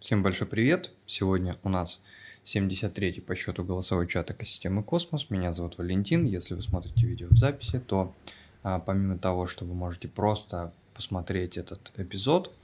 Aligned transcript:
Всем 0.00 0.22
большой 0.22 0.46
привет! 0.46 0.92
Сегодня 1.06 1.56
у 1.64 1.68
нас 1.68 2.00
73-й 2.44 3.20
по 3.20 3.34
счету 3.34 3.64
голосовой 3.64 4.06
чат 4.06 4.30
экосистемы 4.30 4.84
Космос. 4.84 5.28
Меня 5.28 5.52
зовут 5.52 5.76
Валентин. 5.76 6.24
Если 6.24 6.54
вы 6.54 6.62
смотрите 6.62 7.04
видео 7.04 7.26
в 7.28 7.36
записи, 7.36 7.80
то 7.80 8.14
а, 8.62 8.78
помимо 8.78 9.18
того, 9.18 9.48
что 9.48 9.64
вы 9.64 9.74
можете 9.74 10.06
просто 10.06 10.72
посмотреть 10.94 11.58
этот 11.58 11.90
эпизод, 11.96 12.54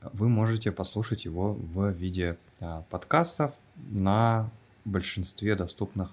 вы 0.00 0.28
можете 0.28 0.72
послушать 0.72 1.24
его 1.24 1.52
в 1.52 1.90
виде 1.90 2.36
а, 2.60 2.82
подкастов 2.90 3.54
на 3.76 4.50
большинстве 4.84 5.54
доступных 5.54 6.12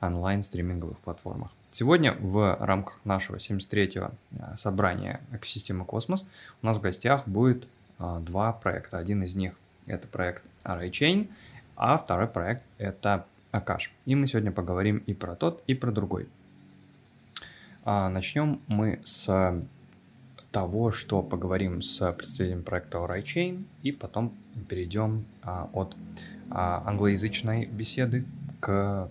онлайн-стриминговых 0.00 0.98
платформах. 0.98 1.52
Сегодня 1.70 2.16
в 2.18 2.56
рамках 2.58 2.98
нашего 3.04 3.36
73-го 3.36 4.10
а, 4.40 4.56
собрания 4.56 5.20
экосистемы 5.30 5.84
Космос 5.84 6.24
у 6.60 6.66
нас 6.66 6.76
в 6.76 6.80
гостях 6.80 7.28
будет 7.28 7.68
а, 8.00 8.18
два 8.18 8.52
проекта. 8.52 8.98
Один 8.98 9.22
из 9.22 9.36
них 9.36 9.54
это 9.86 10.08
проект 10.08 10.44
ArrayChain, 10.64 11.28
а 11.76 11.98
второй 11.98 12.26
проект 12.26 12.62
это 12.78 13.26
Akash. 13.52 13.88
И 14.04 14.14
мы 14.14 14.26
сегодня 14.26 14.52
поговорим 14.52 14.98
и 15.06 15.14
про 15.14 15.34
тот, 15.34 15.62
и 15.66 15.74
про 15.74 15.90
другой. 15.90 16.28
А, 17.84 18.08
начнем 18.08 18.60
мы 18.66 19.00
с 19.04 19.62
того, 20.50 20.90
что 20.90 21.22
поговорим 21.22 21.82
с 21.82 22.12
представителем 22.12 22.62
проекта 22.62 22.98
ArrayChain, 22.98 23.64
и 23.82 23.92
потом 23.92 24.34
перейдем 24.68 25.24
а, 25.42 25.68
от 25.72 25.96
а, 26.50 26.82
англоязычной 26.86 27.66
беседы 27.66 28.24
к 28.60 29.10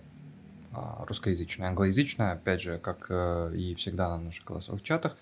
а, 0.72 1.04
русскоязычной. 1.06 1.68
Англоязычная, 1.68 2.32
опять 2.32 2.60
же, 2.60 2.78
как 2.78 3.06
э, 3.08 3.52
и 3.56 3.74
всегда 3.76 4.10
на 4.10 4.18
наших 4.18 4.44
голосовых 4.44 4.82
чатах, 4.82 5.16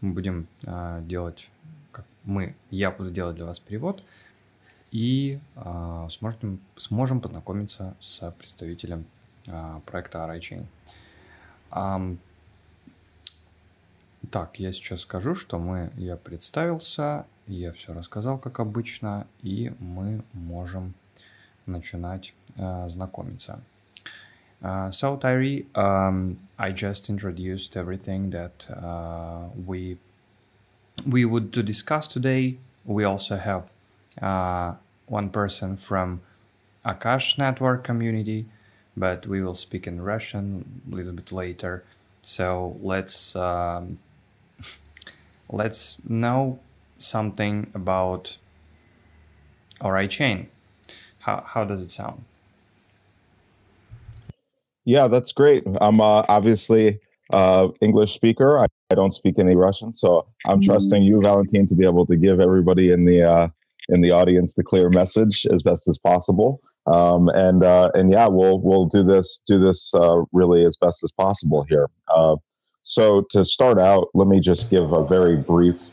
мы 0.00 0.12
будем 0.12 0.46
а, 0.64 1.00
делать, 1.00 1.48
как 1.90 2.04
мы, 2.24 2.54
я 2.70 2.90
буду 2.90 3.10
делать 3.10 3.36
для 3.36 3.44
вас 3.44 3.58
перевод, 3.58 4.04
и 4.94 5.40
э, 5.56 6.08
сможем, 6.08 6.60
сможем 6.76 7.20
познакомиться 7.20 7.96
с 7.98 8.30
представителем 8.38 9.04
э, 9.44 9.80
проекта 9.84 10.18
ArrayChain. 10.18 10.66
Um, 11.72 12.18
так, 14.30 14.60
я 14.60 14.72
сейчас 14.72 15.00
скажу, 15.00 15.34
что 15.34 15.58
мы, 15.58 15.90
я 15.96 16.16
представился, 16.16 17.26
я 17.48 17.72
все 17.72 17.92
рассказал, 17.92 18.38
как 18.38 18.60
обычно, 18.60 19.26
и 19.42 19.72
мы 19.80 20.22
можем 20.32 20.94
начинать 21.66 22.32
э, 22.56 22.88
знакомиться. 22.88 23.60
Uh, 24.62 24.90
so, 24.92 25.18
Tyree, 25.18 25.66
um, 25.74 26.38
I 26.56 26.70
just 26.70 27.10
introduced 27.10 27.76
everything 27.76 28.30
that 28.30 28.66
uh, 28.70 29.48
we 29.66 29.98
we 31.04 31.24
would 31.24 31.50
discuss 31.50 32.06
today. 32.06 32.56
We 32.86 33.04
also 33.04 33.36
have 33.36 33.64
uh, 34.22 34.76
one 35.14 35.30
person 35.30 35.76
from 35.76 36.20
Akash 36.84 37.38
network 37.38 37.84
community, 37.84 38.46
but 38.96 39.26
we 39.26 39.40
will 39.40 39.54
speak 39.54 39.86
in 39.86 40.02
Russian 40.02 40.82
a 40.90 40.96
little 40.96 41.12
bit 41.12 41.30
later. 41.30 41.84
So 42.22 42.76
let's 42.82 43.36
um, 43.36 43.98
let's 45.60 45.80
know 46.08 46.58
something 46.98 47.70
about 47.74 48.38
Ori 49.80 50.08
chain. 50.08 50.48
How 51.20 51.36
how 51.52 51.62
does 51.64 51.80
it 51.80 51.92
sound? 51.92 52.24
Yeah, 54.84 55.06
that's 55.08 55.32
great. 55.32 55.62
I'm 55.80 56.00
uh, 56.00 56.24
obviously 56.36 56.98
uh, 57.32 57.68
English 57.80 58.12
speaker. 58.12 58.58
I, 58.58 58.66
I, 58.90 58.94
don't 58.94 59.12
speak 59.12 59.38
any 59.38 59.56
Russian, 59.56 59.94
so 59.94 60.26
I'm 60.44 60.60
mm-hmm. 60.60 60.70
trusting 60.70 61.02
you, 61.02 61.22
Valentine, 61.22 61.66
to 61.68 61.74
be 61.74 61.86
able 61.86 62.04
to 62.04 62.16
give 62.16 62.38
everybody 62.38 62.92
in 62.92 63.06
the 63.06 63.22
uh, 63.22 63.48
in 63.89 64.01
the 64.01 64.11
audience 64.11 64.53
the 64.53 64.63
clear 64.63 64.89
message 64.89 65.45
as 65.51 65.63
best 65.63 65.87
as 65.87 65.97
possible. 65.97 66.61
Um, 66.85 67.29
and 67.29 67.63
uh, 67.63 67.91
and 67.93 68.11
yeah, 68.11 68.27
we'll 68.27 68.59
we'll 68.61 68.85
do 68.85 69.03
this 69.03 69.43
do 69.45 69.59
this 69.59 69.93
uh, 69.93 70.23
really 70.31 70.65
as 70.65 70.75
best 70.77 71.03
as 71.03 71.11
possible 71.11 71.63
here. 71.69 71.89
Uh, 72.07 72.37
so 72.81 73.21
to 73.29 73.45
start 73.45 73.77
out, 73.77 74.09
let 74.13 74.27
me 74.27 74.39
just 74.39 74.69
give 74.69 74.91
a 74.91 75.05
very 75.05 75.37
brief 75.37 75.91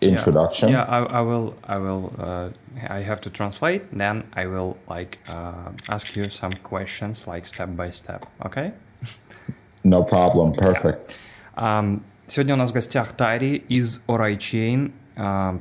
introduction. 0.00 0.70
Yeah, 0.70 0.76
yeah 0.76 0.84
I, 0.84 1.18
I, 1.18 1.20
will 1.20 1.54
I 1.64 1.78
will 1.78 2.12
uh, 2.18 2.50
I 2.88 3.00
have 3.00 3.20
to 3.22 3.30
translate. 3.30 3.82
Then 3.92 4.24
I 4.34 4.46
will 4.46 4.78
like 4.88 5.18
uh, 5.28 5.72
ask 5.88 6.16
you 6.16 6.24
some 6.30 6.52
questions 6.52 7.26
like 7.26 7.44
step 7.46 7.76
by 7.76 7.90
step. 7.90 8.26
Okay? 8.46 8.72
No 9.84 10.02
problem. 10.02 10.52
Perfect. 10.52 11.16
Yeah. 11.56 11.78
Um, 11.78 12.04
сегодня 12.26 12.54
у 12.54 12.56
нас 12.56 12.70
в 12.70 12.74
гостях 12.74 13.12
Тари 13.12 13.56
из 13.56 14.00
OraiChain. 14.06 14.92
Um, 15.16 15.60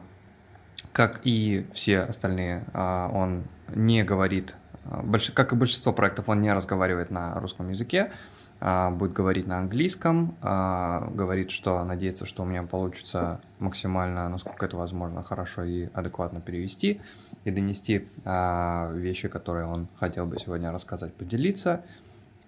как 0.93 1.21
и 1.25 1.67
все 1.73 2.01
остальные, 2.01 2.65
а, 2.75 3.11
он 3.13 3.45
не 3.75 4.05
говорит, 4.05 4.55
а, 4.85 5.05
как 5.35 5.53
и 5.53 5.57
большинство 5.57 5.93
проектов, 5.93 6.29
он 6.29 6.41
не 6.41 6.53
разговаривает 6.53 7.11
на 7.11 7.35
русском 7.41 7.71
языке, 7.71 8.13
а, 8.61 8.91
будет 8.91 9.13
говорить 9.13 9.47
на 9.47 9.59
английском, 9.59 10.37
говорит, 10.41 11.51
что 11.51 11.83
надеется, 11.85 12.27
что 12.27 12.43
у 12.43 12.47
меня 12.47 12.63
получится 12.63 13.41
максимально, 13.59 14.29
насколько 14.29 14.67
это 14.67 14.77
возможно, 14.77 15.25
хорошо 15.25 15.65
и 15.65 15.89
адекватно 15.95 16.41
перевести 16.41 17.01
и 17.45 17.51
донести 17.51 18.09
вещи, 18.25 19.29
которые 19.29 19.67
он 19.67 19.89
хотел 19.99 20.27
бы 20.27 20.39
сегодня 20.39 20.71
рассказать, 20.71 21.13
поделиться. 21.15 21.85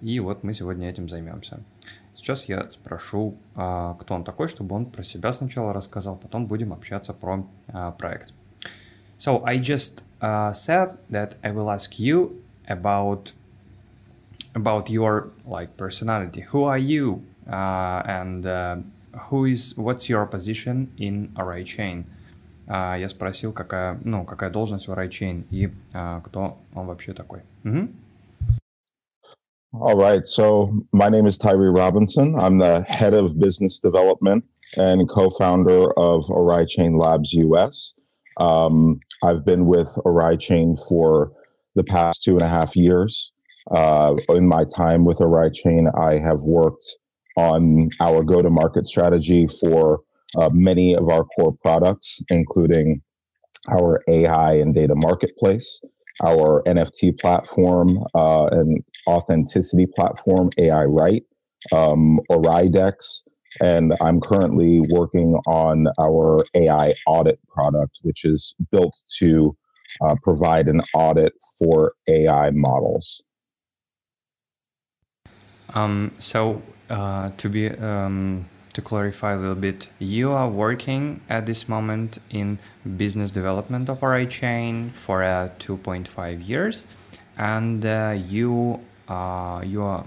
И 0.00 0.21
вот 0.21 0.44
мы 0.44 0.54
сегодня 0.54 0.88
этим 0.88 1.09
займемся. 1.09 1.60
Сейчас 2.14 2.44
я 2.47 2.70
спрошу, 2.70 3.36
а, 3.54 3.94
кто 3.94 4.14
он 4.14 4.25
такой, 4.25 4.48
чтобы 4.48 4.76
он 4.76 4.86
про 4.86 5.02
себя 5.02 5.32
сначала 5.32 5.72
рассказал, 5.72 6.16
потом 6.16 6.47
будем 6.47 6.72
общаться 6.72 7.12
про 7.12 7.47
а, 7.69 7.91
проект. 7.92 8.32
So 9.19 9.42
I 9.44 9.58
just 9.58 10.02
uh, 10.20 10.53
said 10.53 10.98
that 11.10 11.36
I 11.42 11.53
will 11.53 11.70
ask 11.70 11.98
you 11.98 12.42
about 12.66 13.32
about 14.54 14.91
your 14.91 15.30
like 15.47 15.76
personality. 15.76 16.44
Who 16.53 16.64
are 16.64 16.78
you, 16.78 17.22
uh, 17.47 18.03
and 18.04 18.44
uh, 18.44 18.76
who 19.30 19.47
is 19.47 19.76
what's 19.76 20.08
your 20.08 20.26
position 20.26 20.88
in 20.98 21.32
Array 21.36 21.64
Chain? 21.64 22.04
Uh, 22.66 22.97
я 22.98 23.08
спросил, 23.08 23.53
какая 23.53 23.98
ну 24.04 24.24
какая 24.24 24.50
должность 24.50 24.88
в 24.88 24.92
Array 24.92 25.08
Chain 25.08 25.47
и 25.50 25.72
uh, 25.92 26.20
кто 26.22 26.58
он 26.74 26.86
вообще 26.86 27.12
такой. 27.12 27.42
Mm-hmm. 27.62 27.88
All 29.80 29.96
right. 29.96 30.24
So 30.24 30.72
my 30.92 31.08
name 31.08 31.26
is 31.26 31.36
Tyree 31.36 31.68
Robinson. 31.68 32.36
I'm 32.38 32.58
the 32.58 32.82
head 32.82 33.12
of 33.12 33.40
business 33.40 33.80
development 33.80 34.44
and 34.78 35.08
co-founder 35.08 35.90
of 35.98 36.30
Ori 36.30 36.64
Chain 36.66 36.96
Labs 36.96 37.32
US. 37.32 37.92
Um, 38.38 39.00
I've 39.24 39.44
been 39.44 39.66
with 39.66 39.92
Ori 40.04 40.36
Chain 40.36 40.76
for 40.88 41.32
the 41.74 41.82
past 41.82 42.22
two 42.22 42.34
and 42.34 42.42
a 42.42 42.48
half 42.48 42.76
years. 42.76 43.32
Uh, 43.68 44.14
in 44.28 44.46
my 44.46 44.62
time 44.64 45.04
with 45.04 45.20
Ori 45.20 45.50
Chain, 45.50 45.88
I 45.98 46.20
have 46.20 46.42
worked 46.42 46.84
on 47.36 47.88
our 48.00 48.22
go-to-market 48.22 48.86
strategy 48.86 49.48
for 49.60 50.02
uh, 50.38 50.50
many 50.52 50.94
of 50.94 51.08
our 51.08 51.24
core 51.24 51.56
products, 51.62 52.22
including 52.28 53.02
our 53.68 54.04
AI 54.06 54.54
and 54.54 54.72
data 54.72 54.94
marketplace, 54.94 55.80
our 56.22 56.62
NFT 56.66 57.19
platform 57.20 58.04
uh, 58.14 58.47
and 58.47 58.82
authenticity 59.06 59.86
platform, 59.86 60.50
AI 60.58 60.84
Right, 60.84 61.22
um, 61.72 62.19
Oridex, 62.30 63.22
and 63.62 63.94
I'm 64.00 64.20
currently 64.20 64.80
working 64.91 65.34
on 65.47 65.86
our 66.00 66.38
AI 66.54 66.94
audit 67.06 67.38
product, 67.48 67.98
which 68.03 68.24
is 68.24 68.54
built 68.70 68.97
to 69.19 69.56
uh, 70.04 70.16
provide 70.22 70.69
an 70.69 70.80
audit 70.94 71.32
for 71.58 71.92
AI 72.08 72.50
models. 72.50 73.22
Um, 75.74 76.12
so 76.19 76.62
uh, 76.91 77.30
to 77.36 77.48
be 77.48 77.70
um, 77.70 78.47
to 78.74 78.82
clarify 78.82 79.32
a 79.32 79.38
little 79.38 79.54
bit, 79.54 79.88
you 79.98 80.32
are 80.32 80.48
working 80.48 81.20
at 81.30 81.46
this 81.46 81.68
moment 81.68 82.18
in 82.28 82.58
business 82.96 83.30
development 83.30 83.88
of 83.88 84.02
RA 84.02 84.24
chain 84.26 84.90
for 84.90 85.22
uh, 85.22 85.48
2.5 85.60 86.47
years, 86.47 86.86
and 87.38 87.86
uh, 87.86 88.15
you 88.16 88.80
uh, 89.09 89.62
you 89.65 89.84
uh, 89.84 90.03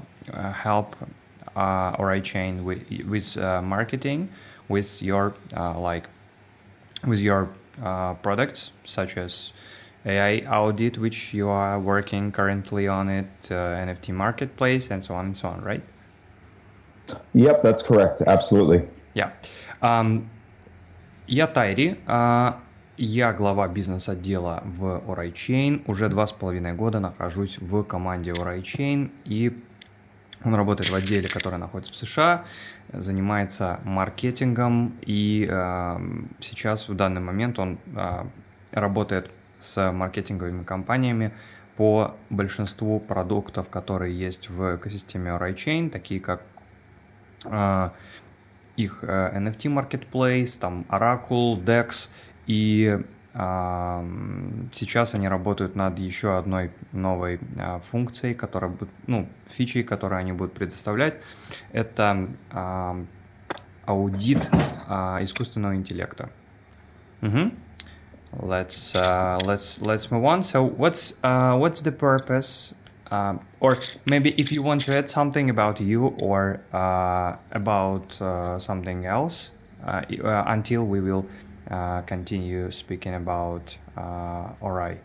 help 0.51 0.95
uh, 1.55 2.19
chain 2.19 2.63
with 2.65 2.83
with 3.07 3.37
uh, 3.37 3.61
marketing, 3.61 4.29
with 4.67 5.01
your 5.01 5.33
uh, 5.55 5.79
like 5.79 6.05
with 7.05 7.19
your 7.19 7.49
products 8.21 8.71
such 8.83 9.17
as 9.17 9.53
AI 10.05 10.39
audit, 10.39 10.97
which 10.97 11.33
you 11.33 11.47
are 11.47 11.79
working 11.79 12.31
currently 12.31 12.87
on 12.87 13.07
it, 13.07 13.27
NFT 13.43 14.13
marketplace, 14.13 14.89
and 14.89 15.05
so 15.05 15.13
on 15.15 15.27
and 15.27 15.37
so 15.37 15.49
on, 15.49 15.61
right? 15.61 15.83
Yep, 17.33 17.61
that's 17.63 17.83
correct. 17.83 18.21
Absolutely. 18.21 18.87
Yeah. 19.13 19.31
Um, 19.81 20.29
я 21.27 21.47
Тайри, 21.47 21.99
uh, 22.07 22.55
я 22.97 23.33
глава 23.33 23.67
бизнес-отдела 23.67 24.63
в 24.65 25.03
OraiChain. 25.07 25.83
Уже 25.87 26.09
два 26.09 26.25
с 26.25 26.31
половиной 26.31 26.73
года 26.73 26.99
нахожусь 26.99 27.59
в 27.59 27.83
команде 27.83 28.31
OraiChain, 28.31 29.11
и 29.25 29.61
он 30.43 30.55
работает 30.55 30.89
в 30.89 30.95
отделе, 30.95 31.27
который 31.27 31.59
находится 31.59 31.93
в 31.93 31.95
США, 31.95 32.45
занимается 32.91 33.79
маркетингом, 33.83 34.97
и 35.01 35.47
uh, 35.49 36.27
сейчас 36.39 36.89
в 36.89 36.95
данный 36.95 37.21
момент 37.21 37.59
он 37.59 37.77
uh, 37.87 38.27
работает 38.71 39.31
с 39.59 39.91
маркетинговыми 39.91 40.63
компаниями 40.63 41.33
по 41.75 42.15
большинству 42.29 42.99
продуктов, 42.99 43.69
которые 43.69 44.17
есть 44.17 44.49
в 44.49 44.77
экосистеме 44.77 45.31
ORAI 45.31 45.89
такие 45.89 46.19
как 46.19 46.41
э, 46.41 46.56
их 48.77 49.03
э, 49.03 49.37
NFT 49.39 49.69
Marketplace, 49.73 50.57
там 50.59 50.85
Oracle, 50.89 51.61
DEX, 51.63 52.09
и 52.45 52.99
э, 53.33 54.67
сейчас 54.71 55.15
они 55.15 55.27
работают 55.27 55.75
над 55.75 55.99
еще 55.99 56.37
одной 56.37 56.71
новой 56.91 57.39
э, 57.57 57.79
функцией, 57.79 58.35
которая 58.35 58.71
будет, 58.71 58.89
ну, 59.07 59.27
фичей, 59.45 59.83
которую 59.83 60.19
они 60.19 60.31
будут 60.31 60.53
предоставлять. 60.53 61.15
Это 61.73 62.27
аудит 63.85 64.49
искусственного 65.21 65.75
интеллекта. 65.75 66.29
Угу. 67.21 67.51
Let's 68.33 68.93
uh, 68.93 69.39
let's 69.45 69.79
let's 69.81 70.11
move 70.11 70.25
on. 70.25 70.43
So 70.43 70.61
what's 70.61 71.13
uh, 71.23 71.55
what's 71.57 71.81
the 71.81 71.93
purpose, 71.93 72.73
uh, 73.11 73.37
or 73.59 73.77
maybe 74.09 74.31
if 74.37 74.51
you 74.51 74.61
want 74.61 74.81
to 74.81 74.97
add 74.97 75.09
something 75.09 75.49
about 75.49 75.79
you 75.79 76.07
or 76.21 76.61
uh, 76.73 77.35
about 77.51 78.21
uh, 78.21 78.59
something 78.59 79.05
else, 79.05 79.51
uh, 79.85 80.01
until 80.47 80.83
we 80.83 80.99
will 80.99 81.25
continue 82.05 82.71
speaking 82.71 83.13
about 83.13 83.77
uh, 83.97 84.49
Ori. 84.61 84.97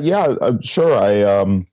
yeah, 0.00 0.34
sure. 0.62 0.96
I 0.96 1.22
um, 1.22 1.66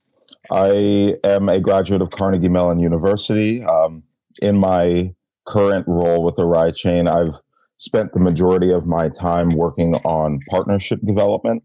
I 0.51 1.15
am 1.23 1.49
a 1.49 1.59
graduate 1.59 2.01
of 2.01 2.09
Carnegie 2.09 2.49
Mellon 2.49 2.79
University. 2.79 3.63
Um, 3.63 4.03
in 4.41 4.57
my 4.57 5.13
current 5.45 5.87
role 5.87 6.23
with 6.23 6.39
Ori 6.39 6.73
Chain, 6.73 7.07
I've 7.07 7.39
spent 7.77 8.13
the 8.13 8.19
majority 8.19 8.71
of 8.71 8.85
my 8.85 9.09
time 9.09 9.49
working 9.49 9.95
on 9.97 10.39
partnership 10.49 10.99
development. 11.05 11.63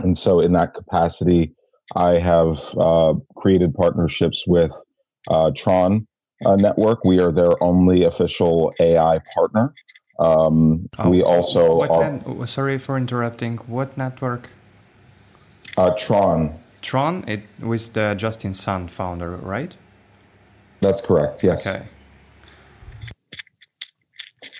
And 0.00 0.16
so, 0.16 0.40
in 0.40 0.52
that 0.52 0.74
capacity, 0.74 1.54
I 1.96 2.14
have 2.14 2.60
uh, 2.78 3.14
created 3.36 3.74
partnerships 3.74 4.44
with 4.46 4.72
uh, 5.30 5.50
Tron 5.56 6.06
uh, 6.44 6.56
Network. 6.56 7.04
We 7.04 7.18
are 7.20 7.32
their 7.32 7.62
only 7.62 8.04
official 8.04 8.72
AI 8.80 9.20
partner. 9.34 9.74
Um, 10.18 10.88
oh, 10.98 11.08
we 11.08 11.22
also 11.22 11.76
what 11.76 11.90
are. 11.90 12.46
sorry 12.46 12.78
for 12.78 12.96
interrupting. 12.96 13.58
What 13.66 13.96
network? 13.96 14.50
Uh, 15.76 15.94
Tron. 15.96 16.58
Tron, 16.82 17.24
it 17.28 17.44
was 17.60 17.90
the 17.90 18.14
Justin 18.16 18.54
Sun 18.54 18.88
founder, 18.88 19.36
right? 19.36 19.76
That's 20.80 21.00
correct. 21.00 21.42
Yes. 21.42 21.66
Okay. 21.66 21.86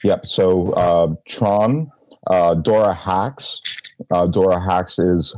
Yep. 0.04 0.26
So 0.26 0.72
uh, 0.72 1.14
Tron, 1.28 1.90
uh, 2.28 2.54
Dora 2.54 2.94
Hacks. 2.94 3.60
Uh, 4.12 4.26
Dora 4.26 4.60
Hacks 4.60 4.98
is 5.00 5.34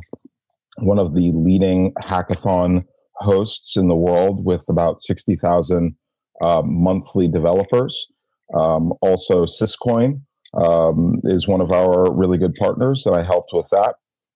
one 0.80 0.98
of 0.98 1.14
the 1.14 1.32
leading 1.34 1.92
hackathon 2.02 2.84
hosts 3.16 3.76
in 3.76 3.88
the 3.88 3.96
world 3.96 4.44
with 4.44 4.64
about 4.68 5.00
60,000 5.00 5.94
uh, 6.42 6.62
monthly 6.64 7.28
developers. 7.28 8.06
Um, 8.54 8.92
also, 9.02 9.44
Syscoin 9.44 10.22
um, 10.54 11.20
is 11.24 11.46
one 11.46 11.60
of 11.60 11.70
our 11.70 12.12
really 12.12 12.38
good 12.38 12.54
partners, 12.54 13.04
and 13.06 13.14
I 13.14 13.22
helped 13.22 13.50
with 13.52 13.66
that. 13.70 13.94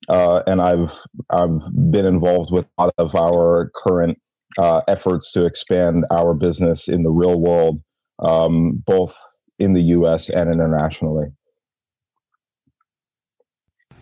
Uh, 0.08 0.42
and 0.46 0.60
I've 0.60 1.00
I've 1.30 1.58
been 1.90 2.04
involved 2.04 2.52
with 2.52 2.66
a 2.78 2.84
lot 2.84 2.94
of 2.98 3.14
our 3.14 3.70
current 3.74 4.18
uh, 4.58 4.82
efforts 4.86 5.32
to 5.32 5.46
expand 5.46 6.04
our 6.10 6.34
business 6.34 6.88
in 6.88 7.04
the 7.04 7.10
real 7.10 7.40
world, 7.40 7.80
um, 8.18 8.82
both 8.86 9.16
in 9.58 9.72
the 9.72 9.82
U.S. 9.82 10.28
and 10.28 10.52
internationally. 10.52 11.28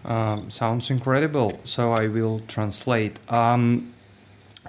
Um, 0.05 0.51
sounds 0.51 0.91
incredible. 0.91 1.61
So 1.65 1.93
I 1.93 2.09
will 2.09 2.41
translate. 2.49 3.21
Um, 3.29 3.93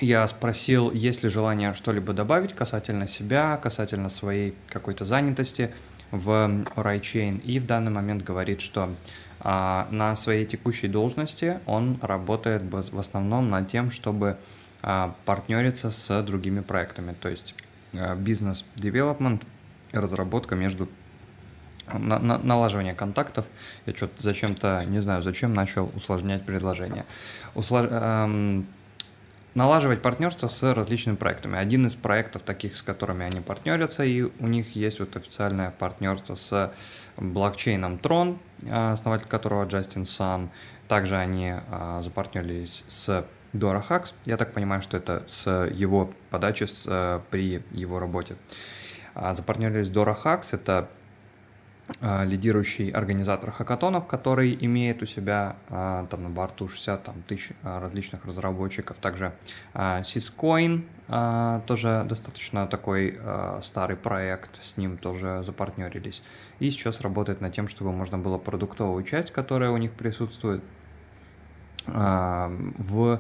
я 0.01 0.27
спросил, 0.27 0.91
есть 0.91 1.24
ли 1.24 1.30
желание 1.30 1.74
что-либо 1.74 2.13
добавить 2.13 2.53
касательно 2.53 3.07
себя, 3.07 3.57
касательно 3.57 4.09
своей 4.09 4.56
какой-то 4.68 5.06
занятости 5.06 5.71
в 6.12 6.30
RaiChain, 6.75 7.41
и 7.41 7.59
в 7.59 7.68
данный 7.68 7.91
момент 7.91 8.24
говорит, 8.24 8.59
что 8.62 8.95
а, 9.39 9.88
на 9.91 10.15
своей 10.15 10.45
текущей 10.45 10.88
должности 10.88 11.59
он 11.68 12.00
работает 12.01 12.63
в 12.63 13.00
основном 13.00 13.51
над 13.51 13.69
тем, 13.69 13.91
чтобы 13.91 14.38
а, 14.81 15.15
партнериться 15.25 15.91
с 15.91 16.24
другими 16.24 16.62
проектами, 16.62 17.15
то 17.19 17.30
есть 17.30 17.53
бизнес-девелопмент, 17.91 19.44
разработка 19.91 20.56
между 20.56 20.89
на, 21.91 22.19
на, 22.19 22.38
налаживание 22.38 22.94
контактов. 22.94 23.45
Я 23.85 23.94
что-то 23.94 24.21
зачем-то, 24.21 24.83
не 24.88 25.01
знаю, 25.01 25.21
зачем 25.24 25.53
начал 25.53 25.91
усложнять 25.95 26.45
предложение. 26.45 27.06
Услож... 27.56 27.88
Эм, 27.89 28.68
налаживать 29.56 30.01
партнерство 30.01 30.47
с 30.47 30.74
различными 30.74 31.15
проектами. 31.15 31.57
Один 31.57 31.85
из 31.85 31.95
проектов 31.95 32.41
таких, 32.41 32.75
с 32.75 32.81
которыми 32.81 33.25
они 33.25 33.41
партнерятся, 33.41 34.03
и 34.03 34.24
у 34.24 34.47
них 34.47 34.75
есть 34.75 35.00
вот 35.00 35.15
официальное 35.15 35.71
партнерство 35.71 36.35
с 36.35 36.74
блокчейном 37.18 37.95
Tron, 37.95 38.38
а, 38.68 38.94
основатель 38.94 39.27
которого 39.27 39.65
Джастин 39.65 40.06
Сан. 40.06 40.50
Также 40.88 41.18
они 41.18 41.53
а, 41.53 42.01
запартнерились 42.01 42.83
с 42.88 43.25
Dora 43.53 43.83
Hacks. 43.88 44.13
Я 44.25 44.38
так 44.38 44.53
понимаю, 44.53 44.81
что 44.81 44.97
это 44.97 45.24
с 45.27 45.68
его 45.68 46.12
подачи 46.31 46.63
с, 46.63 46.85
э, 46.88 47.21
при 47.30 47.63
его 47.71 48.00
работе. 48.00 48.35
А, 49.13 49.35
запартнерились 49.35 49.88
с 49.88 49.91
Dora 49.91 50.18
Hacks. 50.19 50.50
Это 50.53 50.89
лидирующий 52.01 52.89
организатор 52.89 53.51
хакатонов, 53.51 54.07
который 54.07 54.57
имеет 54.62 55.01
у 55.03 55.06
себя 55.06 55.57
а, 55.69 56.06
там 56.07 56.24
на 56.24 56.30
борту 56.30 56.68
60 56.68 57.03
там, 57.03 57.15
тысяч 57.27 57.51
а, 57.62 57.81
различных 57.81 58.25
разработчиков. 58.25 58.97
Также 58.97 59.33
Syscoin 59.74 60.83
тоже 61.68 62.06
достаточно 62.07 62.65
такой 62.65 63.19
старый 63.62 63.97
проект, 63.97 64.63
с 64.63 64.77
ним 64.77 64.97
тоже 64.97 65.44
запартнерились. 65.44 66.24
И 66.59 66.69
сейчас 66.69 67.01
работает 67.01 67.41
над 67.41 67.53
тем, 67.53 67.68
чтобы 67.68 67.91
можно 67.91 68.18
было 68.18 68.38
продуктовую 68.38 69.03
часть, 69.03 69.31
которая 69.31 69.71
у 69.71 69.77
них 69.77 69.91
присутствует, 69.91 70.63
в 71.85 73.19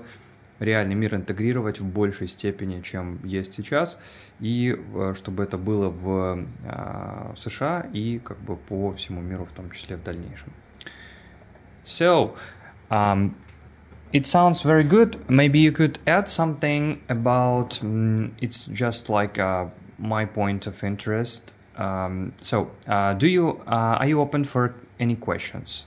реальный 0.59 0.95
мир 0.95 1.15
интегрировать 1.15 1.79
в 1.79 1.85
большей 1.85 2.27
степени, 2.27 2.81
чем 2.81 3.19
есть 3.23 3.53
сейчас, 3.53 3.97
и 4.39 4.77
э, 4.95 5.13
чтобы 5.15 5.43
это 5.43 5.57
было 5.57 5.89
в 5.89 6.45
э, 6.63 7.33
США 7.35 7.87
и 7.93 8.19
как 8.19 8.39
бы 8.39 8.55
по 8.55 8.91
всему 8.91 9.21
миру, 9.21 9.45
в 9.45 9.51
том 9.51 9.71
числе 9.71 9.97
в 9.97 10.03
дальнейшем. 10.03 10.51
So, 11.85 12.35
um, 12.89 13.35
it 14.13 14.25
sounds 14.25 14.63
very 14.63 14.83
good. 14.83 15.17
Maybe 15.27 15.59
you 15.59 15.71
could 15.71 15.99
add 16.07 16.29
something 16.29 17.01
about 17.09 17.83
um, 17.83 18.31
it's 18.39 18.65
just 18.65 19.09
like 19.09 19.37
uh, 19.37 19.65
my 19.97 20.25
point 20.25 20.65
of 20.67 20.83
interest. 20.83 21.53
Um, 21.75 22.33
so, 22.41 22.71
uh, 22.87 23.13
do 23.15 23.27
you 23.27 23.61
uh, 23.67 23.97
are 23.99 24.07
you 24.07 24.21
open 24.21 24.43
for 24.45 24.75
any 24.99 25.15
questions? 25.15 25.85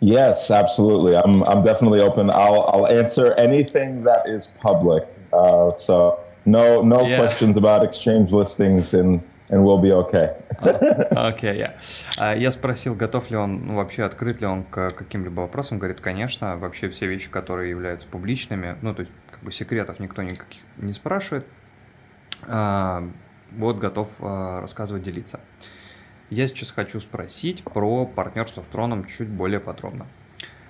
Yes, 0.00 0.50
absolutely. 0.50 1.14
I'm 1.16 1.42
I'm 1.44 1.62
definitely 1.62 2.00
open. 2.00 2.30
I'll 2.30 2.64
I'll 2.72 2.86
answer 2.86 3.34
anything 3.34 4.02
that 4.04 4.26
is 4.26 4.46
public. 4.46 5.06
Uh, 5.32 5.72
so 5.72 6.18
no 6.46 6.82
no 6.82 7.06
yeah. 7.06 7.18
questions 7.18 7.56
about 7.56 7.84
exchange 7.84 8.32
listings 8.32 8.94
and 8.94 9.22
and 9.50 9.64
we'll 9.64 9.80
be 9.80 9.92
okay. 9.92 10.36
Окей, 10.60 11.10
okay, 11.32 11.58
yeah. 11.58 11.78
uh, 12.18 12.38
я 12.38 12.50
спросил, 12.50 12.94
готов 12.94 13.30
ли 13.30 13.36
он, 13.36 13.66
ну, 13.66 13.76
вообще 13.76 14.04
открыт 14.04 14.40
ли 14.40 14.46
он 14.46 14.62
к 14.62 14.90
каким-либо 14.90 15.40
вопросам. 15.40 15.78
Говорит, 15.78 16.00
конечно, 16.00 16.56
вообще 16.56 16.88
все 16.88 17.06
вещи, 17.06 17.30
которые 17.30 17.70
являются 17.70 18.06
публичными, 18.06 18.76
ну, 18.80 18.94
то 18.94 19.00
есть, 19.00 19.12
как 19.30 19.42
бы 19.42 19.50
секретов 19.50 19.98
никто 19.98 20.22
никаких 20.22 20.62
не 20.76 20.92
спрашивает. 20.92 21.46
Uh, 22.46 23.10
вот 23.52 23.78
готов 23.78 24.08
uh, 24.20 24.60
рассказывать, 24.60 25.02
делиться. 25.02 25.40
Я 26.29 26.47
сейчас 26.47 26.71
хочу 26.71 26.99
спросить 26.99 27.63
про 27.63 28.05
партнерство 28.05 28.61
с 28.61 28.65
Троном 28.71 29.05
чуть 29.05 29.29
более 29.29 29.59
подробно. 29.59 30.07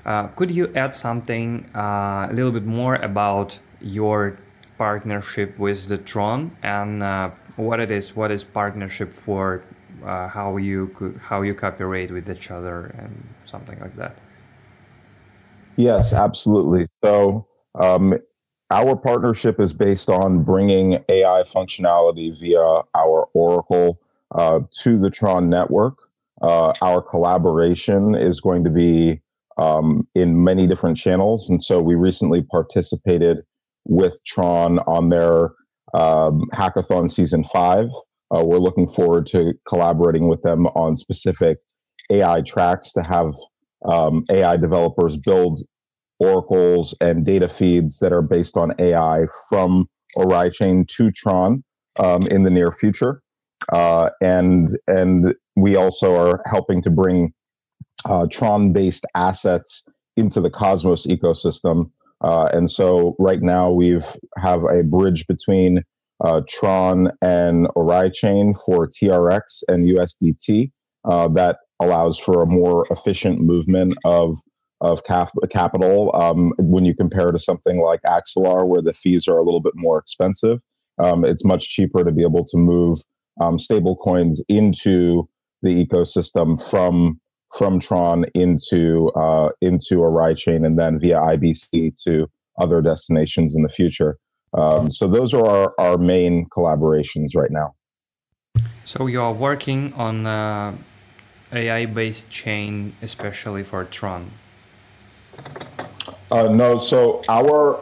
Uh, 0.03 0.29
could 0.35 0.51
you 0.51 0.71
add 0.75 0.93
something 0.93 1.65
uh, 1.73 2.27
a 2.29 2.33
little 2.33 2.51
bit 2.51 2.65
more 2.65 2.95
about 3.01 3.57
your 3.81 4.37
partnership 4.77 5.57
with 5.57 5.87
the 5.87 5.97
Tron 5.97 6.51
and 6.61 7.01
uh, 7.01 7.31
what 7.55 7.79
it 7.79 7.89
is? 7.89 8.15
What 8.15 8.31
is 8.31 8.43
partnership 8.43 9.11
for? 9.11 9.63
Uh, 10.03 10.27
how 10.27 10.57
you 10.57 10.91
could, 10.95 11.17
how 11.19 11.41
you 11.41 11.55
cooperate 11.55 12.11
with 12.11 12.29
each 12.29 12.51
other 12.51 12.93
and 12.99 13.25
something 13.45 13.79
like 13.79 13.95
that. 13.95 14.17
Yes, 15.77 16.13
absolutely. 16.13 16.87
So 17.03 17.47
um, 17.73 18.19
our 18.69 18.95
partnership 18.95 19.59
is 19.59 19.73
based 19.73 20.09
on 20.09 20.43
bringing 20.43 21.03
AI 21.09 21.43
functionality 21.47 22.37
via 22.39 22.81
our 22.93 23.29
Oracle 23.33 23.99
uh, 24.34 24.60
to 24.82 24.98
the 24.98 25.10
Tron 25.10 25.48
network. 25.48 25.94
Uh, 26.42 26.72
our 26.82 27.02
collaboration 27.02 28.14
is 28.14 28.40
going 28.40 28.64
to 28.64 28.70
be 28.70 29.20
um, 29.58 30.06
in 30.14 30.42
many 30.42 30.66
different 30.66 30.96
channels. 30.96 31.50
And 31.50 31.62
so 31.62 31.80
we 31.80 31.94
recently 31.94 32.42
participated 32.42 33.38
with 33.84 34.16
Tron 34.24 34.78
on 34.80 35.10
their 35.10 35.50
um, 35.94 36.44
hackathon 36.54 37.10
season 37.10 37.44
five. 37.44 37.88
Uh, 38.34 38.44
we're 38.44 38.58
looking 38.58 38.88
forward 38.88 39.26
to 39.26 39.54
collaborating 39.68 40.28
with 40.28 40.40
them 40.42 40.66
on 40.68 40.96
specific 40.96 41.58
AI 42.10 42.40
tracks 42.42 42.92
to 42.92 43.02
have 43.02 43.34
um, 43.84 44.24
AI 44.30 44.56
developers 44.56 45.16
build 45.16 45.60
oracles 46.18 46.94
and 47.00 47.24
data 47.24 47.48
feeds 47.48 47.98
that 47.98 48.12
are 48.12 48.22
based 48.22 48.56
on 48.56 48.72
AI 48.78 49.24
from 49.48 49.88
Orion 50.16 50.50
Chain 50.50 50.86
to 50.96 51.10
Tron 51.10 51.64
um, 51.98 52.22
in 52.30 52.44
the 52.44 52.50
near 52.50 52.72
future. 52.72 53.22
Uh, 53.72 54.10
and 54.20 54.78
and 54.86 55.34
we 55.56 55.76
also 55.76 56.16
are 56.16 56.42
helping 56.46 56.82
to 56.82 56.90
bring 56.90 57.32
uh, 58.04 58.26
Tron 58.30 58.72
based 58.72 59.04
assets 59.14 59.88
into 60.16 60.40
the 60.40 60.50
Cosmos 60.50 61.06
ecosystem. 61.06 61.90
Uh, 62.22 62.46
and 62.52 62.70
so 62.70 63.16
right 63.18 63.42
now 63.42 63.70
we've 63.70 64.16
have 64.36 64.62
a 64.64 64.82
bridge 64.82 65.26
between 65.26 65.82
uh, 66.22 66.42
Tron 66.48 67.10
and 67.22 67.66
Orion 67.76 68.12
Chain 68.12 68.54
for 68.54 68.88
TRX 68.88 69.62
and 69.68 69.88
USDT 69.88 70.70
uh, 71.04 71.28
that 71.28 71.58
allows 71.80 72.18
for 72.18 72.42
a 72.42 72.46
more 72.46 72.84
efficient 72.90 73.40
movement 73.40 73.94
of 74.04 74.38
of 74.82 75.04
cap- 75.04 75.32
capital 75.50 76.10
um, 76.14 76.52
when 76.58 76.86
you 76.86 76.94
compare 76.94 77.30
to 77.30 77.38
something 77.38 77.82
like 77.82 78.00
Axelar, 78.06 78.66
where 78.66 78.80
the 78.80 78.94
fees 78.94 79.28
are 79.28 79.36
a 79.36 79.42
little 79.42 79.60
bit 79.60 79.74
more 79.76 79.98
expensive. 79.98 80.58
Um, 80.98 81.24
it's 81.24 81.44
much 81.44 81.68
cheaper 81.68 82.02
to 82.02 82.10
be 82.10 82.22
able 82.22 82.44
to 82.46 82.56
move 82.56 83.02
um, 83.40 83.58
stable 83.58 83.96
coins 83.96 84.42
into 84.48 85.28
the 85.62 85.84
ecosystem 85.84 86.62
from 86.70 87.20
from 87.56 87.80
Tron 87.80 88.24
into 88.34 89.08
uh, 89.16 89.50
into 89.60 90.02
Orion 90.02 90.36
chain 90.36 90.64
and 90.64 90.78
then 90.78 91.00
via 91.00 91.18
IBC 91.18 92.00
to 92.04 92.30
other 92.60 92.80
destinations 92.80 93.56
in 93.56 93.62
the 93.62 93.68
future. 93.68 94.18
Um, 94.52 94.90
so 94.90 95.08
those 95.08 95.32
are 95.34 95.46
our, 95.46 95.74
our 95.78 95.98
main 95.98 96.46
collaborations 96.56 97.34
right 97.34 97.50
now. 97.50 97.74
So 98.84 99.06
you 99.06 99.20
are 99.20 99.32
working 99.32 99.92
on 99.94 100.26
uh, 100.26 100.76
AI 101.52 101.86
based 101.86 102.30
chain, 102.30 102.94
especially 103.02 103.64
for 103.64 103.84
Tron. 103.84 104.30
Uh, 106.30 106.48
no, 106.48 106.78
so 106.78 107.22
our 107.28 107.80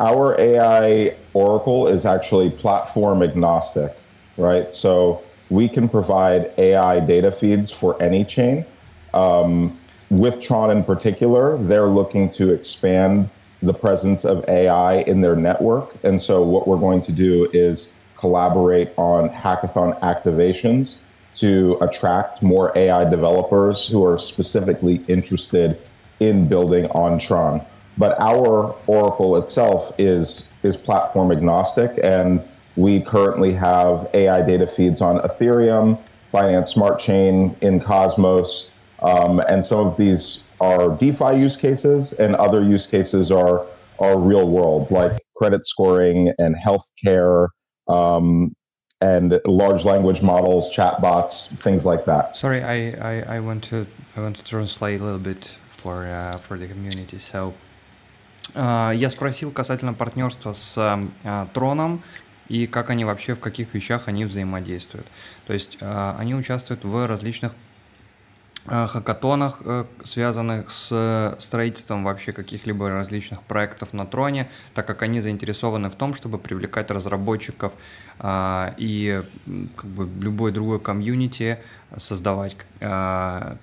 our 0.00 0.40
AI 0.40 1.16
Oracle 1.34 1.86
is 1.88 2.04
actually 2.04 2.50
platform 2.50 3.22
agnostic, 3.22 3.96
right? 4.36 4.72
So 4.72 5.22
we 5.50 5.68
can 5.68 5.88
provide 5.88 6.52
AI 6.58 7.00
data 7.00 7.30
feeds 7.30 7.70
for 7.70 8.00
any 8.02 8.24
chain. 8.24 8.64
Um, 9.12 9.78
with 10.10 10.40
Tron 10.40 10.70
in 10.70 10.84
particular, 10.84 11.58
they're 11.58 11.88
looking 11.88 12.28
to 12.30 12.52
expand 12.52 13.28
the 13.62 13.74
presence 13.74 14.24
of 14.24 14.44
AI 14.48 14.98
in 15.02 15.20
their 15.20 15.36
network. 15.36 15.94
And 16.02 16.20
so 16.20 16.42
what 16.42 16.68
we're 16.68 16.78
going 16.78 17.02
to 17.02 17.12
do 17.12 17.48
is 17.52 17.92
collaborate 18.16 18.92
on 18.96 19.28
hackathon 19.30 19.98
activations 20.00 20.98
to 21.34 21.76
attract 21.80 22.42
more 22.42 22.76
AI 22.76 23.08
developers 23.08 23.86
who 23.86 24.04
are 24.04 24.18
specifically 24.18 25.04
interested 25.08 25.78
in 26.20 26.46
building 26.48 26.86
on 26.92 27.18
Tron. 27.18 27.64
But 27.98 28.20
our 28.20 28.74
Oracle 28.86 29.36
itself 29.36 29.92
is 29.98 30.48
is 30.62 30.76
platform 30.76 31.30
agnostic, 31.30 31.98
and 32.02 32.42
we 32.75 33.01
currently 33.01 33.53
have 33.53 34.09
AI 34.13 34.41
data 34.41 34.67
feeds 34.67 35.01
on 35.01 35.19
Ethereum, 35.19 35.99
Binance 36.33 36.67
Smart 36.67 36.99
Chain, 36.99 37.55
in 37.61 37.79
Cosmos, 37.79 38.69
um, 39.01 39.39
and 39.41 39.63
some 39.63 39.87
of 39.87 39.97
these 39.97 40.43
are 40.61 40.95
DeFi 40.97 41.37
use 41.37 41.57
cases, 41.57 42.13
and 42.13 42.35
other 42.35 42.63
use 42.63 42.87
cases 42.87 43.31
are 43.31 43.65
are 43.99 44.17
real 44.17 44.47
world, 44.49 44.89
like 44.91 45.19
credit 45.35 45.65
scoring 45.65 46.33
and 46.37 46.55
healthcare, 46.55 47.49
um, 47.89 48.53
and 49.01 49.39
large 49.45 49.83
language 49.83 50.21
models, 50.21 50.73
chatbots, 50.73 51.57
things 51.59 51.85
like 51.85 52.05
that. 52.05 52.37
Sorry, 52.37 52.63
I, 52.63 52.91
I, 52.91 53.35
I 53.35 53.39
want 53.41 53.63
to 53.65 53.87
I 54.15 54.21
want 54.21 54.37
to 54.37 54.43
translate 54.43 55.01
a 55.01 55.03
little 55.03 55.19
bit 55.19 55.57
for 55.77 56.07
uh, 56.07 56.37
for 56.39 56.57
the 56.57 56.67
community. 56.67 57.19
So 57.19 57.53
uh, 58.55 58.93
я 58.95 59.09
спросил 59.09 59.51
касательно 59.51 59.93
партнерства 59.93 60.53
с 60.53 60.77
uh, 60.77 61.47
Троном 61.53 62.03
и 62.48 62.66
как 62.66 62.90
они 62.90 63.04
вообще 63.04 63.34
в 63.34 63.40
каких 63.40 63.74
вещах 63.74 64.08
они 64.08 64.24
взаимодействуют. 64.24 65.06
То 65.46 65.52
есть 65.52 65.78
uh, 65.80 66.16
они 66.18 66.34
участвуют 66.34 66.84
в 66.84 67.06
различных 67.06 67.52
хакатонах, 68.66 69.58
э, 69.64 69.84
связанных 70.04 70.70
с 70.70 71.36
строительством 71.38 72.04
вообще 72.04 72.32
каких-либо 72.32 72.88
различных 72.88 73.42
проектов 73.42 73.92
на 73.92 74.06
Троне, 74.06 74.48
так 74.74 74.86
как 74.86 75.02
они 75.02 75.20
заинтересованы 75.20 75.90
в 75.90 75.94
том, 75.94 76.14
чтобы 76.14 76.38
привлекать 76.38 76.90
разработчиков 76.90 77.72
э, 78.18 78.74
и 78.78 79.22
как 79.76 79.86
бы 79.90 80.08
любой 80.22 80.52
другой 80.52 80.80
комьюнити, 80.80 81.58
создавать 81.96 82.56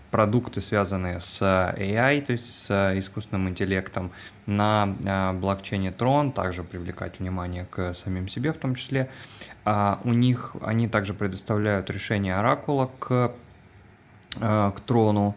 продукты, 0.10 0.62
связанные 0.62 1.20
с 1.20 1.41
AI, 1.41 2.22
то 2.22 2.31
есть 2.31 2.46
с 2.46 2.98
искусственным 2.98 3.50
интеллектом 3.50 4.12
на 4.46 5.34
блокчейне 5.34 5.91
Трон, 5.91 6.31
также 6.31 6.63
привлекать 6.63 7.20
внимание 7.20 7.65
к 7.70 7.93
самим 7.93 8.29
себе 8.29 8.53
в 8.53 8.58
том 8.58 8.75
числе. 8.75 9.10
А 9.65 10.00
у 10.05 10.13
них 10.13 10.55
они 10.62 10.88
также 10.88 11.13
предоставляют 11.13 11.89
решение 11.89 12.36
Оракула 12.36 12.89
к 13.00 13.12
Э, 13.12 13.29
к 14.40 14.76
трону 14.86 15.36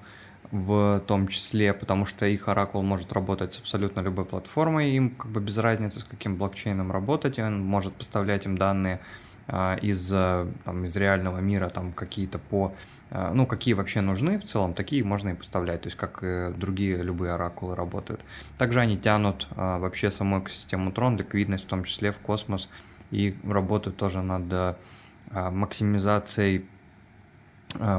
в 0.54 1.00
том 1.08 1.26
числе, 1.26 1.74
потому 1.74 2.06
что 2.06 2.26
их 2.26 2.46
Oracle 2.46 2.82
может 2.82 3.12
работать 3.12 3.54
с 3.54 3.58
абсолютно 3.58 4.00
любой 4.00 4.24
платформой, 4.24 4.92
им 4.92 5.10
как 5.10 5.30
бы 5.32 5.40
без 5.40 5.58
разницы, 5.58 5.98
с 5.98 6.04
каким 6.04 6.36
блокчейном 6.36 6.92
работать, 6.92 7.40
он 7.40 7.60
может 7.60 7.92
поставлять 7.94 8.46
им 8.46 8.56
данные 8.56 9.00
э, 9.48 9.78
из, 9.82 10.12
э, 10.12 10.46
там, 10.64 10.84
из 10.84 10.96
реального 10.96 11.38
мира, 11.38 11.68
там 11.70 11.92
какие-то 11.92 12.38
по, 12.38 12.72
ну, 13.10 13.46
какие 13.46 13.74
вообще 13.74 14.00
нужны 14.00 14.38
в 14.38 14.44
целом, 14.44 14.74
такие 14.74 15.04
можно 15.04 15.30
и 15.30 15.34
поставлять, 15.34 15.82
то 15.82 15.86
есть 15.88 15.96
как 15.96 16.22
и 16.22 16.52
другие 16.56 17.02
любые 17.02 17.32
оракулы 17.32 17.74
работают. 17.74 18.20
Также 18.56 18.80
они 18.80 18.96
тянут 18.96 19.48
вообще 19.56 20.10
саму 20.10 20.40
экосистему 20.40 20.90
Tron, 20.90 21.16
ликвидность 21.16 21.64
в 21.64 21.68
том 21.68 21.84
числе 21.84 22.10
в 22.10 22.18
космос, 22.18 22.68
и 23.12 23.36
работают 23.44 23.96
тоже 23.96 24.22
над 24.22 24.76
максимизацией 25.30 26.58
Э, 26.58 26.73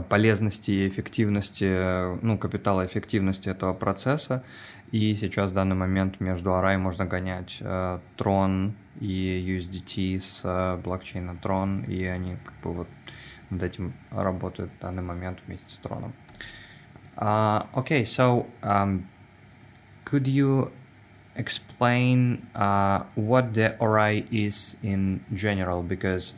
полезности 0.10 0.72
и 0.72 0.88
эффективности, 0.88 2.16
ну, 2.24 2.38
капитала 2.38 2.86
эффективности 2.86 3.50
этого 3.50 3.74
процесса. 3.74 4.44
И 4.92 5.16
сейчас 5.16 5.52
в 5.52 5.54
данный 5.54 5.76
момент 5.76 6.20
между 6.20 6.52
Arai 6.52 6.78
можно 6.78 7.06
гонять 7.06 7.58
э, 7.60 8.00
Tron 8.18 8.74
и 9.00 9.58
USDT 9.60 10.20
с 10.20 10.42
э, 10.44 10.78
блокчейна 10.78 11.38
Tron, 11.42 11.86
и 11.88 12.06
они 12.06 12.38
как 12.44 12.54
бы 12.64 12.74
вот 12.74 12.88
над 13.50 13.64
этим 13.64 13.94
работают 14.12 14.72
в 14.78 14.82
данный 14.82 15.04
момент 15.04 15.40
вместе 15.46 15.70
с 15.70 15.80
Tron. 15.84 16.14
Uh, 17.18 17.66
okay, 17.74 18.04
so 18.04 18.46
um, 18.62 19.08
could 20.04 20.28
you 20.28 20.72
explain 21.36 22.46
uh, 22.54 23.04
what 23.16 23.54
the 23.54 23.76
Arai 23.80 24.26
is 24.32 24.78
in 24.84 25.22
general? 25.34 25.82
Because 25.82 26.36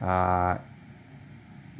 uh, 0.00 0.58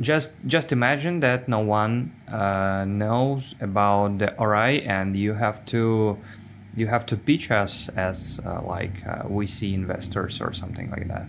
just 0.01 0.37
just 0.47 0.73
imagine 0.73 1.21
that 1.21 1.49
no 1.49 1.61
one 1.61 2.13
uh, 2.29 2.85
knows 2.87 3.55
about 3.61 4.19
the 4.19 4.37
Ori, 4.39 4.85
and 4.85 5.17
you 5.17 5.35
have 5.35 5.65
to 5.67 6.19
you 6.77 6.87
have 6.89 7.07
to 7.07 7.17
pitch 7.17 7.51
us 7.51 7.89
as 7.91 8.41
uh, 8.45 8.61
like 8.67 9.07
uh, 9.07 9.47
see 9.47 9.75
investors 9.75 10.41
or 10.41 10.53
something 10.53 10.91
like 10.91 11.09
that. 11.09 11.27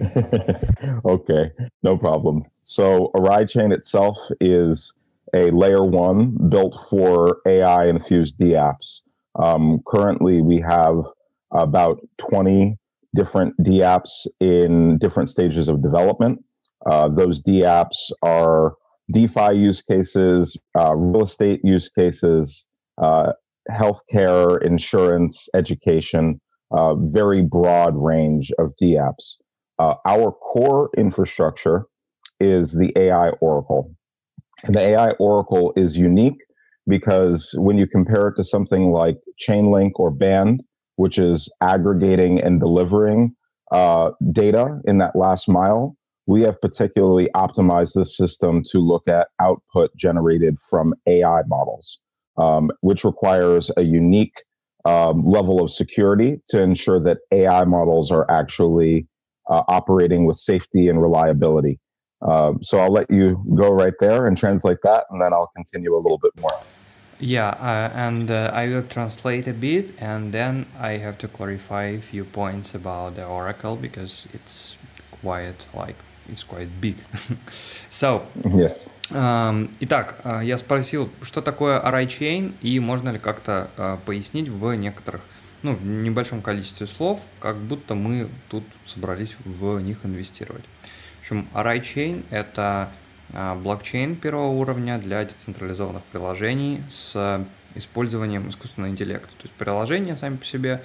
okay, 1.04 1.50
no 1.82 1.96
problem. 1.96 2.44
So 2.62 3.10
Ori 3.14 3.44
chain 3.46 3.72
itself 3.72 4.16
is 4.40 4.94
a 5.34 5.50
layer 5.50 5.84
one 5.84 6.36
built 6.48 6.78
for 6.88 7.40
AI 7.46 7.86
infused 7.86 8.38
DApps. 8.38 9.02
Um, 9.36 9.82
currently, 9.86 10.42
we 10.42 10.60
have 10.60 11.04
about 11.52 12.00
20 12.18 12.76
different 13.14 13.56
DApps 13.58 14.26
in 14.40 14.98
different 14.98 15.28
stages 15.28 15.68
of 15.68 15.82
development. 15.82 16.42
Uh, 16.88 17.08
those 17.08 17.42
DApps 17.42 18.10
are 18.22 18.74
DeFi 19.12 19.54
use 19.54 19.82
cases, 19.82 20.56
uh, 20.78 20.94
real 20.94 21.22
estate 21.24 21.60
use 21.64 21.90
cases, 21.90 22.66
uh, 23.02 23.32
healthcare, 23.70 24.62
insurance, 24.62 25.48
education, 25.54 26.40
uh, 26.70 26.94
very 26.94 27.42
broad 27.42 27.94
range 27.96 28.52
of 28.58 28.72
DApps. 28.80 29.36
Uh, 29.78 29.94
our 30.06 30.32
core 30.32 30.90
infrastructure 30.96 31.86
is 32.38 32.78
the 32.78 32.92
AI 32.96 33.30
Oracle. 33.40 33.94
And 34.64 34.74
the 34.74 34.80
AI 34.80 35.10
Oracle 35.12 35.72
is 35.76 35.96
unique 35.96 36.38
because 36.86 37.54
when 37.58 37.78
you 37.78 37.86
compare 37.86 38.28
it 38.28 38.34
to 38.36 38.44
something 38.44 38.90
like 38.90 39.16
Chainlink 39.40 39.92
or 39.96 40.10
Band, 40.10 40.62
which 40.96 41.18
is 41.18 41.50
aggregating 41.62 42.40
and 42.40 42.60
delivering 42.60 43.34
uh, 43.72 44.10
data 44.32 44.80
in 44.84 44.98
that 44.98 45.16
last 45.16 45.48
mile, 45.48 45.96
we 46.26 46.42
have 46.42 46.60
particularly 46.60 47.28
optimized 47.34 47.94
this 47.94 48.16
system 48.16 48.62
to 48.70 48.78
look 48.78 49.08
at 49.08 49.28
output 49.40 49.94
generated 49.96 50.56
from 50.68 50.94
AI 51.06 51.42
models, 51.46 51.98
um, 52.36 52.70
which 52.80 53.04
requires 53.04 53.70
a 53.76 53.82
unique 53.82 54.42
um, 54.84 55.24
level 55.24 55.62
of 55.62 55.72
security 55.72 56.40
to 56.48 56.60
ensure 56.60 57.00
that 57.00 57.18
AI 57.32 57.64
models 57.64 58.10
are 58.10 58.30
actually 58.30 59.06
uh, 59.48 59.62
operating 59.68 60.24
with 60.24 60.36
safety 60.36 60.88
and 60.88 61.02
reliability. 61.02 61.78
Uh, 62.22 62.52
so 62.60 62.78
I'll 62.78 62.92
let 62.92 63.10
you 63.10 63.42
go 63.54 63.72
right 63.72 63.94
there 63.98 64.26
and 64.26 64.36
translate 64.36 64.78
that, 64.84 65.06
and 65.10 65.22
then 65.22 65.32
I'll 65.32 65.50
continue 65.56 65.94
a 65.94 66.00
little 66.00 66.18
bit 66.18 66.32
more. 66.40 66.60
Yeah, 67.18 67.48
uh, 67.48 67.90
and 67.94 68.30
uh, 68.30 68.50
I 68.54 68.68
will 68.68 68.82
translate 68.82 69.46
a 69.46 69.52
bit, 69.52 69.94
and 69.98 70.32
then 70.32 70.66
I 70.78 70.92
have 70.92 71.18
to 71.18 71.28
clarify 71.28 71.84
a 71.84 72.00
few 72.00 72.24
points 72.24 72.74
about 72.74 73.16
the 73.16 73.26
Oracle 73.26 73.76
because 73.76 74.26
it's 74.32 74.76
quite 75.20 75.66
like 75.74 75.96
it's 76.30 76.44
quite 76.44 76.68
big. 76.80 76.96
so, 77.88 78.22
yes. 78.44 78.92
Um, 79.10 79.70
итак, 79.80 80.20
uh, 80.24 80.44
я 80.44 80.56
спросил, 80.58 81.10
что 81.22 81.42
такое 81.42 81.80
Array 81.80 82.06
Chain 82.06 82.54
и 82.62 82.78
можно 82.80 83.10
ли 83.10 83.18
как-то 83.18 83.70
uh, 83.76 83.98
пояснить 84.06 84.48
в 84.48 84.72
некоторых, 84.74 85.22
ну, 85.62 85.72
в 85.72 85.84
небольшом 85.84 86.42
количестве 86.42 86.86
слов, 86.86 87.20
как 87.40 87.56
будто 87.56 87.94
мы 87.94 88.28
тут 88.48 88.64
собрались 88.86 89.36
в 89.44 89.80
них 89.80 90.04
инвестировать. 90.04 90.64
В 91.18 91.20
общем, 91.22 91.48
Array 91.54 91.80
Chain— 91.80 92.24
это 92.30 92.92
а, 93.32 93.54
блокчейн 93.54 94.16
первого 94.16 94.48
уровня 94.48 94.98
для 94.98 95.24
децентрализованных 95.24 96.02
приложений 96.04 96.82
с 96.90 97.46
использованием 97.74 98.48
искусственного 98.48 98.90
интеллекта. 98.90 99.28
То 99.28 99.44
есть 99.44 99.54
приложения 99.54 100.16
сами 100.16 100.36
по 100.36 100.44
себе, 100.44 100.82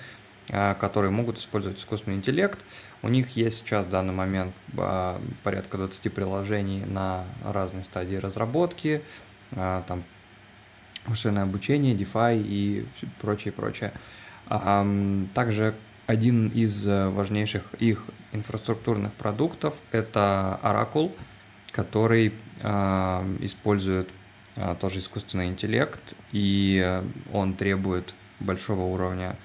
которые 0.47 1.11
могут 1.11 1.39
использовать 1.39 1.79
искусственный 1.79 2.17
интеллект. 2.17 2.59
У 3.01 3.09
них 3.09 3.35
есть 3.35 3.59
сейчас 3.59 3.85
в 3.85 3.89
данный 3.89 4.13
момент 4.13 4.53
а, 4.77 5.19
порядка 5.43 5.77
20 5.77 6.13
приложений 6.13 6.85
на 6.85 7.25
разной 7.43 7.83
стадии 7.83 8.15
разработки, 8.15 9.01
там 9.51 10.03
машинное 11.05 11.43
обучение, 11.43 11.95
DeFi 11.95 12.41
и 12.41 12.87
прочее, 13.21 13.53
прочее. 13.53 13.93
Также 15.33 15.75
один 16.05 16.49
из 16.49 16.85
важнейших 16.85 17.73
их 17.79 18.05
инфраструктурных 18.31 19.13
продуктов– 19.13 19.75
это 19.91 20.59
Oracle– 20.61 21.11
который 21.75 22.33
э, 22.61 23.37
использует 23.41 24.09
э, 24.55 24.75
тоже 24.79 24.99
искусственный 24.99 25.47
интеллект, 25.47 26.15
и 26.31 27.01
он 27.33 27.53
требует 27.55 28.15
большого 28.39 28.83
уровня 28.83 29.35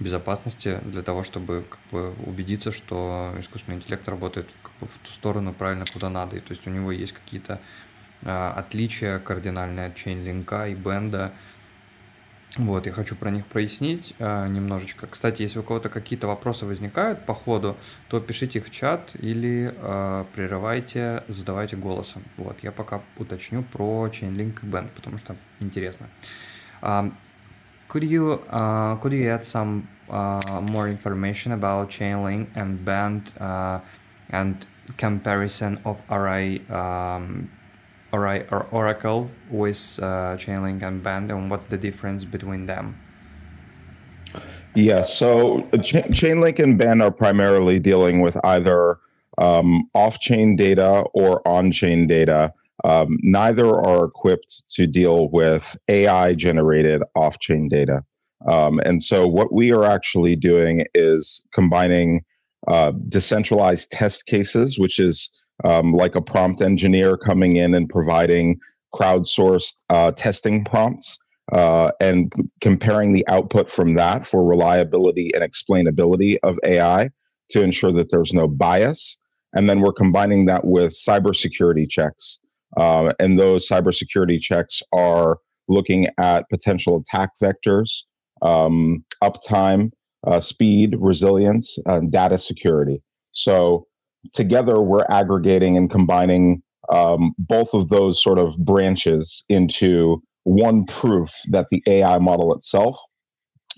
безопасности 0.00 0.80
для 0.84 1.02
того, 1.02 1.22
чтобы 1.22 1.64
как 1.68 1.80
бы, 1.90 2.14
убедиться, 2.26 2.72
что 2.72 3.34
искусственный 3.38 3.78
интеллект 3.78 4.08
работает 4.08 4.48
как 4.62 4.72
бы, 4.80 4.86
в 4.86 4.98
ту 4.98 5.10
сторону 5.10 5.52
правильно, 5.52 5.84
куда 5.92 6.10
надо. 6.10 6.36
И, 6.36 6.40
то 6.40 6.52
есть 6.52 6.66
у 6.66 6.70
него 6.70 6.92
есть 6.92 7.12
какие-то 7.12 7.60
э, 8.22 8.52
отличия 8.56 9.18
кардинальные 9.18 9.86
от 9.86 9.96
чейнлинка 9.96 10.68
и 10.68 10.74
бенда, 10.74 11.32
вот, 12.56 12.86
я 12.86 12.92
хочу 12.92 13.16
про 13.16 13.30
них 13.30 13.46
прояснить 13.46 14.14
э, 14.20 14.46
немножечко. 14.46 15.08
Кстати, 15.08 15.42
если 15.42 15.58
у 15.58 15.64
кого-то 15.64 15.88
какие-то 15.88 16.28
вопросы 16.28 16.66
возникают 16.66 17.26
по 17.26 17.34
ходу, 17.34 17.76
то 18.08 18.20
пишите 18.20 18.60
их 18.60 18.66
в 18.66 18.70
чат 18.70 19.16
или 19.18 19.74
э, 19.76 20.24
прерывайте, 20.34 21.24
задавайте 21.26 21.76
голосом. 21.76 22.22
Вот, 22.36 22.56
я 22.62 22.70
пока 22.70 23.02
уточню 23.18 23.64
про 23.64 24.06
Chainlink 24.06 24.60
и 24.62 24.66
Band, 24.66 24.90
потому 24.94 25.18
что 25.18 25.34
интересно. 25.58 26.08
Could 27.94 28.10
you 28.10 28.42
uh, 28.50 28.96
could 28.96 29.12
you 29.12 29.30
add 29.30 29.44
some 29.44 29.88
uh, 30.10 30.40
more 30.72 30.88
information 30.88 31.52
about 31.52 31.90
Chainlink 31.90 32.48
and 32.56 32.84
Band 32.84 33.32
uh, 33.38 33.78
and 34.30 34.66
comparison 34.96 35.78
of 35.84 36.02
array 36.10 36.58
um, 36.70 37.48
or 38.12 38.66
Oracle 38.72 39.30
with 39.48 39.76
Chainlink 39.76 40.82
and 40.82 41.04
Band, 41.04 41.30
and 41.30 41.48
what's 41.48 41.66
the 41.66 41.78
difference 41.78 42.24
between 42.24 42.66
them? 42.66 42.98
Yeah, 44.74 45.02
so 45.02 45.60
Ch- 45.80 46.10
Chainlink 46.10 46.58
and 46.58 46.76
Band 46.76 47.00
are 47.00 47.12
primarily 47.12 47.78
dealing 47.78 48.22
with 48.22 48.36
either 48.42 48.98
um, 49.38 49.88
off-chain 49.94 50.56
data 50.56 51.04
or 51.14 51.46
on-chain 51.46 52.08
data. 52.08 52.52
Um, 52.82 53.18
neither 53.22 53.68
are 53.68 54.04
equipped 54.04 54.70
to 54.74 54.86
deal 54.86 55.28
with 55.30 55.76
AI-generated 55.88 57.02
off-chain 57.14 57.68
data. 57.68 58.02
Um, 58.50 58.80
and 58.80 59.02
so, 59.02 59.26
what 59.26 59.52
we 59.52 59.72
are 59.72 59.84
actually 59.84 60.36
doing 60.36 60.84
is 60.94 61.44
combining 61.54 62.24
uh, 62.66 62.92
decentralized 63.08 63.90
test 63.90 64.26
cases, 64.26 64.78
which 64.78 64.98
is 64.98 65.30
um, 65.64 65.92
like 65.92 66.14
a 66.14 66.20
prompt 66.20 66.60
engineer 66.60 67.16
coming 67.16 67.56
in 67.56 67.74
and 67.74 67.88
providing 67.88 68.58
crowdsourced 68.94 69.84
uh, 69.90 70.10
testing 70.12 70.64
prompts 70.64 71.18
uh, 71.52 71.90
and 72.00 72.32
comparing 72.60 73.12
the 73.12 73.26
output 73.28 73.70
from 73.70 73.94
that 73.94 74.26
for 74.26 74.44
reliability 74.44 75.30
and 75.34 75.42
explainability 75.42 76.38
of 76.42 76.58
AI 76.64 77.10
to 77.50 77.62
ensure 77.62 77.92
that 77.92 78.10
there's 78.10 78.32
no 78.32 78.48
bias. 78.48 79.18
And 79.52 79.68
then 79.68 79.80
we're 79.80 79.92
combining 79.92 80.46
that 80.46 80.64
with 80.64 80.92
cybersecurity 80.92 81.88
checks. 81.88 82.40
Uh, 82.76 83.12
and 83.18 83.38
those 83.38 83.68
cybersecurity 83.68 84.40
checks 84.40 84.82
are 84.92 85.38
looking 85.68 86.08
at 86.18 86.48
potential 86.50 86.96
attack 87.00 87.30
vectors, 87.42 88.02
um, 88.42 89.04
uptime, 89.22 89.90
uh, 90.26 90.40
speed, 90.40 90.96
resilience, 90.98 91.78
and 91.86 92.10
data 92.10 92.38
security. 92.38 93.02
So 93.32 93.86
together 94.32 94.80
we're 94.80 95.06
aggregating 95.10 95.76
and 95.76 95.90
combining 95.90 96.62
um, 96.92 97.32
both 97.38 97.72
of 97.74 97.88
those 97.88 98.22
sort 98.22 98.38
of 98.38 98.56
branches 98.58 99.44
into 99.48 100.22
one 100.44 100.84
proof 100.86 101.30
that 101.50 101.66
the 101.70 101.82
AI 101.86 102.18
model 102.18 102.54
itself 102.54 102.98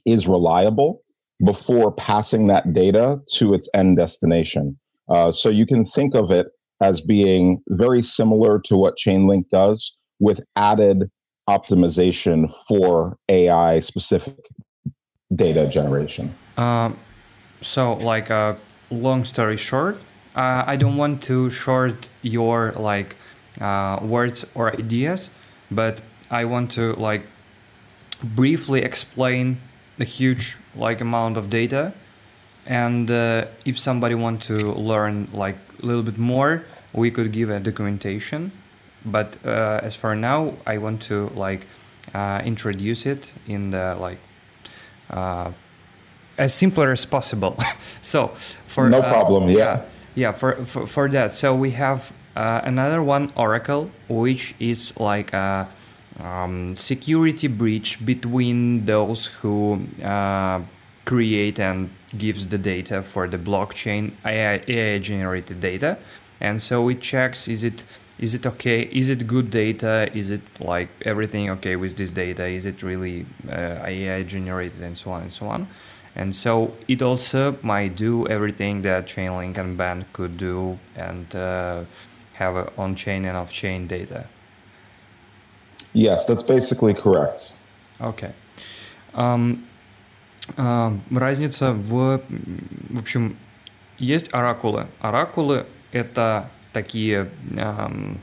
is 0.04 0.26
reliable 0.26 1.02
before 1.44 1.92
passing 1.92 2.46
that 2.46 2.72
data 2.72 3.18
to 3.35 3.54
its 3.54 3.68
end 3.74 3.96
destination. 3.96 4.76
Uh, 5.09 5.30
so 5.30 5.48
you 5.48 5.66
can 5.66 5.85
think 5.85 6.14
of 6.14 6.30
it 6.30 6.46
as 6.80 7.00
being 7.00 7.62
very 7.68 8.02
similar 8.02 8.60
to 8.60 8.76
what 8.76 8.96
Chainlink 8.96 9.48
does 9.50 9.96
with 10.18 10.40
added 10.56 11.10
optimization 11.48 12.52
for 12.66 13.16
AI 13.28 13.78
specific 13.80 14.36
data 15.34 15.68
generation. 15.68 16.34
Um, 16.56 16.98
so, 17.60 17.94
like, 17.94 18.30
a 18.30 18.34
uh, 18.34 18.56
long 18.90 19.24
story 19.24 19.56
short, 19.56 19.98
uh, 20.36 20.64
I 20.66 20.76
don't 20.76 20.96
want 20.96 21.22
to 21.24 21.50
short 21.50 22.08
your 22.22 22.72
like 22.76 23.16
uh, 23.60 23.98
words 24.02 24.44
or 24.54 24.72
ideas, 24.72 25.30
but 25.70 26.02
I 26.30 26.44
want 26.44 26.70
to 26.72 26.92
like 26.94 27.26
briefly 28.22 28.82
explain 28.82 29.60
the 29.96 30.04
huge 30.04 30.58
like 30.74 31.00
amount 31.00 31.38
of 31.38 31.48
data, 31.48 31.94
and 32.66 33.11
uh, 33.11 33.46
if 33.64 33.79
somebody 33.79 34.14
want 34.14 34.42
to 34.42 34.57
learn 34.57 35.29
like 35.33 35.57
a 35.83 35.87
little 35.87 36.02
bit 36.02 36.18
more, 36.18 36.64
we 36.92 37.11
could 37.11 37.33
give 37.33 37.50
a 37.50 37.61
documentation. 37.61 38.52
But 39.05 39.37
uh, 39.44 39.81
as 39.83 39.94
for 39.94 40.14
now, 40.14 40.55
I 40.66 40.79
want 40.79 41.02
to 41.02 41.31
like 41.35 41.66
uh, 42.14 42.42
introduce 42.44 43.07
it 43.07 43.33
in 43.46 43.70
the 43.70 43.96
like 44.00 44.18
uh, 45.11 45.52
as 46.37 46.52
simpler 46.55 46.92
as 46.92 47.07
possible. 47.07 47.57
so 48.00 48.29
for 48.66 48.90
no 48.90 49.00
problem, 49.00 49.48
yeah 49.48 49.83
yeah 50.16 50.33
for, 50.33 50.64
for, 50.66 50.87
for 50.88 51.09
that 51.09 51.33
so 51.33 51.55
we 51.55 51.70
have 51.70 52.12
uh, 52.35 52.61
another 52.64 53.00
one 53.02 53.31
oracle 53.37 53.90
which 54.09 54.55
is 54.59 54.98
like 54.98 55.33
a 55.33 55.68
um, 56.18 56.76
security 56.76 57.46
breach 57.46 58.05
between 58.05 58.87
those 58.87 59.26
who 59.26 59.87
uh, 60.02 60.61
create 61.05 61.61
and 61.61 61.90
gives 62.18 62.48
the 62.48 62.59
data 62.59 63.02
for 63.02 63.29
the 63.29 63.38
blockchain 63.38 64.12
AI, 64.24 64.62
AI 64.68 64.98
generated 64.98 65.61
data 65.61 65.98
and 66.40 66.62
so 66.62 66.88
it 66.88 67.00
checks 67.00 67.48
is 67.48 67.64
it 67.64 67.85
is 68.18 68.35
it 68.35 68.46
okay 68.46 68.83
is 68.92 69.09
it 69.09 69.26
good 69.26 69.50
data 69.50 70.11
is 70.14 70.31
it 70.31 70.42
like 70.61 70.88
everything 71.02 71.50
okay 71.50 71.76
with 71.76 71.96
this 71.96 72.11
data 72.11 72.46
is 72.46 72.66
it 72.66 72.83
really 72.83 73.26
uh, 73.50 73.85
ai 73.85 74.22
generated 74.22 74.81
and 74.83 74.96
so 74.96 75.11
on 75.11 75.22
and 75.22 75.33
so 75.33 75.46
on 75.46 75.68
and 76.16 76.35
so 76.35 76.74
it 76.88 77.02
also 77.02 77.59
might 77.62 77.94
do 77.94 78.26
everything 78.26 78.81
that 78.83 79.07
Chainlink 79.07 79.59
and 79.59 79.76
Band 79.76 80.11
could 80.14 80.38
do 80.38 80.79
and 80.96 81.37
uh, 81.37 81.85
have 82.33 82.72
on-chain 82.79 83.26
and 83.26 83.37
off-chain 83.37 83.87
data. 83.87 84.26
Yes, 85.92 86.26
that's 86.26 86.42
basically 86.42 86.94
correct. 86.94 87.59
Okay. 88.00 88.33
Um, 89.12 89.66
разница 90.56 91.72
в... 91.72 92.22
В 92.90 93.00
общем, 93.00 93.37
есть 93.98 94.32
оракулы. 94.32 94.88
Оракулы— 95.00 95.66
это 95.92 96.50
такие, 96.72 97.30
um, 97.50 98.18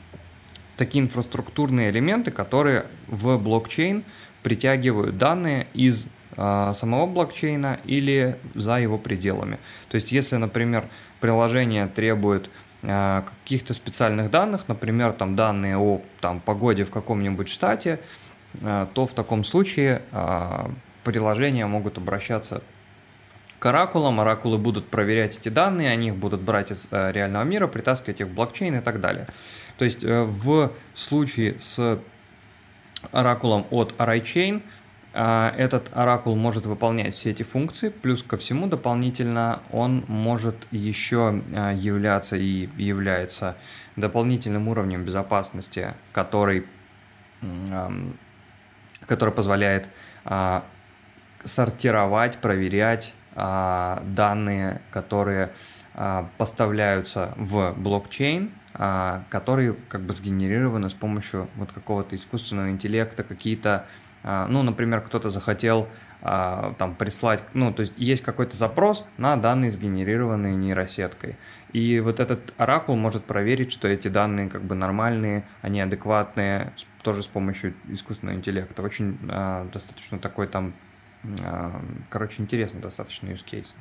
такие 0.76 1.04
инфраструктурные 1.04 1.90
элементы, 1.90 2.30
которые 2.30 2.86
в 3.08 3.36
блокчейн 3.38 4.04
притягивают 4.42 5.18
данные 5.18 5.66
из 5.74 6.06
а, 6.36 6.74
самого 6.74 7.06
блокчейна 7.06 7.80
или 7.84 8.38
за 8.54 8.78
его 8.78 8.98
пределами. 8.98 9.58
То 9.88 9.94
есть, 9.96 10.12
если, 10.12 10.36
например, 10.36 10.88
приложение 11.20 11.86
требует 11.86 12.50
а, 12.82 13.24
каких-то 13.42 13.72
специальных 13.74 14.30
данных, 14.30 14.68
например, 14.68 15.12
там 15.12 15.36
данные 15.36 15.78
о 15.78 16.02
там, 16.20 16.40
погоде 16.40 16.84
в 16.84 16.90
каком-нибудь 16.90 17.48
штате, 17.48 18.00
а, 18.62 18.86
то 18.92 19.06
в 19.06 19.14
таком 19.14 19.44
случае 19.44 20.02
приложения 21.04 21.66
могут 21.66 21.98
обращаться 21.98 22.62
к 23.64 23.66
оракулам, 23.66 24.20
оракулы 24.20 24.58
будут 24.58 24.88
проверять 24.90 25.38
эти 25.38 25.48
данные, 25.48 25.90
они 25.90 26.08
их 26.08 26.16
будут 26.16 26.42
брать 26.42 26.70
из 26.70 26.86
э, 26.90 27.12
реального 27.12 27.44
мира, 27.44 27.66
притаскивать 27.66 28.20
их 28.20 28.26
в 28.26 28.34
блокчейн 28.34 28.76
и 28.76 28.80
так 28.82 29.00
далее. 29.00 29.26
То 29.78 29.86
есть 29.86 30.04
э, 30.04 30.22
в 30.22 30.72
случае 30.94 31.58
с 31.58 31.98
оракулом 33.10 33.66
от 33.70 33.94
ArrayChain 33.96 34.60
э, 35.14 35.52
этот 35.56 35.88
оракул 35.94 36.36
может 36.36 36.66
выполнять 36.66 37.14
все 37.14 37.30
эти 37.30 37.42
функции, 37.42 37.88
плюс 37.88 38.22
ко 38.22 38.36
всему 38.36 38.66
дополнительно 38.66 39.62
он 39.72 40.04
может 40.08 40.66
еще 40.70 41.42
являться 41.74 42.36
и 42.36 42.68
является 42.76 43.56
дополнительным 43.96 44.68
уровнем 44.68 45.04
безопасности, 45.04 45.94
который, 46.12 46.66
который 49.06 49.32
позволяет 49.32 49.88
сортировать, 51.44 52.38
проверять 52.38 53.14
а, 53.36 54.02
данные, 54.06 54.80
которые 54.90 55.52
а, 55.94 56.28
поставляются 56.38 57.34
в 57.36 57.74
блокчейн, 57.76 58.52
а, 58.74 59.24
которые 59.28 59.74
как 59.88 60.02
бы 60.02 60.12
сгенерированы 60.12 60.88
с 60.88 60.94
помощью 60.94 61.48
вот 61.56 61.72
какого-то 61.72 62.14
искусственного 62.16 62.70
интеллекта, 62.70 63.24
какие-то, 63.24 63.86
ну, 64.22 64.62
например, 64.62 65.02
кто-то 65.02 65.28
захотел 65.28 65.86
там 66.22 66.94
прислать, 66.98 67.44
ну, 67.52 67.74
то 67.74 67.80
есть 67.80 67.92
есть 67.98 68.22
какой-то 68.22 68.56
запрос 68.56 69.06
на 69.18 69.36
данные, 69.36 69.70
сгенерированные 69.70 70.56
нейросеткой. 70.56 71.36
И 71.74 72.00
вот 72.00 72.20
этот 72.20 72.54
оракул 72.56 72.96
может 72.96 73.24
проверить, 73.24 73.70
что 73.70 73.86
эти 73.86 74.08
данные 74.08 74.48
как 74.48 74.62
бы 74.62 74.74
нормальные, 74.74 75.44
они 75.60 75.82
адекватные, 75.82 76.72
тоже 77.02 77.22
с 77.22 77.26
помощью 77.26 77.74
искусственного 77.88 78.36
интеллекта. 78.36 78.80
Очень 78.82 79.18
достаточно 79.70 80.18
такой 80.18 80.46
там 80.46 80.72
Короче, 82.09 82.41
интересный 82.41 82.81
достаточно 82.81 83.27
use 83.27 83.43
case. 83.43 83.73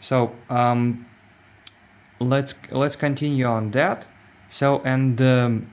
So 0.00 0.32
um, 0.48 1.06
let's 2.20 2.54
let's 2.70 2.96
continue 2.96 3.46
on 3.46 3.70
that. 3.72 4.06
So 4.48 4.80
and 4.84 5.20
um, 5.20 5.66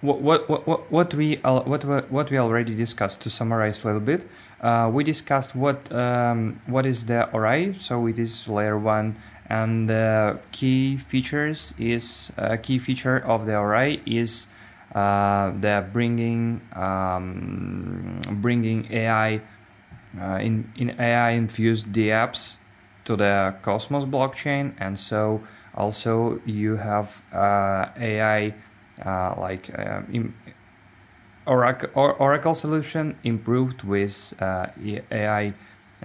what, 0.00 0.20
what 0.22 0.48
what 0.48 0.90
what 0.90 1.14
we 1.14 1.36
what 1.42 2.10
what 2.10 2.30
we 2.30 2.38
already 2.38 2.74
discussed 2.74 3.20
to 3.22 3.30
summarize 3.30 3.84
a 3.84 3.88
little 3.88 4.00
bit. 4.00 4.24
Uh, 4.60 4.90
we 4.92 5.04
discussed 5.04 5.54
what 5.54 5.92
um, 5.92 6.60
what 6.66 6.86
is 6.86 7.06
the 7.06 7.28
array. 7.36 7.72
So 7.74 8.06
it 8.06 8.18
is 8.18 8.48
layer 8.48 8.78
one, 8.78 9.16
and 9.48 9.90
the 9.90 10.38
key 10.52 10.96
features 10.96 11.74
is 11.78 12.32
a 12.36 12.52
uh, 12.52 12.56
key 12.56 12.78
feature 12.78 13.18
of 13.18 13.46
the 13.46 13.58
array 13.58 14.00
is 14.06 14.46
uh, 14.93 15.51
they're 15.55 15.81
bringing 15.81 16.61
um, 16.73 18.21
bringing 18.41 18.91
AI 18.91 19.41
uh, 20.19 20.35
in 20.41 20.71
in 20.75 20.99
AI 20.99 21.31
infused 21.31 21.87
dApps 21.87 22.57
to 23.05 23.15
the 23.15 23.55
Cosmos 23.61 24.05
blockchain, 24.05 24.73
and 24.79 24.99
so 24.99 25.41
also 25.73 26.39
you 26.45 26.77
have 26.77 27.23
uh, 27.33 27.87
AI 27.97 28.53
uh, 29.05 29.35
like 29.39 29.69
uh, 29.77 30.01
in, 30.11 30.33
Oracle, 31.47 31.89
Oracle 31.95 32.53
solution 32.53 33.17
improved 33.23 33.81
with 33.83 34.33
uh, 34.39 34.67
AI 35.11 35.53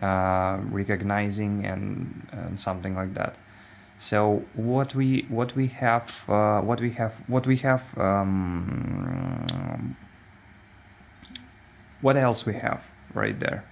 recognizing 0.01 1.67
and, 1.67 2.27
and 2.33 2.59
something 2.59 2.95
like 2.95 3.13
that. 3.15 3.37
So 3.99 4.45
what 4.55 4.95
we 4.95 5.27
what 5.29 5.57
we 5.57 5.69
have 5.69 6.29
uh, 6.29 6.61
what 6.61 6.81
we 6.81 6.91
have 6.93 7.23
what 7.29 7.47
we 7.47 7.57
have 7.59 7.97
um, 7.97 9.97
what 12.03 12.17
else 12.17 12.45
we 12.45 12.55
have 12.55 12.91
right 13.15 13.39
there? 13.41 13.65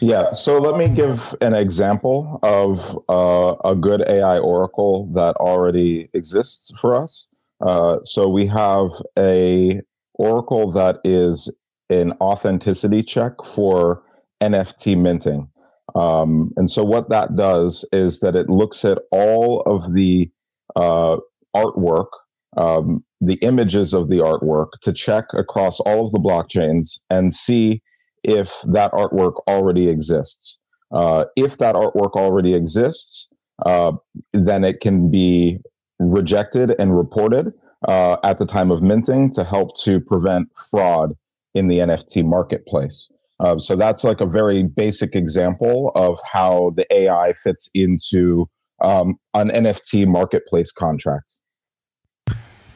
Yeah, 0.00 0.32
so 0.32 0.58
let 0.58 0.76
me 0.76 0.94
give 0.94 1.34
an 1.40 1.54
example 1.54 2.40
of 2.42 2.98
uh, 3.08 3.54
a 3.64 3.76
good 3.76 4.02
AI 4.08 4.38
oracle 4.38 5.08
that 5.14 5.36
already 5.36 6.10
exists 6.12 6.72
for 6.80 6.94
us. 6.94 7.28
Uh, 7.60 7.98
so 8.02 8.28
we 8.28 8.46
have 8.46 8.90
a 9.16 9.80
oracle 10.14 10.72
that 10.72 10.98
is 11.04 11.54
an 11.90 12.12
authenticity 12.20 13.02
check 13.02 13.32
for 13.46 14.02
NFT 14.42 14.98
minting. 14.98 15.48
Um, 15.94 16.52
and 16.56 16.68
so 16.68 16.82
what 16.82 17.08
that 17.10 17.36
does 17.36 17.88
is 17.92 18.20
that 18.20 18.34
it 18.34 18.48
looks 18.48 18.84
at 18.84 18.98
all 19.12 19.60
of 19.62 19.94
the 19.94 20.30
uh, 20.76 21.18
artwork, 21.54 22.08
um, 22.56 23.04
the 23.20 23.34
images 23.36 23.94
of 23.94 24.08
the 24.08 24.18
artwork 24.18 24.68
to 24.82 24.92
check 24.92 25.26
across 25.34 25.80
all 25.80 26.06
of 26.06 26.12
the 26.12 26.18
blockchains 26.18 26.98
and 27.10 27.32
see 27.32 27.80
if 28.24 28.52
that 28.66 28.92
artwork 28.92 29.34
already 29.46 29.88
exists. 29.88 30.58
Uh, 30.92 31.24
if 31.36 31.58
that 31.58 31.74
artwork 31.74 32.12
already 32.12 32.54
exists, 32.54 33.28
uh, 33.64 33.92
then 34.32 34.64
it 34.64 34.80
can 34.80 35.10
be 35.10 35.58
rejected 35.98 36.74
and 36.78 36.96
reported 36.96 37.52
uh, 37.88 38.16
at 38.24 38.38
the 38.38 38.46
time 38.46 38.70
of 38.70 38.82
minting 38.82 39.30
to 39.32 39.44
help 39.44 39.76
to 39.76 40.00
prevent 40.00 40.48
fraud 40.70 41.14
in 41.54 41.68
the 41.68 41.78
NFT 41.78 42.24
marketplace. 42.24 43.10
Uh, 43.40 43.58
so 43.58 43.76
that's 43.76 44.04
like 44.04 44.20
a 44.20 44.26
very 44.26 44.62
basic 44.62 45.16
example 45.16 45.90
of 45.94 46.18
how 46.32 46.72
the 46.76 46.86
AI 46.92 47.34
fits 47.42 47.68
into 47.74 48.48
um, 48.80 49.18
an 49.34 49.50
NFT 49.50 50.06
marketplace 50.06 50.70
contract. 50.72 51.38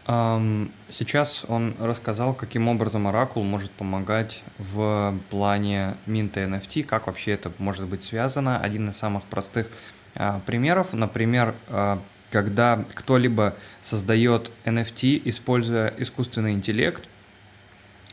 Um, 0.09 0.73
сейчас 0.89 1.45
он 1.49 1.75
рассказал, 1.79 2.33
каким 2.33 2.69
образом 2.69 3.07
Oracle 3.07 3.43
может 3.43 3.71
помогать 3.73 4.43
в 4.59 5.15
плане 5.29 5.99
минта 6.07 6.41
NFT, 6.41 6.85
как 6.85 7.07
вообще 7.09 7.33
это 7.33 7.53
может 7.59 7.87
быть 7.87 8.05
связано. 8.05 8.59
Один 8.59 8.89
из 8.89 8.97
самых 8.97 9.25
простых 9.25 9.69
uh, 10.15 10.41
примеров, 10.47 10.95
например, 10.95 11.55
uh, 11.69 11.99
когда 12.31 12.85
кто-либо 12.95 13.55
создает 13.83 14.51
NFT, 14.65 15.21
используя 15.27 15.93
искусственный 15.99 16.53
интеллект, 16.53 17.07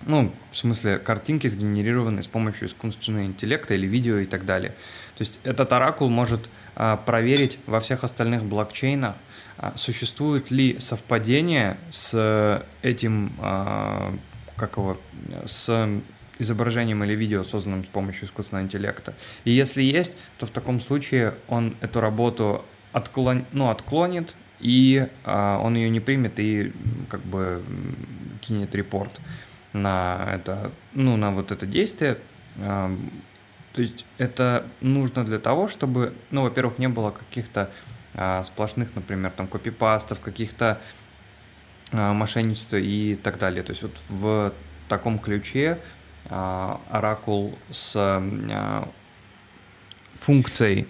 ну, 0.04 0.34
в 0.52 0.58
смысле, 0.58 1.00
картинки 1.00 1.48
сгенерированы 1.48 2.22
с 2.22 2.28
помощью 2.28 2.68
искусственного 2.68 3.26
интеллекта 3.26 3.74
или 3.74 3.88
видео 3.88 4.18
и 4.18 4.26
так 4.26 4.46
далее. 4.46 4.72
То 5.16 5.22
есть 5.22 5.40
этот 5.44 5.72
оракул 5.72 6.10
может 6.10 6.50
а, 6.76 6.98
проверить 6.98 7.60
во 7.66 7.80
всех 7.80 8.04
остальных 8.04 8.44
блокчейнах, 8.44 9.16
а, 9.58 9.74
существует 9.78 10.52
ли 10.52 10.80
совпадение 10.80 11.78
с 11.92 12.66
этим, 12.82 13.34
а, 13.40 14.18
как 14.58 14.78
его, 14.78 15.00
с 15.46 16.02
изображением 16.38 17.04
или 17.04 17.16
видео, 17.16 17.44
созданным 17.44 17.86
с 17.86 17.88
помощью 17.88 18.26
искусственного 18.26 18.66
интеллекта. 18.66 19.16
И 19.46 19.52
если 19.52 19.82
есть, 19.82 20.18
то 20.38 20.46
в 20.46 20.50
таком 20.50 20.82
случае 20.82 21.36
он 21.48 21.78
эту 21.80 22.02
работу 22.02 22.66
отклон, 22.92 23.46
ну, 23.54 23.70
отклонит, 23.70 24.36
и 24.60 25.08
а, 25.24 25.60
он 25.60 25.76
ее 25.76 25.90
не 25.90 26.00
примет 26.00 26.40
и 26.40 26.74
как 27.10 27.22
бы 27.22 27.64
кинет 28.42 28.74
репорт 28.76 29.20
на 29.76 30.30
это, 30.34 30.72
ну, 30.94 31.18
на 31.18 31.32
вот 31.32 31.52
это 31.52 31.66
действие. 31.66 32.18
То 32.56 33.82
есть 33.82 34.06
это 34.18 34.66
нужно 34.80 35.26
для 35.26 35.38
того, 35.38 35.68
чтобы, 35.68 36.14
ну, 36.32 36.44
во-первых, 36.44 36.80
не 36.80 36.88
было 36.88 37.12
каких-то 37.12 37.72
а, 38.14 38.44
сплошных, 38.44 38.96
например, 38.96 39.32
там 39.32 39.48
копипастов, 39.48 40.22
каких-то 40.22 40.82
а, 41.92 42.14
мошенничеств 42.14 42.74
и 42.76 43.20
так 43.22 43.38
далее. 43.38 43.64
То 43.64 43.72
есть 43.72 43.84
вот 43.84 44.00
в 44.08 44.54
таком 44.88 45.20
ключе 45.20 45.80
а, 46.30 46.80
Оракул 46.90 47.54
с 47.70 48.22
функцией 50.14 50.88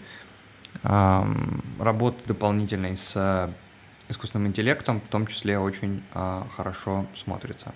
работы 0.83 2.27
дополнительной 2.27 2.95
с 2.95 3.49
искусственным 4.07 4.49
интеллектом 4.49 5.01
в 5.01 5.07
том 5.07 5.25
числе 5.25 5.57
очень 5.57 6.03
хорошо 6.13 7.07
смотрится. 7.15 7.73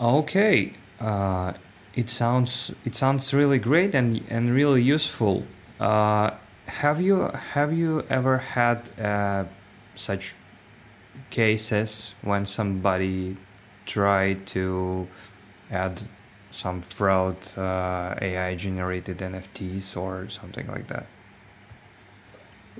Okay, 0.00 0.74
uh, 1.00 1.54
it 1.94 2.10
sounds 2.10 2.74
it 2.84 2.94
sounds 2.94 3.32
really 3.32 3.58
great 3.58 3.94
and 3.94 4.22
and 4.28 4.52
really 4.52 4.82
useful. 4.82 5.44
Uh, 5.80 6.32
have 6.66 7.00
you 7.00 7.30
have 7.54 7.72
you 7.72 8.02
ever 8.10 8.38
had 8.38 8.90
uh, 9.00 9.44
such 9.94 10.34
cases 11.30 12.14
when 12.22 12.46
somebody 12.46 13.38
tried 13.86 14.46
to 14.48 15.08
add 15.70 16.04
some 16.50 16.82
fraud 16.82 17.36
uh, 17.58 18.16
AI 18.20 18.54
generated 18.56 19.22
NFTs 19.22 19.96
or 19.96 20.28
something 20.30 20.66
like 20.68 20.88
that? 20.88 21.06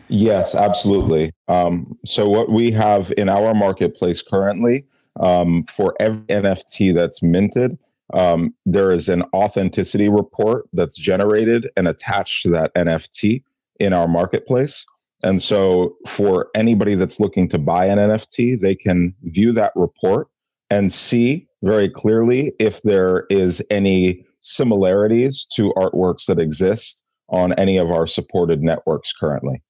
Yes, 0.09 0.55
absolutely. 0.55 1.33
Um, 1.49 1.99
so 2.05 2.29
what 2.29 2.51
we 2.51 2.71
have 2.73 3.13
in 3.17 3.29
our 3.29 3.55
marketplace 3.55 4.23
currently 4.23 4.87
um, 5.21 5.65
for 5.65 5.95
every 6.01 6.27
NFT 6.27 6.95
that's 6.95 7.23
minted, 7.23 7.79
um, 8.15 8.55
there 8.65 8.93
is 8.93 9.09
an 9.09 9.23
authenticity 9.35 10.09
report 10.09 10.69
that's 10.73 10.97
generated 10.97 11.69
and 11.77 11.89
attached 11.89 12.43
to 12.43 12.51
that 12.51 12.75
NFT 12.75 13.43
in 13.81 13.93
our 13.93 14.07
marketplace. 14.07 14.87
And 15.23 15.41
so, 15.41 15.97
for 16.07 16.49
anybody 16.55 16.95
that's 16.95 17.19
looking 17.19 17.49
to 17.49 17.59
buy 17.59 17.87
an 17.87 17.99
NFT, 17.99 18.61
they 18.61 18.75
can 18.75 19.15
view 19.23 19.51
that 19.53 19.73
report 19.75 20.29
and 20.71 20.93
see 20.93 21.49
very 21.63 21.89
clearly 21.89 22.53
if 22.59 22.83
there 22.83 23.27
is 23.31 23.63
any 23.71 24.25
similarities 24.41 25.47
to 25.55 25.73
artworks 25.77 26.27
that 26.27 26.39
exist 26.39 27.03
on 27.29 27.53
any 27.55 27.77
of 27.79 27.91
our 27.91 28.07
supported 28.07 28.63
networks 28.63 29.13
currently. 29.13 29.63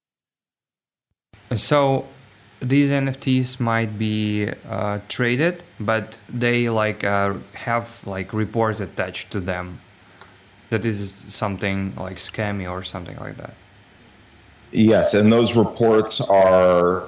So 1.55 2.07
these 2.61 2.91
NFTs 2.91 3.61
might 3.61 3.99
be 3.99 4.51
uh, 4.69 5.01
traded, 5.09 5.63
but 5.79 6.21
they 6.29 6.69
like 6.69 7.05
uh, 7.05 7.35
have 7.55 8.03
like 8.07 8.33
reports 8.33 8.81
attached 8.81 9.31
to 9.33 9.41
them. 9.41 9.81
That 10.71 10.85
is 10.85 11.25
something 11.29 11.95
like 11.97 12.17
scammy 12.17 12.69
or 12.71 12.83
something 12.83 13.17
like 13.19 13.37
that. 13.37 13.55
Yes, 14.73 15.15
and 15.15 15.33
those 15.33 15.55
reports 15.55 16.21
are 16.21 17.05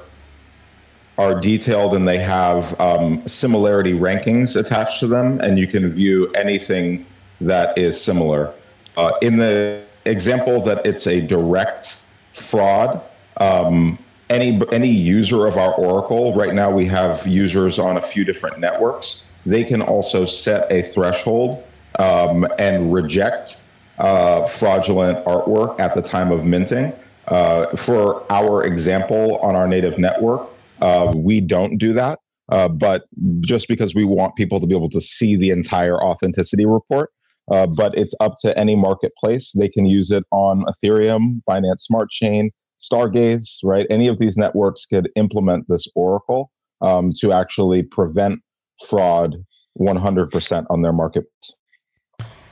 are 1.19 1.41
detailed 1.41 1.95
and 1.95 2.07
they 2.07 2.19
have 2.19 2.79
um, 2.81 3.27
similarity 3.27 3.93
rankings 3.93 4.57
attached 4.57 5.01
to 5.01 5.09
them, 5.09 5.41
and 5.41 5.59
you 5.59 5.67
can 5.67 5.91
view 5.93 6.31
anything 6.35 7.05
that 7.41 7.77
is 7.77 8.01
similar. 8.01 8.55
Uh, 8.97 9.13
in 9.23 9.37
the 9.37 9.83
example 10.05 10.61
that 10.63 10.85
it's 10.87 11.07
a 11.07 11.21
direct 11.21 12.05
fraud, 12.35 13.03
um, 13.39 13.99
any 14.31 14.61
any 14.73 14.89
user 14.89 15.47
of 15.47 15.57
our 15.57 15.73
Oracle 15.75 16.35
right 16.35 16.55
now, 16.55 16.71
we 16.71 16.87
have 16.87 17.27
users 17.27 17.79
on 17.79 17.97
a 17.97 18.03
few 18.03 18.25
different 18.25 18.59
networks. 18.59 19.27
They 19.47 19.65
can 19.65 19.83
also 19.83 20.27
set 20.27 20.71
a 20.71 20.83
threshold 20.83 21.65
um, 21.99 22.47
and 22.59 22.93
reject 22.93 23.65
uh, 23.99 24.47
fraudulent 24.47 25.25
artwork 25.25 25.79
at 25.81 25.95
the 25.95 26.03
time 26.03 26.31
of 26.31 26.45
minting. 26.45 26.93
Uh, 27.29 27.77
for 27.77 28.25
our 28.33 28.65
example 28.65 29.39
on 29.39 29.55
our 29.55 29.69
native 29.69 29.99
network, 29.99 30.49
uh, 30.81 31.13
we 31.15 31.41
don't 31.41 31.77
do 31.79 31.93
that. 31.93 32.19
Uh, 32.51 32.69
but 32.69 33.05
just 33.41 33.69
because 33.69 33.95
we 33.95 34.05
want 34.05 34.35
people 34.35 34.59
to 34.59 34.67
be 34.67 34.75
able 34.75 34.89
to 34.89 35.01
see 35.01 35.37
the 35.37 35.51
entire 35.51 36.03
authenticity 36.03 36.65
report, 36.65 37.11
uh, 37.51 37.67
but 37.67 37.97
it's 37.97 38.15
up 38.21 38.35
to 38.41 38.57
any 38.59 38.75
marketplace. 38.75 39.53
They 39.53 39.69
can 39.69 39.85
use 39.85 40.11
it 40.11 40.25
on 40.31 40.65
Ethereum, 40.65 41.43
Binance 41.49 41.81
Smart 41.81 42.11
Chain, 42.11 42.51
Stargaze, 42.81 43.59
right? 43.63 43.87
Any 43.91 44.09
of 44.09 44.19
these 44.19 44.37
networks 44.37 44.87
could 44.87 45.11
implement 45.17 45.67
this 45.69 45.89
Oracle 45.95 46.51
um, 46.81 47.13
to 47.21 47.33
actually 47.33 47.83
prevent 47.83 48.41
fraud 48.85 49.37
100% 49.79 50.67
on 50.71 50.83
their 50.83 50.93
markets. 50.93 51.57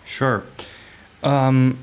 Sure. 0.04 0.42
Um, 1.22 1.78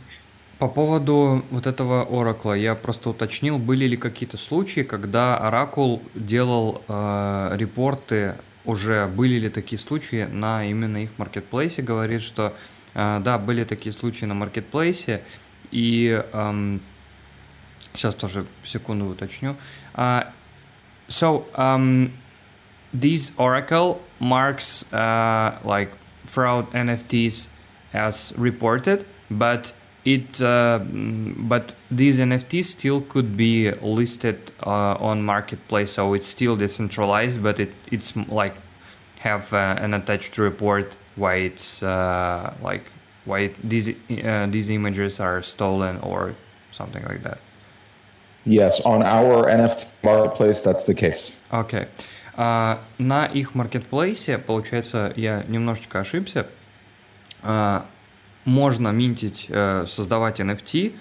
по 0.60 0.70
поводу 0.70 1.44
вот 1.52 1.68
этого 1.68 2.06
Oracle, 2.06 2.58
я 2.58 2.76
просто 2.76 3.10
уточнил, 3.10 3.58
были 3.60 3.86
ли 3.86 3.98
какие-то 3.98 4.38
случаи, 4.38 4.82
когда 4.82 5.38
Oracle 5.38 6.02
делал 6.16 6.84
э, 6.88 7.50
репорты, 7.58 8.36
уже 8.64 9.08
были 9.08 9.40
ли 9.40 9.50
такие 9.50 9.78
случаи 9.78 10.24
на 10.24 10.66
именно 10.66 11.04
их 11.04 11.10
маркетплейсе, 11.18 11.82
говорит, 11.82 12.22
что 12.22 12.54
э, 12.94 13.20
да, 13.22 13.38
были 13.38 13.66
такие 13.66 13.92
случаи 13.92 14.24
на 14.24 14.36
маркетплейсе, 14.36 15.24
и 15.72 16.24
э, 16.32 16.78
сейчас 17.95 18.15
тоже 18.15 18.47
секунду 18.65 19.07
уточню. 19.07 19.57
Uh, 19.95 20.25
so, 21.09 21.47
um, 21.55 22.13
these 22.93 23.33
Oracle 23.37 24.01
marks 24.21 24.91
uh, 24.93 25.59
like 25.65 25.91
fraud 26.27 26.71
NFTs 26.73 27.49
as 27.93 28.33
reported, 28.37 29.07
but 29.31 29.73
it 30.05 30.41
uh, 30.41 30.79
but 30.79 31.75
these 31.91 32.19
NFTs 32.19 32.65
still 32.67 33.01
could 33.03 33.37
be 33.37 33.71
listed 33.83 34.53
uh, 34.65 34.95
on 35.01 35.23
marketplace, 35.23 35.93
so 35.93 36.15
it's 36.15 36.27
still 36.27 36.57
decentralized, 36.57 37.43
but 37.43 37.61
it 37.61 37.73
it's 37.91 38.17
like 38.17 38.55
have 39.19 39.53
uh, 39.53 39.77
an 39.79 39.95
attached 39.95 40.39
report 40.39 40.97
why 41.17 41.35
it's 41.37 41.83
uh, 41.83 42.55
like 42.63 42.85
why 43.25 43.51
these 43.63 43.91
uh, 43.91 44.47
these 44.51 44.71
images 44.71 45.21
are 45.21 45.43
stolen 45.43 45.99
or 45.99 46.35
something 46.73 47.05
like 47.05 47.23
that. 47.23 47.39
Yes, 48.46 48.82
on 48.86 49.04
our 49.04 49.46
NFT 49.48 50.04
marketplace, 50.04 50.62
that's 50.62 50.84
the 50.84 50.94
case. 50.94 51.42
Okay. 51.52 51.88
Uh, 52.36 52.80
на 52.98 53.26
их 53.26 53.54
маркетплейсе, 53.56 54.38
получается, 54.38 55.14
я 55.16 55.44
немножечко 55.48 56.00
ошибся. 56.00 56.48
Uh, 57.42 57.84
можно 58.46 58.90
минтить, 58.90 59.46
э, 59.50 59.86
создавать 59.88 60.40
NFT. 60.40 60.96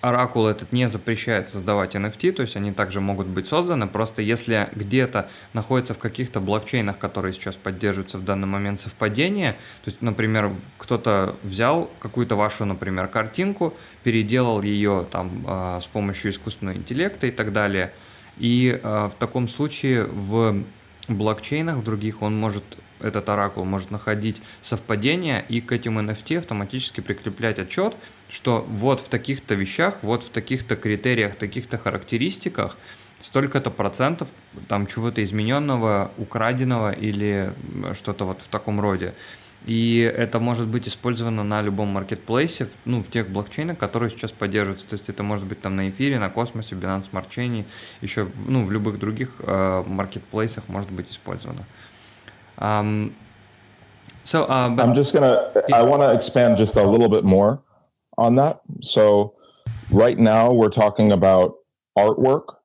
Оракул 0.00 0.46
этот 0.46 0.72
не 0.72 0.88
запрещает 0.88 1.48
создавать 1.48 1.96
NFT, 1.96 2.32
то 2.32 2.42
есть 2.42 2.56
они 2.56 2.72
также 2.72 3.00
могут 3.00 3.26
быть 3.26 3.48
созданы. 3.48 3.86
Просто 3.86 4.22
если 4.22 4.68
где-то 4.74 5.30
находится 5.52 5.94
в 5.94 5.98
каких-то 5.98 6.40
блокчейнах, 6.40 6.98
которые 6.98 7.32
сейчас 7.32 7.56
поддерживаются 7.56 8.18
в 8.18 8.24
данный 8.24 8.46
момент 8.46 8.80
совпадение, 8.80 9.52
то 9.52 9.90
есть, 9.90 10.02
например, 10.02 10.52
кто-то 10.78 11.36
взял 11.42 11.90
какую-то 11.98 12.36
вашу, 12.36 12.64
например, 12.66 13.08
картинку, 13.08 13.74
переделал 14.04 14.62
ее 14.62 15.06
там 15.10 15.44
э, 15.46 15.80
с 15.82 15.86
помощью 15.86 16.30
искусственного 16.30 16.76
интеллекта 16.76 17.26
и 17.26 17.30
так 17.30 17.52
далее, 17.52 17.92
и 18.36 18.78
э, 18.80 19.08
в 19.12 19.14
таком 19.18 19.48
случае 19.48 20.04
в 20.04 20.62
блокчейнах 21.08 21.76
в 21.76 21.84
других 21.84 22.22
он 22.22 22.36
может 22.36 22.64
этот 23.00 23.28
оракул 23.28 23.64
может 23.64 23.90
находить 23.90 24.42
совпадения 24.62 25.40
и 25.40 25.60
к 25.60 25.72
этим 25.72 25.98
NFT 25.98 26.38
автоматически 26.38 27.00
прикреплять 27.00 27.58
отчет, 27.58 27.94
что 28.28 28.66
вот 28.68 29.00
в 29.00 29.08
таких-то 29.08 29.54
вещах, 29.54 29.98
вот 30.02 30.22
в 30.22 30.30
таких-то 30.30 30.76
критериях, 30.76 31.36
таких-то 31.36 31.78
характеристиках 31.78 32.76
столько-то 33.20 33.70
процентов 33.70 34.28
там 34.68 34.86
чего-то 34.86 35.22
измененного, 35.22 36.10
украденного 36.18 36.92
или 36.92 37.52
что-то 37.94 38.24
вот 38.24 38.42
в 38.42 38.48
таком 38.48 38.80
роде. 38.80 39.14
И 39.64 39.98
это 39.98 40.38
может 40.38 40.68
быть 40.68 40.86
использовано 40.86 41.42
на 41.42 41.60
любом 41.60 41.88
маркетплейсе, 41.88 42.68
ну, 42.84 43.02
в 43.02 43.10
тех 43.10 43.28
блокчейнах, 43.28 43.76
которые 43.76 44.10
сейчас 44.10 44.30
поддерживаются. 44.30 44.86
То 44.86 44.94
есть 44.94 45.08
это 45.08 45.24
может 45.24 45.44
быть 45.46 45.60
там 45.60 45.74
на 45.74 45.90
эфире, 45.90 46.20
на 46.20 46.30
космосе, 46.30 46.76
Binance 46.76 47.10
Smart 47.10 47.28
Chain, 47.30 47.64
еще, 48.00 48.28
ну, 48.46 48.62
в 48.62 48.70
любых 48.70 49.00
других 49.00 49.32
э, 49.40 49.82
маркетплейсах 49.84 50.68
может 50.68 50.92
быть 50.92 51.10
использовано. 51.10 51.66
Um, 52.58 53.14
so, 54.24 54.44
uh, 54.44 54.68
but 54.70 54.82
I'm 54.82 54.94
just 54.94 55.14
gonna. 55.14 55.52
I 55.72 55.82
want 55.82 56.02
to 56.02 56.12
expand 56.12 56.56
just 56.56 56.76
a 56.76 56.82
little 56.82 57.08
bit 57.08 57.24
more 57.24 57.62
on 58.18 58.34
that. 58.36 58.60
So, 58.82 59.34
right 59.90 60.18
now 60.18 60.52
we're 60.52 60.70
talking 60.70 61.12
about 61.12 61.54
artwork 61.96 62.56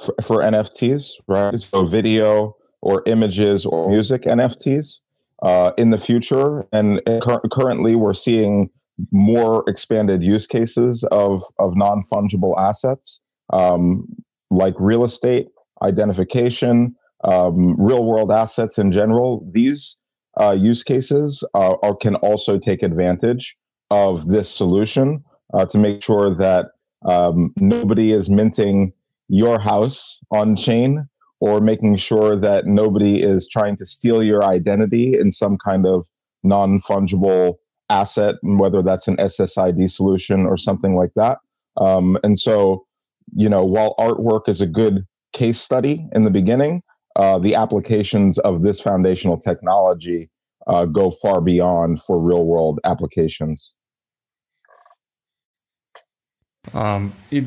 for, 0.00 0.14
for 0.22 0.36
NFTs, 0.42 1.12
right? 1.26 1.58
So, 1.58 1.86
video 1.86 2.56
or 2.82 3.02
images 3.06 3.64
or 3.64 3.90
music 3.90 4.22
NFTs. 4.22 5.00
Uh, 5.42 5.70
in 5.76 5.90
the 5.90 5.98
future, 5.98 6.66
and 6.72 6.98
cur- 7.22 7.42
currently 7.52 7.94
we're 7.94 8.14
seeing 8.14 8.70
more 9.12 9.62
expanded 9.68 10.22
use 10.22 10.46
cases 10.46 11.04
of 11.12 11.42
of 11.58 11.76
non 11.76 12.00
fungible 12.10 12.58
assets, 12.58 13.22
um, 13.52 14.06
like 14.50 14.74
real 14.78 15.04
estate 15.04 15.48
identification, 15.82 16.94
um, 17.26 17.74
real 17.78 18.04
world 18.04 18.32
assets 18.32 18.78
in 18.78 18.92
general, 18.92 19.46
these 19.52 19.98
uh, 20.40 20.52
use 20.52 20.84
cases 20.84 21.44
uh, 21.54 21.74
are, 21.82 21.94
can 21.94 22.14
also 22.16 22.58
take 22.58 22.82
advantage 22.82 23.56
of 23.90 24.28
this 24.28 24.48
solution 24.48 25.24
uh, 25.54 25.64
to 25.66 25.78
make 25.78 26.02
sure 26.02 26.34
that 26.34 26.66
um, 27.04 27.52
nobody 27.58 28.12
is 28.12 28.30
minting 28.30 28.92
your 29.28 29.58
house 29.58 30.20
on 30.30 30.56
chain 30.56 31.08
or 31.40 31.60
making 31.60 31.96
sure 31.96 32.36
that 32.36 32.66
nobody 32.66 33.22
is 33.22 33.48
trying 33.48 33.76
to 33.76 33.84
steal 33.84 34.22
your 34.22 34.44
identity 34.44 35.18
in 35.18 35.30
some 35.30 35.58
kind 35.58 35.86
of 35.86 36.06
non 36.42 36.80
fungible 36.80 37.56
asset, 37.90 38.36
whether 38.42 38.82
that's 38.82 39.08
an 39.08 39.16
SSID 39.16 39.90
solution 39.90 40.46
or 40.46 40.56
something 40.56 40.96
like 40.96 41.12
that. 41.16 41.38
Um, 41.76 42.18
and 42.24 42.38
so, 42.38 42.86
you 43.34 43.48
know, 43.48 43.64
while 43.64 43.94
artwork 43.98 44.48
is 44.48 44.60
a 44.60 44.66
good 44.66 45.06
case 45.32 45.60
study 45.60 46.08
in 46.12 46.24
the 46.24 46.30
beginning, 46.30 46.82
uh, 47.16 47.38
the 47.38 47.54
applications 47.54 48.38
of 48.38 48.62
this 48.62 48.80
foundational 48.80 49.38
technology 49.38 50.30
uh, 50.66 50.84
go 50.84 51.10
far 51.10 51.40
beyond 51.40 52.00
for 52.02 52.18
real 52.18 52.44
world 52.44 52.78
applications. 52.84 53.76
Um, 56.74 57.12
it 57.30 57.44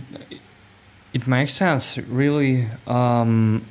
it 1.14 1.28
makes 1.28 1.54
sense, 1.54 1.98
really. 1.98 2.68
Um, 2.88 3.66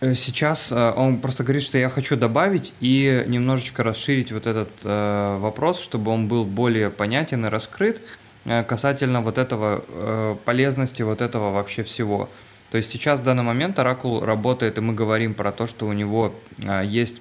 сейчас 0.00 0.72
uh, 0.72 0.94
он 0.96 1.20
просто 1.20 1.44
говорит, 1.44 1.62
что 1.62 1.76
я 1.76 1.88
хочу 1.88 2.16
добавить 2.16 2.72
и 2.80 3.24
немножечко 3.26 3.82
расширить 3.82 4.32
вот 4.32 4.46
этот 4.46 4.70
uh, 4.82 5.38
вопрос, 5.38 5.80
чтобы 5.80 6.10
он 6.10 6.28
был 6.28 6.44
более 6.44 6.90
понятен 6.90 7.44
и 7.46 7.48
раскрыт 7.48 8.00
uh, 8.44 8.64
касательно 8.64 9.20
вот 9.20 9.36
этого 9.36 9.84
uh, 9.88 10.36
полезности 10.44 11.02
вот 11.02 11.20
этого 11.20 11.52
вообще 11.52 11.82
всего. 11.82 12.30
То 12.70 12.76
есть 12.76 12.90
сейчас 12.90 13.20
в 13.20 13.24
данный 13.24 13.42
момент 13.42 13.78
Oracle 13.78 14.24
работает, 14.24 14.78
и 14.78 14.80
мы 14.80 14.94
говорим 14.94 15.34
про 15.34 15.52
то, 15.52 15.66
что 15.66 15.86
у 15.86 15.92
него 15.92 16.34
а, 16.64 16.82
есть 16.82 17.20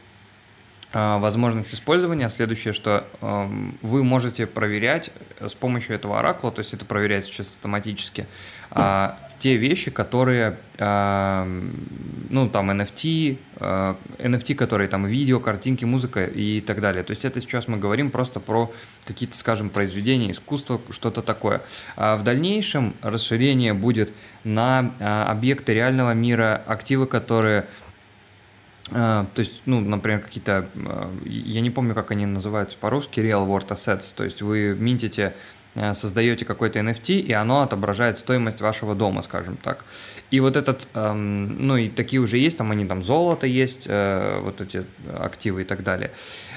а, 0.93 1.17
возможность 1.19 1.73
использования. 1.73 2.29
Следующее, 2.29 2.73
что 2.73 3.07
э, 3.21 3.49
вы 3.81 4.03
можете 4.03 4.47
проверять 4.47 5.11
с 5.39 5.53
помощью 5.53 5.95
этого 5.95 6.19
оракула, 6.19 6.51
то 6.51 6.59
есть 6.59 6.73
это 6.73 6.85
проверяется 6.85 7.31
сейчас 7.31 7.55
автоматически, 7.55 8.27
э, 8.71 9.09
те 9.39 9.55
вещи, 9.55 9.89
которые, 9.89 10.57
э, 10.77 11.61
ну, 12.29 12.49
там, 12.49 12.71
NFT, 12.71 13.37
NFT, 13.59 14.55
которые 14.55 14.87
там 14.87 15.05
видео, 15.05 15.39
картинки, 15.39 15.85
музыка 15.85 16.23
и 16.23 16.59
так 16.59 16.81
далее. 16.81 17.03
То 17.03 17.11
есть 17.11 17.25
это 17.25 17.41
сейчас 17.41 17.67
мы 17.67 17.77
говорим 17.77 18.11
просто 18.11 18.39
про 18.39 18.71
какие-то, 19.05 19.37
скажем, 19.37 19.69
произведения 19.69 20.31
искусства, 20.31 20.79
что-то 20.91 21.21
такое. 21.21 21.61
А 21.95 22.15
в 22.15 22.23
дальнейшем 22.23 22.95
расширение 23.01 23.73
будет 23.73 24.13
на 24.43 25.25
объекты 25.29 25.73
реального 25.73 26.13
мира, 26.13 26.61
активы, 26.65 27.07
которые 27.07 27.65
то 28.91 29.27
есть, 29.37 29.61
ну, 29.65 29.81
например, 29.81 30.21
какие-то, 30.21 30.67
я 31.25 31.61
не 31.61 31.69
помню, 31.69 31.93
как 31.93 32.09
они 32.09 32.25
называются 32.25 32.75
по-русски, 32.77 33.19
real 33.19 33.47
world 33.47 33.67
assets, 33.67 34.13
то 34.15 34.23
есть 34.23 34.41
вы 34.41 34.75
минтите 34.75 35.35
создаете 35.93 36.45
какой-то 36.45 36.79
NFT, 36.79 37.19
и 37.19 37.31
оно 37.31 37.61
отображает 37.61 38.17
стоимость 38.17 38.61
вашего 38.61 38.95
дома, 38.95 39.21
скажем 39.21 39.57
так. 39.57 39.85
И 40.31 40.39
вот 40.39 40.57
этот, 40.57 40.87
эм, 40.93 41.61
ну 41.61 41.77
и 41.77 41.89
такие 41.89 42.19
уже 42.19 42.37
есть, 42.37 42.57
там 42.57 42.71
они 42.71 42.85
там 42.85 43.03
золото 43.03 43.47
есть, 43.47 43.85
э, 43.87 44.39
вот 44.41 44.61
эти 44.61 44.85
активы 45.13 45.61
и 45.61 45.65
так 45.65 45.83
далее. 45.83 46.11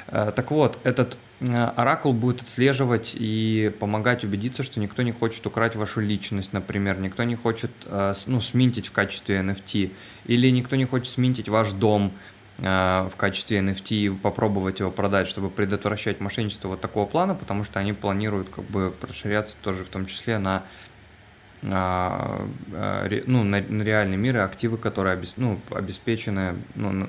Э, 0.09 0.33
так 0.35 0.51
вот, 0.51 0.79
этот 0.85 1.19
э, 1.41 1.47
оракул 1.77 2.13
будет 2.15 2.43
отслеживать 2.43 3.15
и 3.15 3.73
помогать 3.81 4.25
убедиться, 4.25 4.63
что 4.63 4.81
никто 4.81 5.03
не 5.03 5.13
хочет 5.13 5.47
украть 5.47 5.77
вашу 5.77 6.01
личность, 6.01 6.53
например, 6.53 6.99
никто 6.99 7.25
не 7.25 7.37
хочет, 7.37 7.71
э, 7.87 8.15
ну, 8.27 8.41
сминтить 8.41 8.89
в 8.89 8.93
качестве 8.93 9.41
NFT, 9.41 9.93
или 10.25 10.51
никто 10.51 10.77
не 10.77 10.87
хочет 10.87 11.09
сминтить 11.09 11.49
ваш 11.49 11.73
дом, 11.73 12.13
Э, 12.13 12.32
в 12.59 13.13
качестве 13.17 13.59
NFT 13.59 13.97
и 13.97 14.11
попробовать 14.11 14.81
его 14.81 14.91
продать, 14.91 15.27
чтобы 15.27 15.51
предотвращать 15.51 16.21
мошенничество 16.21 16.69
вот 16.69 16.81
такого 16.81 17.07
плана, 17.07 17.35
потому 17.35 17.65
что 17.65 17.81
они 17.81 17.93
планируют 17.93 18.51
как 18.51 18.65
бы 18.65 18.95
расширяться 19.01 19.57
тоже 19.63 19.85
в 19.85 19.89
том 19.89 20.07
числе 20.07 20.39
на 20.39 20.65
а, 21.65 22.49
э, 22.73 23.23
ну, 23.27 23.45
на, 23.45 23.61
на 23.61 23.83
реальный 23.83 24.17
мир 24.17 24.37
и 24.37 24.41
активы, 24.41 24.79
которые 24.79 25.15
обес, 25.15 25.35
ну, 25.37 25.61
обеспечены, 25.71 26.57
ну, 26.75 27.09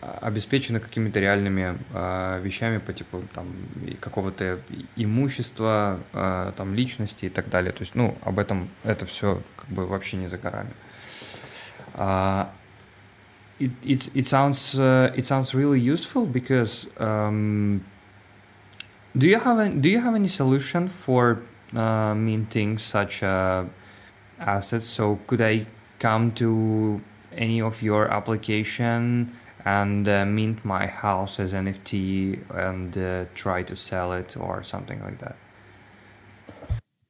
обеспечены 0.00 0.80
какими-то 0.80 1.20
реальными 1.20 1.78
э, 1.92 2.40
вещами 2.42 2.78
по 2.78 2.92
типу 2.92 3.22
там 3.34 3.54
какого-то 4.00 4.60
имущества, 4.96 6.00
э, 6.14 6.52
там 6.56 6.74
личности 6.74 7.26
и 7.26 7.28
так 7.28 7.50
далее. 7.50 7.72
То 7.72 7.82
есть, 7.82 7.94
ну, 7.94 8.16
об 8.22 8.38
этом 8.38 8.70
это 8.82 9.04
все 9.04 9.42
как 9.56 9.68
бы 9.68 9.86
вообще 9.86 10.16
не 10.16 10.28
за 10.28 10.38
горами. 10.38 10.72
А, 11.92 12.50
it 13.64 13.70
it, 13.82 14.16
it 14.16 14.26
sounds 14.26 14.78
uh, 14.78 15.12
it 15.16 15.26
sounds 15.26 15.54
really 15.54 15.80
useful 15.80 16.26
because 16.26 16.88
um, 16.98 17.84
do 19.16 19.28
you 19.28 19.38
have 19.38 19.58
any, 19.58 19.80
do 19.80 19.88
you 19.88 20.00
have 20.00 20.14
any 20.14 20.28
solution 20.28 20.88
for 20.88 21.42
uh, 21.74 22.14
minting 22.14 22.78
such 22.78 23.22
uh, 23.22 23.64
assets? 24.38 24.86
So 24.86 25.20
could 25.26 25.40
I 25.40 25.66
come 25.98 26.32
to 26.32 27.00
any 27.32 27.60
of 27.60 27.82
your 27.82 28.08
application 28.08 29.36
and 29.64 30.06
uh, 30.08 30.26
mint 30.26 30.64
my 30.64 30.86
house 30.86 31.40
as 31.40 31.54
NFT 31.54 32.50
and 32.50 32.98
uh, 32.98 33.24
try 33.34 33.62
to 33.62 33.76
sell 33.76 34.12
it 34.12 34.36
or 34.36 34.62
something 34.62 35.00
like 35.02 35.20
that? 35.20 35.36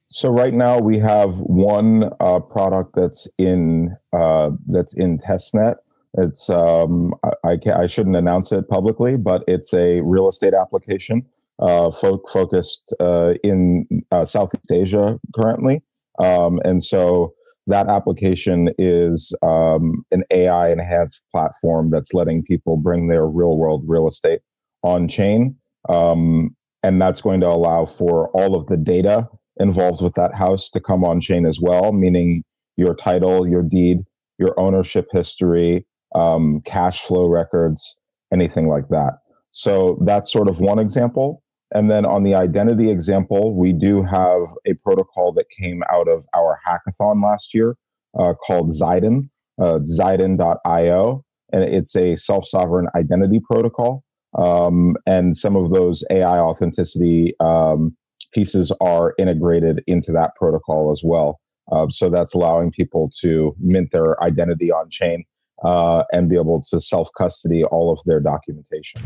So 0.09 0.29
right 0.29 0.53
now 0.53 0.79
we 0.79 0.99
have 0.99 1.39
one 1.39 2.09
uh, 2.19 2.39
product 2.39 2.91
that's 2.95 3.27
in 3.37 3.97
uh, 4.13 4.51
that's 4.67 4.93
in 4.93 5.17
testnet 5.17 5.75
it's 6.17 6.49
um, 6.49 7.13
I, 7.23 7.51
I, 7.51 7.57
I, 7.75 7.85
shouldn't 7.85 8.15
announce 8.15 8.51
it 8.51 8.67
publicly, 8.69 9.17
but 9.17 9.43
it's 9.47 9.73
a 9.73 10.01
real 10.01 10.27
estate 10.27 10.53
application 10.53 11.25
uh, 11.59 11.91
fo- 11.91 12.23
focused 12.31 12.95
uh, 12.99 13.33
in 13.43 13.85
uh, 14.11 14.23
Southeast 14.25 14.71
Asia 14.71 15.19
currently, 15.35 15.81
um, 16.19 16.59
and 16.63 16.83
so 16.83 17.33
that 17.67 17.89
application 17.89 18.69
is 18.77 19.35
um, 19.41 20.05
an 20.11 20.23
AI 20.31 20.71
enhanced 20.71 21.27
platform 21.31 21.89
that's 21.89 22.13
letting 22.13 22.43
people 22.43 22.77
bring 22.77 23.07
their 23.07 23.25
real 23.25 23.57
world 23.57 23.83
real 23.87 24.07
estate 24.07 24.39
on 24.83 25.07
chain, 25.07 25.55
um, 25.89 26.55
and 26.83 27.01
that's 27.01 27.21
going 27.21 27.41
to 27.41 27.47
allow 27.47 27.85
for 27.85 28.29
all 28.29 28.55
of 28.55 28.67
the 28.67 28.77
data 28.77 29.27
involved 29.57 30.01
with 30.01 30.13
that 30.13 30.33
house 30.33 30.69
to 30.69 30.79
come 30.79 31.03
on 31.03 31.19
chain 31.19 31.45
as 31.45 31.59
well, 31.61 31.91
meaning 31.91 32.43
your 32.77 32.93
title, 32.93 33.47
your 33.47 33.63
deed, 33.63 33.99
your 34.37 34.57
ownership 34.59 35.07
history 35.11 35.85
um, 36.15 36.61
cash 36.65 37.01
flow 37.01 37.27
records, 37.27 37.99
anything 38.33 38.67
like 38.67 38.87
that. 38.89 39.19
So 39.51 39.99
that's 40.05 40.31
sort 40.31 40.49
of 40.49 40.59
one 40.59 40.79
example. 40.79 41.43
And 41.73 41.89
then 41.91 42.05
on 42.05 42.23
the 42.23 42.35
identity 42.35 42.89
example, 42.89 43.55
we 43.55 43.73
do 43.73 44.03
have 44.03 44.41
a 44.65 44.73
protocol 44.83 45.33
that 45.33 45.45
came 45.49 45.83
out 45.91 46.07
of 46.07 46.23
our 46.35 46.59
hackathon 46.65 47.23
last 47.23 47.53
year 47.53 47.75
uh, 48.17 48.33
called 48.33 48.71
Ziden, 48.71 49.29
uh, 49.61 49.79
Ziden.io. 49.79 51.23
And 51.51 51.63
it's 51.63 51.95
a 51.95 52.15
self 52.15 52.45
sovereign 52.45 52.87
identity 52.95 53.39
protocol. 53.39 54.03
Um, 54.37 54.95
and 55.05 55.35
some 55.35 55.55
of 55.55 55.71
those 55.71 56.03
AI 56.09 56.39
authenticity 56.39 57.33
um, 57.39 57.95
pieces 58.33 58.71
are 58.81 59.13
integrated 59.17 59.81
into 59.87 60.11
that 60.11 60.35
protocol 60.35 60.91
as 60.91 61.01
well. 61.03 61.39
Uh, 61.71 61.87
so 61.89 62.09
that's 62.09 62.33
allowing 62.33 62.71
people 62.71 63.09
to 63.21 63.55
mint 63.59 63.91
their 63.91 64.21
identity 64.21 64.71
on 64.71 64.89
chain 64.89 65.23
uh, 65.63 66.03
and 66.11 66.29
be 66.29 66.35
able 66.35 66.61
to 66.61 66.79
self 66.79 67.09
custody 67.17 67.63
all 67.63 67.91
of 67.91 67.99
their 68.05 68.19
documentation. 68.19 69.01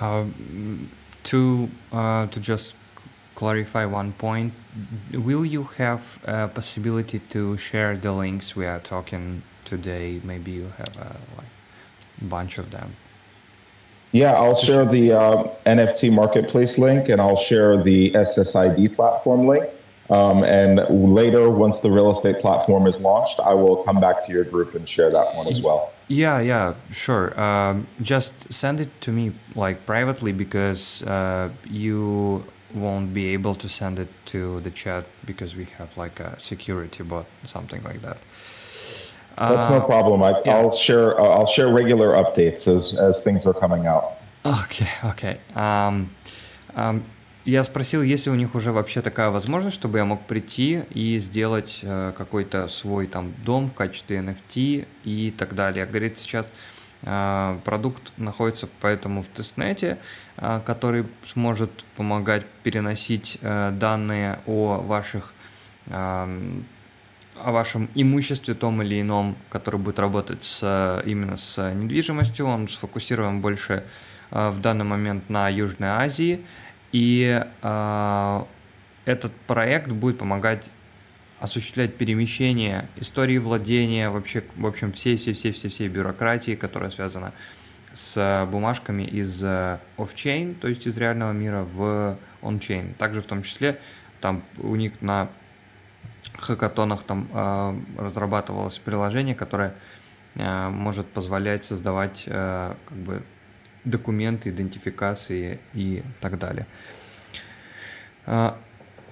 Um, 0.00 0.90
to 1.24 1.70
uh, 1.92 2.26
to 2.26 2.40
just 2.40 2.74
clarify 3.34 3.84
one 3.84 4.12
point, 4.12 4.54
will 5.12 5.44
you 5.44 5.64
have 5.76 6.18
a 6.24 6.48
possibility 6.48 7.20
to 7.30 7.56
share 7.58 7.96
the 7.96 8.12
links 8.12 8.56
we 8.56 8.66
are 8.66 8.80
talking 8.80 9.42
today? 9.64 10.20
Maybe 10.24 10.52
you 10.52 10.72
have 10.78 10.96
a 10.96 11.16
like 11.36 11.52
bunch 12.22 12.58
of 12.58 12.70
them. 12.70 12.96
Yeah, 14.12 14.32
I'll 14.32 14.56
share 14.56 14.86
the 14.86 15.12
uh, 15.12 15.44
NFT 15.66 16.12
marketplace 16.12 16.78
link 16.78 17.08
and 17.10 17.20
I'll 17.20 17.36
share 17.36 17.82
the 17.82 18.12
SSID 18.12 18.96
platform 18.96 19.46
link. 19.46 19.68
Um, 20.10 20.44
and 20.44 20.80
later, 21.14 21.50
once 21.50 21.80
the 21.80 21.90
real 21.90 22.10
estate 22.10 22.40
platform 22.40 22.86
is 22.86 23.00
launched, 23.00 23.40
I 23.40 23.54
will 23.54 23.82
come 23.84 24.00
back 24.00 24.24
to 24.26 24.32
your 24.32 24.44
group 24.44 24.74
and 24.74 24.88
share 24.88 25.10
that 25.10 25.34
one 25.34 25.48
as 25.48 25.60
well. 25.60 25.92
Yeah, 26.08 26.38
yeah, 26.38 26.74
sure. 26.92 27.38
Um, 27.40 27.88
just 28.00 28.52
send 28.52 28.80
it 28.80 29.00
to 29.00 29.10
me 29.10 29.32
like 29.56 29.84
privately 29.86 30.32
because 30.32 31.02
uh, 31.02 31.50
you 31.68 32.44
won't 32.74 33.12
be 33.12 33.28
able 33.28 33.54
to 33.56 33.68
send 33.68 33.98
it 33.98 34.08
to 34.26 34.60
the 34.60 34.70
chat 34.70 35.06
because 35.24 35.56
we 35.56 35.64
have 35.78 35.96
like 35.96 36.20
a 36.20 36.38
security 36.38 37.02
bot, 37.02 37.26
something 37.44 37.82
like 37.82 38.02
that. 38.02 38.18
That's 39.36 39.68
uh, 39.68 39.78
no 39.78 39.84
problem. 39.84 40.22
I, 40.22 40.40
will 40.46 40.70
share. 40.70 41.20
I'll 41.20 41.46
share 41.46 41.72
regular 41.72 42.12
updates 42.12 42.66
as 42.68 42.98
as 42.98 43.22
things 43.22 43.44
are 43.44 43.52
coming 43.52 43.86
out. 43.86 44.18
Okay, 44.46 44.88
okay. 45.04 45.40
Um, 45.54 46.14
um, 46.74 47.04
Я 47.46 47.62
спросил, 47.62 48.02
есть 48.02 48.26
ли 48.26 48.32
у 48.32 48.34
них 48.34 48.56
уже 48.56 48.72
вообще 48.72 49.02
такая 49.02 49.30
возможность, 49.30 49.76
чтобы 49.76 49.98
я 49.98 50.04
мог 50.04 50.26
прийти 50.26 50.82
и 50.90 51.20
сделать 51.20 51.78
э, 51.82 52.12
какой-то 52.18 52.66
свой 52.66 53.06
там 53.06 53.34
дом 53.44 53.68
в 53.68 53.72
качестве 53.72 54.18
NFT 54.18 54.88
и 55.04 55.30
так 55.30 55.54
далее. 55.54 55.86
Говорит, 55.86 56.18
сейчас 56.18 56.52
э, 57.02 57.58
продукт 57.64 58.12
находится 58.16 58.68
поэтому 58.80 59.22
в 59.22 59.28
тестнете, 59.28 59.98
э, 60.38 60.60
который 60.66 61.06
сможет 61.24 61.70
помогать 61.96 62.44
переносить 62.64 63.38
э, 63.40 63.70
данные 63.70 64.40
о 64.46 64.78
ваших 64.80 65.32
э, 65.86 66.60
о 67.36 67.52
вашем 67.52 67.88
имуществе 67.94 68.54
том 68.54 68.82
или 68.82 69.00
ином, 69.00 69.36
который 69.50 69.78
будет 69.78 70.00
работать 70.00 70.42
с, 70.42 71.02
именно 71.06 71.36
с 71.36 71.72
недвижимостью. 71.74 72.46
Он 72.46 72.66
сфокусирован 72.66 73.40
больше 73.40 73.84
э, 74.32 74.50
в 74.50 74.60
данный 74.60 74.84
момент 74.84 75.30
на 75.30 75.48
Южной 75.48 75.90
Азии– 75.90 76.44
и 76.96 77.44
э, 77.60 78.42
этот 79.04 79.32
проект 79.46 79.92
будет 79.92 80.16
помогать 80.16 80.72
осуществлять 81.38 81.98
перемещение 81.98 82.88
истории 82.96 83.36
владения, 83.36 84.08
вообще, 84.08 84.42
в 84.56 84.66
общем, 84.66 84.92
всей-всей-всей-всей 84.92 85.88
бюрократии, 85.88 86.54
которая 86.54 86.88
связана 86.88 87.34
с 87.92 88.48
бумажками 88.50 89.02
из 89.02 89.44
off-chain, 89.44 90.54
то 90.54 90.68
есть 90.68 90.86
из 90.86 90.96
реального 90.96 91.32
мира 91.32 91.64
в 91.70 92.16
on-chain. 92.40 92.94
Также 92.94 93.20
в 93.20 93.26
том 93.26 93.42
числе 93.42 93.78
там 94.22 94.42
у 94.56 94.74
них 94.74 95.02
на 95.02 95.28
хакатонах 96.38 97.02
там 97.02 97.28
э, 97.30 97.78
разрабатывалось 97.98 98.78
приложение, 98.78 99.34
которое 99.34 99.74
э, 100.34 100.68
может 100.70 101.06
позволять 101.08 101.62
создавать 101.62 102.24
э, 102.26 102.74
как 102.86 102.96
бы 102.96 103.22
документы, 103.85 104.49
идентификации 104.49 105.59
и 105.73 106.03
так 106.19 106.37
далее. 106.37 106.65
Uh, 108.27 108.53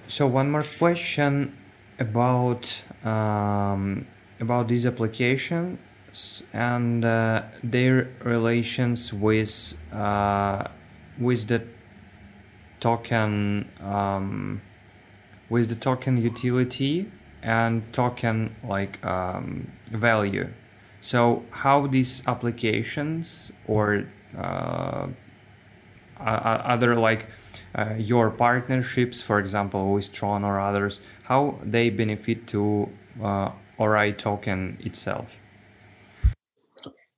so 0.06 0.26
one 0.26 0.50
more 0.50 0.64
question 0.78 1.52
about 1.98 2.82
um, 3.04 4.06
about 4.40 4.68
these 4.68 4.86
applications 4.86 6.42
and 6.52 7.04
uh, 7.04 7.42
their 7.62 8.08
relations 8.24 9.12
with 9.12 9.76
uh, 9.92 10.64
with 11.18 11.48
the 11.48 11.62
token 12.80 13.68
um, 13.80 14.62
with 15.48 15.68
the 15.68 15.74
token 15.74 16.16
utility 16.16 17.10
and 17.42 17.82
token 17.92 18.54
like 18.66 19.04
um, 19.04 19.70
value. 19.90 20.48
So 21.00 21.44
how 21.50 21.86
these 21.86 22.22
applications 22.26 23.52
or 23.66 23.94
uh, 23.96 24.13
other 26.19 26.95
like 26.95 27.27
uh, 27.75 27.93
your 27.97 28.29
partnerships, 28.31 29.21
for 29.21 29.39
example, 29.39 29.93
with 29.93 30.11
Tron 30.11 30.43
or 30.43 30.59
others, 30.59 30.99
how 31.23 31.59
they 31.63 31.89
benefit 31.89 32.47
to 32.47 32.89
uh, 33.21 33.51
Ori 33.77 34.13
token 34.13 34.77
itself? 34.79 35.37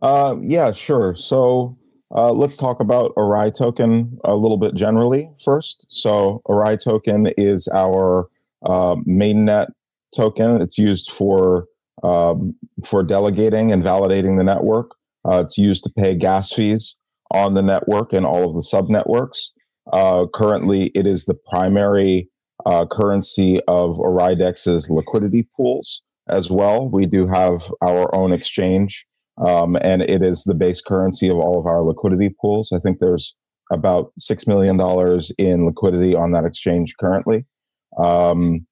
Uh, 0.01 0.35
yeah, 0.41 0.71
sure. 0.71 1.15
So 1.15 1.77
uh, 2.15 2.31
let's 2.31 2.57
talk 2.57 2.79
about 2.79 3.13
Ori 3.15 3.51
token 3.51 4.17
a 4.23 4.35
little 4.35 4.57
bit 4.57 4.75
generally 4.75 5.29
first. 5.43 5.85
So 5.89 6.41
Ori 6.45 6.77
token 6.77 7.27
is 7.37 7.67
our 7.73 8.29
uh, 8.65 8.95
mainnet 9.07 9.67
token. 10.15 10.61
It's 10.61 10.77
used 10.77 11.11
for 11.11 11.65
um, 12.03 12.55
for 12.85 13.03
delegating 13.03 13.71
and 13.71 13.83
validating 13.83 14.37
the 14.37 14.43
network. 14.43 14.91
Uh, 15.27 15.41
it's 15.41 15.57
used 15.57 15.83
to 15.83 15.89
pay 15.89 16.15
gas 16.15 16.53
fees 16.53 16.95
on 17.31 17.53
the 17.53 17.61
network 17.61 18.13
and 18.13 18.25
all 18.25 18.47
of 18.49 18.55
the 18.55 18.63
sub 18.63 18.89
networks. 18.89 19.51
Uh, 19.93 20.25
currently, 20.33 20.91
it 20.95 21.07
is 21.07 21.25
the 21.25 21.37
primary 21.49 22.29
uh, 22.65 22.85
currency 22.85 23.59
of 23.67 23.97
Oridex's 23.97 24.89
liquidity 24.89 25.47
pools 25.55 26.01
as 26.29 26.49
well. 26.49 26.89
We 26.89 27.05
do 27.05 27.27
have 27.27 27.71
our 27.81 28.13
own 28.13 28.33
exchange, 28.33 29.05
um, 29.45 29.77
and 29.81 30.01
it 30.01 30.21
is 30.21 30.43
the 30.43 30.55
base 30.55 30.81
currency 30.81 31.29
of 31.29 31.37
all 31.37 31.59
of 31.59 31.65
our 31.65 31.83
liquidity 31.83 32.35
pools. 32.41 32.71
I 32.73 32.79
think 32.79 32.99
there's 32.99 33.35
about 33.71 34.11
$6 34.19 34.47
million 34.47 34.79
in 35.37 35.65
liquidity 35.65 36.15
on 36.15 36.31
that 36.31 36.45
exchange 36.45 36.95
currently. 36.99 37.45
Um, 37.97 38.65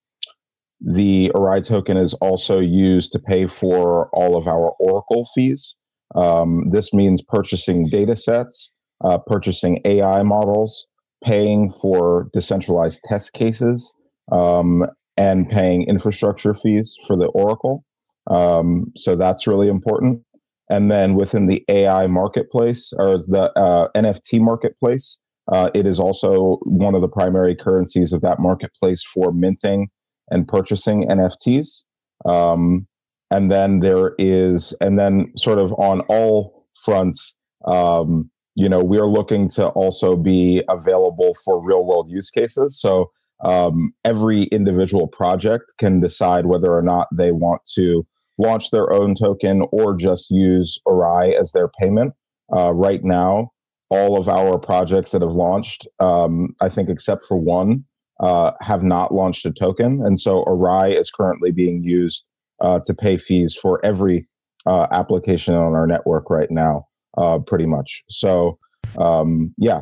the 0.81 1.31
Ori 1.31 1.61
token 1.61 1.97
is 1.97 2.13
also 2.15 2.59
used 2.59 3.11
to 3.13 3.19
pay 3.19 3.47
for 3.47 4.09
all 4.13 4.37
of 4.37 4.47
our 4.47 4.71
Oracle 4.79 5.27
fees. 5.33 5.75
Um, 6.13 6.69
this 6.71 6.93
means 6.93 7.21
purchasing 7.21 7.87
data 7.89 8.15
sets, 8.15 8.71
uh, 9.03 9.17
purchasing 9.17 9.81
AI 9.85 10.23
models, 10.23 10.87
paying 11.23 11.73
for 11.81 12.29
decentralized 12.33 13.01
test 13.07 13.33
cases, 13.33 13.93
um, 14.31 14.85
and 15.17 15.49
paying 15.49 15.87
infrastructure 15.87 16.53
fees 16.53 16.95
for 17.07 17.15
the 17.15 17.27
Oracle. 17.27 17.83
Um, 18.29 18.91
so 18.95 19.15
that's 19.15 19.47
really 19.47 19.67
important. 19.67 20.21
And 20.69 20.91
then 20.91 21.15
within 21.15 21.47
the 21.47 21.63
AI 21.69 22.07
marketplace 22.07 22.91
or 22.97 23.17
the 23.17 23.51
uh, 23.55 23.89
NFT 23.95 24.41
marketplace, 24.41 25.19
uh, 25.51 25.69
it 25.75 25.85
is 25.85 25.99
also 25.99 26.57
one 26.63 26.95
of 26.95 27.01
the 27.01 27.07
primary 27.07 27.55
currencies 27.55 28.13
of 28.13 28.21
that 28.21 28.39
marketplace 28.39 29.03
for 29.03 29.31
minting 29.31 29.89
and 30.31 30.47
purchasing 30.47 31.07
NFTs. 31.07 31.83
Um, 32.25 32.87
and 33.31 33.51
then 33.51 33.79
there 33.79 34.13
is, 34.17 34.75
and 34.81 34.99
then 34.99 35.31
sort 35.37 35.59
of 35.59 35.73
on 35.73 36.01
all 36.01 36.65
fronts, 36.83 37.37
um, 37.65 38.29
you 38.55 38.69
know, 38.69 38.83
we're 38.83 39.07
looking 39.07 39.49
to 39.49 39.67
also 39.69 40.15
be 40.15 40.63
available 40.69 41.35
for 41.43 41.65
real 41.65 41.85
world 41.85 42.09
use 42.09 42.29
cases. 42.29 42.79
So 42.79 43.11
um, 43.43 43.93
every 44.03 44.43
individual 44.45 45.07
project 45.07 45.73
can 45.77 45.99
decide 45.99 46.45
whether 46.45 46.73
or 46.73 46.81
not 46.81 47.07
they 47.11 47.31
want 47.31 47.61
to 47.75 48.05
launch 48.37 48.71
their 48.71 48.93
own 48.93 49.15
token 49.15 49.63
or 49.71 49.95
just 49.95 50.29
use 50.29 50.79
Ori 50.85 51.35
as 51.35 51.51
their 51.51 51.69
payment. 51.79 52.13
Uh, 52.55 52.71
right 52.71 53.03
now, 53.03 53.51
all 53.89 54.17
of 54.17 54.29
our 54.29 54.57
projects 54.57 55.11
that 55.11 55.21
have 55.21 55.31
launched, 55.31 55.87
um, 55.99 56.55
I 56.61 56.69
think 56.69 56.89
except 56.89 57.25
for 57.25 57.37
one, 57.37 57.83
uh, 58.19 58.51
have 58.61 58.83
not 58.83 59.13
launched 59.13 59.45
a 59.45 59.51
token. 59.51 60.01
And 60.05 60.19
so 60.19 60.43
Ori 60.43 60.95
is 60.95 61.11
currently 61.11 61.51
being 61.51 61.83
used 61.83 62.25
uh, 62.61 62.79
to 62.85 62.93
pay 62.93 63.17
fees 63.17 63.55
for 63.55 63.83
every 63.85 64.27
uh, 64.65 64.87
application 64.91 65.55
on 65.55 65.73
our 65.73 65.87
network 65.87 66.29
right 66.29 66.51
now, 66.51 66.87
uh, 67.17 67.39
pretty 67.39 67.65
much. 67.65 68.03
So, 68.09 68.57
um, 68.97 69.53
yeah. 69.57 69.81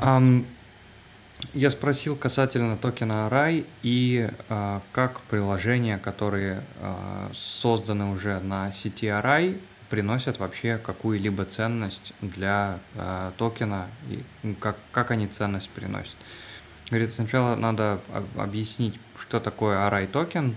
Um, 0.00 0.46
я 1.54 1.70
спросил 1.70 2.16
касательно 2.16 2.76
токена 2.76 3.28
RAI 3.30 3.64
и 3.82 4.28
э, 4.48 4.80
как 4.92 5.20
приложения, 5.22 5.98
которые 5.98 6.62
э, 6.80 7.30
созданы 7.32 8.10
уже 8.10 8.40
на 8.40 8.72
сети 8.72 9.06
RAI, 9.06 9.60
приносят 9.88 10.38
вообще 10.38 10.78
какую-либо 10.78 11.44
ценность 11.44 12.12
для 12.20 12.80
э, 12.94 13.32
токена 13.38 13.86
и 14.08 14.24
как, 14.54 14.76
как 14.90 15.10
они 15.10 15.26
ценность 15.28 15.70
приносят. 15.70 16.16
Говорит, 16.90 17.12
сначала 17.12 17.54
надо 17.54 18.00
объяснить, 18.36 18.98
что 19.16 19.40
такое 19.40 19.76
RAI 19.88 20.08
токен, 20.08 20.56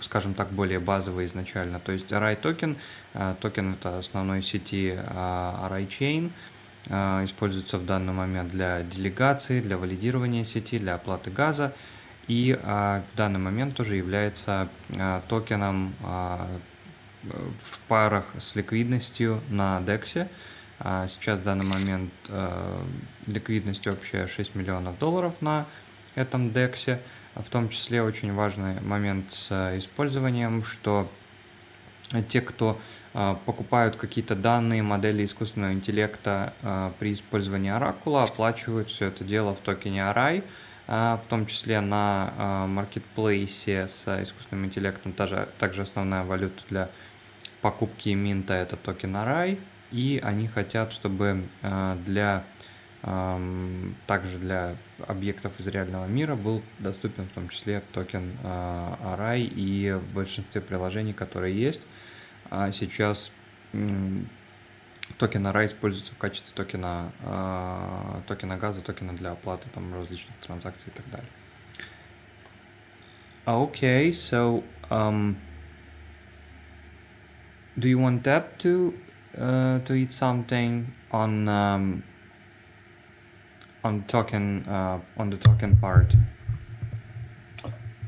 скажем 0.00 0.34
так, 0.34 0.50
более 0.50 0.78
базовый 0.78 1.26
изначально. 1.26 1.80
То 1.80 1.92
есть 1.92 2.12
RAI 2.12 2.36
токен, 2.36 2.76
а, 3.14 3.34
токен 3.40 3.74
это 3.74 3.98
основной 3.98 4.42
сети 4.42 4.90
RAI 4.90 5.88
Chain, 5.88 6.30
используется 7.24 7.78
в 7.78 7.84
данный 7.84 8.12
момент 8.12 8.52
для 8.52 8.82
делегации, 8.82 9.60
для 9.60 9.76
валидирования 9.76 10.44
сети, 10.44 10.78
для 10.78 10.94
оплаты 10.94 11.30
газа 11.30 11.74
и 12.28 12.56
в 12.62 13.16
данный 13.16 13.40
момент 13.40 13.76
тоже 13.76 13.96
является 13.96 14.68
токеном 15.28 15.94
в 17.62 17.80
парах 17.88 18.26
с 18.38 18.54
ликвидностью 18.56 19.42
на 19.48 19.80
DEX. 19.80 20.28
Сейчас 21.08 21.40
в 21.40 21.42
данный 21.42 21.66
момент 21.68 22.12
ликвидность 23.26 23.86
общая 23.86 24.26
6 24.26 24.54
миллионов 24.54 24.98
долларов 24.98 25.34
на 25.40 25.66
этом 26.14 26.48
DEX. 26.48 27.00
В 27.36 27.50
том 27.50 27.68
числе 27.68 28.02
очень 28.02 28.32
важный 28.32 28.80
момент 28.80 29.30
с 29.30 29.48
э, 29.50 29.76
использованием, 29.78 30.64
что 30.64 31.06
те, 32.28 32.40
кто 32.40 32.80
э, 33.12 33.36
покупают 33.44 33.96
какие-то 33.96 34.34
данные, 34.34 34.82
модели 34.82 35.24
искусственного 35.26 35.72
интеллекта 35.72 36.54
э, 36.62 36.92
при 36.98 37.12
использовании 37.12 37.70
Оракула, 37.70 38.22
оплачивают 38.22 38.88
все 38.88 39.08
это 39.08 39.22
дело 39.22 39.54
в 39.54 39.58
токене 39.58 40.00
RAI, 40.00 40.44
в 40.86 41.22
том 41.28 41.46
числе 41.46 41.80
на 41.80 42.68
маркетплейсе 42.68 43.88
с 43.88 44.22
искусственным 44.22 44.66
интеллектом, 44.66 45.12
также, 45.12 45.48
также 45.58 45.82
основная 45.82 46.22
валюта 46.22 46.62
для 46.70 46.90
покупки 47.60 48.10
минта 48.10 48.54
это 48.54 48.76
токен 48.76 49.16
RAI, 49.16 49.58
и 49.90 50.20
они 50.22 50.46
хотят, 50.46 50.92
чтобы 50.92 51.48
для 52.06 52.44
также 54.06 54.38
для 54.38 54.76
объектов 55.06 55.58
из 55.60 55.66
реального 55.66 56.06
мира 56.06 56.34
был 56.36 56.62
доступен 56.78 57.24
в 57.26 57.32
том 57.32 57.48
числе 57.48 57.82
токен 57.92 58.36
RAI 58.42 59.40
и 59.40 59.92
в 59.92 60.14
большинстве 60.14 60.60
приложений, 60.60 61.14
которые 61.14 61.58
есть. 61.58 61.82
А 62.50 62.72
сейчас 62.72 63.32
токен 65.18 65.46
Arai 65.46 65.66
используется 65.66 66.14
в 66.14 66.18
качестве 66.18 66.54
токена, 66.54 67.12
токена 68.26 68.56
газа, 68.56 68.82
токена 68.82 69.14
для 69.14 69.32
оплаты 69.32 69.68
там, 69.74 69.94
различных 69.94 70.36
транзакций 70.38 70.92
и 70.92 70.96
так 70.96 71.08
далее. 71.10 71.30
Okay, 73.46 74.10
so 74.10 74.64
um, 74.90 75.36
do 77.78 77.88
you 77.88 77.96
want 77.96 78.24
that 78.24 78.58
to 78.58 78.92
uh, 79.38 79.78
to 79.84 79.94
eat 79.94 80.10
something 80.10 80.92
on 81.12 81.48
um, 81.48 82.02
on 83.86 84.04
token 84.08 84.66
uh, 84.68 85.00
on 85.16 85.30
the 85.30 85.36
token 85.36 85.76
part? 85.76 86.14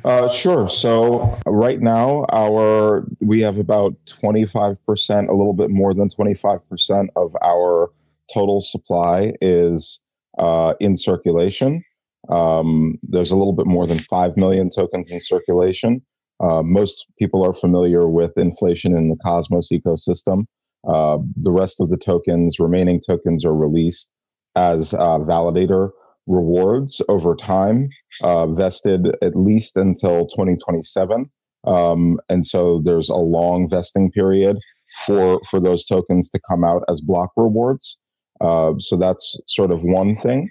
Uh, 0.05 0.29
sure. 0.29 0.69
So 0.69 1.39
right 1.47 1.81
now, 1.81 2.25
our 2.33 3.07
we 3.21 3.41
have 3.47 3.59
about 3.59 3.95
twenty 4.07 4.47
five 4.47 4.77
percent, 4.87 5.29
a 5.29 5.35
little 5.41 5.55
bit 5.63 5.71
more 5.71 5.95
than 5.95 6.09
twenty 6.09 6.35
five 6.35 6.61
percent 6.69 7.11
of 7.17 7.37
our 7.43 7.91
total 8.33 8.61
supply 8.61 9.33
is 9.41 10.01
uh, 10.39 10.75
in 10.81 10.95
circulation. 10.97 11.83
Um, 12.29 12.99
there's 13.03 13.31
a 13.31 13.37
little 13.37 13.55
bit 13.61 13.67
more 13.67 13.87
than 13.87 13.99
five 13.99 14.37
million 14.37 14.71
tokens 14.71 15.11
in 15.11 15.21
circulation. 15.21 16.03
Uh, 16.41 16.63
most 16.63 17.07
people 17.19 17.45
are 17.45 17.55
familiar 17.55 18.09
with 18.09 18.33
inflation 18.37 18.97
in 18.97 19.09
the 19.09 19.17
Cosmos 19.17 19.71
ecosystem. 19.73 20.47
Uh, 20.87 21.19
the 21.43 21.51
rest 21.51 21.81
of 21.81 21.91
the 21.91 21.97
tokens, 21.97 22.61
remaining 22.61 23.01
tokens, 23.01 23.45
are 23.45 23.55
released 23.55 24.13
as 24.59 24.93
uh, 24.95 25.19
validator 25.21 25.91
rewards 26.27 27.01
over 27.09 27.35
time, 27.35 27.89
uh, 28.23 28.47
vested 28.49 29.17
at 29.23 29.37
least 29.37 29.77
until 29.77 30.27
2027. 30.29 31.31
Um, 31.67 32.19
and 32.29 32.45
so 32.45 32.83
there's 32.85 33.09
a 33.09 33.15
long 33.15 33.69
vesting 33.69 34.11
period 34.11 34.59
for 35.07 35.41
for 35.49 35.61
those 35.61 35.87
tokens 35.87 36.29
to 36.31 36.41
come 36.49 36.65
out 36.65 36.83
as 36.89 37.01
block 37.01 37.31
rewards. 37.37 37.99
Uh, 38.41 38.73
so 38.79 38.97
that's 38.97 39.39
sort 39.47 39.71
of 39.71 39.83
one 39.83 40.17
thing. 40.17 40.51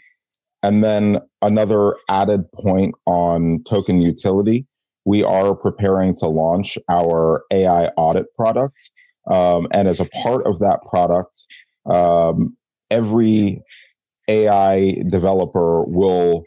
And 0.63 0.83
then 0.83 1.19
another 1.41 1.95
added 2.09 2.51
point 2.51 2.95
on 3.05 3.63
token 3.69 4.01
utility, 4.01 4.65
we 5.05 5.23
are 5.23 5.55
preparing 5.55 6.15
to 6.17 6.27
launch 6.27 6.77
our 6.89 7.43
AI 7.51 7.87
audit 7.97 8.25
product. 8.35 8.91
Um, 9.31 9.67
and 9.71 9.87
as 9.87 9.99
a 9.99 10.09
part 10.23 10.45
of 10.45 10.59
that 10.59 10.79
product, 10.89 11.45
um, 11.85 12.57
every 12.91 13.61
AI 14.27 14.95
developer 15.09 15.83
will 15.83 16.43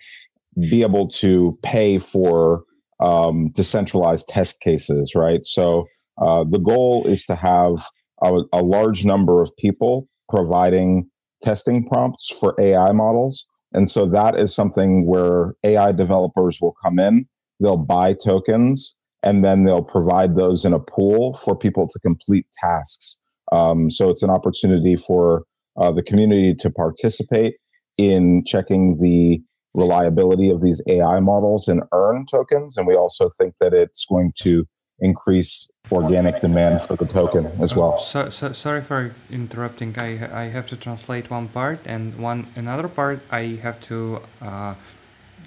be 0.69 0.83
able 0.83 1.09
to 1.09 1.59
pay 1.63 1.99
for 1.99 2.65
um, 3.01 3.49
decentralized 3.55 4.29
test 4.29 4.61
cases, 4.61 5.15
right? 5.15 5.45
So 5.45 5.87
uh, 6.21 6.45
the 6.49 6.59
goal 6.59 7.07
is 7.07 7.25
to 7.27 7.35
have 7.35 7.87
a, 8.23 8.43
a, 8.53 8.63
large 8.63 9.07
number 9.07 9.43
of 9.43 9.51
people 9.57 10.07
providing 10.29 11.09
testing 11.43 11.89
prompts 11.89 12.29
for 12.29 12.55
AI 12.61 12.93
models. 12.93 13.47
And 13.73 13.91
so 13.91 14.07
that 14.07 14.39
is 14.39 14.55
something 14.55 15.07
where 15.07 15.55
AI 15.65 15.93
developers 15.93 16.59
will 16.61 16.75
come 16.85 16.99
in, 16.99 17.25
they'll 17.61 17.79
buy 17.79 18.15
tokens, 18.15 18.97
and 19.23 19.45
then 19.45 19.65
they'll 19.65 19.83
provide 19.83 20.37
those 20.37 20.65
in 20.65 20.75
a 20.75 20.81
pool 20.81 21.35
for 21.35 21.57
people 21.57 21.89
to 21.89 21.99
complete 22.01 22.47
tasks. 22.63 23.19
Um, 23.53 23.91
so 23.91 24.11
it's 24.11 24.23
an 24.23 24.31
opportunity 24.31 24.97
for 24.97 25.45
uh, 25.81 25.91
the 25.91 26.03
community 26.03 26.55
to 26.61 26.71
participate 26.71 27.55
in 27.99 28.45
checking 28.47 28.99
the 29.01 29.43
reliability 29.75 30.51
of 30.51 30.61
these 30.61 30.83
AI 30.89 31.21
models 31.21 31.69
and 31.69 31.83
earn 31.93 32.27
tokens. 32.31 32.77
And 32.77 32.87
we 32.87 32.95
also 32.95 33.31
think 33.39 33.55
that 33.61 33.73
it's 33.73 34.05
going 34.09 34.33
to 34.41 34.67
increase 35.01 35.71
organic 35.91 36.41
demand 36.41 36.83
for 36.83 36.97
the 36.97 37.07
token 37.07 37.47
as 37.47 37.75
well. 37.75 37.99
So, 37.99 38.29
so, 38.29 38.53
sorry 38.53 38.83
for 38.83 39.15
interrupting. 39.31 39.95
I 39.99 40.43
I 40.43 40.45
have 40.51 40.67
to 40.67 40.77
translate 40.77 41.31
one 41.31 41.49
part, 41.49 41.81
and 41.87 42.19
one 42.19 42.49
another 42.55 42.89
part 42.89 43.21
I 43.31 43.59
have 43.63 43.81
to 43.83 44.21
uh, 44.43 44.75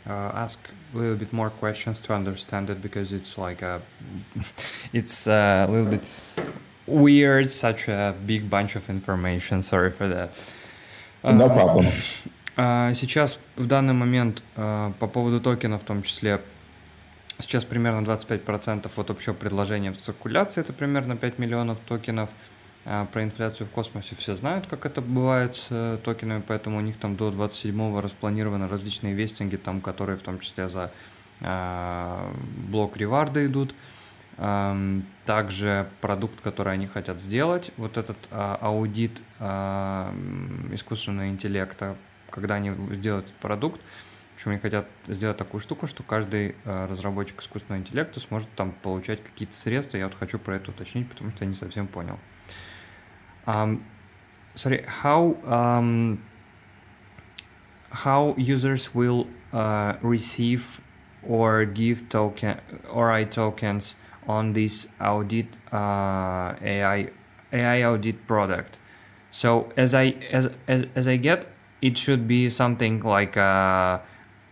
uh, 0.08 0.10
ask 0.10 0.60
a 0.94 0.98
little 0.98 1.16
bit 1.16 1.32
more 1.32 1.50
questions 1.50 2.02
to 2.02 2.14
understand 2.14 2.70
it 2.70 2.82
because 2.82 3.14
it's 3.14 3.38
like 3.38 3.62
a 3.62 3.82
it's 4.94 5.28
a 5.28 5.68
little 5.70 5.92
bit 5.92 6.04
weird, 6.88 7.52
such 7.52 7.88
a 7.88 8.16
big 8.26 8.50
bunch 8.50 8.76
of 8.76 8.90
information. 8.90 9.62
Sorry 9.62 9.92
for 9.92 10.08
that. 10.08 10.32
No 11.24 11.48
uh, 11.48 11.56
problem. 11.56 12.94
Сейчас 12.94 13.40
в 13.56 13.66
данный 13.66 13.94
момент 13.94 14.44
по 14.56 15.08
поводу 15.08 15.42
токена 15.42 15.80
в 15.80 15.84
том 15.84 16.04
числе 16.04 16.42
Сейчас 17.40 17.66
примерно 17.66 18.06
25% 18.06 18.92
от 18.96 19.10
общего 19.10 19.34
предложения 19.34 19.92
в 19.92 19.98
циркуляции, 19.98 20.62
это 20.62 20.72
примерно 20.72 21.18
5 21.18 21.40
миллионов 21.40 21.80
токенов. 21.88 22.30
А 22.86 23.06
про 23.06 23.24
инфляцию 23.24 23.68
в 23.68 23.70
космосе 23.72 24.16
все 24.16 24.36
знают, 24.36 24.68
как 24.68 24.86
это 24.86 25.02
бывает 25.02 25.56
с 25.56 25.68
э, 25.70 25.98
токенами, 26.04 26.44
поэтому 26.46 26.78
у 26.78 26.82
них 26.82 26.98
там 26.98 27.16
до 27.16 27.30
27-го 27.30 28.02
распланированы 28.02 28.68
различные 28.68 29.14
вестинги, 29.14 29.56
там, 29.56 29.80
которые 29.80 30.18
в 30.18 30.22
том 30.22 30.40
числе 30.40 30.68
за 30.68 30.92
блок 31.40 32.98
реварда 32.98 33.46
идут. 33.46 33.72
Э, 33.72 34.03
также 34.36 35.88
продукт, 36.02 36.42
который 36.42 36.74
они 36.74 36.88
хотят 36.88 37.22
сделать, 37.22 37.72
вот 37.78 37.98
этот 37.98 38.18
э, 38.32 38.58
аудит 38.62 39.22
э, 39.40 39.46
искусственного 40.72 41.30
интеллекта, 41.30 41.96
когда 42.32 42.56
они 42.56 42.72
сделают 42.96 43.28
этот 43.28 43.38
продукт, 43.38 43.80
общем, 44.44 44.52
они 44.52 44.60
хотят 44.60 44.88
сделать 45.08 45.38
такую 45.38 45.62
штуку, 45.62 45.88
что 45.88 46.04
каждый 46.04 46.56
э, 46.66 46.86
разработчик 46.86 47.42
искусственного 47.42 47.82
интеллекта 47.82 48.20
сможет 48.20 48.50
там 48.56 48.74
получать 48.74 49.24
какие-то 49.24 49.56
средства. 49.56 49.98
Я 49.98 50.08
вот 50.08 50.16
хочу 50.16 50.38
про 50.38 50.58
это 50.58 50.72
уточнить, 50.72 51.08
потому 51.08 51.32
что 51.32 51.46
я 51.46 51.50
не 51.50 51.56
совсем 51.56 51.88
понял. 51.88 52.20
Um, 53.46 53.84
sorry, 54.56 54.86
how 55.04 55.38
um, 55.46 56.20
how 57.90 58.36
users 58.38 58.94
will 58.94 59.28
uh, 59.52 59.98
receive 60.02 60.82
or 61.26 61.66
give 61.66 62.10
token 62.10 62.60
ORI 62.90 63.26
tokens 63.30 63.98
on 64.28 64.54
this 64.54 64.88
audit 65.00 65.48
uh, 65.72 66.56
AI 66.62 67.10
AI 67.52 67.84
audit 67.84 68.28
product. 68.28 68.78
So 69.32 69.72
as 69.78 69.94
I 69.94 70.16
as 70.32 70.50
as 70.68 70.86
as 70.96 71.08
I 71.08 71.18
get, 71.18 71.48
it 71.82 71.98
should 71.98 72.28
be 72.28 72.50
something 72.50 73.02
like. 73.02 73.38
Uh, 73.38 74.00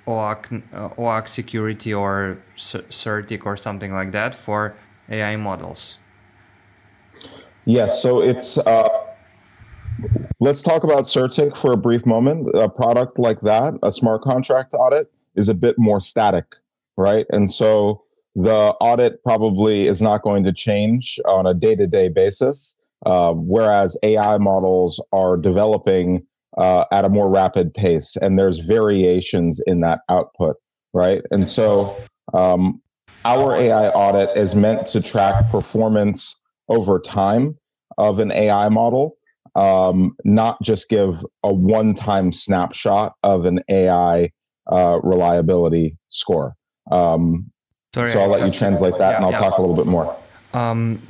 OAuth, 0.07 0.61
uh, 0.73 1.25
security 1.25 1.93
or 1.93 2.39
CertiK 2.57 3.45
or 3.45 3.57
something 3.57 3.93
like 3.93 4.11
that 4.11 4.33
for 4.33 4.75
AI 5.09 5.35
models? 5.35 5.97
Yes, 7.65 8.01
so 8.01 8.21
it's 8.21 8.57
uh, 8.57 8.89
let's 10.39 10.61
talk 10.61 10.83
about 10.83 11.03
CertiK 11.03 11.57
for 11.57 11.73
a 11.73 11.77
brief 11.77 12.05
moment. 12.05 12.49
A 12.55 12.67
product 12.67 13.19
like 13.19 13.39
that, 13.41 13.73
a 13.83 13.91
smart 13.91 14.21
contract 14.23 14.73
audit, 14.73 15.11
is 15.35 15.47
a 15.49 15.53
bit 15.53 15.77
more 15.77 15.99
static, 15.99 16.55
right? 16.97 17.25
And 17.29 17.49
so 17.49 18.03
the 18.35 18.73
audit 18.79 19.21
probably 19.23 19.87
is 19.87 20.01
not 20.01 20.21
going 20.21 20.43
to 20.43 20.53
change 20.53 21.19
on 21.25 21.45
a 21.45 21.53
day 21.53 21.75
to 21.75 21.87
day 21.87 22.09
basis. 22.09 22.75
Uh, 23.05 23.33
whereas 23.33 23.97
AI 24.03 24.37
models 24.37 25.01
are 25.11 25.35
developing 25.35 26.23
uh, 26.57 26.85
at 26.91 27.03
a 27.03 27.09
more 27.09 27.29
rapid 27.29 27.73
pace, 27.73 28.15
and 28.21 28.37
there's 28.37 28.59
variations 28.59 29.59
in 29.65 29.81
that 29.81 30.01
output, 30.09 30.55
right? 30.93 31.23
And 31.31 31.47
so 31.47 31.97
um, 32.33 32.79
our 33.25 33.55
AI 33.55 33.89
audit 33.89 34.35
is 34.37 34.55
meant 34.55 34.85
to 34.87 35.01
track 35.01 35.49
performance 35.49 36.39
over 36.69 36.99
time 36.99 37.57
of 37.97 38.19
an 38.19 38.31
AI 38.31 38.69
model, 38.69 39.17
um, 39.55 40.15
not 40.23 40.61
just 40.61 40.89
give 40.89 41.25
a 41.43 41.53
one-time 41.53 42.31
snapshot 42.31 43.15
of 43.23 43.45
an 43.45 43.61
AI 43.69 44.29
uh, 44.71 44.99
reliability 45.01 45.97
score. 46.09 46.55
Um, 46.91 47.51
Sorry, 47.93 48.09
so 48.09 48.21
I'll 48.21 48.29
let 48.29 48.45
you 48.45 48.51
translate 48.51 48.97
that, 48.99 49.09
yeah, 49.09 49.15
and 49.17 49.25
I'll 49.25 49.31
yeah. 49.31 49.39
talk 49.39 49.57
a 49.57 49.61
little 49.61 49.75
bit 49.75 49.85
more. 49.85 50.15
Um, 50.53 51.01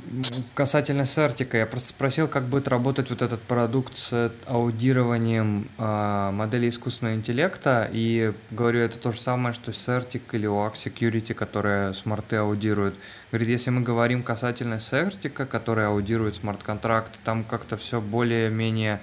касательно 0.54 1.06
Сертика, 1.06 1.56
я 1.56 1.66
просто 1.66 1.90
спросил, 1.90 2.26
как 2.26 2.42
будет 2.46 2.66
работать 2.66 3.08
вот 3.10 3.22
этот 3.22 3.40
продукт 3.42 3.96
с 3.96 4.32
аудированием 4.46 5.68
uh, 5.78 6.32
модели 6.32 6.68
искусственного 6.68 7.14
интеллекта, 7.14 7.88
и 7.92 8.32
говорю, 8.50 8.80
это 8.80 8.98
то 8.98 9.12
же 9.12 9.20
самое, 9.20 9.54
что 9.54 9.72
Сертик 9.72 10.34
или 10.34 10.48
OAK 10.48 10.74
Security, 10.74 11.34
которые 11.34 11.94
смарты 11.94 12.34
аудируют. 12.34 12.96
Говорит, 13.30 13.48
если 13.48 13.70
мы 13.70 13.82
говорим 13.82 14.24
касательно 14.24 14.80
Сертика, 14.80 15.46
который 15.46 15.86
аудирует 15.86 16.34
смарт-контракты, 16.34 17.16
там 17.22 17.44
как-то 17.44 17.76
все 17.76 18.00
более-менее 18.00 19.00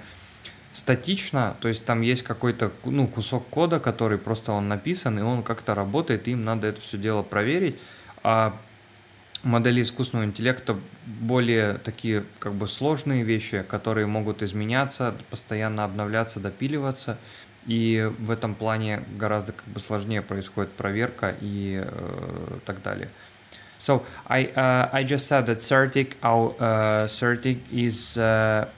статично, 0.72 1.56
то 1.60 1.68
есть 1.68 1.84
там 1.84 2.00
есть 2.00 2.22
какой-то 2.22 2.70
ну, 2.84 3.06
кусок 3.06 3.48
кода, 3.48 3.80
который 3.80 4.18
просто 4.18 4.52
он 4.52 4.68
написан, 4.68 5.18
и 5.18 5.22
он 5.22 5.42
как-то 5.42 5.74
работает, 5.74 6.28
им 6.28 6.44
надо 6.44 6.68
это 6.68 6.80
все 6.80 6.96
дело 6.96 7.22
проверить. 7.22 7.78
А 8.22 8.56
модели 9.42 9.82
искусственного 9.82 10.26
интеллекта 10.26 10.76
более 11.06 11.74
такие 11.78 12.24
как 12.38 12.54
бы 12.54 12.68
сложные 12.68 13.24
вещи, 13.24 13.62
которые 13.62 14.06
могут 14.06 14.42
изменяться, 14.42 15.16
постоянно 15.30 15.84
обновляться, 15.84 16.40
допиливаться. 16.40 17.18
И 17.66 18.10
в 18.18 18.30
этом 18.30 18.54
плане 18.54 19.02
гораздо 19.18 19.52
как 19.52 19.66
бы 19.66 19.80
сложнее 19.80 20.22
происходит 20.22 20.72
проверка 20.72 21.34
и 21.40 21.82
э, 21.84 22.58
так 22.64 22.82
далее. 22.82 23.10
So 23.78 24.04
I 24.26 24.44
uh, 24.44 24.90
I 24.92 25.04
just 25.04 25.26
said 25.26 25.46
that 25.46 25.60
CertiK 25.60 26.16
uh, 26.22 27.06
CertiK 27.06 27.60
is 27.70 28.16
uh, 28.18 28.68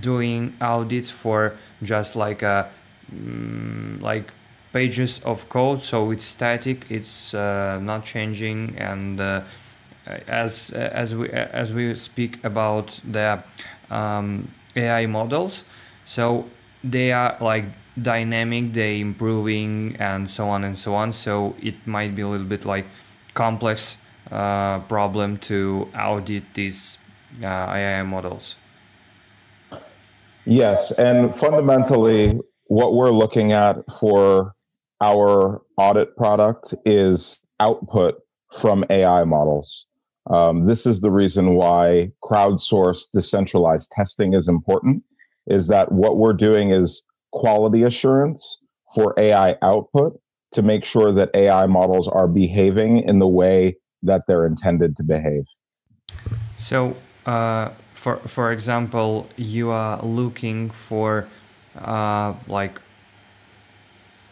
doing 0.00 0.56
audits 0.60 1.10
for 1.10 1.56
just 1.82 2.16
like 2.16 2.42
a 2.42 2.70
mm, 3.12 4.00
like 4.00 4.30
pages 4.72 5.20
of 5.20 5.48
code, 5.48 5.82
so 5.82 6.10
it's 6.10 6.24
static, 6.24 6.84
it's 6.90 7.34
uh, 7.34 7.78
not 7.80 8.04
changing, 8.04 8.76
and 8.78 9.20
uh, 9.20 9.42
as 10.26 10.70
as 10.72 11.14
we 11.14 11.28
as 11.30 11.72
we 11.72 11.94
speak 11.94 12.42
about 12.44 13.00
the 13.04 13.42
um, 13.90 14.50
AI 14.76 15.06
models. 15.06 15.64
So 16.04 16.46
they 16.84 17.12
are 17.12 17.36
like 17.40 17.66
dynamic, 18.00 18.72
they 18.72 19.00
improving, 19.00 19.96
and 19.98 20.28
so 20.28 20.48
on 20.48 20.64
and 20.64 20.76
so 20.76 20.94
on. 20.94 21.12
So 21.12 21.54
it 21.60 21.86
might 21.86 22.14
be 22.14 22.22
a 22.22 22.28
little 22.28 22.46
bit 22.46 22.64
like 22.64 22.86
complex 23.34 23.98
uh, 24.30 24.80
problem 24.80 25.38
to 25.38 25.88
audit 25.96 26.54
these 26.54 26.98
uh, 27.42 27.46
AI 27.46 28.02
models. 28.02 28.56
Yes, 30.48 30.92
and 30.92 31.38
fundamentally, 31.38 32.40
what 32.68 32.94
we're 32.94 33.10
looking 33.10 33.52
at 33.52 33.76
for 34.00 34.54
our 35.02 35.60
audit 35.76 36.16
product 36.16 36.74
is 36.86 37.38
output 37.60 38.14
from 38.58 38.82
AI 38.88 39.24
models. 39.24 39.84
Um, 40.30 40.66
this 40.66 40.86
is 40.86 41.02
the 41.02 41.10
reason 41.10 41.54
why 41.54 42.12
crowdsourced 42.24 43.10
decentralized 43.12 43.90
testing 43.90 44.32
is 44.32 44.48
important 44.48 45.02
is 45.48 45.68
that 45.68 45.92
what 45.92 46.16
we're 46.16 46.32
doing 46.32 46.70
is 46.70 47.04
quality 47.32 47.82
assurance 47.82 48.58
for 48.94 49.14
AI 49.18 49.54
output 49.60 50.18
to 50.52 50.62
make 50.62 50.86
sure 50.86 51.12
that 51.12 51.28
AI 51.34 51.66
models 51.66 52.08
are 52.08 52.26
behaving 52.26 53.02
in 53.06 53.18
the 53.18 53.28
way 53.28 53.76
that 54.02 54.22
they're 54.26 54.46
intended 54.46 54.96
to 54.96 55.02
behave. 55.02 55.44
So, 56.56 56.96
uh, 57.26 57.70
for 58.16 58.28
for 58.28 58.52
example, 58.52 59.28
you 59.36 59.70
are 59.70 60.02
looking 60.02 60.70
for 60.70 61.28
uh, 61.76 62.34
like 62.46 62.80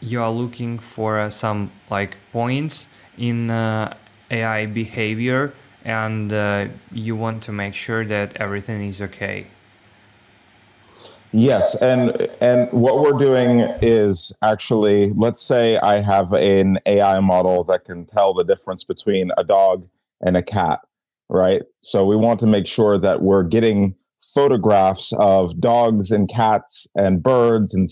you 0.00 0.20
are 0.22 0.30
looking 0.30 0.78
for 0.78 1.20
uh, 1.20 1.30
some 1.30 1.70
like 1.90 2.16
points 2.32 2.88
in 3.18 3.50
uh, 3.50 3.94
AI 4.30 4.66
behavior 4.66 5.52
and 5.84 6.32
uh, 6.32 6.66
you 6.90 7.16
want 7.16 7.42
to 7.42 7.52
make 7.52 7.74
sure 7.74 8.04
that 8.04 8.36
everything 8.36 8.88
is 8.88 9.00
okay. 9.00 9.46
Yes, 11.32 11.82
and 11.82 12.28
and 12.40 12.72
what 12.72 13.00
we're 13.00 13.18
doing 13.18 13.60
is 13.82 14.32
actually, 14.42 15.12
let's 15.16 15.42
say 15.42 15.76
I 15.78 16.00
have 16.00 16.32
an 16.32 16.78
AI 16.86 17.20
model 17.20 17.64
that 17.64 17.84
can 17.84 18.06
tell 18.06 18.32
the 18.32 18.44
difference 18.44 18.84
between 18.84 19.30
a 19.36 19.44
dog 19.44 19.86
and 20.22 20.36
a 20.36 20.42
cat, 20.42 20.80
right? 21.28 21.62
So 21.80 22.04
we 22.04 22.16
want 22.16 22.40
to 22.40 22.46
make 22.46 22.66
sure 22.66 22.98
that 22.98 23.22
we're 23.22 23.42
getting 23.42 23.94
photographs 24.34 25.12
of 25.18 25.58
dogs 25.60 26.10
and 26.10 26.28
cats 26.28 26.86
and 26.94 27.22
birds 27.22 27.74
and 27.74 27.88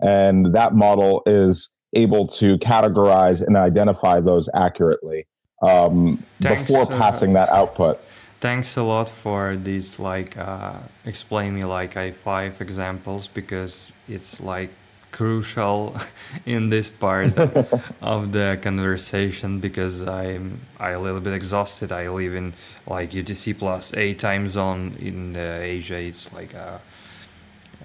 and 0.00 0.54
that 0.54 0.74
model 0.74 1.22
is 1.26 1.74
able 1.94 2.26
to 2.28 2.56
categorize 2.58 3.44
and 3.44 3.56
identify 3.56 4.20
those 4.20 4.48
accurately 4.54 5.26
um, 5.66 6.22
before 6.40 6.82
uh, 6.82 6.86
passing 6.86 7.32
that 7.32 7.48
output 7.48 7.96
thanks 8.40 8.76
a 8.76 8.82
lot 8.82 9.10
for 9.10 9.56
these 9.56 9.98
like 9.98 10.36
uh, 10.38 10.74
explain 11.04 11.54
me 11.54 11.62
like 11.62 11.96
i 11.96 12.12
five 12.12 12.60
examples 12.60 13.26
because 13.26 13.90
it's 14.06 14.40
like 14.40 14.70
crucial 15.11 15.95
in 16.45 16.69
this 16.69 16.89
part 16.89 17.37
of 18.01 18.31
the 18.31 18.57
conversation 18.61 19.59
because 19.59 20.03
i'm 20.03 20.59
i 20.79 20.89
a 20.91 20.99
little 20.99 21.19
bit 21.19 21.33
exhausted 21.33 21.91
i 21.91 22.07
live 22.07 22.33
in 22.35 22.53
like 22.87 23.11
utc 23.11 23.57
plus 23.57 23.93
a 23.93 24.13
time 24.15 24.47
zone 24.47 24.95
in 24.99 25.35
uh, 25.35 25.59
asia 25.61 25.97
it's 25.97 26.33
like 26.33 26.53
a 26.53 26.81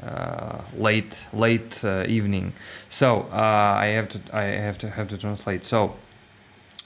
uh, 0.02 0.62
late 0.76 1.26
late 1.32 1.84
uh, 1.84 2.04
evening 2.06 2.52
so 2.88 3.26
uh, 3.32 3.76
i 3.78 3.86
have 3.86 4.08
to 4.08 4.18
i 4.32 4.44
have 4.44 4.78
to 4.78 4.88
have 4.88 5.08
to 5.08 5.18
translate 5.18 5.64
so 5.64 5.96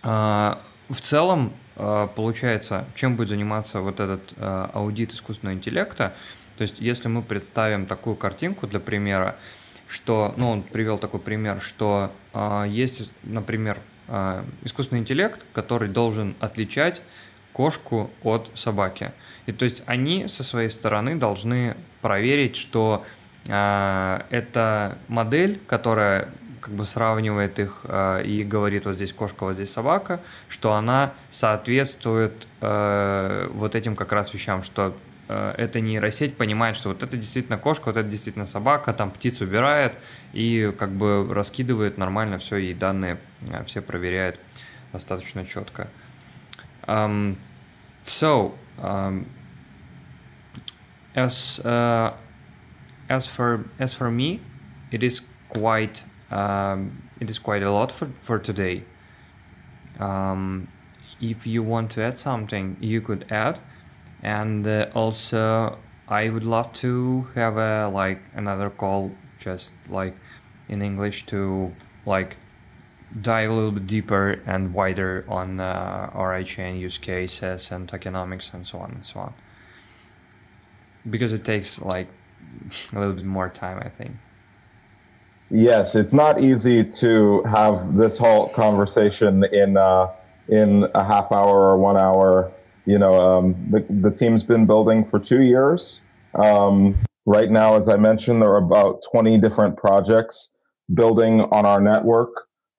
uh, 0.03 0.57
в 0.91 1.01
целом 1.01 1.53
Э, 1.77 2.09
получается, 2.15 2.85
чем 2.95 3.17
будет 3.17 3.31
заниматься 3.31 3.81
вот 3.81 4.01
этот 4.01 4.35
э, 4.37 4.69
аудит 4.73 5.13
искусственного 5.13 5.57
интеллекта. 5.57 6.15
То 6.57 6.63
есть, 6.63 6.79
если 6.81 7.09
мы 7.09 7.23
представим 7.23 7.87
такую 7.87 8.17
картинку 8.17 8.67
для 8.67 8.79
примера, 8.79 9.37
что, 9.88 10.34
ну, 10.38 10.50
он 10.50 10.64
привел 10.64 10.98
такой 10.98 11.20
пример, 11.20 11.62
что 11.62 12.12
э, 12.34 12.66
есть, 12.70 13.12
например, 13.24 13.80
э, 14.08 14.44
искусственный 14.64 15.02
интеллект, 15.02 15.46
который 15.54 15.90
должен 15.90 16.36
отличать 16.40 17.02
кошку 17.54 18.12
от 18.24 18.52
собаки. 18.54 19.14
И 19.48 19.52
то 19.52 19.66
есть 19.66 19.82
они 19.86 20.28
со 20.28 20.44
своей 20.44 20.70
стороны 20.70 21.16
должны 21.16 21.76
проверить, 22.02 22.56
что 22.56 23.04
э, 23.48 24.22
эта 24.30 24.98
модель, 25.08 25.60
которая 25.68 26.30
как 26.62 26.76
бы 26.76 26.86
сравнивает 26.86 27.60
их 27.60 27.82
э, 27.84 28.24
и 28.26 28.44
говорит, 28.44 28.86
вот 28.86 28.96
здесь 28.96 29.14
кошка, 29.14 29.46
вот 29.46 29.54
здесь 29.54 29.72
собака, 29.72 30.20
что 30.50 30.74
она 30.74 31.14
соответствует 31.32 32.48
э, 32.62 33.50
вот 33.54 33.76
этим 33.76 33.96
как 33.96 34.12
раз 34.12 34.34
вещам, 34.34 34.64
что 34.64 34.96
эта 35.28 35.82
нейросеть 35.82 36.38
понимает, 36.38 36.76
что 36.76 36.90
вот 36.90 37.04
это 37.04 37.18
действительно 37.18 37.58
кошка, 37.58 37.88
вот 37.88 37.98
это 37.98 38.08
действительно 38.08 38.46
собака, 38.46 38.94
там 38.94 39.12
птиц 39.12 39.42
убирает 39.42 39.94
и 40.34 40.74
как 40.78 40.92
бы 40.92 41.28
раскидывает 41.34 41.98
нормально 41.98 42.38
все, 42.38 42.58
и 42.58 42.74
данные 42.74 43.20
э, 43.42 43.64
все 43.66 43.82
проверяет 43.82 44.40
достаточно 44.94 45.46
четко. 45.46 45.90
Um, 46.88 47.38
so, 48.06 48.56
um, 48.78 49.26
as 51.14 51.60
uh, 51.66 52.14
as 53.10 53.28
for 53.28 53.66
as 53.80 53.94
for 53.94 54.10
me, 54.10 54.40
it 54.92 55.04
is 55.04 55.22
quite 55.50 56.06
um, 56.32 57.10
it 57.20 57.30
is 57.30 57.40
quite 57.40 57.64
a 57.64 57.72
lot 57.72 57.92
for, 57.92 58.08
for 58.22 58.40
today. 58.40 58.84
Um, 60.00 60.70
if 61.20 61.46
you 61.48 61.64
want 61.64 61.92
to 61.92 62.04
add 62.04 62.18
something, 62.18 62.78
you 62.80 63.02
could 63.02 63.26
add. 63.30 63.60
And 64.24 64.68
uh, 64.68 64.88
also, 64.94 65.78
I 66.08 66.30
would 66.30 66.44
love 66.44 66.74
to 66.74 67.28
have 67.36 67.58
a 67.58 67.90
like 67.90 68.22
another 68.34 68.70
call, 68.70 69.12
just 69.40 69.74
like 69.90 70.16
in 70.70 70.82
English, 70.82 71.26
to 71.28 71.74
like 72.06 72.38
dive 73.22 73.50
a 73.50 73.54
little 73.54 73.72
bit 73.72 73.88
deeper 73.88 74.42
and 74.46 74.74
wider 74.74 75.26
on 75.28 75.60
uh, 75.60 76.44
chain 76.44 76.78
use 76.78 76.98
cases 76.98 77.72
and 77.72 77.92
economics 77.94 78.52
and 78.54 78.68
so 78.68 78.80
on 78.80 78.92
and 78.92 79.06
so 79.06 79.20
on. 79.20 79.34
Because 81.10 81.32
it 81.34 81.46
takes 81.46 81.82
like 81.82 82.08
a 82.94 83.00
little 83.00 83.14
bit 83.14 83.26
more 83.26 83.50
time, 83.50 83.80
I 83.80 83.90
think. 83.90 84.16
Yes, 85.50 85.96
it's 85.96 86.14
not 86.14 86.42
easy 86.42 86.84
to 86.84 87.42
have 87.44 87.96
this 87.96 88.18
whole 88.18 88.50
conversation 88.50 89.46
in 89.46 89.78
uh, 89.78 90.10
in 90.50 90.90
a 90.94 91.04
half 91.04 91.32
hour 91.32 91.70
or 91.70 91.78
one 91.78 91.98
hour. 91.98 92.52
You 92.88 92.98
know, 92.98 93.14
um, 93.22 93.56
the 93.70 93.86
the 94.02 94.10
team's 94.10 94.44
been 94.44 94.66
building 94.66 95.06
for 95.06 95.20
two 95.20 95.44
years. 95.44 96.02
Um, 96.36 96.98
right 97.26 97.52
now, 97.52 97.76
as 97.76 97.90
I 97.90 97.98
mentioned, 97.98 98.42
there 98.42 98.50
are 98.50 98.58
about 98.58 99.04
twenty 99.12 99.38
different 99.40 99.78
projects 99.78 100.52
building 100.94 101.42
on 101.42 101.66
our 101.66 101.82
network, 101.82 102.30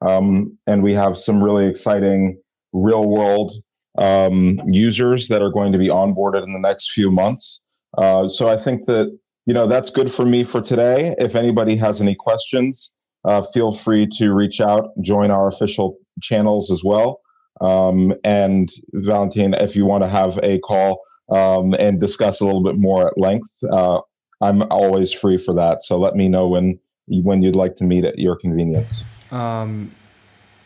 um, 0.00 0.58
and 0.66 0.82
we 0.82 0.94
have 0.94 1.16
some 1.16 1.44
really 1.44 1.66
exciting 1.66 2.40
real 2.72 3.08
world 3.08 3.52
um, 3.98 4.60
users 4.66 5.28
that 5.28 5.42
are 5.42 5.50
going 5.50 5.72
to 5.72 5.78
be 5.78 5.88
onboarded 5.88 6.44
in 6.44 6.52
the 6.52 6.58
next 6.58 6.90
few 6.92 7.10
months. 7.10 7.62
Uh, 7.96 8.26
so 8.26 8.48
I 8.48 8.56
think 8.56 8.86
that 8.86 9.16
you 9.48 9.54
know, 9.54 9.66
that's 9.66 9.88
good 9.88 10.12
for 10.12 10.26
me 10.26 10.44
for 10.44 10.60
today. 10.60 11.14
If 11.18 11.34
anybody 11.34 11.74
has 11.76 12.02
any 12.02 12.14
questions, 12.14 12.92
uh, 13.24 13.40
feel 13.54 13.72
free 13.72 14.06
to 14.18 14.34
reach 14.34 14.60
out, 14.60 14.90
join 15.00 15.30
our 15.30 15.48
official 15.48 15.96
channels 16.20 16.70
as 16.70 16.84
well. 16.84 17.22
Um, 17.60 18.14
and 18.24 18.70
Valentine, 18.92 19.54
if 19.54 19.76
you 19.76 19.84
want 19.84 20.02
to 20.02 20.08
have 20.08 20.38
a 20.42 20.58
call 20.58 21.00
um, 21.30 21.74
and 21.74 22.00
discuss 22.00 22.40
a 22.40 22.44
little 22.44 22.62
bit 22.62 22.76
more 22.76 23.08
at 23.08 23.18
length, 23.18 23.48
uh, 23.70 24.00
I'm 24.40 24.62
always 24.70 25.12
free 25.12 25.38
for 25.38 25.54
that. 25.54 25.80
So 25.82 25.98
let 25.98 26.14
me 26.14 26.28
know 26.28 26.48
when 26.48 26.78
when 27.06 27.42
you'd 27.42 27.56
like 27.56 27.74
to 27.76 27.84
meet 27.84 28.04
at 28.04 28.18
your 28.18 28.36
convenience. 28.36 29.04
Um, 29.30 29.92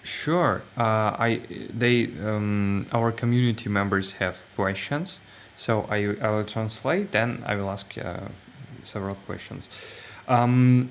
sure. 0.03 0.63
Uh, 0.77 1.17
I 1.19 1.41
they 1.73 2.07
um, 2.23 2.87
our 2.93 3.13
community 3.13 3.69
members 3.69 4.15
have 4.15 4.39
questions, 4.57 5.21
so 5.57 5.87
I 5.89 6.17
I 6.21 6.31
will 6.31 6.45
translate. 6.45 7.13
Then 7.13 7.43
I 7.47 7.55
will 7.57 7.71
ask 7.71 7.97
uh, 7.97 8.29
several 8.85 9.15
questions. 9.27 9.69
Um, 10.29 10.91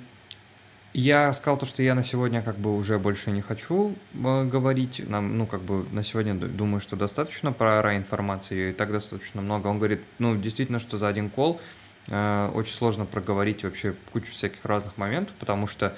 я 0.94 1.32
сказал 1.34 1.58
то, 1.58 1.66
что 1.66 1.84
я 1.84 1.96
на 1.96 2.04
сегодня 2.04 2.42
как 2.42 2.58
бы 2.58 2.76
уже 2.76 3.00
больше 3.00 3.32
не 3.32 3.42
хочу 3.42 3.96
э, 4.14 4.44
говорить. 4.46 5.02
Нам, 5.08 5.38
ну, 5.38 5.46
как 5.46 5.62
бы 5.62 5.86
на 5.92 6.04
сегодня 6.04 6.36
думаю, 6.36 6.82
что 6.82 6.96
достаточно 6.96 7.54
про 7.54 7.96
информации, 7.96 8.72
и 8.72 8.74
так 8.74 8.92
достаточно 8.92 9.42
много. 9.42 9.68
Он 9.68 9.78
говорит, 9.78 10.02
ну, 10.20 10.36
действительно, 10.36 10.80
что 10.80 10.98
за 10.98 11.08
один 11.08 11.30
кол 11.30 11.62
э, 12.08 12.52
очень 12.54 12.74
сложно 12.74 13.06
проговорить 13.06 13.64
вообще 13.64 13.96
кучу 14.12 14.32
всяких 14.32 14.66
разных 14.66 14.98
моментов, 14.98 15.36
потому 15.36 15.68
что 15.68 15.96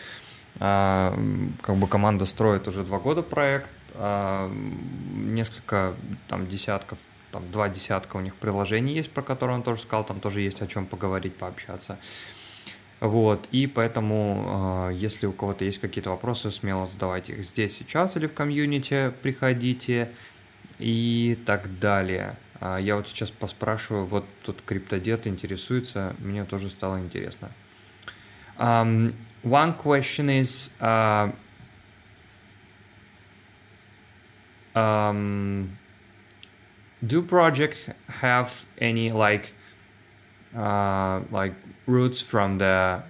э, 0.59 1.17
как 1.61 1.75
бы 1.75 1.87
команда 1.87 2.25
строит 2.25 2.67
уже 2.67 2.83
два 2.83 2.99
года 2.99 3.23
проект, 3.23 3.69
э, 3.95 4.51
несколько 5.15 5.95
там 6.27 6.47
десятков 6.47 6.99
там 7.33 7.51
два 7.51 7.67
десятка 7.67 8.17
у 8.17 8.19
них 8.21 8.35
приложений 8.35 8.93
есть, 8.93 9.11
про 9.11 9.23
которые 9.23 9.57
он 9.57 9.63
тоже 9.63 9.81
сказал, 9.81 10.05
там 10.05 10.19
тоже 10.19 10.41
есть 10.41 10.61
о 10.61 10.67
чем 10.67 10.85
поговорить, 10.85 11.35
пообщаться. 11.35 11.97
Вот, 13.03 13.49
и 13.51 13.67
поэтому, 13.67 14.87
э, 14.89 14.93
если 14.93 15.27
у 15.27 15.33
кого-то 15.33 15.65
есть 15.65 15.81
какие-то 15.81 16.11
вопросы, 16.11 16.51
смело 16.51 16.87
задавайте 16.87 17.33
их 17.33 17.43
здесь, 17.43 17.75
сейчас 17.75 18.15
или 18.15 18.27
в 18.27 18.33
комьюнити, 18.33 19.11
приходите 19.21 20.13
и 20.79 21.37
так 21.45 21.79
далее. 21.79 22.37
А 22.61 22.77
я 22.77 22.95
вот 22.95 23.09
сейчас 23.09 23.29
поспрашиваю, 23.29 24.05
вот 24.05 24.25
тут 24.45 24.61
криптодед 24.61 25.27
интересуется, 25.27 26.15
мне 26.19 26.45
тоже 26.45 26.69
стало 26.69 26.97
интересно. 27.01 27.51
Um, 28.57 29.15
one 29.43 29.77
question 29.77 30.29
is, 30.29 30.71
uh, 30.79 31.29
um, 34.73 35.77
do 37.05 37.21
project 37.21 37.93
have 38.21 38.65
any 38.79 39.09
like 39.09 39.51
uh, 40.55 41.21
like 41.31 41.53
roots 41.85 42.21
from 42.21 42.57
the 42.57 43.03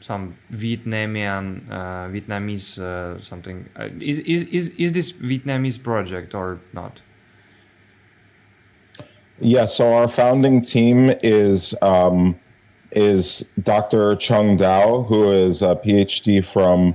some 0.00 0.36
Vietnamese 0.52 1.70
uh, 1.70 2.08
Vietnamese 2.08 2.78
uh, 2.78 3.20
something 3.20 3.68
uh, 3.76 3.88
is, 4.00 4.20
is 4.20 4.44
is 4.44 4.68
is 4.70 4.92
this 4.92 5.12
Vietnamese 5.12 5.82
project 5.82 6.34
or 6.34 6.60
not? 6.72 7.00
Yeah, 9.40 9.66
so 9.66 9.92
our 9.92 10.08
founding 10.08 10.62
team 10.62 11.12
is 11.22 11.74
um, 11.82 12.38
is 12.92 13.48
Dr. 13.62 14.16
Chung 14.16 14.56
Dao, 14.56 15.06
who 15.06 15.30
is 15.30 15.62
a 15.62 15.76
PhD 15.76 16.46
from 16.46 16.94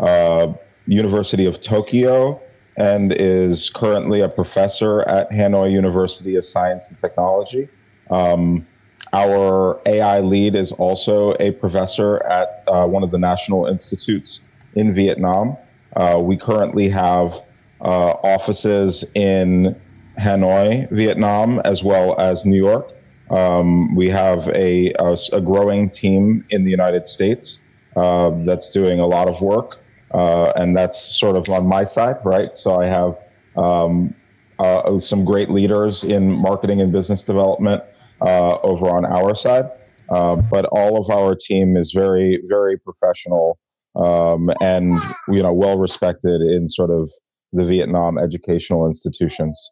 uh, 0.00 0.52
University 0.86 1.44
of 1.44 1.60
Tokyo 1.60 2.40
and 2.76 3.12
is 3.12 3.68
currently 3.70 4.20
a 4.20 4.28
professor 4.28 5.02
at 5.02 5.30
Hanoi 5.30 5.70
University 5.70 6.36
of 6.36 6.44
Science 6.44 6.88
and 6.90 6.98
Technology. 6.98 7.68
Um, 8.10 8.66
our 9.12 9.80
AI 9.86 10.20
lead 10.20 10.54
is 10.54 10.72
also 10.72 11.34
a 11.38 11.52
professor 11.52 12.22
at 12.24 12.64
uh, 12.66 12.86
one 12.86 13.02
of 13.02 13.10
the 13.10 13.18
national 13.18 13.66
institutes 13.66 14.40
in 14.74 14.94
Vietnam. 14.94 15.56
Uh, 15.96 16.18
we 16.20 16.36
currently 16.36 16.88
have 16.88 17.42
uh, 17.82 18.12
offices 18.24 19.04
in 19.14 19.78
Hanoi, 20.18 20.90
Vietnam, 20.90 21.60
as 21.64 21.84
well 21.84 22.18
as 22.18 22.46
New 22.46 22.56
York. 22.56 22.88
Um, 23.30 23.94
we 23.94 24.08
have 24.08 24.48
a, 24.48 24.92
a, 24.98 25.16
a, 25.32 25.40
growing 25.40 25.88
team 25.88 26.44
in 26.50 26.64
the 26.64 26.70
United 26.70 27.06
States 27.06 27.60
uh, 27.96 28.30
that's 28.44 28.70
doing 28.70 29.00
a 29.00 29.06
lot 29.06 29.26
of 29.28 29.40
work, 29.40 29.80
uh, 30.12 30.52
and 30.56 30.76
that's 30.76 31.00
sort 31.00 31.36
of 31.36 31.48
on 31.48 31.66
my 31.66 31.82
side, 31.84 32.16
right? 32.24 32.54
So 32.54 32.80
I 32.80 32.86
have 32.86 33.18
um, 33.56 34.14
uh, 34.58 34.98
some 34.98 35.24
great 35.24 35.50
leaders 35.50 36.04
in 36.04 36.30
marketing 36.30 36.82
and 36.82 36.92
business 36.92 37.24
development 37.24 37.82
uh, 38.21 38.57
over 38.63 38.89
on 38.89 39.05
our 39.05 39.35
side, 39.35 39.69
uh, 40.09 40.35
but 40.35 40.65
all 40.71 40.99
of 41.01 41.09
our 41.09 41.35
team 41.35 41.77
is 41.77 41.91
very, 41.91 42.41
very 42.47 42.77
professional 42.77 43.57
um, 43.97 44.51
and 44.61 44.93
you 45.27 45.41
know 45.41 45.53
well 45.53 45.77
respected 45.77 46.41
in 46.41 46.67
sort 46.67 46.91
of 46.91 47.11
the 47.53 47.65
Vietnam 47.65 48.17
educational 48.17 48.87
institutions. 48.87 49.71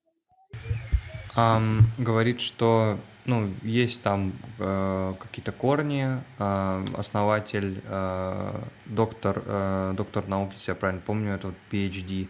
Um, 1.35 1.91
говорит, 1.97 2.39
что 2.39 2.97
ну, 3.25 3.51
есть 3.63 4.01
там 4.01 4.33
э, 4.59 5.13
какие-то 5.19 5.51
корни, 5.51 6.21
э, 6.39 6.85
основатель, 6.95 7.81
э, 7.83 8.61
доктор, 8.85 9.43
э, 9.45 9.93
доктор 9.97 10.27
наук, 10.27 10.53
если 10.53 10.71
я 10.71 10.75
правильно 10.75 11.01
помню, 11.05 11.33
это 11.33 11.47
вот 11.47 11.55
PhD 11.71 12.23
э, 12.23 12.27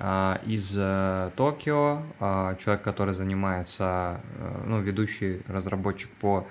из 0.00 0.74
э, 0.76 1.30
Токио, 1.36 2.02
э, 2.18 2.56
человек, 2.58 2.82
который 2.82 3.14
занимается, 3.14 4.20
э, 4.38 4.62
ну, 4.66 4.80
ведущий 4.80 5.42
разработчик 5.46 6.10
по 6.20 6.48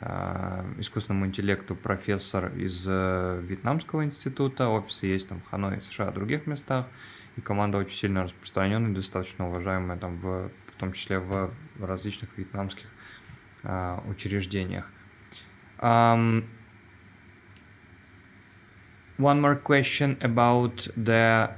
э, 0.00 0.64
искусственному 0.78 1.26
интеллекту, 1.26 1.74
профессор 1.74 2.52
из 2.56 2.84
э, 2.86 3.40
Вьетнамского 3.42 4.04
института, 4.04 4.68
офисы 4.68 5.06
есть 5.06 5.28
там 5.28 5.40
в 5.40 5.50
Ханое, 5.50 5.80
США, 5.80 6.12
других 6.12 6.46
местах, 6.46 6.86
и 7.36 7.40
команда 7.40 7.78
очень 7.78 7.96
сильно 7.96 8.22
распространенная, 8.22 8.94
достаточно 8.94 9.48
уважаемая 9.48 9.98
там 9.98 10.18
в 10.18 10.50
в 10.76 10.78
том 10.78 10.92
числе 10.92 11.18
в 11.18 11.50
различных 11.80 12.36
вьетнамских 12.36 12.86
учреждениях. 14.08 14.92
Um, 15.78 16.44
one 19.18 19.40
more 19.40 19.56
question 19.56 20.18
about 20.20 20.88
the 20.96 21.50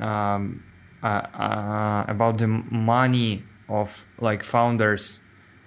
um, 0.00 0.62
uh, 1.02 1.06
uh, 1.06 2.04
about 2.08 2.38
the 2.38 2.46
money 2.46 3.42
of 3.68 4.06
like 4.20 4.42
founders 4.42 5.20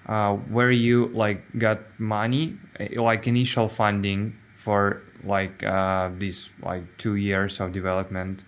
uh, 0.07 0.33
where 0.33 0.71
you 0.71 1.07
like 1.07 1.43
got 1.57 1.79
money 1.99 2.57
like 2.95 3.27
initial 3.27 3.67
funding 3.67 4.35
for 4.55 5.01
like 5.23 5.63
uh, 5.63 6.09
these 6.17 6.49
like 6.61 6.83
two 6.97 7.15
years 7.15 7.59
of 7.59 7.71
development 7.71 8.43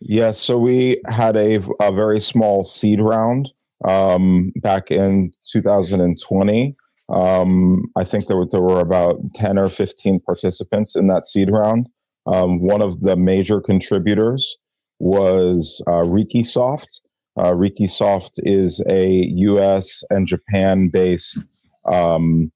Yes, 0.00 0.38
so 0.38 0.58
we 0.58 1.00
had 1.06 1.36
a, 1.36 1.60
a 1.80 1.92
very 1.92 2.20
small 2.20 2.64
seed 2.64 3.00
round 3.00 3.48
um, 3.86 4.52
back 4.56 4.90
in 4.90 5.32
2020. 5.52 6.76
Um, 7.08 7.90
I 7.96 8.04
think 8.04 8.26
there 8.26 8.36
were, 8.36 8.46
there 8.50 8.60
were 8.60 8.80
about 8.80 9.16
10 9.34 9.58
or 9.58 9.68
15 9.68 10.20
participants 10.20 10.94
in 10.94 11.08
that 11.08 11.26
seed 11.26 11.50
round. 11.50 11.88
Um, 12.32 12.60
one 12.60 12.82
of 12.82 13.00
the 13.00 13.16
major 13.16 13.60
contributors 13.60 14.56
was 14.98 15.82
uh, 15.86 16.04
Rikisoft. 16.04 17.00
Uh, 17.38 17.52
Rikisoft 17.52 18.38
is 18.38 18.82
a 18.88 19.08
US 19.36 20.02
and 20.10 20.26
Japan 20.26 20.90
based 20.92 21.46
um, 21.90 22.52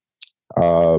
uh, 0.61 0.99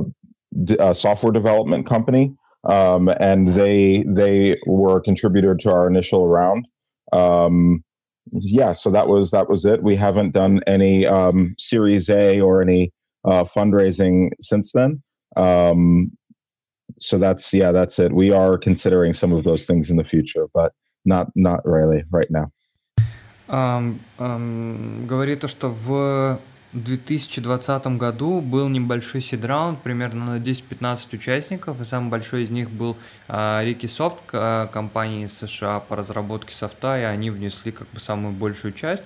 d- 0.63 0.77
uh, 0.77 0.93
software 0.93 1.31
development 1.31 1.87
company 1.87 2.33
um, 2.65 3.09
and 3.19 3.49
they 3.49 4.03
they 4.07 4.57
were 4.65 4.97
a 4.97 5.01
contributor 5.01 5.55
to 5.55 5.71
our 5.71 5.87
initial 5.87 6.27
round. 6.27 6.67
Um, 7.11 7.83
yeah, 8.31 8.71
so 8.71 8.89
that 8.91 9.07
was 9.07 9.31
that 9.31 9.49
was 9.49 9.65
it. 9.65 9.83
We 9.83 9.95
haven't 9.95 10.31
done 10.31 10.61
any 10.65 11.05
um, 11.05 11.55
Series 11.57 12.09
A 12.09 12.39
or 12.39 12.61
any 12.61 12.91
uh, 13.25 13.43
fundraising 13.43 14.31
since 14.39 14.71
then. 14.71 15.03
Um, 15.35 16.11
so 17.03 17.17
that's 17.17 17.53
yeah, 17.53 17.71
that's 17.71 17.99
it. 17.99 18.11
We 18.11 18.31
are 18.31 18.57
considering 18.57 19.13
some 19.13 19.31
of 19.31 19.43
those 19.43 19.65
things 19.65 19.91
in 19.91 19.97
the 19.97 20.03
future, 20.03 20.47
but 20.53 20.73
not 21.05 21.27
not 21.35 21.59
really 21.65 22.03
right 22.11 22.31
now. 22.31 22.51
Um, 23.49 23.99
um, 24.19 25.05
говорит 25.05 25.41
то, 25.41 25.47
что 25.47 25.69
в 25.69 26.39
В 26.73 26.81
2020 26.81 27.85
году 27.97 28.41
был 28.41 28.67
небольшой 28.67 29.21
сидраунд, 29.21 29.83
примерно 29.83 30.25
на 30.25 30.39
10-15 30.39 31.13
участников, 31.13 31.79
и 31.79 31.85
самый 31.85 32.09
большой 32.09 32.45
из 32.45 32.49
них 32.49 32.71
был 32.71 32.97
Рики 33.27 33.85
Софт, 33.85 34.17
компания 34.25 35.25
из 35.25 35.37
США 35.37 35.81
по 35.81 35.95
разработке 35.95 36.55
софта, 36.55 36.99
и 36.99 37.03
они 37.03 37.29
внесли 37.29 37.71
как 37.71 37.87
бы 37.89 37.99
самую 37.99 38.33
большую 38.33 38.73
часть 38.73 39.03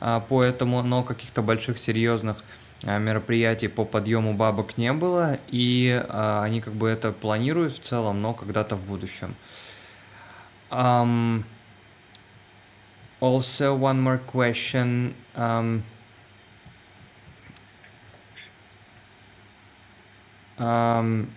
а, 0.00 0.18
по 0.18 0.42
этому, 0.42 0.82
но 0.82 1.04
каких-то 1.04 1.40
больших 1.40 1.78
серьезных 1.78 2.38
а, 2.38 2.63
мероприятий 2.84 3.68
по 3.68 3.84
подъему 3.84 4.34
бабок 4.34 4.76
не 4.76 4.92
было, 4.92 5.38
и 5.48 6.04
а, 6.08 6.42
они 6.44 6.60
как 6.60 6.74
бы 6.74 6.88
это 6.88 7.12
планируют 7.12 7.74
в 7.74 7.80
целом, 7.80 8.20
но 8.20 8.34
когда-то 8.34 8.76
в 8.76 8.84
будущем. 8.84 9.34
Um, 10.70 11.44
also, 13.20 13.74
one 13.74 14.00
more 14.00 14.18
question. 14.18 15.14
Um, 15.34 15.84
um, 20.58 21.30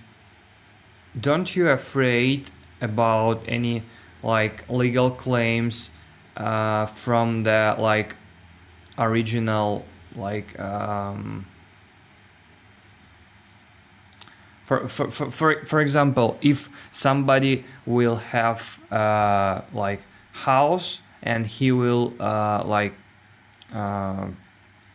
don't 1.19 1.55
you 1.55 1.69
afraid 1.69 2.51
about 2.81 3.43
any 3.47 3.83
like 4.23 4.67
legal 4.69 5.11
claims 5.11 5.91
uh, 6.35 6.87
from 6.87 7.43
the 7.43 7.75
like 7.77 8.15
original 8.97 9.85
like 10.17 10.59
um, 10.59 11.45
for, 14.65 14.87
for, 14.87 15.11
for, 15.11 15.31
for, 15.31 15.65
for 15.65 15.79
example 15.79 16.37
if 16.41 16.69
somebody 16.91 17.63
will 17.85 18.17
have 18.17 18.79
uh, 18.91 19.61
like 19.73 20.01
house 20.31 21.01
and 21.23 21.47
he 21.47 21.71
will 21.71 22.13
uh, 22.19 22.63
like 22.65 22.93
uh, 23.73 24.27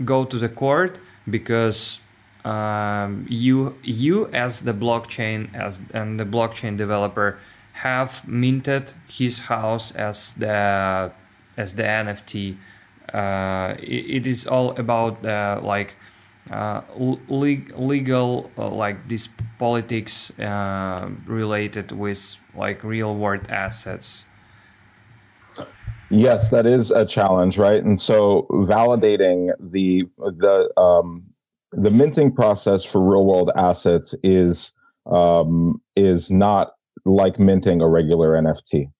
go 0.04 0.24
to 0.24 0.38
the 0.38 0.48
court 0.48 0.98
because 1.28 2.00
um, 2.44 3.26
you 3.28 3.76
you 3.82 4.26
as 4.32 4.62
the 4.62 4.74
blockchain 4.74 5.54
as 5.54 5.80
and 5.92 6.18
the 6.18 6.24
blockchain 6.24 6.76
developer 6.76 7.38
have 7.74 8.26
minted 8.26 8.94
his 9.08 9.40
house 9.40 9.92
as 9.92 10.34
the 10.34 11.12
as 11.56 11.74
the 11.74 11.82
NFT. 11.82 12.56
Uh, 13.12 13.74
it, 13.78 14.24
it 14.24 14.26
is 14.26 14.46
all 14.46 14.70
about 14.78 15.24
uh, 15.24 15.60
like 15.62 15.96
uh, 16.50 16.80
le- 16.96 17.76
legal 17.76 18.50
uh, 18.56 18.68
like 18.68 19.08
this 19.08 19.28
politics 19.58 20.30
uh, 20.38 21.08
related 21.26 21.92
with 21.92 22.38
like 22.54 22.82
real 22.82 23.14
world 23.14 23.46
assets. 23.48 24.24
Yes, 26.10 26.50
that 26.50 26.66
is 26.66 26.90
a 26.90 27.06
challenge, 27.06 27.58
right? 27.58 27.82
And 27.82 27.98
so 27.98 28.46
validating 28.50 29.50
the 29.60 30.04
the 30.18 30.68
um, 30.80 31.24
the 31.72 31.90
minting 31.90 32.32
process 32.32 32.84
for 32.84 33.00
real 33.00 33.24
world 33.24 33.50
assets 33.56 34.14
is 34.22 34.76
um, 35.06 35.80
is 35.96 36.30
not 36.30 36.72
like 37.04 37.38
minting 37.38 37.80
a 37.80 37.88
regular 37.88 38.32
NFT. 38.32 38.90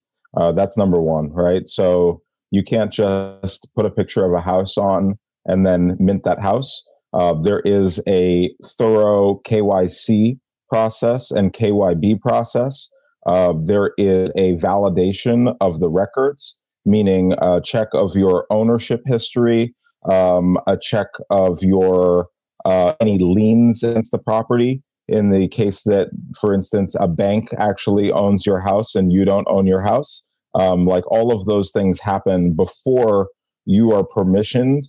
That's 0.55 0.77
number 0.77 1.01
one, 1.01 1.31
right? 1.33 1.69
So 1.69 2.23
you 2.53 2.63
can't 2.63 2.93
just 2.93 3.67
put 3.75 3.87
a 3.87 3.91
picture 3.91 4.25
of 4.25 4.33
a 4.35 4.41
house 4.41 4.79
on 4.79 5.19
and 5.47 5.67
then 5.67 5.97
mint 5.99 6.23
that 6.25 6.41
house. 6.41 6.85
Uh, 7.15 7.35
there 7.35 7.61
is 7.61 8.01
a 8.07 8.55
thorough 8.79 9.41
KYC 9.47 10.39
process 10.69 11.31
and 11.31 11.53
KYB 11.53 12.21
process. 12.21 12.89
Uh, 13.27 13.55
there 13.65 13.93
is 13.99 14.31
a 14.37 14.57
validation 14.57 15.57
of 15.61 15.81
the 15.81 15.89
records, 15.89 16.59
meaning 16.85 17.35
a 17.41 17.61
check 17.61 17.89
of 17.95 18.15
your 18.17 18.47
ownership 18.51 19.01
history, 19.07 19.75
um, 20.11 20.59
a 20.67 20.77
check 20.77 21.09
of 21.31 21.63
your 21.63 22.29
uh, 22.65 22.93
any 23.01 23.19
liens 23.19 23.83
against 23.83 24.13
the 24.13 24.19
property 24.19 24.83
in 25.09 25.31
the 25.31 25.49
case 25.49 25.83
that, 25.85 26.09
for 26.41 26.53
instance, 26.55 26.95
a 27.01 27.09
bank 27.09 27.49
actually 27.59 28.13
owns 28.13 28.47
your 28.47 28.61
house 28.61 28.95
and 28.95 29.11
you 29.11 29.25
don't 29.25 29.47
own 29.49 29.67
your 29.67 29.83
house. 29.83 30.23
Um, 30.59 30.87
like 30.87 31.05
all 31.11 31.33
of 31.33 31.47
those 31.47 31.73
things 31.73 32.01
happen 32.01 32.55
before 32.55 33.29
you 33.65 33.93
are 33.93 34.05
permissioned 34.05 34.83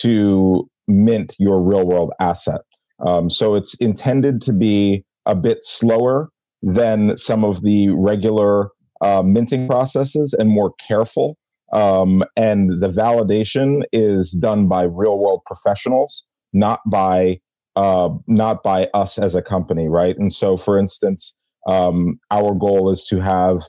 to 0.00 0.68
mint 0.88 1.36
your 1.38 1.60
real 1.60 1.86
world 1.86 2.12
asset. 2.18 2.60
Um, 3.06 3.28
so 3.28 3.54
it's 3.54 3.74
intended 3.74 4.40
to 4.42 4.52
be 4.52 5.04
a 5.26 5.34
bit 5.34 5.64
slower 5.64 6.30
than 6.62 7.16
some 7.16 7.44
of 7.44 7.62
the 7.62 7.88
regular 7.90 8.70
uh, 9.00 9.22
minting 9.22 9.66
processes 9.68 10.34
and 10.38 10.48
more 10.48 10.72
careful. 10.86 11.36
Um, 11.72 12.22
and 12.36 12.82
the 12.82 12.88
validation 12.88 13.82
is 13.92 14.32
done 14.32 14.68
by 14.68 14.84
real 14.84 15.18
world 15.18 15.40
professionals 15.46 16.26
not 16.52 16.80
by 16.86 17.40
uh, 17.74 18.10
not 18.26 18.62
by 18.62 18.88
us 18.92 19.18
as 19.18 19.34
a 19.34 19.42
company, 19.42 19.88
right? 19.88 20.16
And 20.18 20.30
so, 20.32 20.56
for 20.56 20.78
instance, 20.78 21.38
um, 21.66 22.20
our 22.30 22.54
goal 22.54 22.90
is 22.90 23.06
to 23.06 23.20
have 23.20 23.62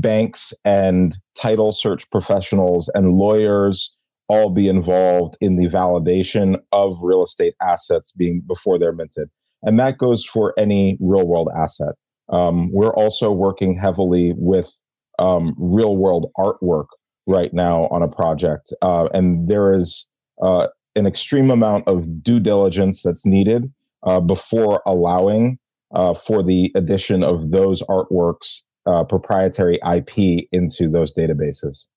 banks 0.00 0.52
and 0.64 1.16
title 1.36 1.72
search 1.72 2.08
professionals 2.10 2.90
and 2.94 3.14
lawyers 3.14 3.94
all 4.28 4.50
be 4.50 4.68
involved 4.68 5.36
in 5.40 5.56
the 5.56 5.68
validation 5.68 6.56
of 6.72 7.02
real 7.02 7.22
estate 7.22 7.54
assets 7.60 8.12
being 8.12 8.42
before 8.46 8.78
they're 8.78 8.92
minted. 8.92 9.28
And 9.62 9.78
that 9.78 9.98
goes 9.98 10.24
for 10.24 10.54
any 10.58 10.96
real 11.00 11.26
world 11.26 11.48
asset. 11.56 11.94
Um, 12.30 12.70
we're 12.72 12.94
also 12.94 13.30
working 13.30 13.76
heavily 13.76 14.34
with 14.36 14.72
um, 15.18 15.54
real 15.58 15.96
world 15.96 16.30
artwork 16.38 16.86
right 17.26 17.52
now 17.52 17.82
on 17.90 18.02
a 18.02 18.08
project. 18.08 18.72
Uh, 18.82 19.06
and 19.12 19.48
there 19.48 19.74
is 19.74 20.10
uh, 20.42 20.68
an 20.96 21.06
extreme 21.06 21.50
amount 21.50 21.86
of 21.86 22.22
due 22.22 22.40
diligence 22.40 23.02
that's 23.02 23.26
needed 23.26 23.72
uh, 24.04 24.20
before 24.20 24.82
allowing 24.86 25.58
uh, 25.94 26.14
for 26.14 26.42
the 26.42 26.72
addition 26.74 27.22
of 27.22 27.50
those 27.50 27.82
artworks 27.82 28.62
uh, 28.86 29.04
proprietary 29.04 29.78
IP 29.82 30.48
into 30.52 30.88
those 30.88 31.12
databases. 31.12 31.88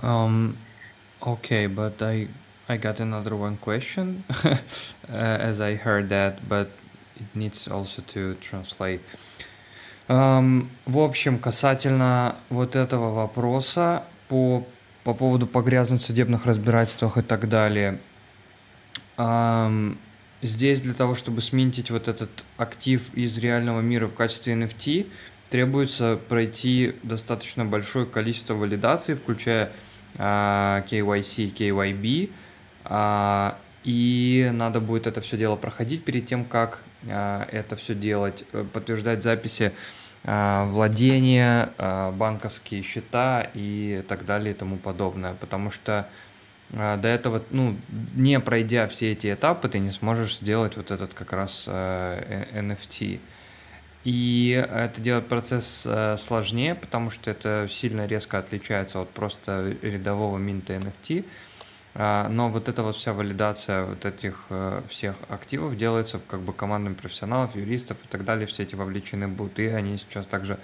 Um, 0.00 0.56
okay, 1.22 1.66
but 1.66 2.02
I 2.02 2.28
I 2.68 2.76
got 2.76 2.98
another 2.98 3.36
one 3.36 3.58
question 3.58 4.24
uh, 4.44 4.56
as 5.08 5.60
I 5.60 5.74
heard 5.76 6.08
that, 6.08 6.48
but 6.48 6.68
it 7.14 7.34
needs 7.34 7.68
also 7.68 8.02
to 8.08 8.34
translate. 8.40 9.00
Um, 10.08 10.70
в 10.84 10.98
общем, 10.98 11.38
касательно 11.38 12.36
вот 12.48 12.76
этого 12.76 13.12
вопроса 13.12 14.04
по, 14.28 14.66
по 15.04 15.14
поводу 15.14 15.46
погрязнуть 15.46 16.02
судебных 16.02 16.46
разбирательствах 16.46 17.18
и 17.18 17.22
так 17.22 17.48
далее. 17.48 18.00
Um, 19.16 19.98
здесь 20.42 20.80
для 20.80 20.94
того, 20.94 21.14
чтобы 21.14 21.40
сменить 21.40 21.90
вот 21.90 22.08
этот 22.08 22.44
актив 22.56 23.14
из 23.14 23.38
реального 23.38 23.80
мира 23.80 24.06
в 24.06 24.14
качестве 24.14 24.54
NFT, 24.54 25.08
требуется 25.50 26.18
пройти 26.28 26.96
достаточно 27.02 27.64
большое 27.64 28.06
количество 28.06 28.54
валидаций, 28.54 29.14
включая 29.14 29.72
KYC, 30.18 31.54
KYB, 31.54 32.30
uh, 32.84 33.54
и 33.84 34.50
надо 34.52 34.80
будет 34.80 35.06
это 35.06 35.20
все 35.20 35.36
дело 35.36 35.56
проходить 35.56 36.04
перед 36.04 36.26
тем, 36.26 36.44
как 36.44 36.82
uh, 37.04 37.48
это 37.50 37.76
все 37.76 37.94
делать, 37.94 38.44
э, 38.52 38.64
подтверждать 38.72 39.22
записи 39.22 39.72
владения, 40.24 41.70
банковские 41.78 42.82
счета 42.82 43.48
и 43.54 44.02
так 44.08 44.24
далее 44.26 44.54
и 44.54 44.56
тому 44.56 44.76
подобное, 44.76 45.34
потому 45.34 45.70
что 45.70 46.08
до 46.70 47.06
этого, 47.06 47.44
ну, 47.50 47.76
не 48.16 48.40
пройдя 48.40 48.88
все 48.88 49.12
эти 49.12 49.32
этапы, 49.32 49.68
ты 49.68 49.78
не 49.78 49.92
сможешь 49.92 50.38
сделать 50.38 50.76
вот 50.76 50.90
этот 50.90 51.14
как 51.14 51.32
раз 51.32 51.68
NFT. 51.68 53.20
И 54.06 54.50
это 54.50 55.00
делает 55.00 55.26
процесс 55.26 55.82
э, 55.84 56.16
сложнее, 56.16 56.76
потому 56.76 57.10
что 57.10 57.28
это 57.28 57.66
сильно 57.68 58.06
резко 58.06 58.38
отличается 58.38 59.00
от 59.00 59.10
просто 59.10 59.76
рядового 59.82 60.38
минта 60.38 60.74
NFT. 60.74 61.24
А, 61.96 62.28
но 62.28 62.48
вот 62.48 62.68
эта 62.68 62.84
вот 62.84 62.94
вся 62.94 63.12
валидация 63.12 63.84
вот 63.84 64.04
этих 64.04 64.44
э, 64.48 64.82
всех 64.88 65.16
активов 65.28 65.76
делается 65.76 66.20
как 66.28 66.38
бы 66.38 66.52
командами 66.52 66.94
профессионалов, 66.94 67.56
юристов 67.56 67.96
и 68.04 68.06
так 68.06 68.24
далее. 68.24 68.46
Все 68.46 68.62
эти 68.62 68.76
вовлечены 68.76 69.26
будут, 69.26 69.58
и 69.58 69.66
они 69.66 69.98
сейчас 69.98 70.28
также 70.28 70.60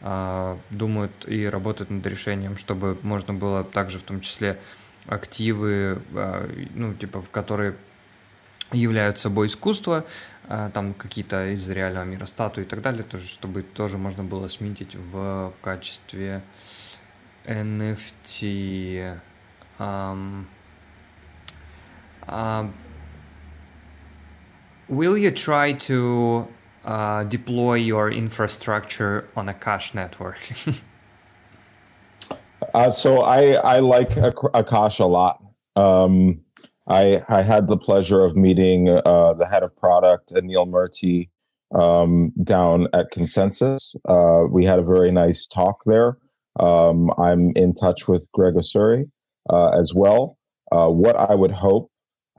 а, 0.00 0.56
думают 0.70 1.26
и 1.26 1.46
работают 1.46 1.90
над 1.90 2.06
решением, 2.06 2.56
чтобы 2.56 2.96
можно 3.02 3.34
было 3.34 3.64
также 3.64 3.98
в 3.98 4.04
том 4.04 4.20
числе 4.20 4.60
активы, 5.06 6.00
а, 6.14 6.48
ну, 6.76 6.94
типа, 6.94 7.22
в 7.22 7.30
которые 7.30 7.74
являются 8.72 9.24
собой 9.24 9.46
искусство, 9.46 10.04
а, 10.48 10.70
там 10.70 10.94
какие-то 10.94 11.52
из 11.54 11.68
реального 11.68 12.04
мира 12.04 12.26
статуи 12.26 12.62
и 12.62 12.66
так 12.66 12.82
далее, 12.82 13.02
тоже, 13.02 13.26
чтобы 13.26 13.62
тоже 13.62 13.98
можно 13.98 14.24
было 14.24 14.48
сменить 14.48 14.94
в 14.94 15.52
качестве 15.62 16.42
NFT. 17.46 19.20
Um, 19.78 20.46
uh, 22.28 22.68
will 24.88 25.16
you 25.16 25.30
try 25.32 25.72
to 25.72 26.46
uh, 26.84 27.24
deploy 27.24 27.74
your 27.74 28.10
infrastructure 28.10 29.28
on 29.34 29.48
a 29.48 29.54
cash 29.54 29.94
network? 29.94 30.38
uh, 32.74 32.90
so 32.90 33.22
I 33.22 33.54
I 33.54 33.78
like 33.80 34.10
Akash 34.10 35.00
a 35.00 35.06
lot. 35.06 35.42
Um, 35.74 36.44
I, 36.88 37.22
I 37.28 37.42
had 37.42 37.66
the 37.66 37.76
pleasure 37.76 38.24
of 38.24 38.36
meeting 38.36 38.88
uh, 38.88 39.32
the 39.34 39.46
head 39.46 39.62
of 39.62 39.74
product, 39.76 40.32
Anil 40.32 40.68
Murthy, 40.68 41.30
um, 41.74 42.32
down 42.42 42.88
at 42.92 43.10
Consensus. 43.10 43.96
Uh, 44.08 44.42
we 44.50 44.64
had 44.64 44.78
a 44.78 44.82
very 44.82 45.10
nice 45.10 45.46
talk 45.46 45.78
there. 45.86 46.18
Um, 46.60 47.10
I'm 47.18 47.52
in 47.56 47.74
touch 47.74 48.06
with 48.06 48.28
Greg 48.32 48.54
Osuri 48.54 49.10
uh, 49.50 49.70
as 49.70 49.92
well. 49.94 50.38
Uh, 50.70 50.88
what 50.88 51.16
I 51.16 51.34
would 51.34 51.50
hope 51.50 51.90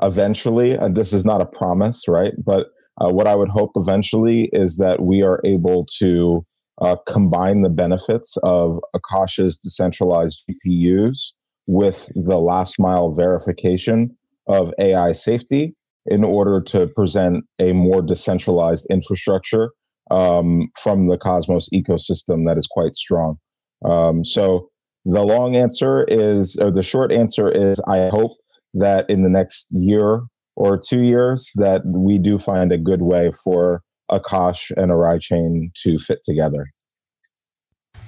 eventually, 0.02 0.72
and 0.72 0.96
this 0.96 1.12
is 1.12 1.26
not 1.26 1.42
a 1.42 1.46
promise, 1.46 2.08
right? 2.08 2.34
But 2.44 2.68
uh, 3.02 3.10
what 3.12 3.28
I 3.28 3.36
would 3.36 3.50
hope 3.50 3.72
eventually 3.76 4.50
is 4.54 4.78
that 4.78 5.02
we 5.02 5.22
are 5.22 5.42
able 5.44 5.86
to 5.98 6.44
uh, 6.82 6.96
combine 7.08 7.62
the 7.62 7.70
benefits 7.70 8.38
of 8.44 8.80
Akasha's 8.94 9.58
decentralized 9.58 10.44
GPUs 10.50 11.32
with 11.68 12.10
the 12.16 12.38
last 12.38 12.80
mile 12.80 13.12
verification 13.12 14.16
of 14.48 14.74
AI 14.80 15.12
safety 15.12 15.76
in 16.06 16.24
order 16.24 16.62
to 16.62 16.88
present 16.88 17.44
a 17.60 17.74
more 17.74 18.02
decentralized 18.02 18.86
infrastructure 18.90 19.72
um, 20.12 20.70
from 20.80 21.08
the 21.08 21.18
Cosmos 21.18 21.68
ecosystem 21.74 22.46
that 22.46 22.58
is 22.58 22.68
quite 22.68 22.96
strong. 22.96 23.38
Um, 23.84 24.24
so 24.24 24.70
the 25.06 25.24
long 25.24 25.56
answer 25.56 26.04
is, 26.08 26.56
or 26.58 26.72
the 26.72 26.82
short 26.82 27.12
answer 27.12 27.50
is, 27.50 27.80
I 27.88 28.10
hope 28.10 28.32
that 28.74 29.10
in 29.10 29.24
the 29.24 29.30
next 29.30 29.68
year 29.72 30.22
or 30.56 30.78
two 30.78 31.04
years 31.04 31.52
that 31.56 31.82
we 31.86 32.18
do 32.18 32.40
find 32.40 32.72
a 32.72 32.78
good 32.78 33.02
way 33.02 33.32
for 33.44 33.82
Akash 34.12 34.72
and 34.78 34.92
Arai 34.92 35.20
chain 35.20 35.72
to 35.84 35.98
fit 36.00 36.20
together. 36.24 36.66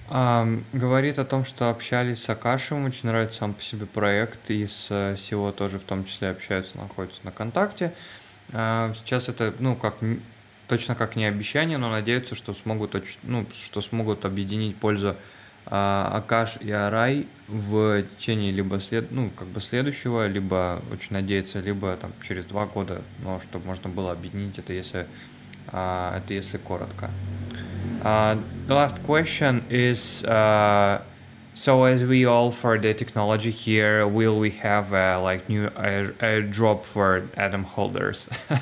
Um, 0.09 0.63
говорит 0.71 1.19
о 1.19 1.25
том, 1.25 1.43
что 1.43 1.69
общались 1.69 2.23
с 2.23 2.29
Акашем, 2.29 2.85
очень 2.85 3.09
нравится 3.09 3.39
сам 3.39 3.53
по 3.53 3.61
себе 3.61 3.85
проект, 3.85 4.49
и 4.49 4.65
с 4.65 4.89
SEO 4.89 5.51
тоже 5.51 5.79
в 5.79 5.83
том 5.83 6.05
числе 6.05 6.29
общаются, 6.29 6.77
находятся 6.77 7.19
на 7.23 7.31
контакте. 7.31 7.93
Uh, 8.49 8.95
сейчас 8.95 9.27
это, 9.27 9.53
ну, 9.59 9.75
как 9.75 9.95
точно 10.69 10.95
как 10.95 11.17
не 11.17 11.25
обещание, 11.25 11.77
но 11.77 11.89
надеются, 11.89 12.35
что 12.35 12.53
смогут, 12.53 12.95
ну, 13.23 13.45
что 13.53 13.81
смогут 13.81 14.23
объединить 14.23 14.77
пользу 14.77 15.17
uh, 15.65 16.07
Акаш 16.15 16.55
и 16.61 16.71
Арай 16.71 17.27
в 17.49 18.03
течение 18.17 18.53
либо 18.53 18.79
след, 18.79 19.11
ну, 19.11 19.29
как 19.31 19.49
бы 19.49 19.59
следующего, 19.59 20.25
либо 20.25 20.81
очень 20.89 21.13
надеется, 21.13 21.59
либо 21.59 21.97
там 21.97 22.13
через 22.25 22.45
два 22.45 22.65
года, 22.65 23.01
но 23.19 23.41
чтобы 23.41 23.65
можно 23.65 23.89
было 23.89 24.13
объединить 24.13 24.57
это, 24.57 24.71
если 24.71 25.05
это 25.68 26.34
если 26.34 26.58
коротко. 26.58 27.10
Uh, 28.02 28.36
the 28.66 28.74
last 28.74 29.02
question 29.04 29.64
is 29.70 30.24
uh, 30.24 31.00
so 31.54 31.84
as 31.84 32.04
we 32.04 32.24
all 32.24 32.50
for 32.50 32.78
the 32.78 32.94
technology 32.94 33.50
here, 33.50 34.08
will 34.08 34.38
we 34.38 34.50
have 34.50 34.92
a, 34.92 35.20
like 35.20 35.48
new 35.48 35.68
air, 35.76 36.12
airdrop 36.20 36.84
for 36.84 37.28
Atom 37.36 37.64
holders? 37.64 38.28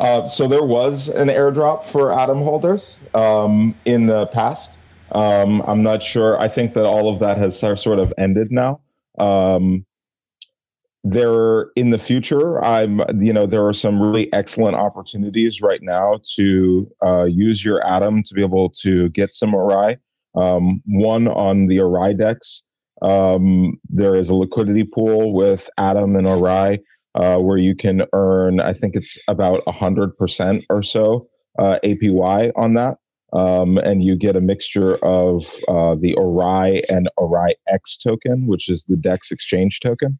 uh, 0.00 0.26
so 0.26 0.48
there 0.48 0.64
was 0.64 1.08
an 1.08 1.28
airdrop 1.28 1.88
for 1.88 2.12
Atom 2.12 2.38
holders 2.38 3.00
um, 3.14 3.74
in 3.84 4.06
the 4.06 4.26
past. 4.26 4.80
Um, 5.12 5.62
I'm 5.62 5.82
not 5.82 6.02
sure. 6.02 6.40
I 6.40 6.48
think 6.48 6.74
that 6.74 6.84
all 6.84 7.12
of 7.12 7.20
that 7.20 7.38
has 7.38 7.56
sort 7.56 7.86
of 7.86 8.12
ended 8.18 8.48
now. 8.50 8.80
Um, 9.18 9.86
there 11.03 11.67
in 11.75 11.89
the 11.89 11.97
future 11.97 12.63
i'm 12.63 13.01
you 13.19 13.33
know 13.33 13.47
there 13.47 13.65
are 13.65 13.73
some 13.73 14.01
really 14.01 14.31
excellent 14.33 14.75
opportunities 14.75 15.61
right 15.61 15.81
now 15.81 16.19
to 16.35 16.87
uh, 17.03 17.23
use 17.23 17.65
your 17.65 17.85
atom 17.87 18.21
to 18.21 18.33
be 18.35 18.41
able 18.41 18.69
to 18.69 19.09
get 19.09 19.33
some 19.33 19.53
ori 19.53 19.97
Um, 20.35 20.81
one 20.85 21.27
on 21.27 21.67
the 21.67 21.77
Arai 21.77 22.15
dex 22.17 22.63
um, 23.01 23.79
there 23.89 24.15
is 24.15 24.29
a 24.29 24.35
liquidity 24.35 24.83
pool 24.83 25.33
with 25.33 25.69
atom 25.77 26.15
and 26.15 26.27
ori 26.27 26.79
uh, 27.15 27.37
where 27.37 27.57
you 27.57 27.75
can 27.75 28.03
earn 28.13 28.59
i 28.59 28.71
think 28.71 28.95
it's 28.95 29.17
about 29.27 29.59
100% 29.61 30.63
or 30.69 30.83
so 30.83 31.27
uh, 31.59 31.79
apy 31.83 32.51
on 32.55 32.73
that. 32.75 32.97
Um, 33.33 33.77
and 33.77 34.03
you 34.03 34.17
get 34.17 34.35
a 34.35 34.41
mixture 34.41 34.97
of 34.97 35.45
uh, 35.69 35.95
the 35.95 36.13
ori 36.15 36.81
and 36.89 37.09
ori 37.15 37.55
X 37.69 37.97
token, 37.97 38.45
which 38.45 38.69
is 38.69 38.83
the 38.83 38.97
DEX 38.97 39.31
exchange 39.31 39.79
token. 39.79 40.19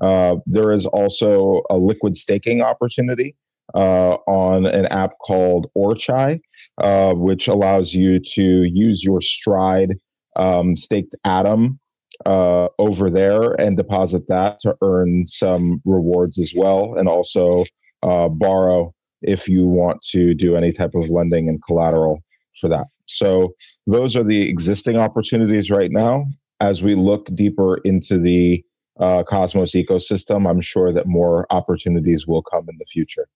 Uh, 0.00 0.36
there 0.46 0.72
is 0.72 0.86
also 0.86 1.62
a 1.70 1.76
liquid 1.76 2.16
staking 2.16 2.62
opportunity 2.62 3.36
uh, 3.74 4.14
on 4.26 4.66
an 4.66 4.86
app 4.86 5.12
called 5.20 5.70
Orchai, 5.76 6.40
uh, 6.82 7.14
which 7.14 7.48
allows 7.48 7.94
you 7.94 8.18
to 8.18 8.64
use 8.64 9.04
your 9.04 9.20
Stride 9.20 9.94
um, 10.36 10.76
staked 10.76 11.14
Atom 11.24 11.78
uh, 12.26 12.68
over 12.78 13.10
there 13.10 13.60
and 13.60 13.76
deposit 13.76 14.26
that 14.28 14.58
to 14.60 14.76
earn 14.82 15.24
some 15.26 15.80
rewards 15.84 16.38
as 16.38 16.52
well, 16.56 16.94
and 16.96 17.08
also 17.08 17.64
uh, 18.02 18.28
borrow 18.28 18.94
if 19.22 19.48
you 19.48 19.66
want 19.66 20.00
to 20.02 20.34
do 20.34 20.56
any 20.56 20.72
type 20.72 20.94
of 20.94 21.10
lending 21.10 21.48
and 21.48 21.62
collateral 21.62 22.22
for 22.58 22.68
that. 22.68 22.86
So 23.06 23.54
those 23.86 24.16
are 24.16 24.24
the 24.24 24.48
existing 24.48 24.98
opportunities 24.98 25.70
right 25.70 25.90
now. 25.90 26.24
as 26.60 26.82
we 26.82 26.94
look 26.94 27.26
deeper 27.34 27.78
into 27.78 28.18
the 28.18 28.62
uh, 29.00 29.24
Cosmos 29.24 29.74
ecosystem, 29.74 30.48
I'm 30.48 30.60
sure 30.60 30.92
that 30.92 31.06
more 31.06 31.46
opportunities 31.50 32.26
will 32.26 32.42
come 32.42 32.68
in 32.68 32.76
the 32.78 32.86
future. 32.86 33.26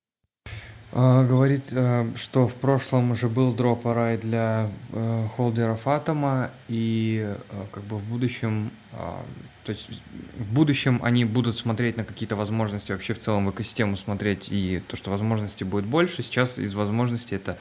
Uh, 0.92 1.26
говорит, 1.26 1.72
uh, 1.72 2.14
что 2.14 2.46
в 2.46 2.54
прошлом 2.54 3.10
уже 3.10 3.28
был 3.28 3.52
дроп 3.52 3.84
арай 3.88 4.16
для 4.16 4.70
uh, 4.92 5.26
холдеров 5.26 5.88
Атома, 5.88 6.52
и 6.68 7.34
как 7.72 7.82
бы 7.82 7.98
в 7.98 8.04
будущем, 8.04 8.70
то 8.92 9.70
есть 9.70 9.90
в 10.38 10.54
будущем 10.54 11.00
они 11.02 11.24
будут 11.24 11.58
смотреть 11.58 11.96
на 11.96 12.04
какие-то 12.04 12.36
возможности 12.36 12.92
вообще 12.92 13.12
в 13.12 13.18
целом 13.18 13.46
в 13.46 13.50
экосистему 13.50 13.96
смотреть, 13.96 14.52
и 14.52 14.82
то, 14.86 14.94
что 14.94 15.10
возможностей 15.10 15.64
будет 15.64 15.84
больше. 15.84 16.22
Сейчас 16.22 16.60
из 16.60 16.76
возможностей 16.76 17.34
это 17.34 17.58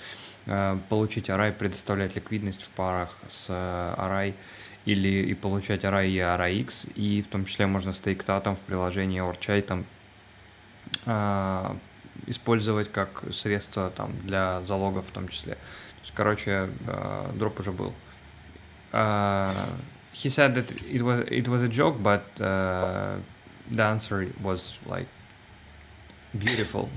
получить 0.89 1.31
арай, 1.31 1.51
предоставлять 1.53 2.15
ликвидность 2.15 2.61
в 2.61 2.69
парах 2.69 3.17
с 3.29 3.47
арай, 3.49 4.35
или 4.85 5.29
и 5.29 5.33
получать 5.33 5.85
арай 5.85 6.09
и 6.09 6.17
ARAX, 6.17 6.91
и 6.93 7.21
в 7.21 7.27
том 7.27 7.45
числе 7.45 7.67
можно 7.67 7.93
стейктатом 7.93 8.55
в 8.55 8.59
приложении 8.59 9.21
Orchai 9.21 9.61
там 9.61 9.85
э, 11.05 11.75
использовать 12.27 12.91
как 12.91 13.23
средство 13.33 13.89
там 13.89 14.13
для 14.23 14.61
залогов 14.61 15.07
в 15.07 15.11
том 15.11 15.29
числе. 15.29 15.53
То 15.53 16.01
есть, 16.01 16.13
короче, 16.13 16.69
э, 16.87 17.31
дроп 17.35 17.59
уже 17.59 17.71
был. 17.71 17.93
Uh, 18.91 19.51
he 20.13 20.29
said 20.29 20.53
that 20.53 20.71
it 20.83 21.01
was 21.01 21.25
it 21.31 21.47
was 21.47 21.63
a 21.63 21.67
joke, 21.67 21.95
but 22.03 22.25
uh, 22.39 23.15
the 23.71 23.83
answer 23.83 24.27
was 24.39 24.77
like 24.85 25.07
beautiful. 26.37 26.89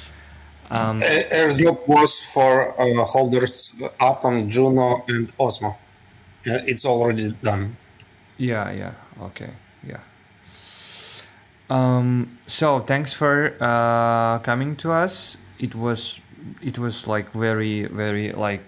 um, 0.70 1.00
Airdrop 1.00 1.88
was 1.88 2.20
for 2.32 2.80
uh, 2.80 3.04
holders 3.04 3.74
Atom, 3.98 4.48
Juno, 4.48 5.04
and 5.08 5.36
Osmo. 5.38 5.74
It's 6.44 6.84
already 6.84 7.30
done. 7.42 7.76
Yeah, 8.36 8.70
yeah, 8.70 8.94
okay, 9.20 9.50
yeah. 9.86 10.00
Um, 11.70 12.38
so 12.46 12.80
thanks 12.80 13.12
for 13.12 13.54
uh, 13.60 14.38
coming 14.40 14.76
to 14.76 14.92
us. 14.92 15.38
It 15.58 15.74
was 15.74 16.20
it 16.60 16.78
was 16.78 17.06
like 17.06 17.30
very 17.32 17.86
very 17.86 18.32
like 18.32 18.62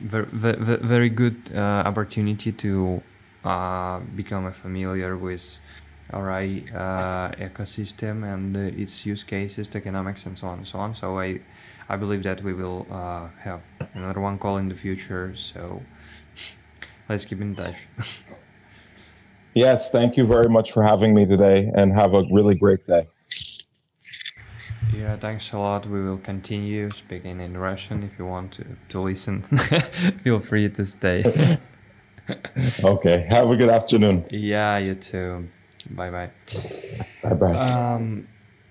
very 0.00 0.26
very, 0.32 0.76
very 0.78 1.08
good 1.08 1.52
uh, 1.54 1.84
opportunity 1.86 2.52
to 2.52 3.02
uh, 3.44 4.00
become 4.16 4.50
familiar 4.52 5.16
with 5.16 5.60
RI 6.12 6.64
uh, 6.74 7.30
ecosystem 7.38 8.24
and 8.24 8.56
its 8.56 9.06
use 9.06 9.22
cases, 9.22 9.68
economics, 9.74 10.26
and 10.26 10.36
so 10.36 10.48
on 10.48 10.58
and 10.58 10.66
so 10.66 10.78
on. 10.80 10.94
So 10.94 11.20
I 11.20 11.40
I 11.88 11.96
believe 11.96 12.22
that 12.24 12.42
we 12.42 12.52
will 12.52 12.86
uh, 12.90 13.28
have 13.42 13.60
another 13.94 14.20
one 14.20 14.38
call 14.38 14.56
in 14.56 14.68
the 14.68 14.74
future. 14.74 15.34
So 15.36 15.82
let's 17.09 17.25
keep 17.25 17.41
in 17.41 17.55
touch. 17.55 17.75
yes, 19.53 19.91
thank 19.91 20.17
you 20.17 20.25
very 20.25 20.49
much 20.49 20.71
for 20.71 20.83
having 20.83 21.13
me 21.13 21.25
today 21.25 21.71
and 21.75 21.93
have 21.93 22.13
a 22.13 22.23
really 22.31 22.55
great 22.55 22.85
day. 22.87 23.03
Yeah, 24.93 25.17
thanks 25.17 25.51
a 25.51 25.59
lot. 25.59 25.85
We 25.85 26.01
will 26.03 26.17
continue 26.17 26.89
speaking 26.91 27.39
in 27.39 27.57
Russian. 27.57 28.03
If 28.03 28.17
you 28.17 28.25
want 28.25 28.53
to, 28.53 28.65
to 28.89 29.01
listen, 29.01 29.41
feel 30.23 30.39
free 30.39 30.69
to 30.69 30.85
stay. 30.85 31.23
okay, 32.83 33.27
have 33.29 33.49
a 33.49 33.55
good 33.55 33.69
afternoon. 33.69 34.25
Yeah, 34.29 34.77
you 34.77 34.95
too. 34.95 35.49
Bye-bye. 35.89 36.31
Bye-bye. 37.23 37.55
Um, 37.55 38.27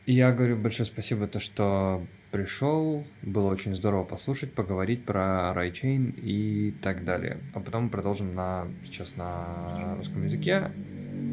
я 0.07 0.33
говорю 0.33 0.57
большое 0.57 0.87
спасибо, 0.87 1.27
то, 1.27 1.41
что 1.41 2.03
пришел, 2.32 3.06
было 3.22 3.48
очень 3.48 3.76
здорово 3.76 4.04
послушать, 4.04 4.54
поговорить 4.54 5.06
про 5.06 5.54
райчейн 5.54 6.14
и 6.18 6.72
так 6.82 7.04
далее. 7.04 7.40
А 7.54 7.60
потом 7.60 7.86
мы 7.86 7.90
продолжим 7.90 8.36
на, 8.36 8.68
сейчас 8.84 9.16
на 9.16 9.96
русском 9.98 10.24
языке. 10.24 10.72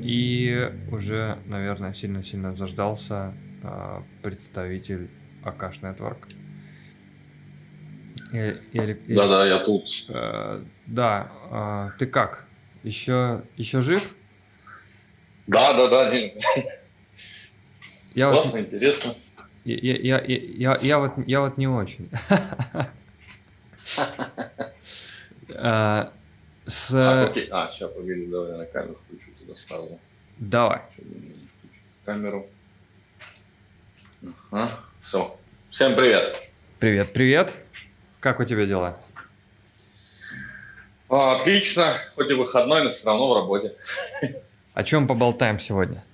И 0.03 0.73
уже, 0.91 1.39
наверное, 1.47 1.93
сильно-сильно 1.93 2.55
заждался 2.55 3.35
э, 3.63 4.03
представитель 4.23 5.11
Акаш 5.43 5.79
Network. 5.81 6.29
Да-да, 8.33 9.47
я 9.47 9.59
тут. 9.61 9.89
Э, 10.09 10.61
да, 10.87 11.33
э, 11.51 11.99
ты 11.99 12.07
как? 12.07 12.47
Еще, 12.83 13.43
еще 13.57 13.81
жив? 13.81 14.15
Да, 15.47 15.73
да, 15.75 15.89
да. 15.89 16.11
Не... 16.15 16.35
Я 18.15 18.31
Классно, 18.31 18.53
вот... 18.53 18.61
интересно. 18.61 19.15
Я, 19.67 19.97
я, 19.97 20.21
я, 20.21 20.29
я, 20.29 20.79
я, 20.81 20.99
вот, 21.01 21.12
я 21.27 21.41
вот 21.41 21.59
не 21.59 21.67
очень. 21.67 22.09
А, 25.59 26.12
с... 26.67 26.93
а, 26.93 27.27
окей. 27.27 27.49
а, 27.51 27.71
сейчас, 27.71 27.91
погоди, 27.93 28.27
давай 28.27 28.51
я 28.51 28.57
на 28.59 28.67
камеру 28.67 28.99
включу, 29.07 29.31
туда 29.39 29.55
ставлю. 29.55 30.01
Давай. 30.39 30.83
Камеру. 32.05 32.47
Ага, 34.51 34.81
все. 35.01 35.39
Всем 35.71 35.95
привет. 35.95 36.43
Привет, 36.79 37.12
привет. 37.12 37.55
Как 38.21 38.41
у 38.41 38.45
тебя 38.45 38.67
дела? 38.67 38.99
А, 41.09 41.37
отлично. 41.37 41.95
Хоть 42.17 42.31
и 42.31 42.35
выходной, 42.35 42.85
но 42.85 42.91
все 42.91 43.07
равно 43.07 43.31
в 43.31 43.35
работе. 43.35 43.75
О 44.75 44.83
чем 44.83 45.07
поболтаем 45.07 45.59
сегодня? 45.59 46.05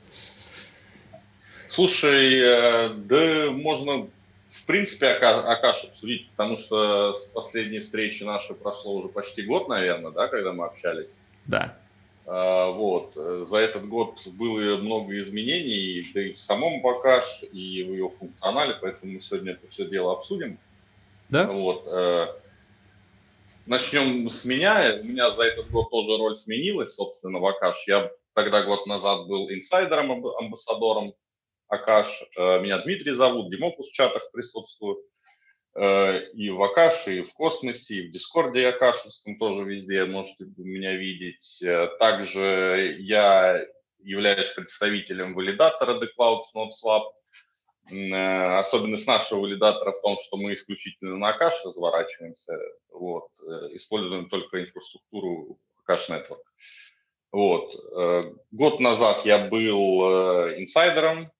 Слушай, 1.73 2.39
э, 2.39 2.89
да 2.91 3.51
можно 3.51 4.07
в 4.51 4.67
принципе 4.67 5.07
Акаш 5.07 5.85
обсудить, 5.85 6.29
потому 6.33 6.59
что 6.59 7.15
с 7.15 7.29
последней 7.29 7.81
встречи 7.81 8.25
нашей 8.25 8.55
прошло 8.55 8.93
уже 8.97 9.09
почти 9.09 9.41
год, 9.41 9.69
наверное, 9.69 10.11
да, 10.11 10.29
когда 10.29 10.53
мы 10.53 10.67
общались. 10.67 11.19
Да. 11.47 11.79
А, 12.27 12.69
вот. 12.73 13.15
За 13.15 13.57
этот 13.57 13.89
год 13.89 14.21
было 14.27 14.77
много 14.77 15.17
изменений, 15.17 16.07
да 16.13 16.23
и 16.23 16.33
в 16.35 16.39
самом 16.39 16.87
Акаш, 16.87 17.43
и 17.51 17.83
в 17.85 17.95
его 17.95 18.11
функционале, 18.11 18.77
поэтому 18.79 19.13
мы 19.13 19.23
сегодня 19.23 19.53
это 19.53 19.67
все 19.71 19.89
дело 19.89 20.13
обсудим. 20.13 20.59
Да. 21.31 21.47
Вот. 21.47 21.85
Э, 21.87 22.35
начнем 23.65 24.29
с 24.29 24.45
меня. 24.45 24.99
У 25.01 25.05
меня 25.05 25.31
за 25.31 25.45
этот 25.45 25.71
год 25.71 25.89
тоже 25.89 26.19
роль 26.19 26.37
сменилась, 26.37 26.95
собственно, 26.95 27.39
в 27.39 27.47
Akash. 27.47 27.89
Я 27.89 28.11
тогда 28.35 28.63
год 28.63 28.87
назад 28.87 29.27
был 29.27 29.51
инсайдером, 29.51 30.23
амбассадором 30.37 31.15
Akash. 31.73 32.23
Э, 32.37 32.61
меня 32.61 32.79
Дмитрий 32.83 33.13
зовут, 33.13 33.51
Димокус 33.51 33.89
в 33.89 33.95
чатах 33.95 34.31
присутствую. 34.31 35.03
Э, 35.75 36.21
и 36.35 36.51
в 36.51 36.63
Akash 36.63 37.03
е, 37.03 37.19
и 37.19 37.23
в 37.23 37.33
Космосе, 37.33 37.95
и 37.95 38.09
в 38.09 38.13
Discord 38.13 38.62
е 38.62 38.69
Akash 38.69 39.00
евском 39.00 39.39
тоже 39.39 39.65
везде 39.65 40.05
можете 40.05 40.45
меня 40.59 40.95
видеть. 40.97 41.63
Э, 41.63 41.89
также 41.99 42.97
я 43.01 43.65
являюсь 44.01 44.51
представителем 44.51 45.35
валидатора 45.35 45.99
The 45.99 46.09
Cloud 46.19 46.43
Swap. 46.55 47.05
Особенность 48.59 49.09
нашего 49.09 49.41
валидатора 49.41 49.93
в 49.93 50.01
том, 50.03 50.17
что 50.19 50.37
мы 50.37 50.55
исключительно 50.55 51.17
на 51.17 51.31
Акаш 51.31 51.65
разворачиваемся, 51.65 52.57
вот, 52.91 53.29
используем 53.73 54.29
только 54.29 54.63
инфраструктуру 54.63 55.59
Акаш 55.83 56.09
Network. 56.09 56.43
Вот. 57.33 57.75
Год 58.53 58.79
назад 58.79 59.25
я 59.25 59.49
был 59.49 60.03
инсайдером 60.57 61.33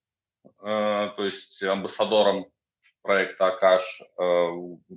то 0.59 1.23
есть 1.23 1.61
амбассадором 1.63 2.47
проекта 3.03 3.47
Акаш. 3.47 4.01
Э, 4.17 4.49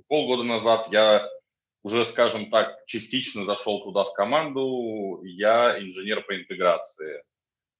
полгода 0.07 0.43
назад 0.43 0.87
я 0.91 1.29
уже, 1.83 2.05
скажем 2.05 2.49
так, 2.49 2.83
частично 2.87 3.45
зашел 3.45 3.83
туда 3.83 4.05
в 4.05 4.13
команду. 4.13 5.21
Я 5.23 5.79
инженер 5.79 6.23
по 6.23 6.35
интеграции. 6.35 7.23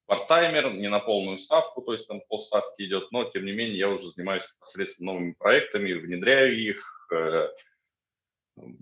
Парттаймер, 0.06 0.74
не 0.74 0.88
на 0.88 1.00
полную 1.00 1.36
ставку, 1.36 1.82
то 1.82 1.92
есть 1.92 2.08
там 2.08 2.22
полставки 2.28 2.82
идет, 2.82 3.10
но 3.10 3.24
тем 3.24 3.44
не 3.44 3.52
менее 3.52 3.78
я 3.78 3.88
уже 3.88 4.08
занимаюсь 4.10 4.48
непосредственно 4.56 5.12
новыми 5.12 5.32
проектами, 5.32 5.92
внедряю 5.92 6.58
их, 6.58 7.08
э, 7.12 7.48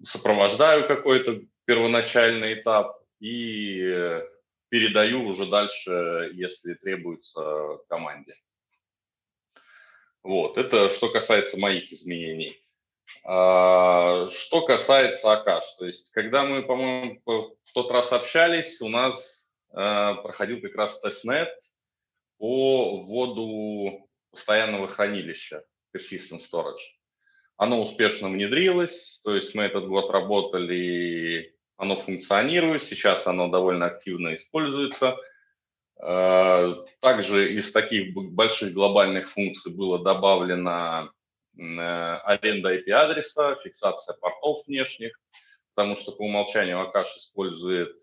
сопровождаю 0.05 0.87
какой-то 0.87 1.41
первоначальный 1.65 2.55
этап 2.55 3.03
и 3.19 4.21
передаю 4.69 5.27
уже 5.27 5.47
дальше, 5.47 6.31
если 6.35 6.75
требуется 6.75 7.79
команде. 7.89 8.35
Вот, 10.27 10.59
это 10.59 10.89
что 10.89 11.09
касается 11.09 11.57
моих 11.57 11.93
изменений. 11.93 12.61
А, 13.23 14.29
что 14.31 14.63
касается 14.63 15.33
Akash, 15.33 15.63
то 15.79 15.87
есть, 15.87 16.11
когда 16.11 16.43
мы, 16.43 16.65
по-моему, 16.65 17.21
в 17.25 17.73
тот 17.73 17.93
раз 17.93 18.13
общались, 18.13 18.83
у 18.83 18.89
нас 18.89 19.49
а, 19.73 20.15
проходил 20.15 20.61
как 20.61 20.75
раз 20.75 20.99
testnet 20.99 21.49
по 22.39 23.03
вводу 23.03 24.09
постоянного 24.33 24.89
хранилища 24.89 25.63
Persistent 25.97 26.41
Storage. 26.41 26.99
Оно 27.57 27.81
успешно 27.81 28.29
внедрилось, 28.29 29.21
то 29.23 29.33
есть 29.33 29.55
мы 29.55 29.63
этот 29.63 29.87
год 29.87 30.11
работали, 30.11 31.55
оно 31.77 31.95
функционирует, 31.95 32.83
сейчас 32.83 33.29
оно 33.29 33.47
довольно 33.47 33.87
активно 33.87 34.35
используется– 34.35 35.17
Э, 35.27 35.36
также 35.99 37.55
из 37.55 37.73
таких 37.73 38.13
больших 38.15 38.73
глобальных 38.75 39.31
функций 39.31 39.73
было 39.73 39.99
добавлено 40.03 41.11
э, 41.57 41.63
аренда 41.63 42.77
IP-адреса, 42.77 43.57
фиксация 43.63 44.15
портов 44.17 44.67
внешних, 44.67 45.19
потому 45.75 45.97
что 45.97 46.13
по 46.13 46.23
умолчанию 46.23 46.81
Акаш 46.81 47.17
использует 47.17 47.97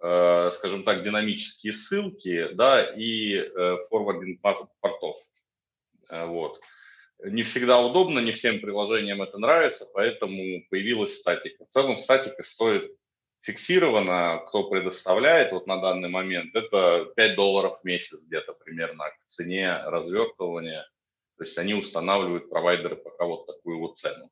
э, 0.00 0.50
скажем 0.52 0.84
так, 0.84 1.02
динамические 1.02 1.72
ссылки, 1.72 2.48
да, 2.52 2.84
и 2.84 3.34
э, 3.34 3.76
форвардинг 3.88 4.40
портов. 4.40 5.16
Э, 6.10 6.26
вот. 6.26 6.60
Не 7.24 7.42
всегда 7.42 7.80
удобно, 7.80 8.20
не 8.20 8.30
всем 8.30 8.60
приложениям 8.60 9.22
это 9.22 9.38
нравится, 9.38 9.88
поэтому 9.92 10.62
появилась 10.70 11.18
статика. 11.18 11.64
В 11.64 11.68
целом 11.68 11.98
статика 11.98 12.42
стоит 12.44 12.92
фиксированно, 13.48 14.44
кто 14.46 14.68
предоставляет 14.68 15.52
вот 15.52 15.66
на 15.66 15.80
данный 15.80 16.10
момент, 16.10 16.54
это 16.54 17.06
5 17.16 17.34
долларов 17.34 17.80
в 17.80 17.84
месяц 17.84 18.22
где-то 18.26 18.52
примерно 18.52 19.04
к 19.04 19.26
цене 19.26 19.78
развертывания. 19.86 20.86
То 21.38 21.44
есть 21.44 21.56
они 21.56 21.72
устанавливают 21.72 22.50
провайдеры 22.50 22.96
пока 22.96 23.24
вот 23.24 23.46
такую 23.46 23.78
вот 23.78 23.96
цену. 23.96 24.30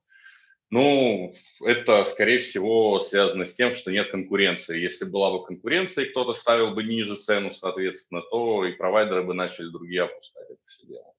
Ну, 0.68 1.32
это, 1.64 2.04
скорее 2.04 2.38
всего, 2.38 3.00
связано 3.00 3.46
с 3.46 3.54
тем, 3.54 3.72
что 3.72 3.90
нет 3.90 4.10
конкуренции. 4.10 4.78
Если 4.78 5.06
была 5.06 5.30
бы 5.30 5.46
конкуренция, 5.46 6.04
и 6.04 6.10
кто-то 6.10 6.34
ставил 6.34 6.74
бы 6.74 6.82
ниже 6.82 7.14
цену, 7.14 7.50
соответственно, 7.50 8.20
то 8.30 8.66
и 8.66 8.72
провайдеры 8.72 9.22
бы 9.22 9.32
начали 9.32 9.70
другие 9.70 10.02
опускать 10.02 10.50
это 10.50 10.60
все 10.66 10.86
дело. 10.86 11.14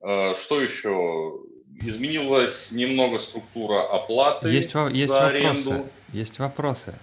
А, 0.00 0.34
что 0.36 0.60
еще? 0.60 1.40
Изменилась 1.82 2.70
немного 2.70 3.18
структура 3.18 3.82
оплаты 3.82 4.48
есть, 4.48 4.74
есть 4.92 5.12
за 5.12 5.22
вопросы. 5.22 5.90
Есть 6.14 6.38
вопросы. 6.38 6.94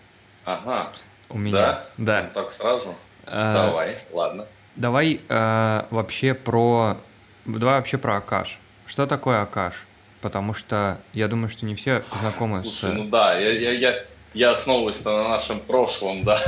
Ага. 0.46 0.90
У 1.28 1.38
меня. 1.38 1.58
Да? 1.58 1.86
Да. 1.98 2.22
Ну, 2.24 2.30
так 2.34 2.54
сразу? 2.54 2.96
А, 3.26 3.68
Давай, 3.68 3.98
ладно. 4.14 4.48
Давай 4.78 5.20
а, 5.28 5.86
вообще 5.92 6.34
про... 6.34 6.96
Давай 7.44 7.76
вообще 7.76 7.98
про 7.98 8.16
Акаш. 8.18 8.58
Что 8.86 9.08
такое 9.08 9.42
Акаш? 9.42 9.86
Потому 10.22 10.54
что 10.54 10.98
я 11.12 11.28
думаю, 11.28 11.50
что 11.50 11.66
не 11.66 11.76
все 11.76 12.06
знакомы 12.22 12.62
Слушай, 12.62 12.92
с... 12.92 12.94
ну 12.94 13.10
да, 13.10 13.38
я, 13.38 13.52
я, 13.52 13.72
я, 13.74 14.06
я 14.34 14.52
основываюсь 14.52 15.04
на 15.04 15.28
нашем 15.28 15.60
прошлом, 15.60 16.24
да. 16.24 16.40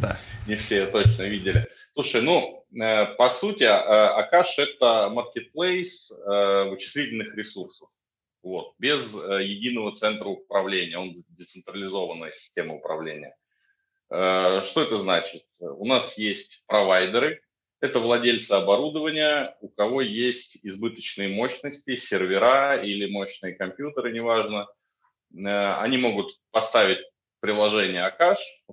Да. 0.00 0.16
не 0.46 0.56
все 0.56 0.86
точно 0.86 1.24
видели. 1.24 1.68
Слушай, 1.92 2.22
ну, 2.22 2.64
э, 2.82 3.14
по 3.16 3.28
сути, 3.28 3.64
Акаш– 3.64 4.54
это 4.58 5.12
marketplace 5.12 6.14
э, 6.14 6.70
вычислительных 6.70 7.36
ресурсов. 7.36 7.90
Вот, 8.42 8.74
без 8.78 9.14
э, 9.14 9.44
единого 9.44 9.94
центра 9.94 10.28
управления, 10.28 10.98
он 10.98 11.14
децентрализованная 11.28 12.32
система 12.32 12.74
управления. 12.74 13.36
Что 14.08 14.82
это 14.82 14.96
значит? 14.96 15.44
У 15.60 15.86
нас 15.86 16.18
есть 16.18 16.64
провайдеры, 16.66 17.42
это 17.80 18.00
владельцы 18.00 18.50
оборудования, 18.52 19.56
у 19.60 19.68
кого 19.68 20.02
есть 20.02 20.58
избыточные 20.64 21.28
мощности, 21.28 21.94
сервера 21.94 22.82
или 22.82 23.08
мощные 23.08 23.54
компьютеры, 23.54 24.12
неважно. 24.12 24.66
Они 25.32 25.96
могут 25.96 26.40
поставить 26.50 26.98
приложение 27.40 28.04
Акаш, 28.04 28.38
э, 28.68 28.72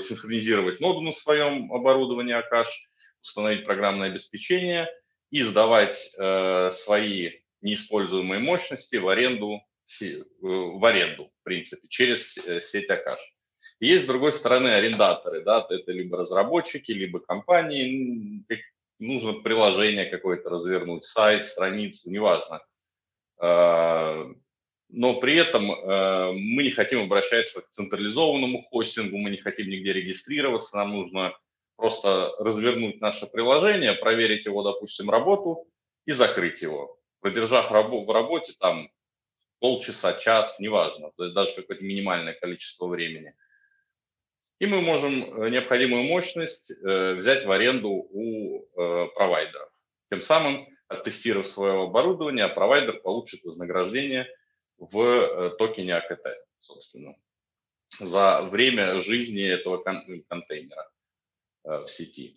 синхронизировать 0.00 0.80
ноду 0.80 1.00
на 1.00 1.12
своем 1.12 1.72
оборудовании 1.72 2.34
Акаш, 2.34 2.90
установить 3.22 3.64
программное 3.64 4.08
обеспечение 4.08 4.88
и 5.30 5.42
сдавать 5.42 6.12
э, 6.18 6.70
свои 6.72 7.41
неиспользуемые 7.62 8.40
мощности 8.40 8.96
в 8.96 9.08
аренду, 9.08 9.60
э, 10.00 10.22
в 10.42 10.84
аренду, 10.84 11.30
в 11.40 11.44
принципе, 11.44 11.88
через 11.88 12.38
сеть 12.60 12.90
Акаш. 12.90 13.20
есть, 13.80 14.04
с 14.04 14.06
другой 14.06 14.32
стороны, 14.32 14.68
арендаторы, 14.68 15.42
да, 15.42 15.66
это 15.68 15.92
либо 15.92 16.18
разработчики, 16.18 16.92
либо 16.92 17.20
компании, 17.20 18.44
нужно 18.98 19.32
приложение 19.32 20.06
какое-то 20.06 20.50
развернуть, 20.50 21.04
сайт, 21.04 21.44
страницу, 21.44 22.10
неважно. 22.10 22.60
Но 24.92 25.18
при 25.20 25.36
этом 25.36 25.72
э, 25.72 26.32
мы 26.32 26.62
не 26.64 26.70
хотим 26.70 27.00
обращаться 27.00 27.62
к 27.62 27.70
централизованному 27.70 28.60
хостингу, 28.60 29.16
мы 29.16 29.30
не 29.30 29.38
хотим 29.38 29.70
нигде 29.70 29.94
регистрироваться, 29.94 30.76
нам 30.76 30.90
нужно 30.90 31.34
просто 31.76 32.34
развернуть 32.38 33.00
наше 33.00 33.26
приложение, 33.26 33.94
проверить 33.94 34.44
его, 34.44 34.62
допустим, 34.62 35.08
работу 35.08 35.66
и 36.04 36.12
закрыть 36.12 36.60
его, 36.60 37.00
продержав 37.22 37.72
рабо- 37.72 38.04
в 38.04 38.10
работе 38.10 38.52
там 38.60 38.90
полчаса, 39.58 40.12
час, 40.12 40.58
неважно, 40.58 41.12
то 41.16 41.24
есть 41.24 41.34
даже 41.34 41.54
какое-то 41.54 41.82
минимальное 41.84 42.34
количество 42.34 42.86
времени. 42.86 43.34
И 44.58 44.66
мы 44.66 44.82
можем 44.82 45.12
э, 45.22 45.48
необходимую 45.48 46.02
мощность 46.04 46.70
э, 46.70 47.14
взять 47.14 47.46
в 47.46 47.50
аренду 47.50 47.88
у 47.88 48.58
э, 48.60 49.08
провайдеров. 49.14 49.70
Тем 50.10 50.20
самым, 50.20 50.68
оттестировав 50.88 51.46
свое 51.46 51.84
оборудование, 51.84 52.48
провайдер 52.48 53.00
получит 53.00 53.42
вознаграждение– 53.44 54.26
в 54.82 55.00
э, 55.00 55.50
токене 55.58 55.94
АКТ, 55.94 56.26
собственно, 56.58 57.14
за 58.00 58.42
время 58.42 59.00
жизни 59.00 59.44
этого 59.44 59.78
контейнера 59.78 60.90
э, 61.64 61.84
в 61.84 61.88
сети. 61.88 62.36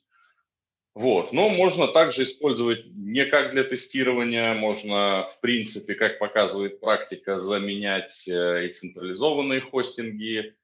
Вот. 0.95 1.33
Но 1.33 1.49
можно 1.49 1.87
также 1.87 2.23
использовать 2.23 2.85
не 2.87 3.25
как 3.25 3.51
для 3.51 3.63
тестирования, 3.63 4.53
можно, 4.53 5.27
в 5.29 5.39
принципе, 5.41 5.93
как 5.93 6.17
показывает 6.19 6.79
практика, 6.79 7.39
заменять 7.39 8.27
э, 8.27 8.65
и 8.65 8.73
централизованные 8.73 9.61
хостинги. 9.61 10.55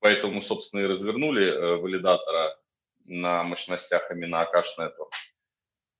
Поэтому, 0.00 0.40
собственно, 0.40 0.80
и 0.80 0.86
развернули 0.86 1.76
валидатора 1.76 2.56
на 3.04 3.42
мощностях 3.42 4.10
именно 4.10 4.36
Akash 4.36 4.78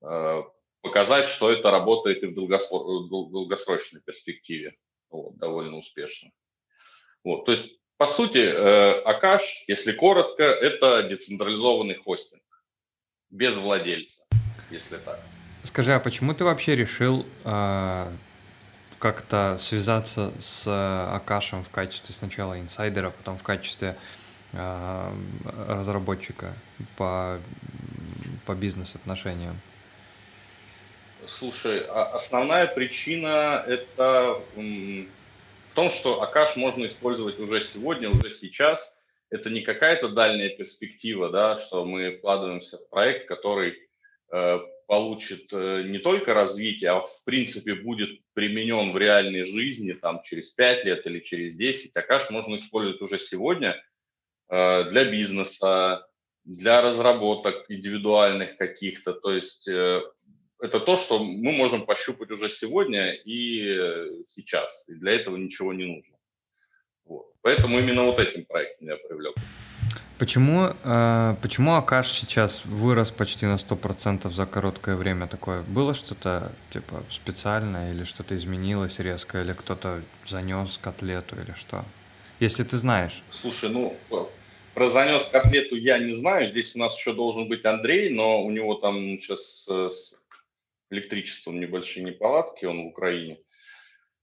Network 0.00 0.46
показать, 0.82 1.26
что 1.26 1.50
это 1.50 1.70
работает 1.70 2.22
и 2.22 2.26
в 2.26 2.34
долгосрочной 2.34 4.00
перспективе 4.00 4.76
вот, 5.10 5.36
довольно 5.36 5.76
успешно. 5.76 6.30
Вот, 7.24 7.44
то 7.44 7.52
есть, 7.52 7.78
по 7.96 8.06
сути, 8.06 8.38
э, 8.38 9.00
Акаш, 9.02 9.64
если 9.66 9.92
коротко, 9.92 10.44
это 10.44 11.02
децентрализованный 11.02 11.96
хостинг 11.96 12.42
без 13.30 13.56
владельца, 13.56 14.22
если 14.70 14.96
так. 14.98 15.20
Скажи, 15.62 15.92
а 15.92 16.00
почему 16.00 16.34
ты 16.34 16.44
вообще 16.44 16.76
решил 16.76 17.26
э, 17.44 18.12
как-то 18.98 19.56
связаться 19.58 20.32
с 20.40 20.66
Акашем 21.14 21.64
в 21.64 21.70
качестве 21.70 22.14
сначала 22.14 22.58
инсайдера, 22.60 23.10
потом 23.10 23.38
в 23.38 23.42
качестве 23.42 23.96
э, 24.52 25.12
разработчика 25.68 26.54
по, 26.96 27.40
по 28.46 28.54
бизнес-отношениям? 28.54 29.60
Слушай, 31.26 31.84
а 31.86 32.04
основная 32.14 32.66
причина 32.66 33.62
это 33.66 34.40
в 34.56 35.74
том, 35.74 35.90
что 35.90 36.22
Акаш 36.22 36.56
можно 36.56 36.86
использовать 36.86 37.38
уже 37.38 37.60
сегодня, 37.60 38.08
уже 38.08 38.30
сейчас. 38.30 38.92
Это 39.30 39.50
не 39.50 39.60
какая-то 39.60 40.08
дальняя 40.08 40.50
перспектива, 40.50 41.30
да, 41.30 41.56
что 41.58 41.84
мы 41.84 42.16
вкладываемся 42.16 42.78
в 42.78 42.88
проект, 42.88 43.28
который 43.28 43.74
э, 44.32 44.58
получит 44.86 45.52
э, 45.52 45.82
не 45.86 45.98
только 45.98 46.32
развитие, 46.32 46.90
а 46.90 47.00
в 47.00 47.24
принципе 47.24 47.74
будет 47.74 48.20
применен 48.32 48.92
в 48.92 48.96
реальной 48.96 49.44
жизни 49.44 49.92
там 49.92 50.22
через 50.24 50.50
5 50.52 50.84
лет 50.86 51.06
или 51.06 51.20
через 51.20 51.56
10. 51.56 51.94
Акаш 51.96 52.30
можно 52.30 52.56
использовать 52.56 53.02
уже 53.02 53.18
сегодня 53.18 53.76
э, 54.48 54.84
для 54.90 55.04
бизнеса, 55.04 56.06
для 56.44 56.80
разработок 56.80 57.66
индивидуальных 57.68 58.56
каких-то. 58.56 59.12
То 59.12 59.34
есть 59.34 59.68
э, 59.68 60.00
это 60.60 60.80
то, 60.80 60.96
что 60.96 61.22
мы 61.22 61.52
можем 61.52 61.84
пощупать 61.84 62.30
уже 62.30 62.48
сегодня 62.48 63.12
и 63.12 63.68
э, 63.68 64.22
сейчас. 64.26 64.88
И 64.88 64.94
для 64.94 65.12
этого 65.12 65.36
ничего 65.36 65.72
не 65.74 65.84
нужно. 65.84 66.17
Вот. 67.08 67.26
Поэтому 67.42 67.78
именно 67.78 68.02
вот 68.02 68.20
этим 68.20 68.44
проектом 68.44 68.88
я 68.88 68.96
привлек. 68.96 69.34
Почему, 70.18 70.74
э, 70.82 71.36
почему 71.40 71.74
Акаш 71.74 72.08
сейчас 72.08 72.66
вырос 72.66 73.12
почти 73.12 73.46
на 73.46 73.56
100% 73.56 74.30
за 74.32 74.46
короткое 74.46 74.96
время? 74.96 75.28
Такое 75.28 75.62
было 75.62 75.94
что-то 75.94 76.52
типа 76.70 77.04
специальное 77.08 77.92
или 77.92 78.04
что-то 78.04 78.36
изменилось 78.36 78.98
резко, 78.98 79.40
или 79.40 79.52
кто-то 79.52 80.02
занес 80.26 80.78
котлету 80.82 81.36
или 81.36 81.54
что? 81.56 81.84
Если 82.40 82.64
ты 82.64 82.76
знаешь. 82.76 83.22
Слушай, 83.30 83.70
ну, 83.70 83.96
про 84.74 84.88
занес 84.88 85.26
котлету 85.26 85.76
я 85.76 85.98
не 85.98 86.12
знаю. 86.12 86.50
Здесь 86.50 86.74
у 86.74 86.80
нас 86.80 86.98
еще 86.98 87.12
должен 87.12 87.48
быть 87.48 87.64
Андрей, 87.64 88.10
но 88.10 88.42
у 88.42 88.50
него 88.50 88.74
там 88.74 89.20
сейчас 89.20 89.68
э, 89.70 89.90
электричеством 90.90 91.60
небольшие 91.60 92.04
неполадки, 92.04 92.64
он 92.64 92.82
в 92.82 92.86
Украине. 92.86 93.38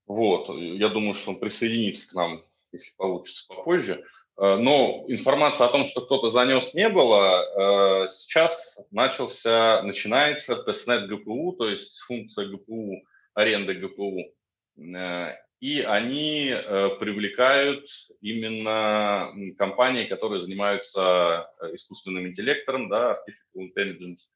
Вот, 0.06 0.48
я 0.50 0.88
думаю, 0.88 1.14
что 1.14 1.30
он 1.30 1.40
присоединится 1.40 2.08
к 2.08 2.14
нам, 2.14 2.44
если 2.76 2.94
получится 2.96 3.46
попозже. 3.48 4.04
Э, 4.38 4.56
но 4.56 5.04
информации 5.08 5.64
о 5.64 5.68
том, 5.68 5.84
что 5.84 6.02
кто-то 6.02 6.30
занес, 6.30 6.74
не 6.74 6.88
было. 6.88 8.04
Э, 8.06 8.10
сейчас 8.10 8.78
начался, 8.90 9.82
начинается 9.82 10.56
тестнет 10.56 11.08
ГПУ, 11.08 11.52
то 11.58 11.68
есть 11.68 11.98
функция 12.00 12.46
ГПУ, 12.46 13.02
аренды 13.34 13.74
ГПУ. 13.74 14.32
Э, 14.78 15.36
и 15.58 15.80
они 15.80 16.54
привлекают 17.00 17.88
именно 18.20 19.32
компании, 19.56 20.04
которые 20.04 20.38
занимаются 20.38 21.50
искусственным 21.72 22.26
интеллектом, 22.26 22.90
да, 22.90 23.12
artificial 23.12 23.70
intelligence. 23.74 24.28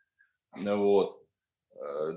Вот. 0.56 1.22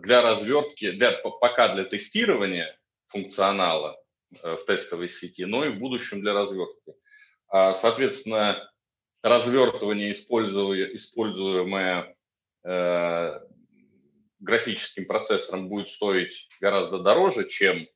Для 0.01 0.21
развертки, 0.21 0.91
для, 0.91 1.11
пока 1.11 1.75
для 1.75 1.83
тестирования 1.83 2.79
функционала 3.09 4.01
в 4.41 4.63
тестовой 4.65 5.09
сети, 5.09 5.45
но 5.45 5.65
и 5.65 5.69
в 5.69 5.77
будущем 5.79 6.21
для 6.21 6.33
развертки. 6.33 6.95
А, 7.47 7.75
соответственно, 7.75 8.71
развертывание, 9.21 10.11
используемое 10.11 12.15
э, 12.65 13.39
графическим 14.39 15.05
процессором, 15.05 15.69
будет 15.69 15.89
стоить 15.89 16.47
гораздо 16.59 16.97
дороже, 16.99 17.47
чем 17.47 17.87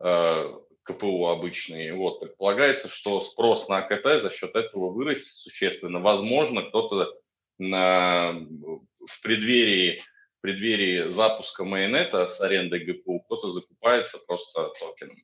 э, 0.00 0.54
КПУ 0.82 1.28
обычные. 1.28 1.94
Вот, 1.94 2.20
предполагается, 2.20 2.88
что 2.88 3.20
спрос 3.20 3.68
на 3.68 3.78
АКТ 3.78 4.22
за 4.22 4.30
счет 4.30 4.56
этого 4.56 4.90
вырастет 4.90 5.36
существенно. 5.36 6.00
Возможно, 6.00 6.62
кто-то 6.62 7.14
в 7.58 9.22
преддверии, 9.22 10.00
в 10.38 10.40
преддверии 10.40 11.10
запуска 11.10 11.64
майонета 11.64 12.26
с 12.26 12.40
арендой 12.40 12.84
ГПУ, 12.84 13.20
кто-то 13.20 13.48
закупается 13.48 14.18
просто 14.26 14.70
токеном. 14.78 15.16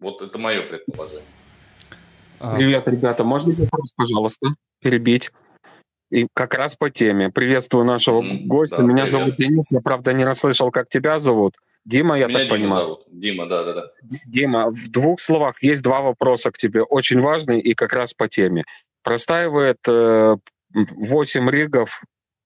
Вот 0.00 0.22
это 0.22 0.38
мое 0.38 0.62
предположение. 0.62 1.24
А. 2.40 2.56
Привет, 2.56 2.88
ребята. 2.88 3.24
Можно 3.24 3.54
вопрос, 3.54 3.92
пожалуйста, 3.96 4.48
перебить? 4.80 5.30
И 6.10 6.26
как 6.34 6.54
раз 6.54 6.76
по 6.76 6.90
теме. 6.90 7.30
Приветствую 7.30 7.84
нашего 7.84 8.22
mm, 8.22 8.44
гостя. 8.44 8.76
Да, 8.78 8.82
Меня 8.82 9.04
привет. 9.04 9.10
зовут 9.10 9.34
Денис. 9.36 9.72
Я, 9.72 9.80
правда, 9.80 10.12
не 10.12 10.24
расслышал, 10.24 10.70
как 10.70 10.88
тебя 10.88 11.18
зовут. 11.18 11.56
Дима, 11.84 12.18
я 12.18 12.26
Меня 12.26 12.38
так 12.38 12.46
Дима 12.46 12.56
понимаю. 12.56 12.82
Зовут. 12.82 13.00
Дима, 13.10 13.46
да, 13.46 13.64
да, 13.64 13.72
да. 13.74 13.84
Дима, 14.26 14.70
в 14.70 14.90
двух 14.90 15.20
словах 15.20 15.62
есть 15.62 15.82
два 15.82 16.00
вопроса 16.00 16.50
к 16.50 16.58
тебе, 16.58 16.82
очень 16.82 17.20
важные 17.20 17.60
и 17.60 17.74
как 17.74 17.92
раз 17.92 18.14
по 18.14 18.28
теме. 18.28 18.64
Простаивает 19.02 19.78
э, 19.88 20.36
8 20.72 21.50
ригов, 21.50 22.02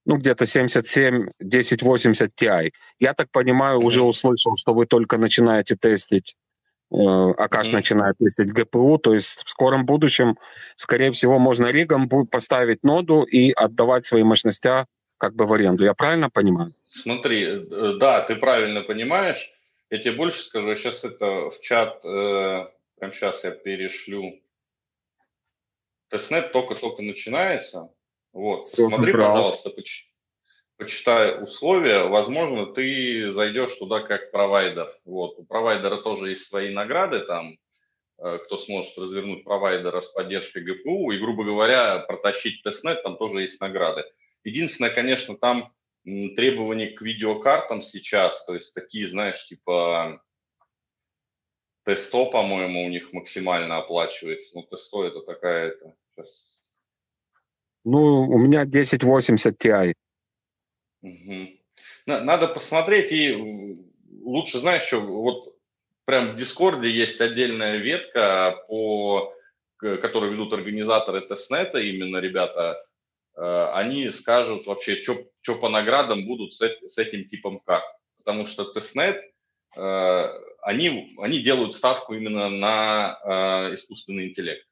ну, 0.07 0.17
где-то 0.17 0.47
77, 0.47 1.29
1080 1.41 2.31
Ti. 2.41 2.73
Я 2.99 3.15
так 3.15 3.31
понимаю, 3.31 3.81
mm-hmm. 3.81 3.85
уже 3.85 4.03
услышал, 4.03 4.55
что 4.57 4.75
вы 4.75 4.87
только 4.87 5.19
начинаете 5.19 5.77
тестить 5.77 6.35
Акаш 6.91 7.69
mm-hmm. 7.69 7.73
начинает 7.73 8.19
тестить 8.19 8.53
ГПУ, 8.53 8.99
то 8.99 9.15
есть 9.15 9.45
в 9.45 9.51
скором 9.51 9.85
будущем, 9.85 10.37
скорее 10.75 11.13
всего, 11.13 11.39
можно 11.39 11.67
ригом 11.67 12.09
будет 12.09 12.31
поставить 12.31 12.83
ноду 12.83 13.25
и 13.25 13.53
отдавать 13.53 14.07
свои 14.07 14.23
мощности 14.23 14.87
как 15.19 15.35
бы 15.35 15.47
в 15.47 15.53
аренду. 15.53 15.85
Я 15.85 15.95
правильно 15.95 16.31
понимаю? 16.31 16.73
Смотри, 16.87 17.45
э, 17.45 17.95
да, 17.99 18.23
ты 18.23 18.37
правильно 18.37 18.83
понимаешь. 18.83 19.53
Я 19.91 19.99
тебе 19.99 20.15
больше 20.15 20.41
скажу, 20.41 20.75
сейчас 20.75 21.05
это 21.05 21.51
в 21.51 21.61
чат, 21.61 22.05
э, 22.05 22.67
прямо 22.97 23.13
сейчас 23.13 23.45
я 23.45 23.51
перешлю. 23.51 24.41
Тестнет 26.09 26.53
только-только 26.53 27.03
начинается. 27.03 27.91
Вот, 28.33 28.65
Все 28.65 28.89
смотри, 28.89 29.13
забрал. 29.13 29.31
пожалуйста, 29.33 29.71
поч- 29.71 30.08
почитай 30.79 31.43
условия, 31.43 32.05
возможно, 32.05 32.67
ты 32.67 33.31
зайдешь 33.31 33.77
туда 33.77 34.01
как 34.01 34.31
провайдер. 34.31 34.89
Вот. 35.05 35.39
У 35.39 35.45
провайдера 35.45 35.99
тоже 35.99 36.31
есть 36.31 36.47
свои 36.47 36.73
награды, 36.73 37.21
там, 37.21 37.59
э, 38.19 38.39
кто 38.45 38.57
сможет 38.57 38.97
развернуть 38.97 39.45
провайдера 39.45 40.01
с 40.01 40.09
поддержкой 40.09 40.63
ГПУ, 40.63 41.11
и, 41.11 41.19
грубо 41.19 41.45
говоря, 41.45 41.99
протащить 41.99 42.63
тестнет, 42.63 43.03
там 43.03 43.17
тоже 43.17 43.41
есть 43.41 43.61
награды. 43.61 44.05
Единственное, 44.45 44.91
конечно, 44.91 45.37
там 45.37 45.73
требования 46.05 46.87
к 46.87 47.03
видеокартам 47.03 47.83
сейчас, 47.83 48.45
то 48.47 48.55
есть 48.55 48.73
такие, 48.73 49.07
знаешь, 49.09 49.45
типа 49.45 50.23
Тесто, 51.85 52.27
по-моему, 52.27 52.85
у 52.85 52.89
них 52.89 53.13
максимально 53.13 53.79
оплачивается. 53.79 54.57
Ну, 54.57 54.63
Тесто 54.63 55.05
это 55.05 55.23
такая... 55.23 55.69
Это, 55.69 55.95
сейчас... 56.15 56.79
Ну, 57.85 58.29
у 58.29 58.39
меня 58.39 58.63
1080 58.63 59.65
Ti. 59.65 59.95
Угу. 61.03 61.49
Надо 62.07 62.49
посмотреть 62.49 63.13
и 63.13 63.79
лучше, 64.23 64.59
знаешь, 64.59 64.83
что 64.83 65.01
вот 65.01 65.55
прям 66.05 66.29
в 66.29 66.37
Дискорде 66.37 66.91
есть 66.91 67.21
отдельная 67.21 67.77
ветка, 67.77 68.65
по, 68.69 69.35
которую 69.77 70.33
ведут 70.33 70.53
организаторы 70.53 71.21
тестнета, 71.21 71.79
именно 71.79 72.19
ребята, 72.19 72.85
э, 73.37 73.71
они 73.75 74.11
скажут 74.11 74.67
вообще, 74.67 75.03
что 75.03 75.55
по 75.61 75.69
наградам 75.69 76.27
будут 76.27 76.55
с, 76.55 76.61
с 76.61 76.99
этим 76.99 77.29
типом 77.29 77.61
карт. 77.61 77.85
Потому 78.19 78.47
что 78.47 78.65
тестнет, 78.65 79.23
э, 79.77 80.29
они, 80.63 81.15
они 81.19 81.41
делают 81.41 81.75
ставку 81.75 82.15
именно 82.15 82.51
на 82.51 83.19
э, 83.71 83.75
искусственный 83.75 84.29
интеллект. 84.29 84.67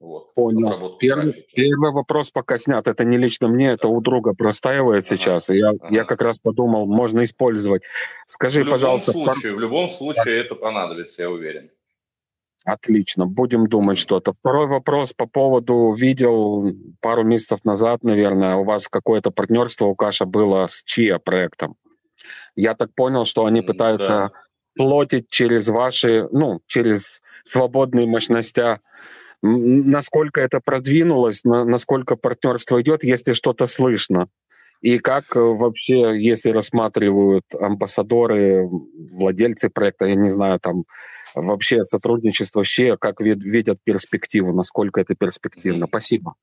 Вот, 0.00 0.32
Понял. 0.32 0.96
Первый, 0.98 1.46
первый 1.54 1.92
вопрос 1.92 2.30
пока 2.30 2.56
снят. 2.56 2.86
Это 2.88 3.04
не 3.04 3.18
лично 3.18 3.48
мне, 3.48 3.72
это 3.72 3.88
у 3.88 4.00
друга 4.00 4.34
простаивает 4.34 5.04
ага. 5.04 5.16
сейчас. 5.16 5.50
И 5.50 5.58
я, 5.58 5.70
ага. 5.70 5.88
я 5.90 6.04
как 6.04 6.22
раз 6.22 6.38
подумал, 6.38 6.86
можно 6.86 7.22
использовать. 7.22 7.82
Скажи, 8.26 8.64
в 8.64 8.70
пожалуйста... 8.70 9.12
Случае, 9.12 9.34
втор... 9.34 9.56
В 9.56 9.60
любом 9.60 9.90
случае 9.90 10.40
это 10.40 10.54
понадобится, 10.54 11.22
я 11.22 11.30
уверен. 11.30 11.70
Отлично, 12.64 13.26
будем 13.26 13.66
думать 13.66 13.98
что-то. 13.98 14.32
Второй 14.32 14.66
вопрос 14.66 15.12
по 15.12 15.26
поводу, 15.26 15.92
видел 15.92 16.72
пару 17.00 17.22
месяцев 17.22 17.64
назад, 17.64 18.02
наверное, 18.02 18.56
у 18.56 18.64
вас 18.64 18.88
какое-то 18.88 19.30
партнерство 19.30 19.86
у 19.86 19.94
Каша 19.94 20.24
было 20.24 20.66
с 20.66 20.82
ЧИА 20.82 21.18
проектом. 21.18 21.76
Я 22.56 22.74
так 22.74 22.94
понял, 22.94 23.26
что 23.26 23.44
они 23.44 23.60
пытаются 23.60 24.08
да. 24.08 24.32
платить 24.76 25.28
через 25.28 25.68
ваши, 25.68 26.26
ну, 26.32 26.60
через 26.66 27.22
свободные 27.44 28.06
мощности 28.06 28.78
насколько 29.42 30.40
это 30.40 30.60
продвинулось, 30.60 31.44
на, 31.44 31.64
насколько 31.64 32.16
партнерство 32.16 32.80
идет, 32.80 33.04
если 33.04 33.32
что-то 33.32 33.66
слышно. 33.66 34.28
И 34.80 34.98
как 34.98 35.36
э, 35.36 35.40
вообще, 35.40 36.14
если 36.16 36.50
рассматривают 36.50 37.44
амбассадоры, 37.54 38.68
владельцы 39.12 39.68
проекта, 39.68 40.06
я 40.06 40.14
не 40.14 40.30
знаю, 40.30 40.58
там 40.58 40.84
вообще 41.34 41.84
сотрудничество 41.84 42.60
вообще, 42.64 42.96
как 42.96 43.20
видят 43.20 43.78
перспективу, 43.84 44.52
насколько 44.52 45.00
это 45.00 45.14
перспективно? 45.14 45.86
Спасибо. 45.86 46.34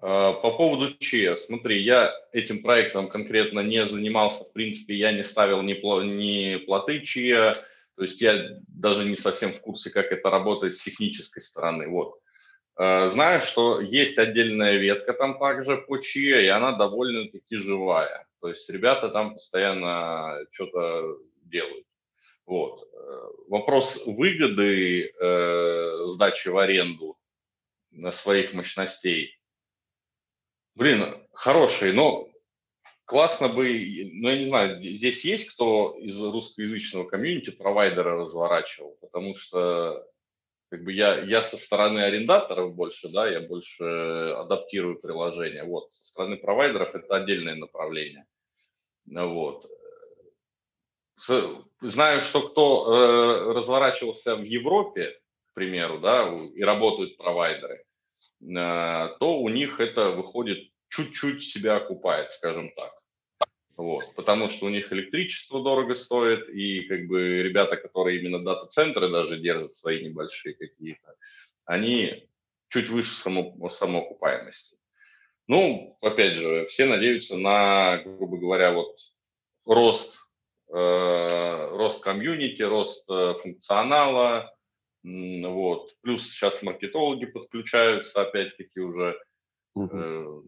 А, 0.00 0.34
по 0.34 0.52
поводу 0.52 0.92
ЧИА, 0.98 1.34
смотри, 1.34 1.82
я 1.82 2.12
этим 2.32 2.62
проектом 2.62 3.08
конкретно 3.08 3.60
не 3.60 3.84
занимался, 3.86 4.44
в 4.44 4.52
принципе, 4.52 4.94
я 4.94 5.12
не 5.12 5.24
ставил 5.24 5.62
ни, 5.62 5.72
ни 5.72 6.56
плоты 6.64 7.00
ЧИА, 7.00 7.54
то 7.96 8.02
есть 8.02 8.20
я 8.20 8.58
даже 8.68 9.04
не 9.04 9.16
совсем 9.16 9.52
в 9.52 9.60
курсе, 9.60 9.90
как 9.90 10.12
это 10.12 10.30
работает 10.30 10.74
с 10.74 10.82
технической 10.82 11.40
стороны. 11.40 11.88
Вот. 11.88 12.20
Э, 12.78 13.08
знаю, 13.08 13.40
что 13.40 13.80
есть 13.80 14.18
отдельная 14.18 14.76
ветка 14.76 15.14
там 15.14 15.38
также 15.38 15.78
по 15.78 15.96
ЧИА, 15.96 16.42
и 16.42 16.46
она 16.48 16.72
довольно-таки 16.72 17.56
живая. 17.56 18.26
То 18.40 18.48
есть 18.48 18.68
ребята 18.68 19.08
там 19.08 19.32
постоянно 19.32 20.38
что-то 20.50 21.18
делают. 21.42 21.86
Вот. 22.44 22.86
Э, 22.92 23.20
вопрос 23.48 24.02
выгоды 24.04 25.08
э, 25.08 26.06
сдачи 26.08 26.48
в 26.48 26.58
аренду 26.58 27.16
на 27.90 28.12
своих 28.12 28.52
мощностей. 28.52 29.40
Блин, 30.74 31.26
хороший, 31.32 31.94
но 31.94 32.28
классно 33.06 33.48
бы, 33.48 33.66
ну, 34.12 34.28
я 34.28 34.38
не 34.38 34.44
знаю, 34.44 34.82
здесь 34.82 35.24
есть 35.24 35.50
кто 35.52 35.96
из 35.98 36.20
русскоязычного 36.20 37.04
комьюнити 37.04 37.50
провайдера 37.50 38.16
разворачивал, 38.16 38.98
потому 39.00 39.36
что 39.36 40.06
как 40.68 40.82
бы 40.82 40.92
я, 40.92 41.20
я 41.20 41.42
со 41.42 41.56
стороны 41.56 42.00
арендаторов 42.00 42.74
больше, 42.74 43.08
да, 43.08 43.28
я 43.28 43.40
больше 43.40 43.84
адаптирую 43.84 45.00
приложение. 45.00 45.64
Вот, 45.64 45.92
со 45.92 46.04
стороны 46.04 46.36
провайдеров 46.36 46.94
это 46.94 47.16
отдельное 47.16 47.54
направление. 47.54 48.26
Вот. 49.06 49.64
Знаю, 51.80 52.20
что 52.20 52.48
кто 52.48 52.86
э, 52.92 53.52
разворачивался 53.52 54.34
в 54.36 54.42
Европе, 54.42 55.18
к 55.50 55.54
примеру, 55.54 56.00
да, 56.00 56.28
и 56.54 56.62
работают 56.62 57.16
провайдеры, 57.16 57.84
э, 58.40 59.08
то 59.20 59.38
у 59.38 59.48
них 59.48 59.80
это 59.80 60.10
выходит 60.10 60.68
чуть-чуть 60.88 61.42
себя 61.42 61.76
окупает, 61.76 62.32
скажем 62.32 62.70
так. 62.74 62.92
Вот, 63.76 64.14
потому 64.14 64.48
что 64.48 64.66
у 64.66 64.68
них 64.70 64.90
электричество 64.90 65.62
дорого 65.62 65.94
стоит, 65.94 66.48
и 66.48 66.82
как 66.82 67.06
бы 67.08 67.42
ребята, 67.42 67.76
которые 67.76 68.20
именно 68.20 68.42
дата-центры 68.42 69.10
даже 69.10 69.38
держат 69.38 69.74
свои 69.74 70.02
небольшие 70.02 70.54
какие-то, 70.54 71.14
они 71.66 72.26
чуть 72.68 72.88
выше 72.88 73.14
само, 73.14 73.68
самоокупаемости. 73.68 74.78
Ну, 75.46 75.96
опять 76.00 76.36
же, 76.36 76.64
все 76.66 76.86
надеются 76.86 77.36
на, 77.36 77.98
грубо 77.98 78.38
говоря, 78.38 78.72
вот 78.72 78.96
рост, 79.66 80.16
э, 80.68 81.68
рост 81.70 82.02
комьюнити, 82.02 82.62
рост 82.62 83.04
э, 83.10 83.34
функционала, 83.42 84.56
вот. 85.04 85.92
Плюс 86.00 86.22
сейчас 86.22 86.62
маркетологи 86.62 87.26
подключаются, 87.26 88.22
опять-таки, 88.22 88.80
уже. 88.80 89.20
Угу 89.74 90.46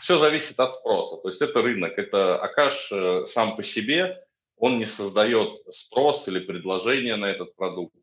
все 0.00 0.18
зависит 0.18 0.58
от 0.58 0.74
спроса. 0.74 1.16
То 1.18 1.28
есть 1.28 1.42
это 1.42 1.62
рынок, 1.62 1.98
это 1.98 2.36
Акаш 2.36 2.90
э, 2.92 3.24
сам 3.26 3.56
по 3.56 3.62
себе, 3.62 4.22
он 4.56 4.78
не 4.78 4.84
создает 4.84 5.60
спрос 5.70 6.28
или 6.28 6.40
предложение 6.40 7.16
на 7.16 7.26
этот 7.26 7.54
продукт. 7.56 7.94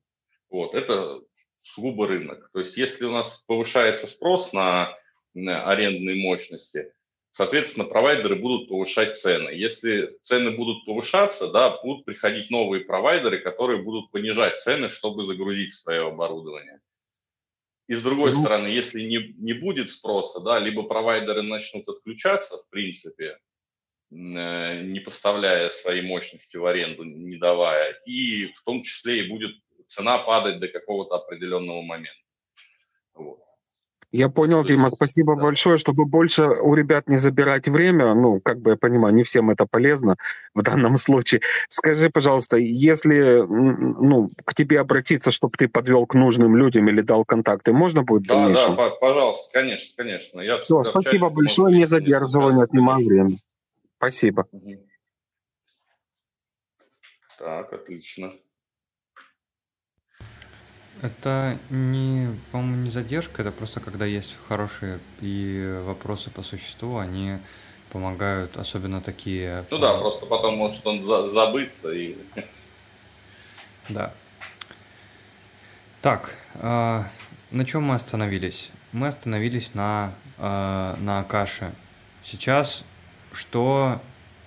Вот, 0.49 0.73
это 0.73 1.19
сугубо 1.61 2.07
рынок. 2.07 2.49
То 2.53 2.59
есть 2.59 2.77
если 2.77 3.05
у 3.05 3.11
нас 3.11 3.43
повышается 3.47 4.07
спрос 4.07 4.53
на, 4.53 4.97
на 5.33 5.69
арендные 5.69 6.15
мощности, 6.15 6.91
соответственно, 7.31 7.85
провайдеры 7.85 8.35
будут 8.35 8.69
повышать 8.69 9.17
цены. 9.17 9.49
Если 9.49 10.17
цены 10.23 10.51
будут 10.51 10.85
повышаться, 10.85 11.51
да, 11.51 11.77
будут 11.81 12.05
приходить 12.05 12.49
новые 12.49 12.85
провайдеры, 12.85 13.39
которые 13.39 13.83
будут 13.83 14.11
понижать 14.11 14.59
цены, 14.59 14.89
чтобы 14.89 15.25
загрузить 15.25 15.73
свое 15.73 16.07
оборудование. 16.07 16.79
И 17.87 17.93
с 17.93 18.03
другой 18.03 18.33
ну, 18.33 18.39
стороны, 18.41 18.67
если 18.67 19.01
не, 19.01 19.33
не 19.37 19.53
будет 19.53 19.89
спроса, 19.89 20.41
да, 20.41 20.59
либо 20.59 20.83
провайдеры 20.83 21.41
начнут 21.41 21.87
отключаться, 21.87 22.57
в 22.57 22.69
принципе, 22.69 23.39
э, 24.11 24.81
не 24.81 24.99
поставляя 24.99 25.69
свои 25.69 26.01
мощности 26.01 26.57
в 26.57 26.65
аренду, 26.65 27.05
не 27.05 27.37
давая, 27.37 27.93
и 28.05 28.47
в 28.47 28.63
том 28.63 28.83
числе 28.83 29.19
и 29.19 29.29
будет 29.29 29.55
цена 29.87 30.17
падать 30.17 30.59
до 30.59 30.67
какого-то 30.67 31.15
определенного 31.15 31.81
момента. 31.81 32.21
Вот. 33.13 33.46
Я 34.11 34.29
понял, 34.29 34.61
То 34.61 34.69
Дима, 34.69 34.89
спасибо 34.89 35.35
да. 35.35 35.43
большое, 35.43 35.77
чтобы 35.77 36.05
больше 36.05 36.43
у 36.47 36.73
ребят 36.75 37.09
не 37.09 37.17
забирать 37.17 37.67
время. 37.67 38.13
Ну, 38.13 38.39
как 38.39 38.61
бы 38.61 38.71
я 38.71 38.77
понимаю, 38.77 39.13
не 39.13 39.23
всем 39.23 39.49
это 39.49 39.65
полезно 39.65 40.15
в 40.55 40.61
данном 40.61 40.97
случае. 40.97 41.41
Скажи, 41.67 42.09
пожалуйста, 42.09 42.55
если 42.57 43.45
ну, 43.45 44.29
к 44.45 44.55
тебе 44.55 44.79
обратиться, 44.79 45.29
чтобы 45.31 45.57
ты 45.57 45.67
подвел 45.67 46.05
к 46.05 46.13
нужным 46.13 46.55
людям 46.55 46.87
или 46.87 47.01
дал 47.01 47.25
контакты, 47.25 47.73
можно 47.73 48.03
будет 48.03 48.27
Да, 48.27 48.47
да, 48.47 48.89
пожалуйста, 49.01 49.51
конечно, 49.51 49.93
конечно. 49.97 50.39
Я 50.39 50.61
Все, 50.61 50.83
спасибо 50.83 51.29
большое, 51.29 51.75
не 51.75 51.85
задерживаю, 51.85 52.55
не 52.55 52.63
отнимаю 52.63 53.05
время. 53.05 53.37
Спасибо. 53.97 54.47
Так, 57.37 57.73
отлично. 57.73 58.31
Это 61.01 61.59
не, 61.69 62.35
по-моему, 62.51 62.83
не 62.83 62.89
задержка, 62.89 63.41
это 63.43 63.51
просто 63.51 63.79
когда 63.79 64.05
есть 64.05 64.35
хорошие 64.47 64.99
и 65.21 65.79
вопросы 65.85 66.31
по 66.31 66.41
существу, 66.41 66.97
они 66.97 67.37
помогают, 67.91 68.57
особенно 68.57 69.01
такие... 69.01 69.65
Ну 69.69 69.77
да, 69.77 69.97
просто 69.97 70.25
потом 70.25 70.55
может 70.57 70.85
он 70.87 71.03
за- 71.03 71.27
забыться 71.29 71.91
и... 71.91 72.17
Да. 73.89 74.13
Так, 76.01 76.35
э, 76.55 77.03
на 77.51 77.65
чем 77.65 77.83
мы 77.83 77.95
остановились? 77.95 78.71
Мы 78.91 79.07
остановились 79.07 79.73
на, 79.73 80.13
э, 80.37 80.95
на 80.99 81.19
Акаше. 81.19 81.73
Сейчас 82.23 82.83
что, 83.31 84.01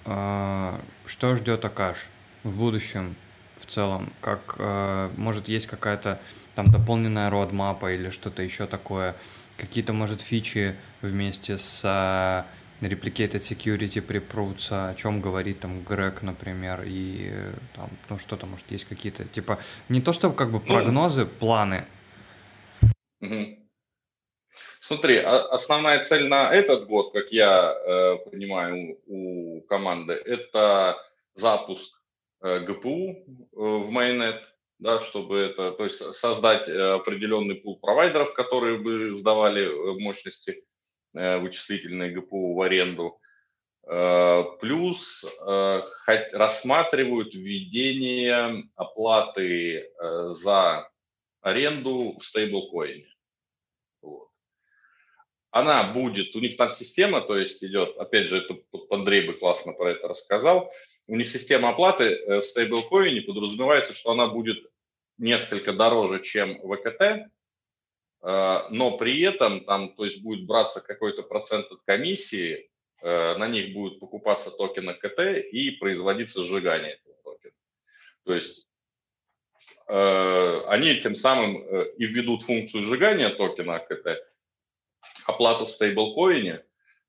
э, 0.04 0.78
что 1.06 1.36
ждет 1.36 1.64
Акаш 1.64 2.08
в 2.42 2.56
будущем 2.56 3.16
в 3.60 3.66
целом? 3.66 4.12
Как, 4.20 4.56
э, 4.58 5.10
может, 5.16 5.48
есть 5.48 5.66
какая-то 5.66 6.20
там 6.54 6.66
дополненная 6.66 7.30
родмапа 7.30 7.92
или 7.92 8.10
что-то 8.10 8.42
еще 8.42 8.66
такое, 8.66 9.16
какие-то, 9.56 9.92
может, 9.92 10.20
фичи 10.20 10.76
вместе 11.02 11.58
с 11.58 11.84
uh, 11.84 12.44
Replicated 12.80 13.40
Security 13.40 14.00
припрутся, 14.00 14.88
о 14.88 14.94
чем 14.94 15.20
говорит 15.20 15.60
там 15.60 15.82
Грег, 15.82 16.22
например, 16.22 16.82
и 16.86 17.30
там, 17.74 17.90
ну 18.08 18.18
что-то, 18.18 18.46
может, 18.46 18.70
есть 18.70 18.86
какие-то, 18.86 19.24
типа, 19.24 19.58
не 19.88 20.00
то 20.00 20.12
чтобы 20.12 20.34
как 20.34 20.50
бы 20.50 20.60
прогнозы, 20.60 21.26
планы. 21.26 21.84
Угу. 23.20 23.58
Смотри, 24.80 25.18
основная 25.18 26.02
цель 26.02 26.26
на 26.26 26.52
этот 26.54 26.86
год, 26.86 27.12
как 27.12 27.30
я 27.30 27.70
э, 27.70 28.16
понимаю 28.30 28.98
у 29.06 29.60
команды, 29.68 30.14
это 30.14 30.96
запуск 31.34 31.94
э, 31.96 31.99
ГПУ 32.40 33.10
э, 33.10 33.44
в 33.52 33.90
майонет, 33.90 34.54
да, 34.78 34.98
чтобы 34.98 35.38
это, 35.38 35.72
то 35.72 35.84
есть 35.84 35.98
создать 36.14 36.68
э, 36.68 36.94
определенный 36.94 37.54
пул 37.54 37.78
провайдеров, 37.78 38.32
которые 38.32 38.78
бы 38.78 39.12
сдавали 39.12 39.64
э, 39.64 40.00
мощности 40.00 40.64
э, 41.14 41.38
вычислительной 41.38 42.12
ГПУ 42.12 42.54
в 42.54 42.60
аренду. 42.62 43.18
Плюс 44.60 45.24
рассматривают 45.42 47.34
введение 47.34 48.68
оплаты 48.76 49.90
за 49.98 50.88
аренду 51.40 52.14
в 52.18 52.24
стейблкоине. 52.24 53.08
Вот. 54.02 54.28
Она 55.50 55.92
будет, 55.92 56.36
у 56.36 56.40
них 56.40 56.56
там 56.56 56.70
система, 56.70 57.22
то 57.22 57.36
есть 57.36 57.64
идет, 57.64 57.96
опять 57.96 58.28
же, 58.28 58.38
это 58.38 58.58
Андрей 58.90 59.26
бы 59.26 59.32
классно 59.32 59.72
про 59.72 59.92
это 59.92 60.06
рассказал, 60.06 60.70
у 61.08 61.16
них 61.16 61.28
система 61.28 61.70
оплаты 61.70 62.40
в 62.40 62.44
стейблкоине 62.44 63.22
подразумевается, 63.22 63.94
что 63.94 64.10
она 64.10 64.28
будет 64.28 64.70
несколько 65.20 65.72
дороже, 65.72 66.20
чем 66.20 66.58
ВКТ, 66.58 67.00
э, 67.02 67.28
но 68.70 68.96
при 68.96 69.20
этом 69.20 69.64
там, 69.64 69.94
то 69.94 70.04
есть 70.04 70.22
будет 70.22 70.46
браться 70.46 70.80
какой-то 70.80 71.22
процент 71.22 71.70
от 71.70 71.82
комиссии, 71.82 72.70
э, 73.02 73.36
на 73.36 73.46
них 73.46 73.74
будет 73.74 74.00
покупаться 74.00 74.50
токен 74.50 74.92
КТ 74.98 75.44
и 75.52 75.72
производиться 75.72 76.42
сжигание 76.42 76.94
этого 76.94 77.16
токена. 77.22 77.52
То 78.24 78.34
есть 78.34 78.66
э, 79.88 80.60
они 80.68 80.94
тем 80.96 81.14
самым 81.14 81.62
и 81.96 82.06
введут 82.06 82.42
функцию 82.42 82.84
сжигания 82.84 83.28
токена 83.28 83.78
КТ, 83.78 84.26
оплату 85.26 85.66
в 85.66 85.70
стейблкоине, 85.70 86.64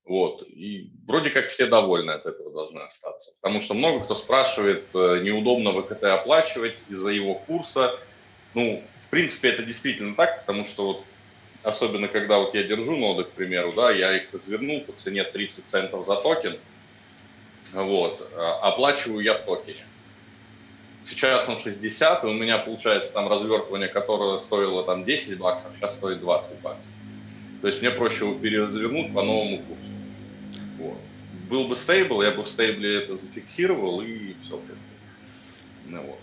вот. 0.06 0.44
И 0.48 0.92
вроде 1.08 1.30
как 1.30 1.48
все 1.48 1.68
довольны 1.68 2.12
от 2.12 2.26
этого 2.26 2.52
должны 2.52 2.80
остаться. 2.80 3.34
Потому 3.42 3.62
что 3.62 3.74
много 3.74 4.04
кто 4.04 4.16
спрашивает, 4.16 4.86
э, 4.94 5.22
неудобно 5.24 5.72
ВКТ 5.82 6.06
оплачивать 6.06 6.84
из-за 6.90 7.10
его 7.10 7.36
курса. 7.36 8.00
Ну, 8.54 8.84
в 9.06 9.10
принципе, 9.10 9.50
это 9.50 9.64
действительно 9.64 10.16
так, 10.16 10.42
потому 10.42 10.66
что 10.66 10.86
вот 10.88 11.04
особенно 11.64 12.08
когда 12.08 12.40
вот 12.40 12.54
я 12.56 12.64
держу 12.64 12.96
ноды, 12.98 13.24
к 13.24 13.32
примеру, 13.32 13.74
да, 13.74 13.92
я 13.92 14.18
их 14.18 14.34
развернул 14.34 14.82
по 14.82 14.94
цене 14.94 15.24
30 15.24 15.66
центов 15.66 16.06
за 16.06 16.16
токен, 16.16 16.58
вот, 17.74 18.28
а 18.36 18.60
оплачиваю 18.70 19.24
я 19.24 19.36
в 19.36 19.42
токене. 19.42 19.86
Сейчас 21.04 21.50
он 21.50 21.58
60, 21.58 22.24
и 22.24 22.28
у 22.28 22.34
меня 22.34 22.60
получается 22.60 23.14
там 23.14 23.28
развертывание, 23.28 23.88
которое 23.88 24.40
стоило 24.40 24.84
там 24.84 25.04
10 25.04 25.38
баксов, 25.40 25.72
сейчас 25.76 25.96
стоит 25.96 26.20
20 26.20 26.60
баксов. 26.62 26.92
То 27.62 27.68
есть 27.68 27.82
мне 27.82 27.92
проще 27.92 28.26
его 28.26 28.38
переразвернуть 28.40 29.14
по 29.14 29.24
новому 29.24 29.60
курсу. 29.60 29.94
Вот. 30.80 30.98
Был 31.50 31.68
бы 31.68 31.76
стейбл, 31.76 32.22
я 32.24 32.32
бы 32.32 32.44
в 32.44 32.48
стейбле 32.48 32.98
это 32.98 33.18
зафиксировал 33.18 34.02
и 34.02 34.36
все. 34.42 34.60
Ну, 35.86 36.02
вот. 36.02 36.20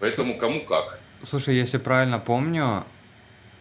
Поэтому 0.00 0.36
кому 0.36 0.64
как. 0.64 1.00
Слушай, 1.22 1.56
если 1.56 1.78
правильно 1.78 2.18
помню, 2.18 2.84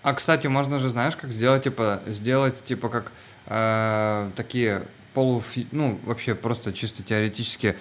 а 0.01 0.13
кстати, 0.13 0.47
можно 0.47 0.79
же, 0.79 0.89
знаешь, 0.89 1.15
как 1.15 1.31
сделать, 1.31 1.63
типа, 1.63 2.01
сделать, 2.07 2.63
типа, 2.63 2.89
как 2.89 3.11
э, 3.47 4.31
такие 4.35 4.87
полу, 5.13 5.43
ну, 5.71 5.99
вообще 6.05 6.35
просто 6.35 6.73
чисто 6.73 7.03
теоретически, 7.03 7.75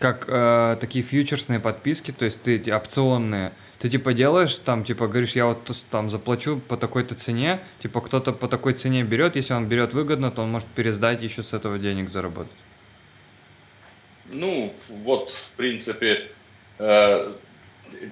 как 0.00 0.24
э, 0.28 0.78
такие 0.80 1.04
фьючерсные 1.04 1.60
подписки, 1.60 2.10
то 2.10 2.24
есть 2.24 2.42
ты 2.42 2.56
эти 2.56 2.70
опционные, 2.70 3.52
ты 3.78 3.90
типа 3.90 4.14
делаешь 4.14 4.58
там, 4.58 4.82
типа 4.82 5.06
говоришь, 5.06 5.36
я 5.36 5.44
вот 5.44 5.70
там 5.90 6.08
заплачу 6.08 6.58
по 6.58 6.78
такой-то 6.78 7.14
цене, 7.14 7.60
типа 7.80 8.00
кто-то 8.00 8.32
по 8.32 8.48
такой 8.48 8.72
цене 8.72 9.04
берет, 9.04 9.36
если 9.36 9.52
он 9.52 9.68
берет 9.68 9.92
выгодно, 9.92 10.30
то 10.30 10.42
он 10.42 10.50
может 10.50 10.68
пересдать 10.68 11.22
еще 11.22 11.42
с 11.42 11.52
этого 11.52 11.78
денег 11.78 12.08
заработать. 12.08 12.56
Ну, 14.32 14.74
вот, 14.88 15.32
в 15.32 15.50
принципе, 15.56 16.30
э, 16.78 17.34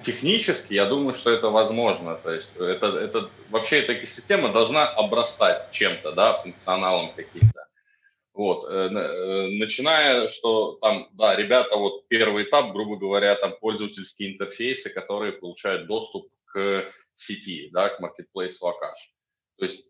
технически 0.03 0.75
я 0.75 0.85
думаю, 0.85 1.15
что 1.15 1.31
это 1.31 1.49
возможно. 1.49 2.15
То 2.15 2.31
есть 2.31 2.55
это, 2.55 2.87
это 2.87 3.29
вообще 3.49 3.79
эта 3.79 3.93
экосистема 3.93 4.49
должна 4.49 4.87
обрастать 4.87 5.71
чем-то, 5.71 6.11
да, 6.11 6.37
функционалом 6.37 7.13
каким-то. 7.15 7.65
Вот, 8.39 8.69
э, 8.69 8.87
э, 8.87 9.47
начиная, 9.57 10.29
что 10.29 10.77
там, 10.79 11.09
да, 11.11 11.35
ребята, 11.35 11.75
вот 11.75 12.07
первый 12.07 12.45
этап, 12.45 12.71
грубо 12.71 12.95
говоря, 12.95 13.35
там 13.35 13.53
пользовательские 13.59 14.31
интерфейсы, 14.31 14.89
которые 14.89 15.33
получают 15.33 15.87
доступ 15.87 16.29
к 16.45 16.85
сети, 17.13 17.69
да, 17.73 17.89
к 17.89 17.99
Marketplace 17.99 18.53
Wakash. 18.63 19.11
То 19.57 19.65
есть 19.65 19.85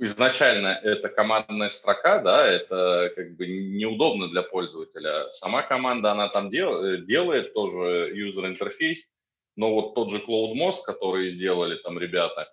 изначально 0.00 0.76
это 0.82 1.08
командная 1.08 1.68
строка, 1.68 2.18
да, 2.18 2.44
это 2.44 3.12
как 3.14 3.36
бы 3.36 3.46
неудобно 3.46 4.26
для 4.26 4.42
пользователя. 4.42 5.30
Сама 5.30 5.62
команда, 5.62 6.10
она 6.10 6.28
там 6.28 6.50
дел, 6.50 6.98
делает 7.04 7.54
тоже 7.54 8.10
user 8.12 8.48
интерфейс, 8.48 9.08
но 9.54 9.72
вот 9.72 9.94
тот 9.94 10.10
же 10.10 10.18
CloudMost, 10.18 10.82
который 10.84 11.30
сделали 11.30 11.76
там 11.76 11.96
ребята, 12.00 12.52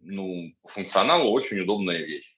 ну, 0.00 0.54
по 0.62 0.68
функционалу 0.68 1.30
очень 1.30 1.60
удобная 1.60 1.98
вещь 1.98 2.37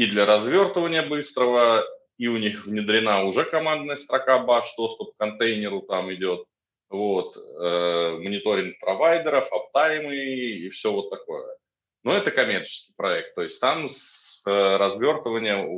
и 0.00 0.06
для 0.06 0.24
развертывания 0.24 1.06
быстрого, 1.06 1.84
и 2.16 2.26
у 2.26 2.38
них 2.38 2.64
внедрена 2.64 3.24
уже 3.24 3.44
командная 3.44 3.96
строка 3.96 4.42
bash, 4.42 4.68
доступ 4.78 5.12
к 5.12 5.18
контейнеру 5.18 5.82
там 5.82 6.10
идет, 6.14 6.46
вот, 6.88 7.36
э, 7.36 8.16
мониторинг 8.18 8.80
провайдеров, 8.80 9.52
аптаймы 9.52 10.16
и 10.16 10.70
все 10.70 10.90
вот 10.90 11.10
такое. 11.10 11.54
Но 12.02 12.14
это 12.14 12.30
коммерческий 12.30 12.94
проект, 12.96 13.34
то 13.34 13.42
есть 13.42 13.60
там 13.60 13.90
с 13.90 14.42
э, 14.46 14.50
развертывания 14.50 15.68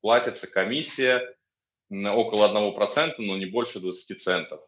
платится 0.00 0.50
комиссия 0.50 1.22
около 1.88 2.48
1%, 2.52 3.14
но 3.18 3.36
не 3.36 3.46
больше 3.46 3.78
20 3.78 4.20
центов 4.20 4.60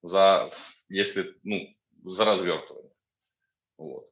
за, 0.00 0.50
если, 0.88 1.34
ну, 1.42 1.68
за 2.02 2.24
развертывание. 2.24 2.94
Вот 3.76 4.08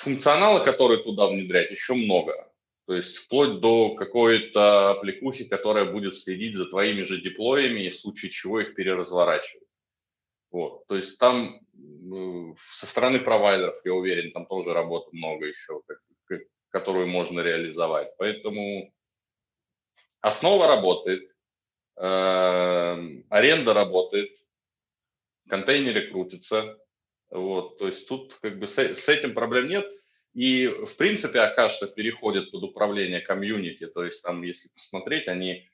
функционала, 0.00 0.64
который 0.64 1.02
туда 1.02 1.28
внедрять, 1.28 1.70
еще 1.70 1.94
много. 1.94 2.50
То 2.86 2.94
есть 2.94 3.18
вплоть 3.18 3.60
до 3.60 3.94
какой-то 3.94 4.90
аппликухи, 4.92 5.44
которая 5.44 5.84
будет 5.84 6.18
следить 6.18 6.56
за 6.56 6.68
твоими 6.68 7.02
же 7.02 7.20
деплоями, 7.20 7.88
в 7.90 7.96
случае 7.96 8.30
чего 8.30 8.60
их 8.60 8.74
переразворачивать. 8.74 9.68
Вот. 10.50 10.86
То 10.88 10.96
есть 10.96 11.18
там 11.18 11.60
ну, 11.72 12.56
со 12.72 12.86
стороны 12.86 13.20
провайдеров, 13.20 13.76
я 13.84 13.94
уверен, 13.94 14.32
там 14.32 14.46
тоже 14.46 14.72
работы 14.72 15.16
много 15.16 15.46
еще, 15.46 15.82
которую 16.70 17.06
можно 17.06 17.40
реализовать. 17.40 18.10
Поэтому 18.18 18.92
основа 20.20 20.66
работает, 20.66 21.30
э, 21.96 23.22
аренда 23.28 23.74
работает, 23.74 24.30
контейнеры 25.48 26.10
крутятся. 26.10 26.78
Вот. 27.30 27.78
То 27.78 27.86
есть 27.86 28.08
тут 28.08 28.34
как 28.40 28.58
бы 28.58 28.66
с, 28.66 28.78
с 28.78 29.08
этим 29.08 29.34
проблем 29.34 29.68
нет. 29.68 29.86
И, 30.34 30.68
в 30.68 30.96
принципе, 30.96 31.40
Акашта 31.40 31.86
переходит 31.86 32.50
под 32.50 32.62
управление 32.62 33.20
комьюнити. 33.20 33.86
То 33.86 34.04
есть 34.04 34.22
там, 34.22 34.42
если 34.42 34.68
посмотреть, 34.68 35.28
они 35.28 35.68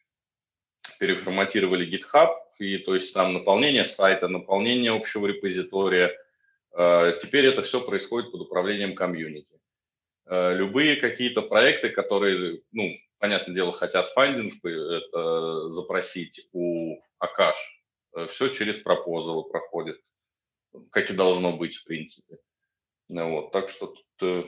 переформатировали 0.99 1.87
GitHub, 1.87 2.35
и 2.59 2.79
то 2.79 2.95
есть 2.95 3.13
там 3.13 3.33
наполнение 3.33 3.85
сайта, 3.85 4.29
наполнение 4.29 4.93
общего 4.93 5.27
репозитория. 5.27 6.17
Э, 6.77 7.19
теперь 7.21 7.47
это 7.47 7.63
все 7.63 7.81
происходит 7.81 8.33
под 8.33 8.43
управлением 8.43 8.95
комьюнити. 8.95 9.61
Э, 10.27 10.55
любые 10.55 10.97
какие-то 10.97 11.43
проекты, 11.43 11.91
которые, 11.91 12.63
ну, 12.73 12.95
понятное 13.19 13.55
дело, 13.55 13.73
хотят 13.73 14.09
фандинг 14.11 14.55
запросить 15.73 16.49
у 16.53 16.99
Акаш, 17.19 17.57
э, 18.15 18.27
все 18.27 18.49
через 18.49 18.79
пропозалы 18.79 19.45
проходит, 19.45 20.01
как 20.91 21.11
и 21.11 21.15
должно 21.15 21.57
быть, 21.57 21.77
в 21.77 21.85
принципе. 21.85 22.39
Вот, 23.09 23.53
так 23.53 23.69
что 23.69 23.95
тут 24.17 24.47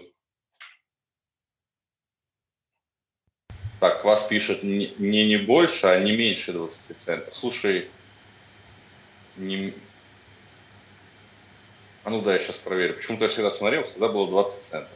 Так, 3.80 4.05
вас 4.05 4.26
пишет 4.26 4.64
не, 4.64 4.92
не 4.98 5.36
больше, 5.36 5.86
а 5.86 6.00
не 6.00 6.16
меньше 6.16 6.52
20 6.52 6.98
центов. 6.98 7.36
Слушай, 7.36 7.88
не... 9.36 9.72
А 12.02 12.10
ну 12.10 12.20
да, 12.22 12.32
я 12.32 12.38
сейчас 12.40 12.59
проверю. 12.59 12.96
Почему-то 12.96 13.24
я 13.24 13.28
всегда 13.28 13.52
смотрел, 13.52 13.84
всегда 13.84 14.09
было 14.09 14.28
20 14.28 14.64
центов. 14.64 14.92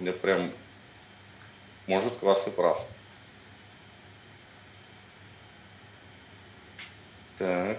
Я 0.00 0.12
прям... 0.14 0.52
Может, 1.86 2.16
Квас 2.16 2.46
и 2.48 2.50
прав. 2.50 2.86
Так. 7.42 7.76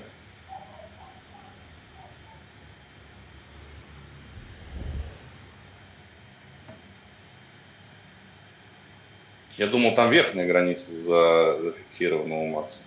Я 9.56 9.68
думал, 9.68 9.95
там 9.95 10.11
верхняя 10.11 10.45
граница 10.45 10.91
за, 10.91 11.61
зафиксирована 11.61 12.35
у 12.35 12.48
Макса. 12.48 12.84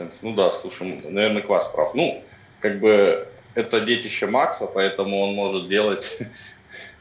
центов. 0.00 0.09
Ну 0.22 0.34
да, 0.34 0.50
слушай, 0.50 1.00
наверное, 1.04 1.42
класс 1.42 1.68
прав. 1.68 1.94
Ну, 1.94 2.22
как 2.60 2.80
бы 2.80 3.26
это 3.54 3.80
детище 3.80 4.26
Макса, 4.26 4.66
поэтому 4.66 5.20
он 5.20 5.34
может 5.34 5.68
делать, 5.68 6.18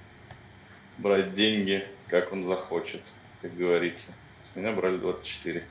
брать 0.97 1.35
деньги, 1.35 1.85
как 2.07 2.31
он 2.31 2.45
захочет, 2.45 3.01
как 3.41 3.55
говорится. 3.55 4.11
С 4.51 4.55
меня 4.55 4.71
брали 4.71 4.97
24. 4.97 5.63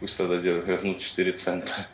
Пусть 0.00 0.16
тогда 0.16 0.36
вернут 0.36 1.00
4 1.00 1.32
цента. 1.32 1.86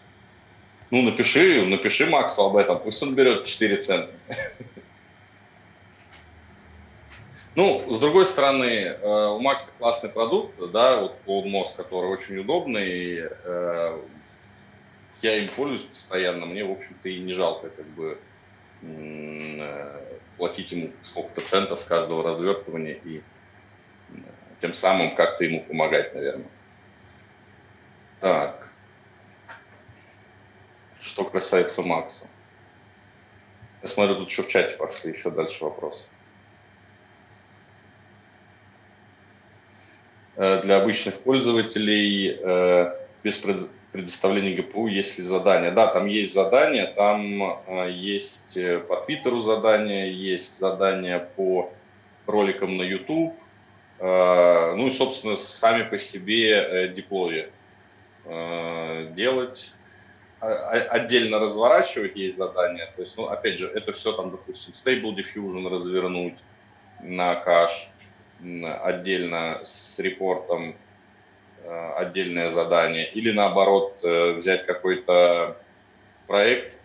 Ну, 0.90 1.02
напиши, 1.02 1.64
напиши 1.64 2.06
Максу 2.06 2.43
об 2.43 2.56
этом, 2.56 2.78
пусть 2.80 3.02
он 3.02 3.14
берет 3.14 3.47
4 3.47 3.82
цента. 3.82 4.12
Ну, 7.56 7.90
с 7.90 7.98
другой 7.98 8.26
стороны, 8.26 8.64
э, 8.64 9.28
у 9.28 9.40
Макса 9.40 9.72
классный 9.78 10.10
продукт, 10.10 10.52
да, 10.72 11.01
вот 11.01 11.16
CloudMOS, 11.26 11.68
который 11.78 12.10
очень 12.10 12.36
удобный, 12.36 13.20
э, 13.20 13.98
я 15.26 15.38
им 15.38 15.48
пользуюсь 15.48 15.82
постоянно, 15.82 16.46
мне, 16.46 16.64
в 16.64 16.70
общем-то, 16.70 17.08
и 17.08 17.18
не 17.18 17.34
жалко 17.34 17.68
как 17.68 17.86
бы 17.86 18.18
э, 18.82 20.18
платить 20.36 20.70
ему 20.70 20.92
сколько-то 21.02 21.40
центов 21.40 21.80
с 21.80 21.84
каждого 21.84 22.22
развертывания 22.22 22.94
и 22.94 23.18
э, 23.18 24.18
тем 24.60 24.72
самым 24.72 25.16
как-то 25.16 25.44
ему 25.44 25.64
помогать, 25.64 26.14
наверное. 26.14 26.46
Так. 28.20 28.70
Что 31.00 31.24
касается 31.24 31.82
Макса. 31.82 32.28
Я 33.82 33.88
смотрю, 33.88 34.16
тут 34.16 34.30
еще 34.30 34.42
в 34.44 34.48
чате 34.48 34.76
пошли 34.76 35.10
еще 35.10 35.30
дальше 35.32 35.64
вопросы. 35.64 36.06
Э, 40.36 40.62
для 40.62 40.76
обычных 40.76 41.20
пользователей 41.24 42.38
без 43.24 43.38
предоставления 43.97 44.55
ГПУ 44.55 44.89
есть 44.89 45.18
ли 45.18 45.24
задания. 45.24 45.70
Да, 45.70 45.86
там 45.86 46.06
есть 46.06 46.35
задания, 46.35 46.86
там 46.86 47.43
э, 47.66 47.90
есть 47.90 48.56
э, 48.59 48.78
по 48.78 48.97
Твиттеру 48.97 49.40
задания, 49.40 50.06
есть 50.06 50.59
задания 50.59 51.18
по 51.18 51.73
роликам 52.27 52.77
на 52.77 52.82
YouTube, 52.82 53.35
э, 53.98 54.74
ну 54.77 54.86
и, 54.86 54.90
собственно, 54.90 55.36
сами 55.36 55.85
по 55.85 55.98
себе 55.98 56.93
деплои 56.94 57.48
делать. 59.14 59.73
Отдельно 60.40 61.39
разворачивать 61.39 62.16
есть 62.16 62.36
задания. 62.36 62.93
То 62.97 63.02
есть, 63.02 63.16
ну, 63.16 63.27
опять 63.27 63.60
же, 63.60 63.68
это 63.68 63.93
все 63.93 64.12
там, 64.12 64.32
допустим, 64.32 64.74
Stable 64.74 65.14
Diffusion 65.14 65.68
развернуть 65.68 66.36
на 67.01 67.36
Akash, 67.36 67.88
отдельно 68.40 69.60
с 69.64 69.98
репортом 70.01 70.74
Э, 70.74 70.85
отдельное 71.68 72.48
задание, 72.48 73.10
или 73.10 73.32
наоборот 73.32 73.98
э, 74.02 74.32
взять 74.32 74.66
какой-то 74.66 75.56
проект 76.26 76.78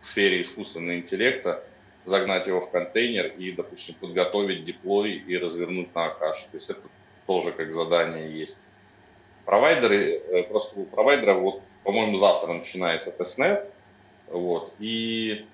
в 0.00 0.06
сфере 0.06 0.40
искусственного 0.40 0.96
интеллекта, 0.96 1.62
загнать 2.04 2.46
его 2.46 2.60
в 2.60 2.70
контейнер 2.70 3.26
и, 3.38 3.52
допустим, 3.52 3.94
подготовить 4.00 4.64
deploy 4.64 5.12
и 5.12 5.36
развернуть 5.36 5.94
на 5.94 6.06
Akash. 6.06 6.44
То 6.44 6.56
есть 6.56 6.70
это 6.70 6.88
тоже 7.26 7.52
как 7.52 7.72
задание 7.74 8.30
есть. 8.30 8.60
Провайдеры, 9.44 10.18
э, 10.18 10.42
просто 10.44 10.78
у 10.78 10.84
провайдера, 10.84 11.34
вот, 11.34 11.62
по-моему, 11.84 12.16
завтра 12.16 12.52
начинается 12.52 13.10
тестнет, 13.10 13.66
вот, 14.28 14.74
и 14.78 15.46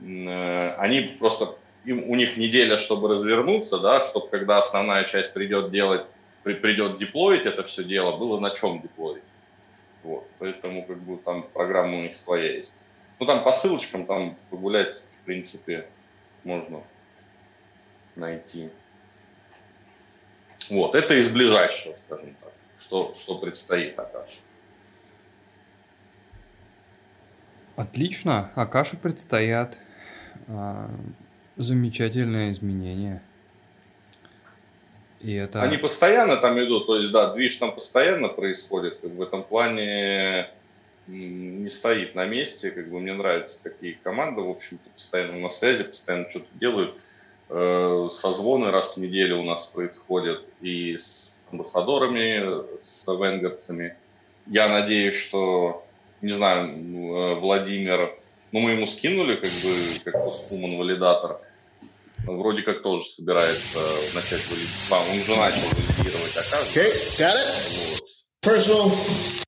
э, 0.00 0.74
они 0.78 1.00
просто, 1.18 1.54
им, 1.84 2.08
у 2.08 2.14
них 2.14 2.36
неделя, 2.36 2.78
чтобы 2.78 3.08
развернуться, 3.08 3.78
да, 3.78 4.04
чтобы 4.04 4.28
когда 4.28 4.58
основная 4.58 5.04
часть 5.04 5.34
придет 5.34 5.70
делать 5.70 6.06
придет 6.54 6.98
деплоить 6.98 7.46
это 7.46 7.62
все 7.64 7.84
дело, 7.84 8.16
было 8.16 8.38
на 8.38 8.50
чем 8.50 8.80
деплоить. 8.80 9.22
Вот, 10.02 10.28
поэтому 10.38 10.84
как 10.84 10.98
бы 10.98 11.16
там 11.18 11.42
программа 11.52 11.98
у 11.98 12.02
них 12.02 12.14
своя 12.14 12.52
есть. 12.52 12.74
Ну 13.18 13.26
там 13.26 13.42
по 13.42 13.52
ссылочкам 13.52 14.06
там 14.06 14.36
погулять, 14.50 15.02
в 15.20 15.24
принципе, 15.24 15.88
можно 16.44 16.82
найти. 18.14 18.70
Вот, 20.70 20.94
это 20.94 21.14
из 21.14 21.30
ближайшего, 21.30 21.96
скажем 21.96 22.34
так, 22.40 22.52
что, 22.78 23.14
что 23.14 23.38
предстоит 23.38 23.98
Акаше. 23.98 24.38
Отлично, 27.76 28.50
Акаше 28.54 28.96
предстоят 28.96 29.78
а, 30.48 30.90
замечательные 31.56 32.52
изменения. 32.52 33.22
И 35.26 35.34
это... 35.34 35.60
Они 35.60 35.76
постоянно 35.76 36.36
там 36.36 36.56
идут, 36.62 36.86
то 36.86 36.96
есть, 36.96 37.10
да, 37.10 37.32
движ 37.34 37.56
там 37.56 37.74
постоянно 37.74 38.28
происходит, 38.28 39.00
как 39.02 39.10
в 39.10 39.20
этом 39.20 39.42
плане 39.42 40.48
не 41.08 41.68
стоит 41.68 42.14
на 42.14 42.26
месте, 42.26 42.70
как 42.70 42.88
бы 42.88 43.00
мне 43.00 43.12
нравятся 43.12 43.60
такие 43.60 43.98
команды, 44.04 44.42
в 44.42 44.50
общем-то, 44.50 44.88
постоянно 44.90 45.40
на 45.40 45.48
связи, 45.48 45.82
постоянно 45.82 46.30
что-то 46.30 46.46
делают. 46.54 46.94
Э, 47.48 48.08
созвоны 48.12 48.70
раз 48.70 48.96
в 48.96 49.00
неделю 49.00 49.40
у 49.40 49.42
нас 49.42 49.66
происходят 49.66 50.44
и 50.60 50.96
с 50.96 51.34
амбассадорами, 51.50 52.80
с 52.80 53.04
венгерцами. 53.08 53.96
Я 54.46 54.68
надеюсь, 54.68 55.14
что, 55.14 55.84
не 56.22 56.30
знаю, 56.30 56.68
э, 56.68 57.34
Владимир, 57.40 58.14
ну 58.52 58.60
мы 58.60 58.72
ему 58.72 58.86
скинули 58.86 59.34
как 59.34 59.50
бы 59.50 60.04
как 60.04 60.24
постуман 60.24 60.76
валидатор, 60.76 61.40
вроде 62.26 62.62
как 62.62 62.82
тоже 62.82 63.04
собирается 63.04 63.78
начать 64.14 64.44
валидировать. 64.50 64.90
А, 64.90 65.00
он 65.00 65.18
уже 65.18 65.36
начал 65.36 65.62
валидировать, 65.68 66.36
оказывается. 66.36 66.80
Okay, 66.80 67.20
got 67.20 67.36
it. 67.36 68.00
Вот. 68.00 68.56
Personal. 68.56 69.46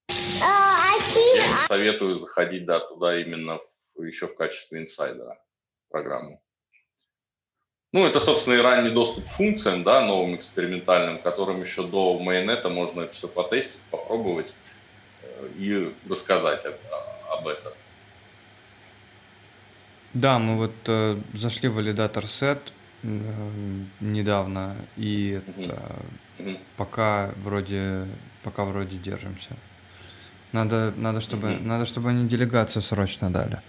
советую 1.68 2.16
заходить 2.16 2.64
да, 2.64 2.80
туда 2.80 3.20
именно 3.20 3.60
еще 3.98 4.26
в 4.26 4.34
качестве 4.34 4.80
инсайдера 4.80 5.38
программу. 5.90 6.42
Ну, 7.92 8.06
это, 8.06 8.20
собственно, 8.20 8.54
и 8.54 8.60
ранний 8.60 8.90
доступ 8.90 9.24
к 9.24 9.32
функциям, 9.32 9.82
да, 9.82 10.02
новым 10.02 10.36
экспериментальным, 10.36 11.22
которым 11.22 11.62
еще 11.62 11.86
до 11.86 12.18
майонета 12.18 12.68
можно 12.68 13.02
это 13.02 13.14
все 13.14 13.28
потестить, 13.28 13.80
попробовать 13.90 14.52
э, 15.22 15.48
и 15.56 15.94
рассказать 16.08 16.66
об, 16.66 16.74
об 17.30 17.48
этом. 17.48 17.72
Да, 20.18 20.40
мы 20.40 20.56
вот 20.56 20.74
э, 20.88 21.16
зашли 21.34 21.68
в 21.68 21.74
валидатор 21.74 22.26
сет 22.26 22.72
э, 23.04 23.08
недавно, 24.00 24.74
и 24.96 25.40
это, 25.46 25.80
mm-hmm. 26.38 26.58
пока 26.76 27.30
вроде 27.36 28.08
пока 28.42 28.64
вроде 28.64 28.96
держимся. 28.96 29.56
Надо, 30.50 30.92
надо, 30.96 31.20
чтобы, 31.20 31.48
mm-hmm. 31.48 31.62
надо, 31.62 31.84
чтобы 31.84 32.10
они 32.10 32.26
делегацию 32.26 32.82
срочно 32.82 33.30
дали. 33.30 33.60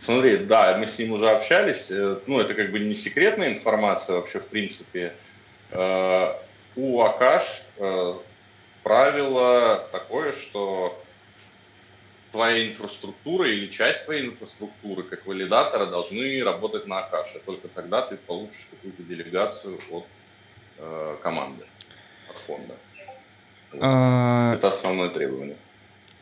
Смотри, 0.00 0.38
да, 0.38 0.76
мы 0.78 0.86
с 0.86 0.98
ним 0.98 1.12
уже 1.12 1.30
общались. 1.30 1.88
Э, 1.92 2.18
ну, 2.26 2.40
это 2.40 2.54
как 2.54 2.72
бы 2.72 2.80
не 2.80 2.96
секретная 2.96 3.54
информация 3.54 4.16
вообще, 4.16 4.40
в 4.40 4.48
принципе. 4.48 5.12
Э, 5.70 6.32
у 6.74 7.00
Акаш 7.02 7.62
э, 7.76 8.14
правило 8.82 9.88
такое, 9.92 10.32
что 10.32 11.00
твоя 12.32 12.68
инфраструктура 12.68 13.48
или 13.48 13.68
часть 13.68 14.04
твоей 14.04 14.26
инфраструктуры 14.26 15.02
как 15.02 15.26
валидатора 15.26 15.86
должны 15.86 16.42
работать 16.42 16.86
на 16.86 17.00
Акаше. 17.00 17.40
Только 17.44 17.68
тогда 17.68 18.02
ты 18.02 18.16
получишь 18.16 18.68
какую-то 18.70 19.02
делегацию 19.02 19.78
от 19.90 20.06
команды, 21.22 21.64
от 22.28 22.36
фонда. 22.38 22.74
А... 23.80 24.54
Это 24.54 24.68
основное 24.68 25.10
требование. 25.10 25.56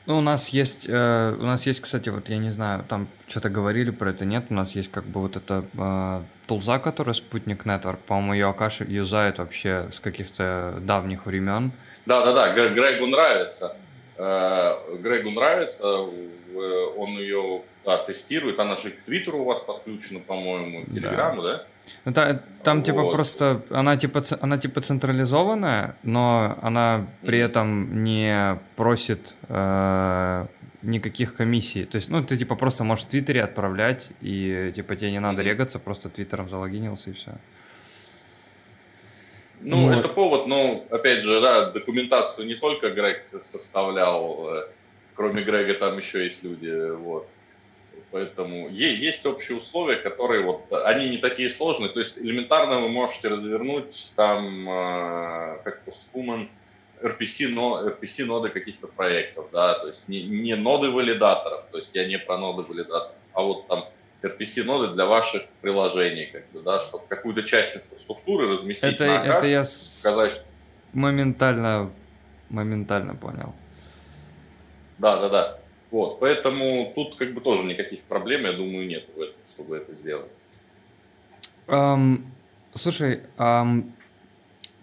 Ну, 0.07 0.19
у 0.19 0.21
нас 0.21 0.51
есть, 0.51 0.87
э, 0.89 1.37
у 1.37 1.43
нас 1.43 1.67
есть, 1.67 1.81
кстати, 1.81 2.11
вот 2.11 2.29
я 2.29 2.39
не 2.39 2.51
знаю, 2.51 2.85
там 2.89 3.09
что-то 3.27 3.51
говорили 3.51 3.91
про 3.91 4.11
это, 4.11 4.25
нет? 4.25 4.47
У 4.51 4.55
нас 4.55 4.77
есть 4.77 4.91
как 4.91 5.05
бы 5.05 5.21
вот 5.21 5.37
эта 5.37 5.65
э, 5.77 6.23
тулза, 6.47 6.79
которая 6.79 7.13
спутник 7.13 7.67
Network, 7.67 7.99
по-моему, 8.07 8.35
ее 8.35 8.47
Акаш 8.47 8.83
юзает 8.83 9.39
вообще 9.39 9.89
с 9.91 9.99
каких-то 9.99 10.79
давних 10.81 11.27
времен. 11.27 11.73
Да-да-да, 12.07 12.55
Грегу 12.55 13.07
нравится. 13.07 13.77
Э, 14.19 14.97
Грегу 14.99 15.31
нравится, 15.31 16.09
он 16.97 17.19
ее 17.19 17.63
да, 17.85 17.99
тестирует, 17.99 18.59
она 18.59 18.77
же 18.77 18.91
к 18.91 19.03
Твиттеру 19.03 19.41
у 19.41 19.45
вас 19.45 19.61
подключена, 19.61 20.21
по-моему, 20.21 20.85
к 20.85 20.95
Телеграму, 20.95 21.43
да? 21.43 21.57
да? 21.59 21.67
Ну, 22.05 22.13
та, 22.13 22.41
там 22.63 22.83
типа, 22.83 23.03
вот. 23.03 23.11
типа 23.11 23.13
просто 23.13 23.63
она 23.71 23.97
типа 23.97 24.23
она 24.41 24.59
типа 24.59 24.81
централизованная, 24.81 25.97
но 26.03 26.59
она 26.63 27.07
при 27.25 27.39
этом 27.39 28.03
не 28.03 28.59
просит 28.75 29.37
э, 29.49 30.47
никаких 30.83 31.35
комиссий. 31.35 31.85
То 31.85 31.97
есть, 31.97 32.11
ну, 32.11 32.25
ты 32.25 32.37
типа 32.37 32.57
просто 32.57 32.85
можешь 32.85 33.05
в 33.05 33.09
Твиттере 33.09 33.43
отправлять, 33.45 34.11
и 34.21 34.73
типа 34.75 34.97
тебе 34.97 35.13
не 35.13 35.21
надо 35.21 35.43
регаться, 35.43 35.79
просто 35.79 36.09
Твиттером 36.09 36.49
залогинился 36.49 37.11
и 37.11 37.13
все. 37.13 37.33
Ну, 39.67 39.89
вот. 39.89 39.99
это 39.99 40.09
повод, 40.09 40.47
но 40.47 40.85
опять 40.91 41.23
же, 41.23 41.41
да, 41.41 41.71
документацию 41.71 42.47
не 42.47 42.55
только 42.55 42.91
Грег 42.91 43.25
составлял, 43.43 44.49
э, 44.49 44.69
кроме 45.17 45.43
Грега 45.43 45.75
там 45.75 45.99
еще 45.99 46.23
есть 46.23 46.45
люди, 46.45 46.91
вот. 46.91 47.27
Поэтому 48.13 48.69
есть 48.69 49.27
общие 49.27 49.59
условия, 49.59 49.97
которые 49.97 50.43
вот, 50.43 50.73
они 50.85 51.09
не 51.09 51.19
такие 51.19 51.51
сложные. 51.51 51.91
То 51.91 51.99
есть 51.99 52.17
элементарно 52.17 52.79
вы 52.81 52.89
можете 52.91 53.27
развернуть 53.27 54.13
там, 54.15 54.69
э, 54.69 55.59
как 55.65 55.83
постхуман, 55.85 56.49
RPC, 57.03 57.49
но, 57.49 57.89
RPC 57.89 58.25
ноды 58.25 58.51
каких-то 58.51 58.87
проектов, 58.87 59.49
да, 59.53 59.81
то 59.81 59.89
есть 59.89 60.09
не, 60.09 60.23
не 60.23 60.55
ноды 60.55 60.91
валидаторов, 60.91 61.65
то 61.73 61.79
есть 61.79 61.95
я 61.95 62.07
не 62.07 62.19
про 62.19 62.39
ноды 62.39 62.63
валидаторов, 62.63 63.17
а 63.33 63.43
вот 63.43 63.67
там 63.67 63.85
RPC 64.27 64.65
ноды 64.65 64.95
для 64.95 65.07
ваших 65.07 65.43
приложений, 65.61 66.31
как 66.33 66.51
бы, 66.51 66.61
да, 66.63 66.81
чтобы 66.81 67.05
какую-то 67.09 67.43
часть 67.43 67.77
инфраструктуры 67.77 68.53
разместить 68.53 68.95
это, 68.95 69.07
на 69.07 69.21
аккаунт, 69.21 69.37
это 69.39 69.47
я 69.47 69.65
сказать, 69.65 70.33
что... 70.33 70.45
моментально, 70.93 71.91
моментально 72.51 73.15
понял. 73.15 73.55
Да, 74.99 75.21
да, 75.21 75.29
да. 75.29 75.59
Вот, 75.91 76.21
поэтому 76.21 76.93
тут 76.95 77.17
как 77.17 77.33
бы 77.33 77.41
тоже 77.41 77.65
никаких 77.65 78.03
проблем, 78.03 78.43
я 78.43 78.53
думаю, 78.53 78.87
нет 78.87 79.05
в 79.15 79.21
этом, 79.21 79.41
чтобы 79.49 79.77
это 79.77 79.95
сделать. 79.95 80.31
Um, 81.69 82.25
слушай, 82.75 83.23
um, 83.39 83.93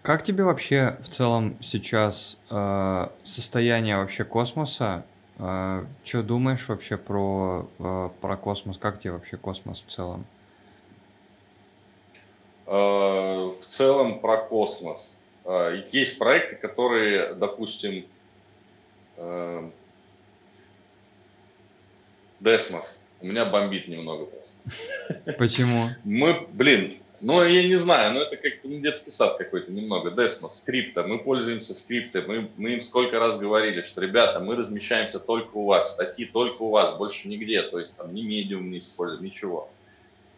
как 0.01 0.23
тебе 0.23 0.43
вообще 0.43 0.97
в 1.01 1.09
целом 1.09 1.57
сейчас 1.61 2.37
uh, 2.49 3.11
состояние 3.23 3.97
вообще 3.97 4.23
космоса? 4.23 5.05
Uh, 5.39 5.87
что 6.03 6.21
думаешь 6.21 6.67
вообще 6.67 6.95
про, 6.95 7.67
uh, 7.79 8.11
про 8.21 8.37
космос? 8.37 8.77
Как 8.77 8.99
тебе 8.99 9.13
вообще 9.13 9.35
космос 9.35 9.83
в 9.85 9.91
целом? 9.91 10.25
Uh, 12.67 13.51
в 13.59 13.65
целом 13.65 14.19
про 14.19 14.37
космос. 14.45 15.17
Есть 15.91 16.19
проекты, 16.19 16.55
которые, 16.55 17.33
допустим, 17.33 18.05
Десмос. 22.39 23.01
У 23.19 23.25
меня 23.25 23.43
бомбит 23.43 23.89
немного 23.89 24.25
просто. 24.25 25.33
Почему? 25.37 25.89
Мы, 26.05 26.47
блин, 26.53 27.02
ну, 27.23 27.43
я 27.43 27.63
не 27.63 27.75
знаю, 27.75 28.13
но 28.13 28.21
это 28.21 28.35
как 28.35 28.53
ну, 28.63 28.79
детский 28.79 29.09
сад 29.09 29.37
какой-то 29.37 29.71
немного. 29.71 30.11
Десмос, 30.11 30.57
скрипта, 30.57 31.03
мы 31.03 31.19
пользуемся 31.19 31.73
скриптой. 31.73 32.27
Мы, 32.27 32.51
мы 32.57 32.73
им 32.73 32.81
сколько 32.81 33.17
раз 33.17 33.39
говорили, 33.39 33.81
что, 33.81 34.01
ребята, 34.01 34.41
мы 34.41 34.55
размещаемся 34.57 35.19
только 35.19 35.55
у 35.55 35.65
вас, 35.65 35.93
статьи 35.93 36.25
только 36.25 36.61
у 36.63 36.69
вас, 36.69 36.97
больше 36.97 37.29
нигде. 37.29 37.61
То 37.61 37.79
есть 37.79 37.95
там 37.97 38.13
ни 38.13 38.23
медиум 38.23 38.69
не 38.69 38.79
используем, 38.79 39.23
ничего. 39.23 39.69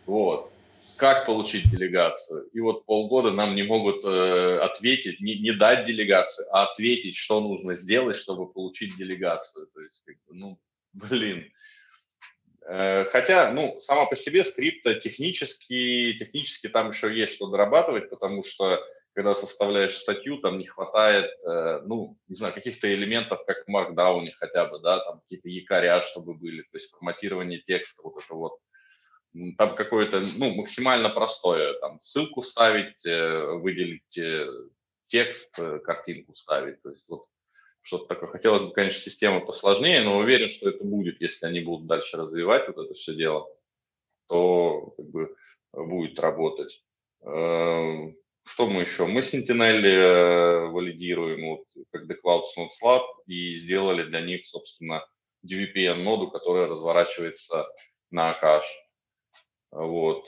Вот. 0.05 0.51
Как 0.95 1.25
получить 1.25 1.69
делегацию? 1.69 2.47
И 2.53 2.59
вот 2.59 2.85
полгода 2.85 3.31
нам 3.31 3.55
не 3.55 3.63
могут 3.63 4.05
э, 4.05 4.59
ответить, 4.59 5.19
не, 5.19 5.39
не 5.39 5.51
дать 5.51 5.85
делегацию, 5.85 6.47
а 6.51 6.71
ответить, 6.71 7.15
что 7.15 7.41
нужно 7.41 7.75
сделать, 7.75 8.15
чтобы 8.15 8.47
получить 8.47 8.95
делегацию. 8.95 9.67
То 9.73 9.81
есть, 9.81 10.03
как 10.05 10.15
бы, 10.27 10.35
ну, 10.35 10.59
блин. 10.93 11.51
Э, 12.67 13.05
хотя, 13.05 13.51
ну, 13.51 13.79
сама 13.79 14.05
по 14.07 14.15
себе 14.15 14.43
скрипта 14.43 14.95
технически, 14.95 16.13
технически 16.17 16.67
там 16.67 16.89
еще 16.89 17.15
есть 17.15 17.35
что 17.35 17.47
дорабатывать, 17.47 18.09
потому 18.09 18.43
что 18.43 18.83
когда 19.13 19.33
составляешь 19.33 19.95
статью, 19.95 20.39
там 20.39 20.57
не 20.57 20.65
хватает, 20.65 21.31
э, 21.45 21.81
ну, 21.85 22.17
не 22.27 22.35
знаю, 22.35 22.53
каких-то 22.53 22.91
элементов, 22.91 23.45
как 23.45 23.65
в 23.65 23.69
Markdown 23.69 24.29
хотя 24.35 24.65
бы, 24.65 24.79
да, 24.79 24.99
там 24.99 25.21
какие-то 25.21 25.47
якоря, 25.47 26.01
чтобы 26.01 26.33
были, 26.33 26.63
то 26.63 26.77
есть 26.77 26.89
форматирование 26.89 27.59
текста, 27.59 28.01
вот 28.03 28.21
это 28.23 28.33
вот. 28.33 28.57
Там 29.57 29.75
какое-то, 29.75 30.21
ну, 30.37 30.55
максимально 30.55 31.09
простое, 31.09 31.73
там 31.79 31.99
ссылку 32.01 32.41
ставить, 32.41 33.05
э, 33.05 33.45
выделить 33.45 34.19
текст, 35.07 35.55
картинку 35.83 36.33
ставить, 36.33 36.81
то 36.81 36.89
есть 36.89 37.07
вот 37.09 37.25
что-то 37.85 38.07
такое. 38.07 38.29
Хотелось 38.29 38.63
бы, 38.63 38.71
конечно, 38.71 38.99
система 38.99 39.45
посложнее, 39.45 40.01
но 40.01 40.17
уверен, 40.17 40.49
что 40.49 40.69
это 40.69 40.83
будет, 40.83 41.21
если 41.21 41.45
они 41.45 41.59
будут 41.59 41.85
дальше 41.85 42.17
развивать 42.17 42.67
вот 42.67 42.83
это 42.83 42.93
все 42.95 43.13
дело, 43.13 43.47
то 44.27 44.95
как 44.97 45.05
бы 45.05 45.35
будет 45.71 46.19
работать. 46.19 46.83
Эм, 47.21 48.17
что 48.43 48.67
мы 48.67 48.81
еще? 48.81 49.05
Мы 49.05 49.19
Sentinel 49.19 49.85
э, 49.85 50.67
валидируем, 50.71 51.47
вот, 51.47 51.65
как 51.91 52.09
The 52.09 52.15
Cloud 52.23 52.45
Nodes 52.57 52.83
Lab, 52.83 53.03
и 53.27 53.53
сделали 53.53 54.03
для 54.03 54.21
них, 54.21 54.47
собственно, 54.47 55.05
DVPN-ноду, 55.45 56.31
которая 56.31 56.67
разворачивается 56.67 57.67
на 58.09 58.31
Akash. 58.31 58.65
Вот. 59.69 60.27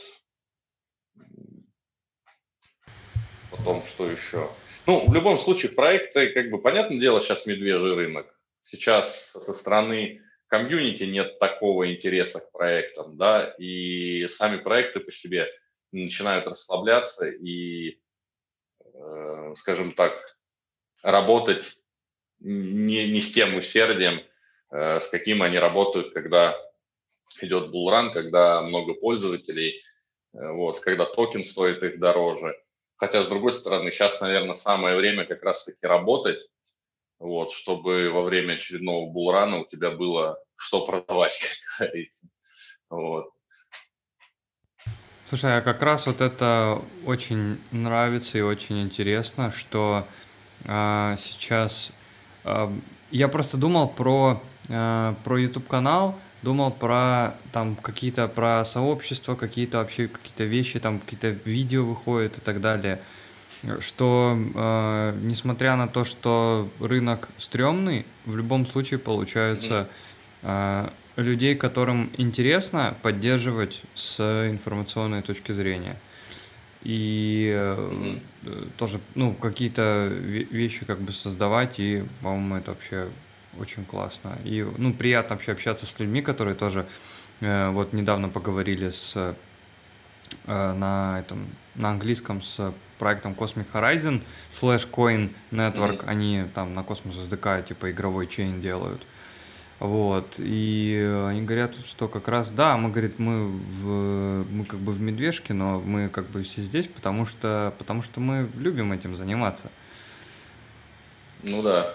Потом 3.51 3.83
что 3.83 4.09
еще? 4.09 4.49
Ну, 4.85 5.07
в 5.07 5.13
любом 5.13 5.37
случае, 5.37 5.71
проекты, 5.71 6.29
как 6.29 6.49
бы, 6.49 6.61
понятное 6.61 6.99
дело, 6.99 7.21
сейчас 7.21 7.45
медвежий 7.45 7.93
рынок. 7.93 8.33
Сейчас 8.61 9.31
со 9.31 9.53
стороны 9.53 10.21
комьюнити 10.47 11.03
нет 11.03 11.39
такого 11.39 11.93
интереса 11.93 12.39
к 12.39 12.51
проектам, 12.51 13.17
да, 13.17 13.53
и 13.57 14.27
сами 14.29 14.57
проекты 14.57 14.99
по 14.99 15.11
себе 15.11 15.47
начинают 15.91 16.47
расслабляться 16.47 17.27
и, 17.27 17.99
э, 18.93 19.53
скажем 19.55 19.93
так, 19.93 20.37
работать 21.01 21.77
не, 22.39 23.09
не 23.09 23.21
с 23.21 23.31
тем 23.31 23.55
усердием, 23.55 24.21
э, 24.71 24.99
с 24.99 25.07
каким 25.07 25.41
они 25.41 25.57
работают, 25.57 26.13
когда 26.13 26.57
идет 27.41 27.71
булран, 27.71 28.11
когда 28.11 28.61
много 28.61 28.93
пользователей, 28.93 29.81
э, 30.33 30.51
вот, 30.51 30.81
когда 30.81 31.05
токен 31.05 31.43
стоит 31.43 31.83
их 31.83 31.99
дороже– 31.99 32.57
Хотя, 32.97 33.23
с 33.23 33.27
другой 33.27 33.51
стороны, 33.51 33.91
сейчас, 33.91 34.21
наверное, 34.21 34.55
самое 34.55 34.97
время 34.97 35.25
как 35.25 35.43
раз-таки 35.43 35.85
работать, 35.85 36.39
вот, 37.19 37.51
чтобы 37.51 38.09
во 38.11 38.23
время 38.23 38.53
очередного 38.53 39.09
булрана 39.09 39.59
у 39.59 39.65
тебя 39.65 39.91
было 39.91 40.37
что 40.55 40.85
продавать, 40.85 41.39
как 41.77 41.87
говорится. 41.89 42.27
Вот. 42.89 43.29
Слушай, 45.25 45.57
а 45.57 45.61
как 45.61 45.81
раз 45.81 46.07
вот 46.07 46.21
это 46.21 46.81
очень 47.05 47.59
нравится 47.71 48.37
и 48.37 48.41
очень 48.41 48.81
интересно, 48.81 49.51
что 49.51 50.07
э, 50.63 51.15
сейчас 51.19 51.91
э, 52.45 52.71
Я 53.11 53.27
просто 53.27 53.57
думал 53.57 53.89
про, 53.89 54.41
э, 54.69 55.13
про 55.23 55.37
YouTube 55.37 55.67
канал, 55.67 56.17
думал 56.41 56.71
про 56.71 57.35
там 57.51 57.75
какие-то 57.75 58.27
про 58.27 58.63
сообщества, 58.65 59.35
какие-то 59.35 59.79
вообще 59.79 60.07
какие-то 60.07 60.43
вещи, 60.43 60.79
там 60.79 60.99
какие-то 60.99 61.29
видео 61.29 61.85
выходят 61.85 62.37
и 62.37 62.41
так 62.41 62.61
далее. 62.61 63.01
Что 63.79 64.37
э, 64.37 65.17
несмотря 65.23 65.75
на 65.75 65.87
то, 65.87 66.03
что 66.03 66.69
рынок 66.79 67.29
стрёмный, 67.37 68.05
в 68.25 68.37
любом 68.37 68.67
случае 68.67 68.99
получается 68.99 69.89
э, 70.43 70.89
людей, 71.15 71.55
которым 71.55 72.11
интересно 72.17 72.95
поддерживать 73.01 73.81
с 73.95 74.19
информационной 74.49 75.23
точки 75.23 75.51
зрения. 75.53 75.97
И 76.83 77.51
э, 77.53 78.19
тоже, 78.77 78.99
ну, 79.15 79.33
какие-то 79.33 80.07
вещи 80.07 80.85
как 80.85 81.01
бы 81.01 81.11
создавать, 81.11 81.79
и, 81.79 82.03
по-моему, 82.21 82.57
это 82.57 82.71
вообще 82.71 83.09
очень 83.59 83.85
классно. 83.85 84.37
И, 84.43 84.65
ну, 84.77 84.93
приятно 84.93 85.35
вообще 85.35 85.51
общаться 85.51 85.85
с 85.85 85.99
людьми, 85.99 86.21
которые 86.21 86.55
тоже, 86.55 86.87
э, 87.41 87.69
вот 87.69 87.93
недавно 87.93 88.29
поговорили 88.29 88.89
с, 88.89 89.15
э, 90.45 90.73
на 90.73 91.19
этом, 91.19 91.47
на 91.75 91.89
английском 91.89 92.41
с 92.41 92.73
проектом 92.97 93.33
Cosmic 93.33 93.67
Horizon 93.73 94.23
slash 94.51 94.89
Coin 94.91 95.33
Network, 95.51 96.03
mm-hmm. 96.03 96.09
они 96.09 96.45
там 96.53 96.73
на 96.73 96.83
Космос 96.83 97.15
SDK 97.15 97.67
типа 97.67 97.91
игровой 97.91 98.27
чейн 98.27 98.61
делают. 98.61 99.05
Вот, 99.79 100.37
и 100.39 101.25
они 101.27 101.43
говорят, 101.43 101.75
что 101.85 102.07
как 102.07 102.27
раз, 102.27 102.49
да, 102.49 102.77
мы, 102.77 102.89
говорит, 102.89 103.19
мы, 103.19 103.45
в, 103.45 104.45
мы 104.49 104.65
как 104.65 104.79
бы 104.79 104.91
в 104.91 104.99
медвежке, 104.99 105.53
но 105.53 105.79
мы 105.79 106.09
как 106.09 106.29
бы 106.29 106.41
все 106.41 106.61
здесь, 106.61 106.87
потому 106.87 107.27
что, 107.27 107.75
потому 107.77 108.01
что 108.01 108.19
мы 108.19 108.49
любим 108.55 108.91
этим 108.91 109.15
заниматься. 109.15 109.69
Ну 111.43 111.61
да, 111.61 111.93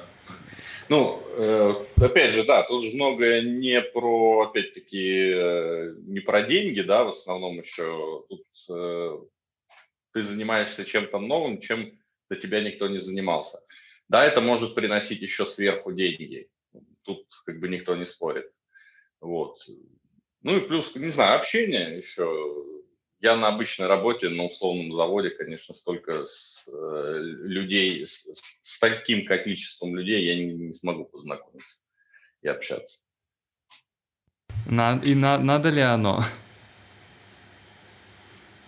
ну, 0.88 1.22
э, 1.36 1.86
опять 1.96 2.34
же, 2.34 2.44
да, 2.44 2.62
тут 2.62 2.84
же 2.84 2.94
многое 2.94 3.42
не 3.42 3.80
про, 3.80 4.48
опять-таки, 4.48 5.32
э, 5.34 5.94
не 6.06 6.20
про 6.20 6.42
деньги, 6.42 6.80
да, 6.80 7.04
в 7.04 7.08
основном 7.08 7.58
еще. 7.58 8.24
Тут 8.28 8.44
э, 8.70 9.18
ты 10.12 10.22
занимаешься 10.22 10.84
чем-то 10.84 11.18
новым, 11.18 11.60
чем 11.60 11.98
до 12.28 12.36
тебя 12.36 12.62
никто 12.62 12.88
не 12.88 12.98
занимался. 12.98 13.60
Да, 14.08 14.24
это 14.24 14.40
может 14.40 14.74
приносить 14.74 15.22
еще 15.22 15.46
сверху 15.46 15.92
деньги. 15.92 16.48
Тут 17.02 17.26
как 17.46 17.60
бы 17.60 17.68
никто 17.68 17.96
не 17.96 18.04
спорит. 18.04 18.50
Вот. 19.20 19.58
Ну 20.42 20.56
и 20.56 20.66
плюс, 20.66 20.94
не 20.96 21.10
знаю, 21.10 21.38
общение 21.38 21.98
еще 21.98 22.81
я 23.22 23.36
на 23.36 23.48
обычной 23.48 23.86
работе, 23.86 24.28
на 24.28 24.44
условном 24.44 24.92
заводе, 24.92 25.30
конечно, 25.30 25.74
столько 25.74 26.26
с, 26.26 26.68
э, 26.68 27.18
людей, 27.22 28.04
с, 28.04 28.26
с 28.60 28.78
таким 28.80 29.24
количеством 29.24 29.96
людей 29.96 30.26
я 30.26 30.34
не, 30.34 30.52
не 30.52 30.72
смогу 30.72 31.04
познакомиться 31.04 31.78
и 32.42 32.48
общаться. 32.48 33.02
На, 34.66 35.00
и 35.04 35.14
на, 35.14 35.38
надо 35.38 35.70
ли 35.70 35.80
оно? 35.80 36.22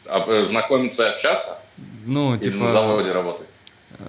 А, 0.07 0.25
э, 0.31 0.45
знакомиться 0.45 1.05
и 1.05 1.11
общаться? 1.11 1.61
Ну, 2.07 2.37
Или 2.37 2.45
типа... 2.45 2.59
на 2.59 2.67
заводе 2.71 3.11
работать? 3.11 3.49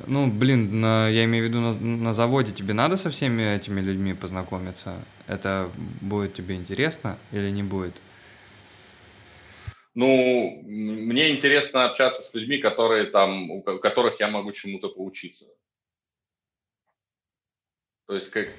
Ну, 0.05 0.27
блин, 0.27 0.79
на, 0.79 1.09
я 1.09 1.25
имею 1.25 1.45
в 1.45 1.47
виду 1.47 1.59
на, 1.59 1.73
на 1.73 2.13
заводе 2.13 2.51
тебе 2.51 2.73
надо 2.73 2.97
со 2.97 3.09
всеми 3.09 3.41
этими 3.41 3.81
людьми 3.81 4.13
познакомиться? 4.13 5.03
Это 5.25 5.71
будет 6.01 6.35
тебе 6.35 6.55
интересно 6.55 7.17
или 7.31 7.49
не 7.49 7.63
будет? 7.63 7.95
Ну, 9.95 10.61
мне 10.65 11.31
интересно 11.31 11.85
общаться 11.85 12.21
с 12.21 12.33
людьми, 12.33 12.57
которые 12.57 13.05
там, 13.05 13.49
у 13.49 13.61
которых 13.61 14.19
я 14.19 14.27
могу 14.27 14.51
чему-то 14.51 14.89
поучиться. 14.89 15.45
То 18.05 18.13
есть, 18.13 18.29
как 18.29 18.49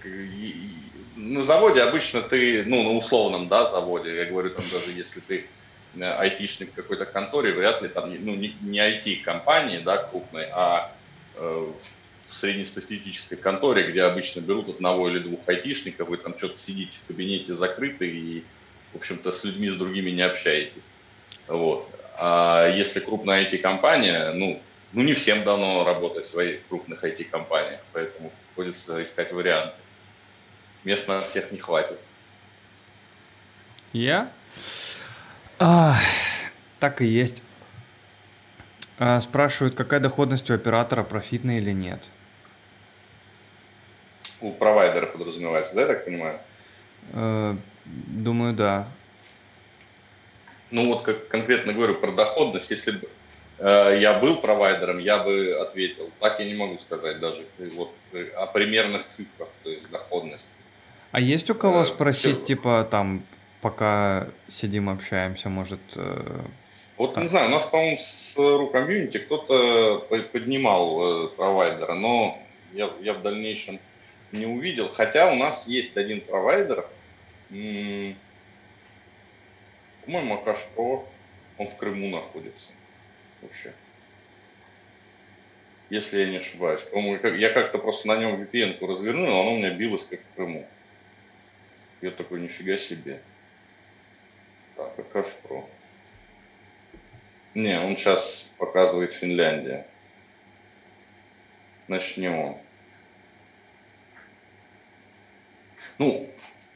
на 1.14 1.40
заводе 1.42 1.82
обычно 1.82 2.22
ты, 2.22 2.64
ну, 2.64 2.82
на 2.82 2.96
условном, 2.96 3.48
да, 3.48 3.66
заводе, 3.66 4.16
я 4.16 4.24
говорю, 4.24 4.50
там 4.50 4.64
даже 4.72 4.90
если 4.96 5.20
ты 5.20 5.46
э, 5.94 6.02
айтишник 6.02 6.72
какой-то 6.72 7.04
конторе, 7.04 7.52
вряд 7.52 7.82
ли 7.82 7.88
там, 7.88 8.10
ну, 8.24 8.34
не, 8.34 8.56
не 8.62 8.78
IT-компании, 8.78 9.78
да, 9.78 9.98
крупной, 9.98 10.46
а 10.50 10.96
э, 11.34 11.72
в 12.26 12.34
среднестатистической 12.34 13.38
конторе, 13.38 13.90
где 13.90 14.02
обычно 14.02 14.40
берут 14.40 14.68
одного 14.68 15.08
или 15.08 15.20
двух 15.20 15.46
айтишников, 15.46 16.08
вы 16.08 16.16
там 16.16 16.36
что-то 16.36 16.56
сидите 16.56 16.98
в 16.98 17.06
кабинете 17.06 17.54
закрыты 17.54 18.08
и, 18.08 18.44
в 18.92 18.96
общем-то, 18.96 19.30
с 19.30 19.44
людьми 19.44 19.68
с 19.68 19.76
другими 19.76 20.10
не 20.10 20.22
общаетесь. 20.22 20.84
Вот. 21.48 21.88
А 22.18 22.68
если 22.68 23.00
крупная 23.00 23.44
IT-компания, 23.44 24.32
ну, 24.32 24.60
ну, 24.92 25.02
не 25.02 25.14
всем 25.14 25.44
дано 25.44 25.84
работать 25.84 26.26
в 26.26 26.30
своих 26.30 26.66
крупных 26.68 27.04
IT-компаниях, 27.04 27.80
поэтому 27.92 28.32
приходится 28.48 29.02
искать 29.02 29.32
варианты. 29.32 29.74
Мест 30.84 31.08
на 31.08 31.22
всех 31.22 31.52
не 31.52 31.58
хватит. 31.58 31.98
Я? 33.92 34.30
А, 35.58 35.94
так 36.80 37.02
и 37.02 37.06
есть. 37.06 37.42
А, 38.98 39.20
спрашивают, 39.20 39.74
какая 39.74 40.00
доходность 40.00 40.50
у 40.50 40.54
оператора, 40.54 41.02
профитная 41.02 41.58
или 41.58 41.72
нет? 41.72 42.02
У 44.40 44.52
провайдера 44.52 45.06
подразумевается, 45.06 45.74
да, 45.74 45.82
я 45.82 45.86
так 45.88 46.04
понимаю? 46.04 46.40
Э, 47.12 47.56
думаю, 47.84 48.54
да. 48.54 48.88
Ну 50.70 50.86
вот 50.86 51.02
как 51.02 51.28
конкретно 51.28 51.72
говорю 51.72 51.94
про 51.94 52.12
доходность, 52.12 52.70
если 52.70 52.92
бы 52.92 53.08
э, 53.58 53.98
я 54.00 54.18
был 54.18 54.36
провайдером, 54.36 54.98
я 54.98 55.22
бы 55.22 55.56
ответил. 55.60 56.10
Так 56.20 56.40
я 56.40 56.46
не 56.46 56.54
могу 56.54 56.78
сказать 56.78 57.20
даже 57.20 57.44
вот, 57.74 57.92
о 58.36 58.46
примерных 58.46 59.06
цифрах, 59.06 59.48
то 59.62 59.70
есть 59.70 59.88
доходность. 59.90 60.50
А 61.12 61.20
есть 61.20 61.50
у 61.50 61.54
кого 61.54 61.82
э, 61.82 61.84
спросить, 61.84 62.36
все... 62.38 62.44
типа 62.44 62.86
там, 62.90 63.24
пока 63.60 64.28
сидим, 64.48 64.88
общаемся, 64.88 65.48
может... 65.48 65.80
Э, 65.96 66.42
вот 66.96 67.14
так. 67.14 67.24
не 67.24 67.28
знаю, 67.28 67.48
у 67.48 67.50
нас, 67.50 67.66
по-моему, 67.66 67.98
с 67.98 68.36
RU 68.36 68.70
комьюнити 68.70 69.18
кто-то 69.18 70.06
поднимал 70.32 71.26
э, 71.26 71.28
провайдера, 71.28 71.94
но 71.94 72.38
я, 72.72 72.90
я 73.02 73.14
в 73.14 73.22
дальнейшем 73.22 73.78
не 74.32 74.46
увидел. 74.46 74.88
Хотя 74.90 75.30
у 75.32 75.36
нас 75.36 75.68
есть 75.68 75.96
один 75.96 76.20
провайдер, 76.20 76.86
по-моему, 80.06 80.42
он 81.58 81.68
в 81.68 81.76
Крыму 81.76 82.08
находится 82.08 82.70
вообще. 83.42 83.72
Если 85.90 86.20
я 86.20 86.28
не 86.28 86.36
ошибаюсь. 86.38 86.84
Я 87.38 87.50
как-то 87.50 87.78
просто 87.78 88.08
на 88.08 88.16
нем 88.16 88.40
VPN-ку 88.42 88.86
развернул, 88.86 89.40
оно 89.40 89.54
у 89.54 89.58
меня 89.58 89.70
билось 89.70 90.04
как 90.04 90.20
в 90.20 90.34
Крыму. 90.34 90.66
Я 92.00 92.10
такой, 92.10 92.40
нифига 92.40 92.76
себе. 92.76 93.20
Так, 94.76 94.98
Акашпро. 94.98 95.64
Не, 97.54 97.80
он 97.80 97.96
сейчас 97.96 98.52
показывает 98.58 99.14
Финляндия. 99.14 99.86
Значит, 101.86 102.16
не 102.18 102.28
он. 102.28 102.58
Ну, 105.98 106.28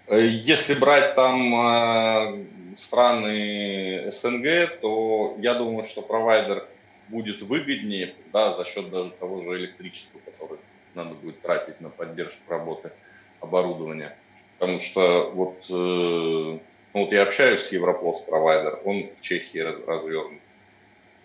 э, 0.07 0.25
если 0.25 0.75
брать 0.75 1.15
там 1.15 1.55
э, 1.55 2.45
страны 2.77 4.11
СНГ, 4.11 4.81
то 4.81 5.37
я 5.39 5.55
думаю, 5.55 5.85
что 5.85 6.03
провайдер 6.03 6.67
будет 7.09 7.43
выгоднее 7.43 8.15
да, 8.33 8.55
за 8.55 8.65
счет 8.65 8.91
даже 8.91 9.11
того 9.11 9.43
же 9.43 9.57
электричества, 9.57 10.21
которое 10.25 10.61
надо 10.95 11.15
будет 11.15 11.41
тратить 11.41 11.81
на 11.81 11.91
поддержку 11.91 12.51
работы 12.51 12.93
оборудования. 13.41 14.17
Потому 14.59 14.79
что 14.79 15.31
вот, 15.31 15.65
э, 15.71 15.73
ну, 15.73 16.61
вот 16.93 17.13
я 17.13 17.23
общаюсь 17.23 17.61
с 17.61 17.73
Европлос 17.73 18.23
провайдер, 18.23 18.81
он 18.85 19.11
в 19.19 19.21
Чехии 19.21 19.59
развернут. 19.59 20.41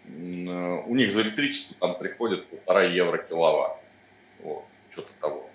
Э, 0.05 0.83
у 0.85 0.95
них 0.95 1.11
за 1.11 1.23
электричество 1.23 1.75
там 1.79 1.97
приходит 1.97 2.47
полтора 2.47 2.83
евро 2.83 3.17
киловатт. 3.17 3.77
Вот, 4.39 4.63
что-то 4.91 5.11
того. 5.19 5.49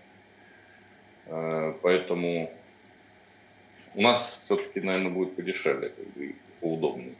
Э, 1.26 1.74
поэтому 1.82 2.52
у 3.94 4.02
нас 4.02 4.42
все-таки, 4.44 4.80
наверное, 4.80 5.10
будет 5.10 5.36
подешевле, 5.36 5.90
как 5.90 6.06
бы, 6.14 6.34
поудобнее. 6.60 7.14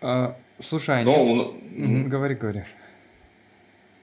А, 0.00 0.36
слушай, 0.58 1.04
Но, 1.04 1.14
они... 1.14 1.34
ну, 1.34 2.08
говори, 2.08 2.34
говори. 2.34 2.64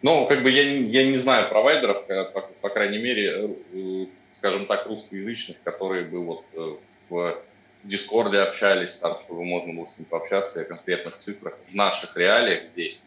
Ну, 0.01 0.27
как 0.27 0.43
бы 0.43 0.51
я, 0.51 0.61
я 0.63 1.05
не 1.05 1.17
знаю 1.17 1.49
провайдеров, 1.49 2.09
э, 2.09 2.25
по, 2.25 2.41
по 2.41 2.69
крайней 2.69 2.99
мере, 2.99 3.55
э, 3.73 4.05
скажем 4.33 4.65
так, 4.65 4.85
русскоязычных, 4.85 5.57
которые 5.63 6.05
бы 6.05 6.23
вот 6.23 6.45
э, 6.53 6.75
в 7.09 7.41
Дискорде 7.83 8.39
общались, 8.39 8.97
там, 8.97 9.17
чтобы 9.19 9.43
можно 9.43 9.73
было 9.73 9.85
с 9.85 9.97
ним 9.97 10.05
пообщаться 10.05 10.59
и 10.59 10.63
о 10.63 10.67
конкретных 10.67 11.17
цифрах 11.17 11.57
в 11.69 11.75
наших 11.75 12.15
реалиях 12.15 12.65
здесь 12.73 13.01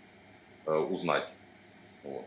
узнать. 0.66 1.28
Вот. 2.02 2.24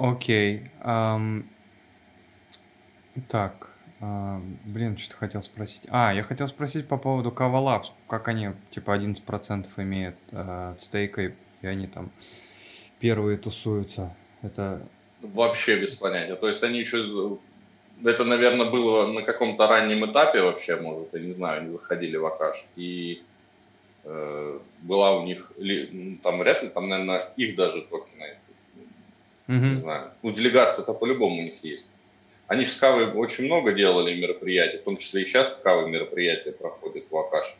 Окей. 0.00 0.62
ам, 0.80 1.46
Так, 3.28 3.70
а, 4.00 4.40
блин, 4.64 4.96
что-то 4.96 5.18
хотел 5.18 5.42
спросить. 5.42 5.82
А, 5.90 6.14
я 6.14 6.22
хотел 6.22 6.48
спросить 6.48 6.88
по 6.88 6.96
поводу 6.96 7.30
Labs. 7.30 7.92
Как 8.08 8.28
они, 8.28 8.52
типа, 8.70 8.96
11% 8.96 9.66
имеют 9.76 10.16
а, 10.32 10.74
стейка, 10.80 11.34
и 11.60 11.66
они 11.66 11.86
там 11.86 12.10
первые 12.98 13.36
тусуются. 13.36 14.16
Это... 14.40 14.88
Вообще 15.20 15.78
без 15.78 15.94
понятия. 15.96 16.34
То 16.36 16.48
есть 16.48 16.64
они 16.64 16.78
еще... 16.78 17.38
Это, 18.02 18.24
наверное, 18.24 18.70
было 18.70 19.06
на 19.12 19.20
каком-то 19.20 19.66
раннем 19.66 20.10
этапе 20.10 20.40
вообще, 20.40 20.76
может, 20.76 21.12
я 21.12 21.20
не 21.20 21.34
знаю, 21.34 21.60
они 21.60 21.72
заходили 21.72 22.16
в 22.16 22.24
Акаш. 22.24 22.64
И 22.74 23.22
э, 24.04 24.58
была 24.80 25.20
у 25.20 25.26
них, 25.26 25.52
там 26.22 26.38
вряд 26.38 26.62
ли, 26.62 26.70
там, 26.70 26.88
наверное, 26.88 27.34
их 27.36 27.56
даже 27.56 27.82
токены, 27.82 28.38
угу. 29.56 29.66
не 29.66 29.76
знаю. 29.76 30.12
Ну, 30.22 30.32
делегация-то 30.32 30.94
по-любому 30.94 31.40
у 31.40 31.44
них 31.44 31.62
есть. 31.64 31.90
Они 32.46 32.64
в 32.64 32.70
Скаве 32.70 33.06
очень 33.06 33.44
много 33.44 33.72
делали 33.72 34.18
мероприятий, 34.18 34.78
в 34.78 34.82
том 34.82 34.96
числе 34.96 35.22
и 35.22 35.26
сейчас 35.26 35.52
Скавы 35.52 35.88
мероприятия 35.88 36.52
проходят 36.52 37.04
в 37.10 37.16
Акаш. 37.16 37.56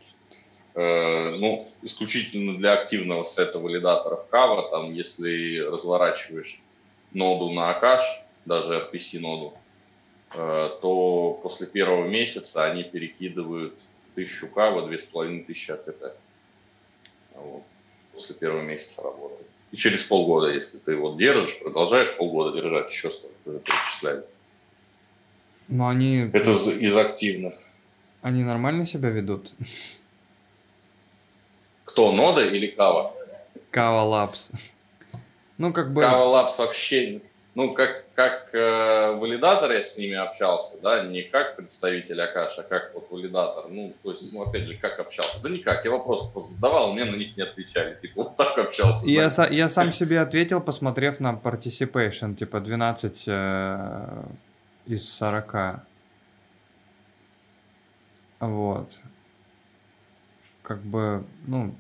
Э, 0.75 1.31
ну, 1.37 1.69
исключительно 1.83 2.57
для 2.57 2.73
активного 2.73 3.25
сета 3.25 3.59
валидаторов 3.59 4.27
Кава, 4.29 4.71
там, 4.71 4.93
если 4.93 5.59
разворачиваешь 5.59 6.61
ноду 7.13 7.51
на 7.51 7.71
Акаш, 7.71 8.03
даже 8.45 8.75
RPC-ноду, 8.79 9.55
э, 10.35 10.71
то 10.81 11.41
после 11.43 11.67
первого 11.67 12.07
месяца 12.07 12.65
они 12.65 12.85
перекидывают 12.85 13.75
тысячу 14.15 14.49
Кава, 14.49 14.87
две 14.87 14.99
с 14.99 15.05
половиной 15.05 15.45
тысячи 15.45 15.71
АКТ. 15.71 16.17
Вот. 17.35 17.63
После 18.13 18.35
первого 18.35 18.63
месяца 18.63 19.03
работы. 19.03 19.45
И 19.73 19.77
через 19.77 20.05
полгода, 20.05 20.49
если 20.49 20.79
ты 20.79 20.97
вот 20.97 21.17
держишь, 21.17 21.59
продолжаешь 21.61 22.15
полгода 22.17 22.61
держать, 22.61 22.91
еще 22.91 23.11
столько 23.11 23.59
перечисляют. 23.61 24.27
Но 25.69 25.89
они... 25.89 26.29
Это 26.33 26.53
из 26.53 26.97
активных. 26.97 27.55
Они 28.23 28.43
нормально 28.43 28.85
себя 28.85 29.11
ведут? 29.11 29.53
Кто, 31.85 32.13
Нода 32.13 32.45
или 32.45 32.67
Кава? 32.67 33.15
Кава 33.71 34.03
Лапс. 34.03 34.51
Ну, 35.59 35.73
как 35.73 35.93
бы... 35.93 36.03
Кава 36.03 36.25
Лапс 36.25 36.59
вообще... 36.59 37.21
Ну, 37.55 37.75
как, 37.75 38.05
как 38.15 38.55
э, 38.55 39.17
валидатор 39.17 39.73
я 39.73 39.85
с 39.85 39.99
ними 39.99 40.15
общался, 40.15 40.81
да, 40.81 41.03
не 41.03 41.23
как 41.23 41.57
представитель 41.57 42.23
Акаш, 42.23 42.59
а 42.59 42.63
как 42.63 42.93
вот 42.95 43.11
валидатор. 43.11 43.65
Ну, 43.69 43.93
то 44.03 44.13
есть, 44.13 44.33
ну, 44.33 44.43
опять 44.43 44.69
же, 44.69 44.77
как 44.77 45.01
общался? 45.01 45.43
Да 45.43 45.49
никак, 45.49 45.85
я 45.85 45.91
вопросы 45.91 46.31
задавал, 46.41 46.93
мне 46.93 47.05
на 47.05 47.17
них 47.17 47.37
не 47.37 47.43
отвечали. 47.43 47.99
Типа, 48.01 48.23
вот 48.23 48.37
так 48.37 48.57
общался. 48.57 49.05
Я, 49.07 49.29
да. 49.29 49.49
я 49.49 49.69
сам 49.69 49.91
себе 49.91 50.21
ответил, 50.21 50.61
посмотрев 50.61 51.19
на 51.19 51.33
participation, 51.33 52.35
типа 52.35 52.61
12 52.61 53.25
э, 53.27 54.23
из 54.87 55.13
40. 55.13 55.81
Вот 58.39 58.91
как 60.71 60.83
бы, 60.83 61.25
ну, 61.49 61.75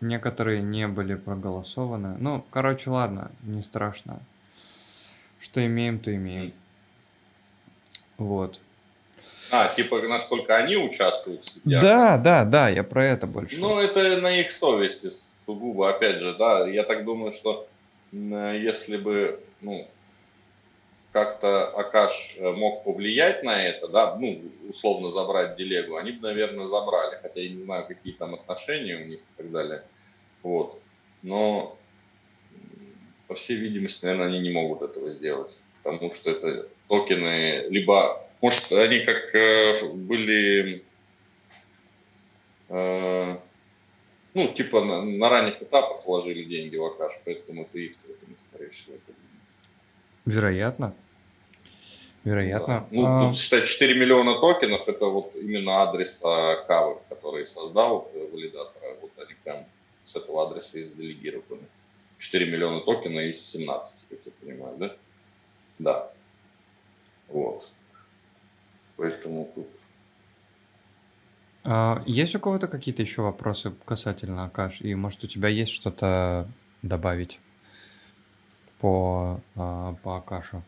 некоторые 0.00 0.62
не 0.62 0.88
были 0.88 1.14
проголосованы. 1.14 2.16
Ну, 2.18 2.44
короче, 2.50 2.90
ладно, 2.90 3.30
не 3.42 3.62
страшно. 3.62 4.20
Что 5.40 5.64
имеем, 5.64 5.98
то 5.98 6.14
имеем. 6.14 6.52
Вот. 8.18 8.60
А, 9.52 9.68
типа, 9.68 10.00
насколько 10.02 10.56
они 10.56 10.76
участвуют 10.76 11.44
в 11.44 11.50
сетях? 11.50 11.82
Да, 11.82 12.18
да, 12.18 12.44
да, 12.44 12.68
я 12.68 12.82
про 12.82 13.06
это 13.06 13.26
больше. 13.26 13.60
Ну, 13.60 13.78
это 13.78 14.20
на 14.20 14.40
их 14.40 14.50
совести 14.50 15.10
сугубо, 15.44 15.90
опять 15.90 16.20
же, 16.20 16.34
да. 16.34 16.68
Я 16.68 16.82
так 16.82 17.04
думаю, 17.04 17.32
что 17.32 17.68
если 18.12 18.96
бы, 18.96 19.40
ну, 19.60 19.88
как-то 21.16 21.68
Акаш 21.68 22.34
э, 22.36 22.52
мог 22.52 22.84
повлиять 22.84 23.42
на 23.42 23.66
это, 23.66 23.88
да, 23.88 24.16
ну, 24.16 24.52
условно 24.68 25.08
забрать 25.08 25.56
Делегу, 25.56 25.96
они 25.96 26.12
бы, 26.12 26.20
наверное, 26.20 26.66
забрали, 26.66 27.18
хотя 27.22 27.40
я 27.40 27.48
не 27.48 27.62
знаю, 27.62 27.86
какие 27.86 28.12
там 28.12 28.34
отношения 28.34 28.96
у 28.96 29.06
них 29.06 29.20
и 29.20 29.36
так 29.38 29.50
далее. 29.50 29.82
Вот. 30.42 30.78
Но, 31.22 31.78
по 33.28 33.34
всей 33.34 33.56
видимости, 33.56 34.04
наверное, 34.04 34.26
они 34.26 34.40
не 34.40 34.50
могут 34.50 34.82
этого 34.82 35.10
сделать, 35.10 35.56
потому 35.82 36.12
что 36.12 36.32
это 36.32 36.68
токены, 36.86 37.64
либо, 37.70 38.28
может, 38.42 38.70
они 38.72 39.00
как 39.00 39.34
э, 39.34 39.88
были, 39.94 40.84
э, 42.68 43.36
ну, 44.34 44.48
типа 44.48 44.84
на, 44.84 45.02
на 45.02 45.30
ранних 45.30 45.62
этапах 45.62 46.04
вложили 46.04 46.44
деньги 46.44 46.76
в 46.76 46.84
Акаш, 46.84 47.14
поэтому 47.24 47.62
это 47.62 47.78
их 47.78 47.96
токены, 47.96 48.36
скорее 48.36 48.68
всего. 48.68 48.96
Вероятно. 50.26 50.94
Вероятно. 52.26 52.74
Да. 52.80 52.86
Ну, 52.90 53.06
а... 53.06 53.28
тут 53.28 53.38
считать 53.38 53.68
4 53.68 53.94
миллиона 53.94 54.40
токенов, 54.40 54.88
это 54.88 55.06
вот 55.06 55.36
именно 55.36 55.82
адрес 55.82 56.20
Кавы, 56.66 56.98
который 57.08 57.46
создал 57.46 58.10
э, 58.12 58.28
валидатора. 58.32 58.96
Вот 59.00 59.12
они 59.16 59.34
прям 59.44 59.64
с 60.04 60.16
этого 60.16 60.44
адреса 60.44 60.80
и 60.80 60.82
заделегированы. 60.82 61.62
4 62.18 62.50
миллиона 62.50 62.80
токенов 62.80 63.22
из 63.22 63.40
17, 63.48 64.08
как 64.08 64.18
я 64.24 64.32
понимаю, 64.40 64.76
да? 64.76 64.96
Да. 65.78 66.12
Вот. 67.28 67.70
Поэтому 68.96 69.48
тут... 69.54 69.68
А, 71.62 72.02
есть 72.06 72.34
у 72.34 72.40
кого-то 72.40 72.66
какие-то 72.66 73.02
еще 73.02 73.22
вопросы 73.22 73.72
касательно 73.84 74.46
Акаш? 74.46 74.80
И 74.80 74.96
может 74.96 75.22
у 75.22 75.28
тебя 75.28 75.48
есть 75.48 75.70
что-то 75.70 76.48
добавить 76.82 77.38
по, 78.80 79.40
а, 79.54 79.94
по 80.02 80.16
Акашу? 80.16 80.64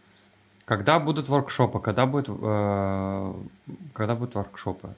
Когда 0.69 0.99
будут 0.99 1.31
воркшопы? 1.31 1.81
Когда 1.81 2.05
будет, 2.05 2.29
э, 2.29 3.33
когда 3.95 4.15
будут 4.15 4.35
воркшопы? 4.35 4.95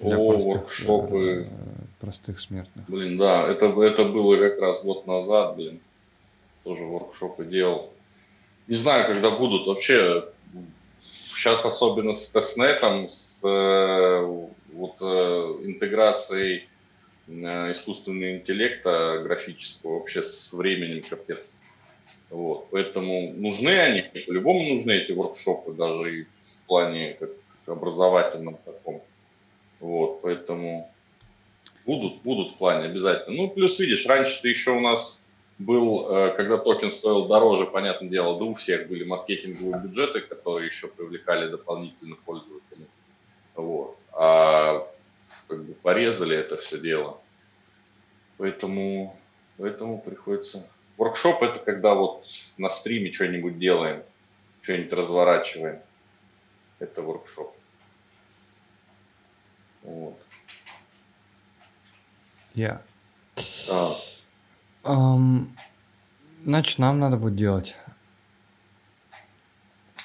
Для 0.00 0.16
О, 0.16 0.30
простых, 0.30 0.54
воркшопы. 0.54 1.46
Э, 1.46 2.00
простых 2.00 2.40
смертных. 2.40 2.88
Блин, 2.88 3.18
да, 3.18 3.46
это, 3.46 3.66
это 3.82 4.06
было 4.06 4.38
как 4.38 4.58
раз 4.58 4.82
год 4.82 5.06
назад, 5.06 5.56
блин. 5.56 5.80
Тоже 6.62 6.84
воркшопы 6.84 7.44
делал. 7.44 7.92
Не 8.66 8.76
знаю, 8.76 9.06
когда 9.06 9.30
будут. 9.30 9.66
Вообще, 9.66 10.24
сейчас 11.02 11.66
особенно 11.66 12.14
с 12.14 12.30
тестнетом, 12.30 13.10
с 13.10 13.46
э, 13.46 14.46
вот, 14.72 14.96
э, 15.02 15.56
интеграцией 15.64 16.68
искусственного 17.26 18.36
интеллекта 18.36 19.20
графического, 19.22 19.98
вообще 19.98 20.22
с 20.22 20.54
временем 20.54 21.02
капец. 21.02 21.52
Вот. 22.30 22.68
Поэтому 22.70 23.32
нужны 23.32 23.78
они, 23.78 24.02
по-любому 24.02 24.74
нужны 24.74 24.92
эти 24.92 25.12
воркшопы, 25.12 25.72
даже 25.72 26.20
и 26.20 26.22
в 26.24 26.66
плане 26.66 27.14
как 27.14 27.30
образовательном 27.66 28.58
таком. 28.64 29.02
Вот, 29.80 30.22
поэтому 30.22 30.90
будут, 31.84 32.22
будут 32.22 32.52
в 32.52 32.56
плане 32.56 32.86
обязательно. 32.86 33.36
Ну, 33.36 33.48
плюс, 33.50 33.78
видишь, 33.78 34.06
раньше-то 34.06 34.48
еще 34.48 34.72
у 34.72 34.80
нас 34.80 35.26
был, 35.58 36.08
э, 36.10 36.34
когда 36.36 36.56
токен 36.56 36.90
стоил 36.90 37.26
дороже, 37.26 37.66
понятное 37.66 38.08
дело, 38.08 38.38
да 38.38 38.44
у 38.44 38.54
всех 38.54 38.88
были 38.88 39.04
маркетинговые 39.04 39.82
бюджеты, 39.82 40.20
которые 40.20 40.66
еще 40.66 40.88
привлекали 40.88 41.48
дополнительных 41.50 42.18
пользователей. 42.20 42.88
Вот. 43.54 43.96
А 44.12 44.88
как 45.48 45.64
бы 45.64 45.74
порезали 45.74 46.36
это 46.36 46.56
все 46.56 46.78
дело. 46.78 47.20
Поэтому, 48.36 49.16
поэтому 49.58 50.00
приходится 50.00 50.68
Воркшоп 50.96 51.42
это 51.42 51.58
когда 51.58 51.94
вот 51.94 52.26
на 52.56 52.70
стриме 52.70 53.12
что-нибудь 53.12 53.58
делаем, 53.58 54.02
что-нибудь 54.62 54.92
разворачиваем. 54.92 55.80
Это 56.78 57.02
воркшоп. 57.02 57.56
Вот. 59.82 60.18
Я. 62.54 62.68
Yeah. 62.68 62.80
А. 63.70 63.94
Um, 64.84 65.48
значит, 66.44 66.78
нам 66.78 66.98
надо 66.98 67.16
будет 67.16 67.36
делать. 67.36 67.76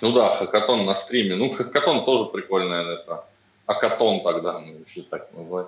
Ну 0.02 0.14
да, 0.14 0.34
хакатон 0.36 0.86
на 0.86 0.96
стриме. 0.96 1.36
Ну, 1.36 1.54
хакатон 1.54 2.06
тоже 2.06 2.32
прикольно, 2.32 2.74
это. 2.94 3.26
Акатон 3.66 4.24
тогда, 4.24 4.60
ну, 4.60 4.80
если 4.80 5.02
так 5.02 5.32
назвать. 5.34 5.68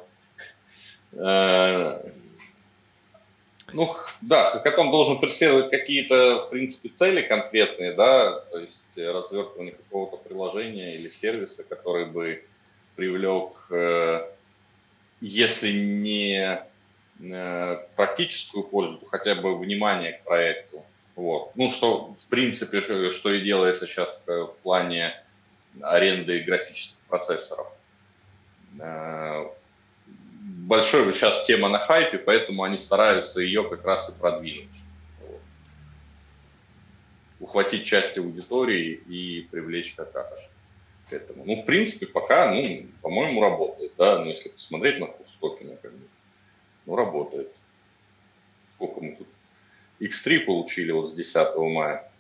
Э, 3.72 3.76
ну, 3.76 3.96
да, 4.22 4.50
хакатон 4.50 4.92
должен 4.92 5.20
преследовать 5.20 5.72
какие-то, 5.72 6.44
в 6.46 6.50
принципе, 6.50 6.90
цели 6.90 7.22
конкретные, 7.22 7.94
да, 7.94 8.40
то 8.52 8.60
есть 8.60 8.98
развертывание 8.98 9.74
какого-то 9.74 10.18
приложения 10.18 10.96
или 10.96 11.10
сервиса, 11.10 11.64
который 11.64 12.06
бы 12.06 12.44
привлек, 12.96 13.54
э, 13.72 14.28
если 15.22 15.72
не 15.72 16.62
э, 17.20 17.78
практическую 17.96 18.64
пользу, 18.64 19.02
хотя 19.10 19.36
бы 19.36 19.58
внимание 19.58 20.14
к 20.14 20.24
проекту. 20.24 20.84
Вот. 21.16 21.52
Ну, 21.56 21.72
что, 21.72 22.16
в 22.16 22.30
принципе, 22.30 22.82
что 22.82 23.34
и 23.34 23.42
делается 23.42 23.86
сейчас 23.86 24.24
в 24.26 24.54
плане 24.64 25.14
аренды 25.82 26.40
графических 26.40 27.00
процессоров 27.08 27.68
э, 28.80 29.46
большой 30.68 31.12
сейчас 31.14 31.46
тема 31.46 31.70
на 31.70 31.80
хайпе, 31.80 32.18
поэтому 32.18 32.64
они 32.64 32.78
стараются 32.78 33.42
ее 33.42 33.68
как 33.68 33.84
раз 33.86 34.10
и 34.10 34.20
продвинуть. 34.20 34.70
Ухватить 37.40 37.86
часть 37.86 38.18
аудитории 38.18 38.94
и 38.94 39.48
привлечь 39.50 39.96
как 39.96 40.14
раз 40.14 40.50
к 41.10 41.14
этому. 41.14 41.44
Ну, 41.46 41.62
в 41.62 41.66
принципе, 41.66 42.06
пока, 42.06 42.54
ну, 42.54 42.86
по-моему, 43.02 43.42
работает, 43.42 43.94
да, 43.98 44.20
но 44.20 44.28
если 44.28 44.50
посмотреть 44.50 45.00
на 45.00 45.08
курс 45.08 45.32
токена, 45.40 45.76
как 45.78 45.92
бы, 45.92 46.08
ну, 46.86 46.96
работает. 46.96 47.52
сколько 48.76 49.02
мы 49.02 49.16
тут, 49.16 49.28
X3 50.00 50.42
получили 50.42 50.92
вот 50.92 51.10
с 51.10 51.14
10 51.14 51.58
мая. 51.58 52.12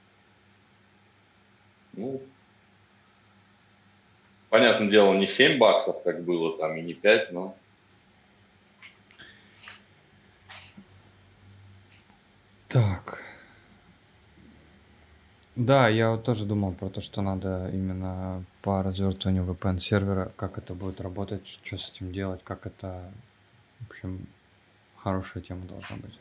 Ну, 1.94 2.22
понятное 4.50 4.90
дело, 4.90 5.14
не 5.14 5.28
7 5.28 5.60
баксов, 5.60 6.02
как 6.04 6.24
было 6.24 6.58
там, 6.58 6.78
и 6.78 6.82
не 6.82 6.96
5, 6.96 7.32
но... 7.32 7.56
Так. 12.72 13.22
Да, 15.66 15.88
я 15.90 16.12
вот 16.12 16.24
тоже 16.24 16.46
думал 16.46 16.74
про 16.74 16.90
то, 16.90 17.02
что 17.02 17.22
надо 17.22 17.70
именно 17.72 18.44
по 18.64 18.82
развертыванию 18.82 19.44
VPN-сервера, 19.44 20.32
как 20.36 20.58
это 20.58 20.74
будет 20.74 21.00
работать, 21.02 21.48
что 21.48 21.78
с 21.78 21.92
этим 21.92 22.12
делать, 22.12 22.42
как 22.44 22.66
это, 22.66 23.12
в 23.80 23.90
общем, 23.90 24.26
хорошая 24.98 25.44
тема 25.44 25.68
должна 25.68 25.98
быть. 25.98 26.14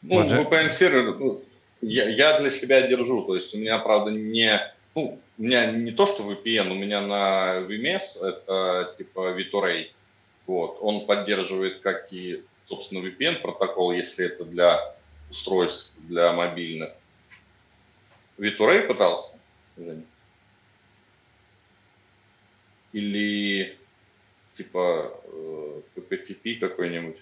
Ну, 0.00 0.24
VPN-сервер, 0.24 1.18
ну, 1.18 1.44
я, 1.82 2.08
я 2.08 2.38
для 2.40 2.50
себя 2.50 2.86
держу, 2.88 3.24
то 3.24 3.34
есть 3.34 3.54
у 3.54 3.58
меня, 3.58 3.78
правда, 3.78 4.10
не, 4.10 4.58
ну, 4.94 5.20
у 5.36 5.42
меня 5.42 5.70
не 5.72 5.92
то, 5.92 6.06
что 6.06 6.22
VPN, 6.24 6.70
у 6.70 6.74
меня 6.74 7.02
на 7.02 7.58
VMS 7.58 8.24
это 8.24 8.94
типа 8.96 9.38
VTorray, 9.38 9.88
вот, 10.46 10.78
он 10.80 11.04
поддерживает 11.04 11.80
как 11.80 12.10
и, 12.10 12.42
собственно, 12.64 13.06
VPN 13.06 13.42
протокол, 13.42 13.92
если 13.92 14.24
это 14.24 14.46
для 14.46 14.94
устройств, 15.28 15.98
для 15.98 16.32
мобильных, 16.32 16.94
Витурей 18.38 18.82
пытался? 18.82 19.38
Или 22.92 23.76
типа 24.56 25.20
э, 25.24 25.80
PPTP 25.96 26.56
какой-нибудь? 26.56 27.16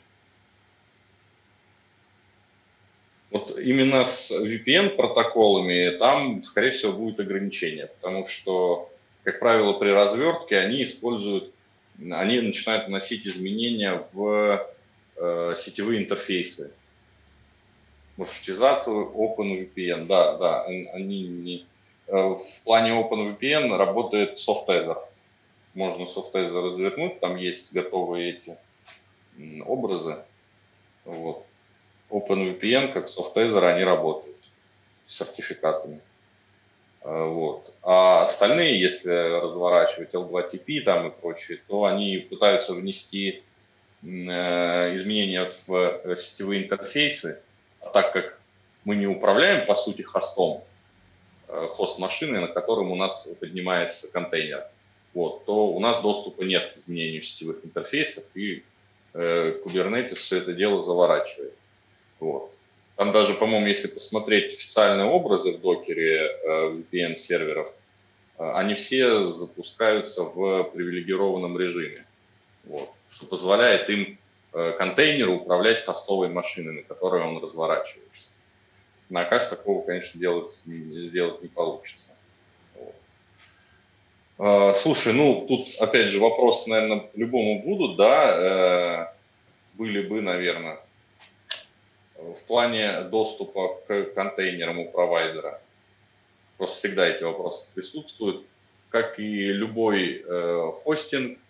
Вот 3.31 3.59
именно 3.59 4.05
с 4.05 4.31
VPN 4.31 4.91
протоколами 4.91 5.97
там, 5.99 6.45
скорее 6.45 6.71
всего, 6.71 6.93
будет 6.93 7.19
ограничение, 7.19 7.89
потому 7.89 8.27
что, 8.27 8.93
как 9.25 9.41
правило, 9.41 9.73
при 9.73 9.89
развертке 9.89 10.59
они 10.59 10.85
используют, 10.85 11.53
они 11.99 12.41
начинают 12.41 12.87
вносить 12.87 13.27
изменения 13.27 14.07
в 14.13 14.65
э, 15.17 15.55
сетевые 15.57 16.05
интерфейсы 16.05 16.73
маршрутизацию 18.17 19.13
OpenVPN. 19.15 20.07
Да, 20.07 20.37
да, 20.37 20.63
они 20.65 21.27
не... 21.27 21.67
Э, 22.07 22.17
в 22.17 22.61
плане 22.65 22.93
OpenVPN 22.93 23.77
работает 23.77 24.39
Softaser. 24.39 24.99
Можно 25.75 26.05
Softaser 26.05 26.67
развернуть, 26.67 27.21
там 27.21 27.37
есть 27.37 27.73
готовые 27.73 28.35
эти 28.35 28.57
образы. 29.67 30.19
Вот. 31.05 31.45
OpenVPN, 32.11 32.93
как 32.93 33.07
Softaser, 33.07 33.67
они 33.67 33.85
работают 33.85 34.37
с 35.07 35.19
сертификатами. 35.19 36.01
Э, 37.03 37.27
вот. 37.27 37.75
А 37.83 38.23
остальные, 38.23 38.81
если 38.81 39.11
разворачивать 39.11 40.15
L2TP 40.15 40.83
там 40.83 41.09
и 41.09 41.11
прочее, 41.11 41.61
то 41.67 41.85
они 41.85 42.19
пытаются 42.19 42.75
внести 42.75 43.43
э, 44.03 44.07
изменения 44.97 45.51
в 45.67 46.17
сетевые 46.17 46.65
интерфейсы, 46.65 47.41
так 47.93 48.13
как 48.13 48.39
мы 48.85 48.97
не 48.97 49.07
управляем, 49.07 49.67
по 49.67 49.75
сути, 49.75 50.03
хостом, 50.03 50.63
э, 51.49 51.69
хост 51.71 51.99
машины, 51.99 52.41
на 52.41 52.49
котором 52.49 52.91
у 52.91 52.97
нас 52.97 53.29
поднимается 53.41 54.11
контейнер, 54.13 54.65
вот, 55.15 55.45
то 55.45 55.69
у 55.69 55.81
нас 55.81 56.03
доступа 56.03 56.43
нет 56.43 56.73
к 56.75 56.77
изменению 56.77 57.23
сетевых 57.23 57.65
интерфейсов, 57.65 58.25
и 58.35 58.65
э, 59.15 59.61
Kubernetes 59.65 60.17
все 60.17 60.39
это 60.39 60.53
дело 60.53 60.83
заворачивает. 60.83 61.55
Вот. 62.21 62.51
Там 62.97 63.13
даже, 63.13 63.35
по-моему, 63.35 63.67
если 63.67 63.89
посмотреть 63.89 64.55
официальные 64.55 65.07
образы 65.07 65.53
в 65.53 65.61
докере 65.61 66.27
э, 66.27 66.83
VPN-серверов, 66.93 67.73
э, 68.39 68.53
они 68.55 68.75
все 68.75 69.25
запускаются 69.27 70.25
в 70.25 70.65
привилегированном 70.65 71.59
режиме, 71.59 72.07
вот, 72.65 72.91
что 73.09 73.27
позволяет 73.27 73.89
им 73.91 74.19
Э, 74.57 74.73
контейнеру 74.79 75.39
управлять 75.39 75.85
хостовой 75.85 76.29
машиной, 76.29 76.75
на 76.75 76.83
которой 76.83 77.23
он 77.23 77.43
разворачивается. 77.43 78.35
На 79.09 79.23
Акаш 79.23 79.47
такого, 79.47 79.85
конечно, 79.85 80.19
делать, 80.21 80.63
сделать 80.65 81.43
не 81.43 81.49
получится. 81.49 82.15
Вот. 82.77 82.95
А, 84.39 84.73
слушай, 84.75 85.13
ну 85.13 85.45
тут 85.49 85.67
опять 85.81 86.09
же 86.09 86.21
вопросы, 86.21 86.71
наверное, 86.71 87.01
по-любому 87.01 87.63
будут, 87.65 87.97
да, 87.97 89.09
э, 89.11 89.15
были 89.75 90.07
бы, 90.07 90.21
наверное, 90.21 90.79
в 92.15 92.41
плане 92.47 93.03
доступа 93.03 93.81
к 93.89 94.05
контейнерам 94.15 94.79
у 94.79 94.89
провайдера. 94.89 95.61
Просто 96.59 96.77
всегда 96.77 97.09
эти 97.09 97.25
вопросы 97.25 97.69
присутствуют. 97.75 98.47
Как 98.91 99.19
и 99.19 99.47
любой 99.47 100.25
э, 100.25 100.71
хостинг, 100.85 101.41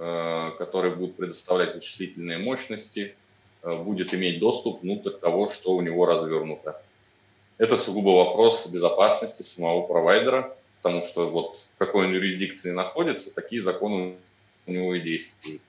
Э, 0.00 0.52
который 0.58 0.94
будет 0.94 1.16
предоставлять 1.16 1.74
вычислительные 1.74 2.38
мощности, 2.38 3.16
э, 3.64 3.76
будет 3.78 4.14
иметь 4.14 4.38
доступ 4.38 4.82
внутрь 4.82 5.10
того, 5.10 5.48
что 5.48 5.72
у 5.72 5.80
него 5.80 6.06
развернуто. 6.06 6.80
Это 7.58 7.76
сугубо 7.76 8.10
вопрос 8.10 8.68
безопасности 8.68 9.42
самого 9.42 9.88
провайдера, 9.88 10.56
потому 10.76 11.02
что 11.02 11.28
вот 11.28 11.58
в 11.74 11.78
какой 11.78 12.06
он 12.06 12.14
юрисдикции 12.14 12.70
находится, 12.70 13.34
такие 13.34 13.60
законы 13.60 14.14
у 14.66 14.70
него 14.70 14.94
и 14.94 15.00
действуют. 15.00 15.62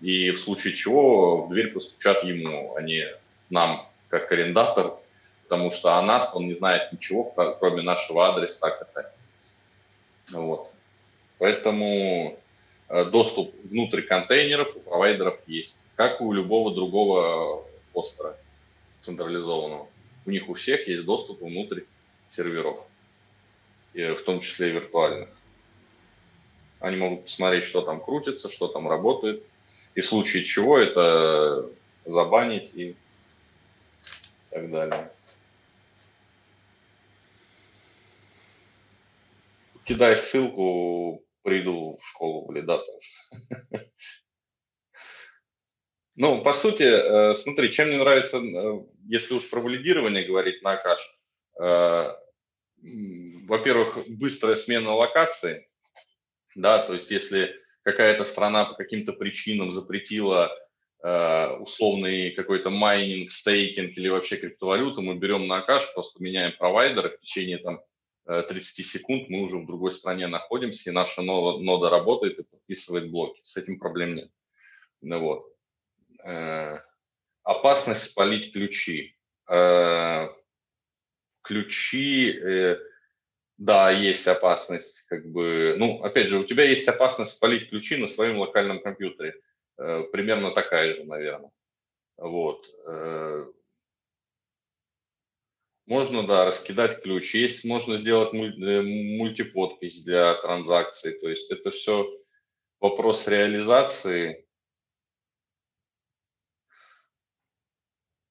И 0.00 0.30
в 0.30 0.38
случае 0.38 0.72
чего 0.72 1.42
в 1.42 1.48
дверь 1.48 1.72
постучат 1.72 2.22
ему, 2.22 2.76
а 2.76 2.82
не 2.82 3.04
нам, 3.50 3.84
как 4.10 4.30
арендатор, 4.30 4.94
потому 5.42 5.72
что 5.72 5.96
о 5.96 6.02
нас 6.02 6.36
он 6.36 6.46
не 6.46 6.54
знает 6.54 6.92
ничего, 6.92 7.24
кроме 7.58 7.82
нашего 7.82 8.28
адреса. 8.28 8.78
Вот. 10.32 10.70
Поэтому 11.38 12.38
доступ 12.90 13.54
внутрь 13.64 14.02
контейнеров 14.02 14.74
у 14.74 14.80
провайдеров 14.80 15.38
есть, 15.46 15.84
как 15.94 16.20
и 16.20 16.24
у 16.24 16.32
любого 16.32 16.74
другого 16.74 17.64
постера 17.92 18.36
централизованного. 19.00 19.88
У 20.26 20.30
них 20.30 20.48
у 20.48 20.54
всех 20.54 20.88
есть 20.88 21.04
доступ 21.04 21.40
внутрь 21.40 21.82
серверов, 22.28 22.84
в 23.94 24.20
том 24.24 24.40
числе 24.40 24.68
и 24.70 24.72
виртуальных. 24.72 25.28
Они 26.80 26.96
могут 26.96 27.24
посмотреть, 27.24 27.64
что 27.64 27.82
там 27.82 28.00
крутится, 28.00 28.48
что 28.50 28.66
там 28.68 28.88
работает, 28.88 29.44
и 29.94 30.00
в 30.00 30.06
случае 30.06 30.44
чего 30.44 30.78
это 30.78 31.70
забанить 32.06 32.70
и 32.74 32.96
так 34.50 34.70
далее. 34.70 35.12
Кидай 39.84 40.16
ссылку 40.16 41.22
приду 41.42 41.98
в 42.00 42.06
школу 42.06 42.46
валидаторов. 42.46 43.02
Ну, 46.16 46.42
по 46.42 46.52
сути, 46.52 46.82
э, 46.82 47.32
смотри, 47.32 47.72
чем 47.72 47.88
мне 47.88 47.96
нравится, 47.96 48.38
э, 48.38 48.80
если 49.06 49.32
уж 49.32 49.48
про 49.48 49.60
валидирование 49.60 50.26
говорить 50.26 50.60
на 50.60 50.72
Акаш, 50.72 51.00
э, 51.58 52.14
во-первых, 53.46 53.96
быстрая 54.06 54.54
смена 54.54 54.94
локации, 54.94 55.66
да, 56.56 56.80
то 56.82 56.92
есть 56.92 57.10
если 57.10 57.54
какая-то 57.84 58.24
страна 58.24 58.66
по 58.66 58.74
каким-то 58.74 59.14
причинам 59.14 59.72
запретила 59.72 60.54
условный 61.02 62.32
какой-то 62.32 62.68
майнинг, 62.68 63.30
стейкинг 63.30 63.96
или 63.96 64.10
вообще 64.10 64.36
криптовалюту, 64.36 65.00
мы 65.00 65.14
берем 65.14 65.46
на 65.46 65.56
Akash, 65.56 65.90
просто 65.94 66.22
меняем 66.22 66.52
провайдера 66.58 67.08
в 67.08 67.20
течение 67.20 67.56
там 67.56 67.80
30 68.30 68.78
э, 68.78 68.82
секунд 68.82 69.28
мы 69.28 69.42
уже 69.42 69.58
в 69.58 69.66
другой 69.66 69.90
стране 69.90 70.26
находимся, 70.26 70.90
и 70.90 70.92
наша 70.92 71.22
нода 71.22 71.90
работает 71.90 72.38
и 72.38 72.44
подписывает 72.44 73.10
блоки. 73.10 73.40
С 73.42 73.56
этим 73.56 73.78
проблем 73.78 74.14
нет. 74.14 74.30
Ну, 75.00 75.20
вот. 75.20 75.56
Э, 76.24 76.78
опасность 77.42 78.04
спалить 78.04 78.52
ключи. 78.52 79.16
Э, 79.48 80.28
ключи, 81.42 82.38
да, 83.56 83.90
есть 83.90 84.28
опасность, 84.28 85.02
как 85.08 85.26
бы, 85.26 85.74
ну, 85.78 86.02
опять 86.02 86.28
же, 86.28 86.38
у 86.38 86.44
тебя 86.44 86.64
есть 86.64 86.86
опасность 86.86 87.32
спалить 87.32 87.68
ключи 87.68 87.96
на 87.96 88.06
своем 88.06 88.38
локальном 88.38 88.80
компьютере. 88.80 89.34
Примерно 89.76 90.50
такая 90.50 90.94
же, 90.94 91.04
наверное. 91.04 91.50
Вот. 92.18 92.66
Можно, 95.90 96.24
да, 96.24 96.44
раскидать 96.44 97.02
ключ. 97.02 97.34
Есть, 97.34 97.64
можно 97.64 97.96
сделать 97.96 98.32
э, 98.32 98.82
мультиподпись 98.82 100.04
для 100.04 100.34
транзакций. 100.34 101.18
То 101.18 101.28
есть 101.28 101.50
это 101.50 101.72
все 101.72 102.08
вопрос 102.78 103.26
реализации. 103.26 104.46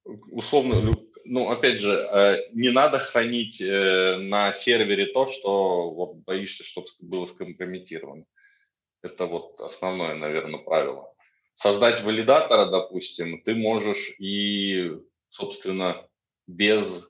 Условно, 0.05 0.93
ну, 1.25 1.49
опять 1.51 1.81
же, 1.81 1.91
э, 1.91 2.49
не 2.53 2.69
надо 2.69 2.97
хранить 2.97 3.59
э, 3.59 4.15
на 4.15 4.53
сервере 4.53 5.07
то, 5.07 5.27
что 5.27 5.91
вот, 5.91 6.15
боишься, 6.15 6.63
чтобы 6.63 6.87
было 7.01 7.25
скомпрометировано. 7.25 8.23
Это 9.01 9.25
вот 9.25 9.59
основное, 9.59 10.15
наверное, 10.15 10.61
правило. 10.61 11.13
Создать 11.55 12.03
валидатора, 12.03 12.67
допустим, 12.71 13.41
ты 13.41 13.53
можешь 13.53 14.15
и 14.17 14.93
собственно, 15.29 16.07
без 16.47 17.08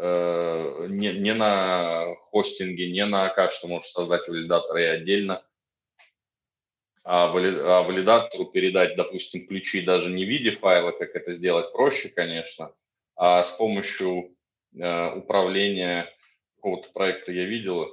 э, 0.00 0.86
не, 0.88 1.12
не 1.12 1.34
на 1.34 2.14
хостинге, 2.30 2.90
не 2.90 3.04
на 3.04 3.26
АК, 3.26 3.50
что 3.52 3.68
можешь 3.68 3.90
создать 3.90 4.26
валидатор 4.28 4.76
и 4.78 4.84
отдельно, 4.84 5.44
а, 7.04 7.28
вали, 7.28 7.58
а 7.58 7.82
валидатору 7.82 8.46
передать, 8.46 8.96
допустим, 8.96 9.46
ключи 9.46 9.82
даже 9.82 10.10
не 10.10 10.24
в 10.24 10.28
виде 10.28 10.52
файла, 10.52 10.92
как 10.92 11.14
это 11.14 11.32
сделать 11.32 11.72
проще, 11.72 12.08
конечно, 12.08 12.74
а 13.16 13.42
с 13.42 13.52
помощью 13.52 14.36
э, 14.74 15.14
управления 15.14 16.08
какого-то 16.56 16.90
проекта 16.92 17.32
я 17.32 17.44
видел 17.44 17.86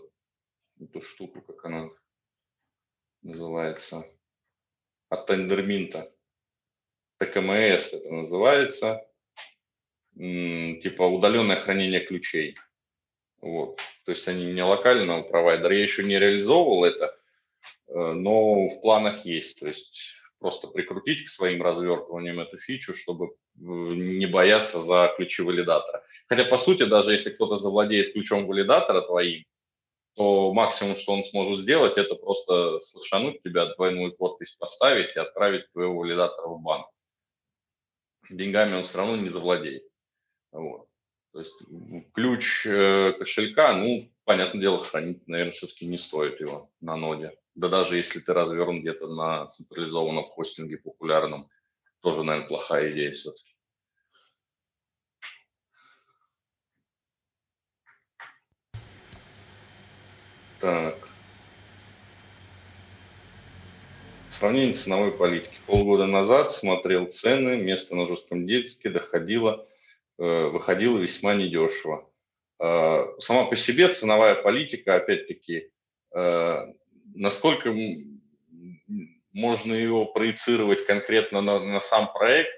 эту 0.80 1.02
штуку, 1.02 1.42
как 1.42 1.66
она 1.66 1.90
называется, 3.22 4.06
от 5.10 5.26
Тендерминта. 5.26 6.14
ТКМС 7.18 7.94
это 7.94 8.12
называется, 8.12 9.10
типа 10.18 11.04
удаленное 11.04 11.58
хранение 11.58 12.00
ключей. 12.00 12.58
Вот. 13.42 13.80
То 14.06 14.12
есть 14.12 14.28
они 14.28 14.46
не 14.46 14.64
локального 14.64 15.22
провайдера. 15.22 15.76
Я 15.76 15.84
еще 15.84 16.04
не 16.04 16.18
реализовывал 16.18 16.86
это, 16.86 17.16
э, 17.88 18.14
но 18.14 18.68
в 18.70 18.82
планах 18.82 19.26
есть. 19.26 19.60
То 19.60 19.68
есть 19.68 20.16
просто 20.40 20.68
прикрутить 20.68 21.26
к 21.26 21.30
своим 21.30 21.62
развертываниям 21.62 22.40
эту 22.40 22.58
фичу, 22.58 22.96
чтобы 22.96 23.28
э, 23.28 23.30
не 23.60 24.26
бояться 24.26 24.82
за 24.82 25.14
ключи 25.16 25.44
валидатора. 25.44 26.04
Хотя, 26.28 26.46
по 26.46 26.58
сути, 26.58 26.84
даже 26.84 27.12
если 27.12 27.30
кто-то 27.30 27.58
завладеет 27.58 28.14
ключом 28.14 28.48
валидатора 28.48 29.02
твоим, 29.02 29.46
то 30.16 30.52
максимум, 30.52 30.96
что 30.96 31.14
он 31.14 31.24
сможет 31.26 31.60
сделать, 31.60 32.00
это 32.00 32.16
просто 32.16 32.80
слышануть 32.80 33.44
тебя, 33.44 33.76
двойную 33.76 34.14
подпись 34.14 34.56
поставить 34.56 35.16
и 35.16 35.20
отправить 35.20 35.72
твоего 35.72 36.00
валидатора 36.00 36.48
в 36.48 36.60
банк. 36.60 36.88
Деньгами 38.32 38.74
он 38.74 38.84
все 38.84 38.98
равно 38.98 39.16
не 39.16 39.30
завладеет. 39.30 39.87
Вот. 40.58 40.88
То 41.34 41.40
есть 41.40 41.62
ключ 42.14 42.66
э, 42.66 43.14
кошелька, 43.14 43.74
ну, 43.76 44.12
понятное 44.24 44.60
дело, 44.60 44.80
хранить, 44.80 45.28
наверное, 45.28 45.54
все-таки 45.54 45.86
не 45.86 46.00
стоит 46.00 46.40
его 46.40 46.72
на 46.82 46.96
ноде. 46.96 47.38
Да 47.54 47.70
даже 47.70 47.96
если 47.96 48.20
ты 48.20 48.34
развернут 48.34 48.82
где-то 48.82 49.08
на 49.08 49.46
централизованном 49.48 50.26
хостинге 50.26 50.78
популярном, 50.78 51.48
тоже, 52.02 52.24
наверное, 52.24 52.48
плохая 52.48 52.92
идея 52.92 53.12
все-таки. 53.12 53.54
Так. 60.60 61.08
Сравнение 64.32 64.74
ценовой 64.74 65.12
политики. 65.12 65.60
Полгода 65.68 66.08
назад 66.08 66.52
смотрел 66.52 67.06
цены, 67.12 67.58
место 67.58 67.96
на 67.96 68.08
жестком 68.08 68.48
диске 68.48 68.90
доходило, 68.90 69.68
э, 70.18 70.48
выходило 70.48 70.98
весьма 70.98 71.34
недешево. 71.36 72.10
Э, 72.60 73.06
сама 73.20 73.46
по 73.46 73.56
себе 73.56 73.88
ценовая 73.90 74.36
политика, 74.36 74.96
опять-таки, 74.96 75.70
э, 76.16 76.66
насколько 77.16 77.74
можно 79.32 79.74
его 79.74 80.06
проецировать 80.06 80.86
конкретно 80.86 81.42
на, 81.42 81.60
на 81.60 81.80
сам 81.80 82.12
проект, 82.12 82.52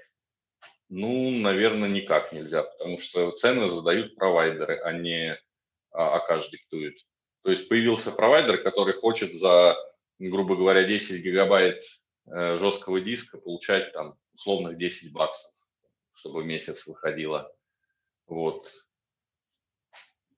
ну, 0.88 1.30
наверное, 1.30 1.88
никак 1.88 2.32
нельзя, 2.32 2.62
потому 2.62 2.98
что 2.98 3.30
цены 3.32 3.68
задают 3.68 4.16
провайдеры, 4.16 4.80
а 4.82 4.92
не 4.92 5.38
а, 5.92 6.16
Акаш 6.16 6.48
диктует. 6.50 6.98
То 7.44 7.50
есть 7.50 7.68
появился 7.68 8.10
провайдер, 8.10 8.62
который 8.62 8.94
хочет 8.94 9.32
за, 9.32 9.76
грубо 10.18 10.56
говоря, 10.56 10.82
10 10.84 11.22
гигабайт 11.22 11.84
жесткого 12.26 13.00
диска 13.00 13.38
получать 13.38 13.92
там 13.92 14.18
условных 14.34 14.78
10 14.78 15.12
баксов, 15.12 15.52
чтобы 16.20 16.44
месяц 16.44 16.86
выходило. 16.86 17.50
Вот. 18.26 18.70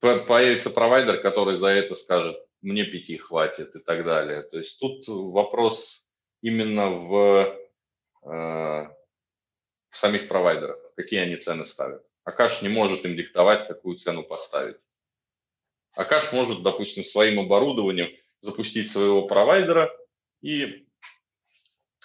Появится 0.00 0.70
провайдер, 0.70 1.20
который 1.20 1.56
за 1.56 1.68
это 1.68 1.94
скажет, 1.94 2.36
мне 2.60 2.84
пяти 2.84 3.16
хватит 3.16 3.74
и 3.74 3.80
так 3.80 4.04
далее. 4.04 4.42
То 4.42 4.58
есть 4.58 4.78
тут 4.78 5.06
вопрос 5.08 6.06
именно 6.40 6.90
в, 6.90 7.58
э, 8.24 8.28
в 8.28 8.92
самих 9.90 10.28
провайдерах, 10.28 10.78
какие 10.96 11.20
они 11.20 11.36
цены 11.36 11.64
ставят. 11.64 12.04
Акаш 12.24 12.62
не 12.62 12.68
может 12.68 13.04
им 13.04 13.16
диктовать, 13.16 13.66
какую 13.66 13.98
цену 13.98 14.22
поставить. 14.22 14.76
Акаш 15.94 16.32
может, 16.32 16.62
допустим, 16.62 17.04
своим 17.04 17.40
оборудованием 17.40 18.08
запустить 18.40 18.90
своего 18.90 19.26
провайдера 19.26 19.90
и 20.40 20.86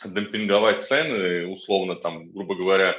демпинговать 0.03 0.83
цены, 0.83 1.47
условно, 1.47 1.95
там, 1.95 2.31
грубо 2.31 2.55
говоря, 2.55 2.95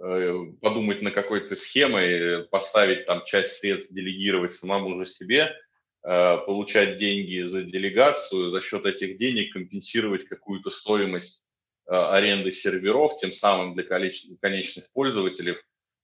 подумать 0.00 1.02
на 1.02 1.10
какой-то 1.10 1.54
схемой, 1.54 2.44
поставить 2.48 3.06
там 3.06 3.22
часть 3.26 3.58
средств, 3.58 3.92
делегировать 3.92 4.54
самому 4.54 4.96
же 4.96 5.04
себе, 5.04 5.54
э, 6.02 6.38
получать 6.46 6.96
деньги 6.96 7.42
за 7.42 7.62
делегацию, 7.62 8.48
за 8.48 8.60
счет 8.62 8.86
этих 8.86 9.18
денег 9.18 9.52
компенсировать 9.52 10.24
какую-то 10.24 10.70
стоимость 10.70 11.44
э, 11.86 11.94
аренды 11.94 12.50
серверов, 12.50 13.18
тем 13.18 13.32
самым 13.32 13.74
для 13.74 13.84
конечных 13.84 14.90
пользователей, 14.92 15.56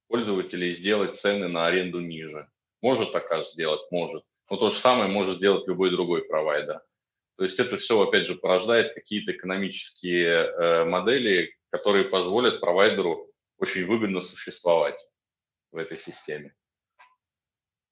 пользователей 0.09 0.73
сделать 0.73 1.17
цены 1.17 1.49
на 1.49 1.67
аренду 1.67 2.01
ниже. 2.01 2.49
Может 2.83 3.15
Акаш 3.15 3.47
сделать? 3.47 3.81
Может. 3.91 4.25
Но 4.51 4.59
то 4.59 4.69
же 4.69 4.79
самое 4.79 5.09
может 5.09 5.37
сделать 5.37 5.67
любой 5.67 5.91
другой 5.91 6.25
провайдер. 6.25 6.83
То 7.39 7.45
есть 7.45 7.59
это 7.59 7.79
все, 7.79 8.01
опять 8.01 8.27
же, 8.27 8.35
порождает 8.35 8.93
какие-то 8.93 9.33
экономические 9.33 10.29
э, 10.29 10.85
модели, 10.85 11.55
которые 11.71 12.05
позволят 12.05 12.61
провайдеру 12.61 13.31
очень 13.59 13.87
выгодно 13.87 14.21
существовать 14.21 14.99
в 15.73 15.77
этой 15.77 15.99
системе. 15.99 16.55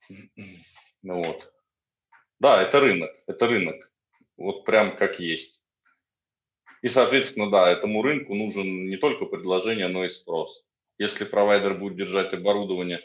Ну 1.06 1.22
вот. 1.22 1.52
Да, 2.40 2.62
это 2.62 2.80
рынок, 2.80 3.10
это 3.26 3.46
рынок. 3.46 3.92
Вот 4.38 4.64
прям 4.64 4.96
как 4.96 5.20
есть. 5.20 5.62
И, 6.80 6.88
соответственно, 6.88 7.50
да, 7.50 7.70
этому 7.70 8.02
рынку 8.02 8.34
нужен 8.34 8.88
не 8.88 8.96
только 8.96 9.26
предложение, 9.26 9.88
но 9.88 10.06
и 10.06 10.08
спрос. 10.08 10.66
Если 10.98 11.24
провайдер 11.24 11.74
будет 11.78 11.96
держать 11.96 12.32
оборудование 12.32 13.00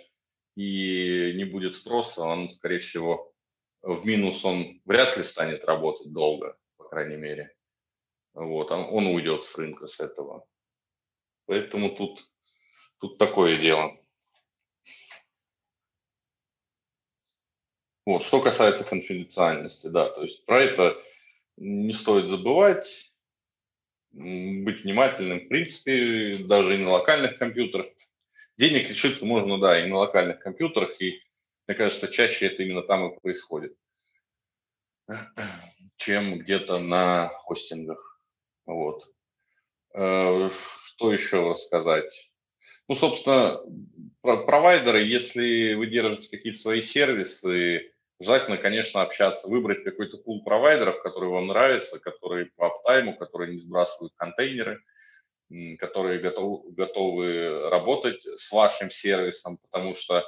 и 0.56 1.34
не 1.36 1.46
будет 1.46 1.76
спроса, 1.76 2.24
он, 2.24 2.52
скорее 2.52 2.80
всего, 2.80 3.34
в 3.82 4.06
минус 4.06 4.44
он 4.46 4.82
вряд 4.86 5.18
ли 5.18 5.24
станет 5.24 5.64
работать 5.66 6.12
долго, 6.12 6.58
по 6.78 6.86
крайней 6.86 7.18
мере. 7.18 7.56
Вот, 8.34 8.72
он, 8.72 8.82
он 8.92 9.08
уйдет 9.08 9.44
с 9.44 9.58
рынка 9.58 9.88
с 9.88 10.00
этого. 10.00 10.46
Поэтому 11.46 11.96
тут, 11.96 12.29
тут 13.00 13.18
такое 13.18 13.56
дело. 13.56 13.98
Вот, 18.06 18.24
что 18.24 18.42
касается 18.42 18.84
конфиденциальности, 18.84 19.88
да, 19.88 20.10
то 20.10 20.24
есть 20.24 20.44
про 20.46 20.62
это 20.62 20.98
не 21.58 21.94
стоит 21.94 22.28
забывать, 22.28 23.14
быть 24.12 24.84
внимательным, 24.84 25.42
в 25.42 25.48
принципе, 25.48 26.38
даже 26.40 26.76
и 26.76 26.84
на 26.84 26.92
локальных 26.92 27.38
компьютерах. 27.38 27.88
Денег 28.58 28.90
лишиться 28.90 29.26
можно, 29.26 29.60
да, 29.60 29.80
и 29.80 29.88
на 29.88 29.98
локальных 29.98 30.40
компьютерах, 30.40 31.00
и, 31.00 31.22
мне 31.68 31.78
кажется, 31.78 32.12
чаще 32.12 32.48
это 32.48 32.64
именно 32.64 32.82
там 32.82 33.12
и 33.12 33.20
происходит, 33.20 33.78
чем 35.98 36.40
где-то 36.40 36.80
на 36.80 37.30
хостингах. 37.30 38.20
Вот. 38.66 39.08
Э, 39.94 40.50
что 40.50 41.14
еще 41.14 41.50
рассказать? 41.50 42.29
Ну, 42.90 42.96
собственно, 42.96 43.62
провайдеры, 44.22 45.04
если 45.04 45.76
вы 45.76 45.88
держите 45.88 46.30
какие-то 46.30 46.60
свои 46.60 46.82
сервисы, 46.82 47.92
желательно, 48.20 48.58
конечно, 48.58 49.02
общаться, 49.02 49.48
выбрать 49.48 49.86
какой-то 49.86 50.18
пул 50.18 50.44
провайдеров, 50.44 51.02
который 51.02 51.30
вам 51.30 51.48
нравится, 51.48 52.00
которые 52.00 52.48
по 52.58 52.68
аптайму, 52.68 53.16
которые 53.16 53.54
не 53.54 53.60
сбрасывают 53.60 54.14
контейнеры– 54.18 54.80
которые 55.80 56.20
готов, 56.20 56.74
готовы 56.74 57.70
работать 57.70 58.24
с 58.24 58.52
вашим 58.52 58.92
сервисом, 58.92 59.58
потому 59.58 59.96
что, 59.96 60.20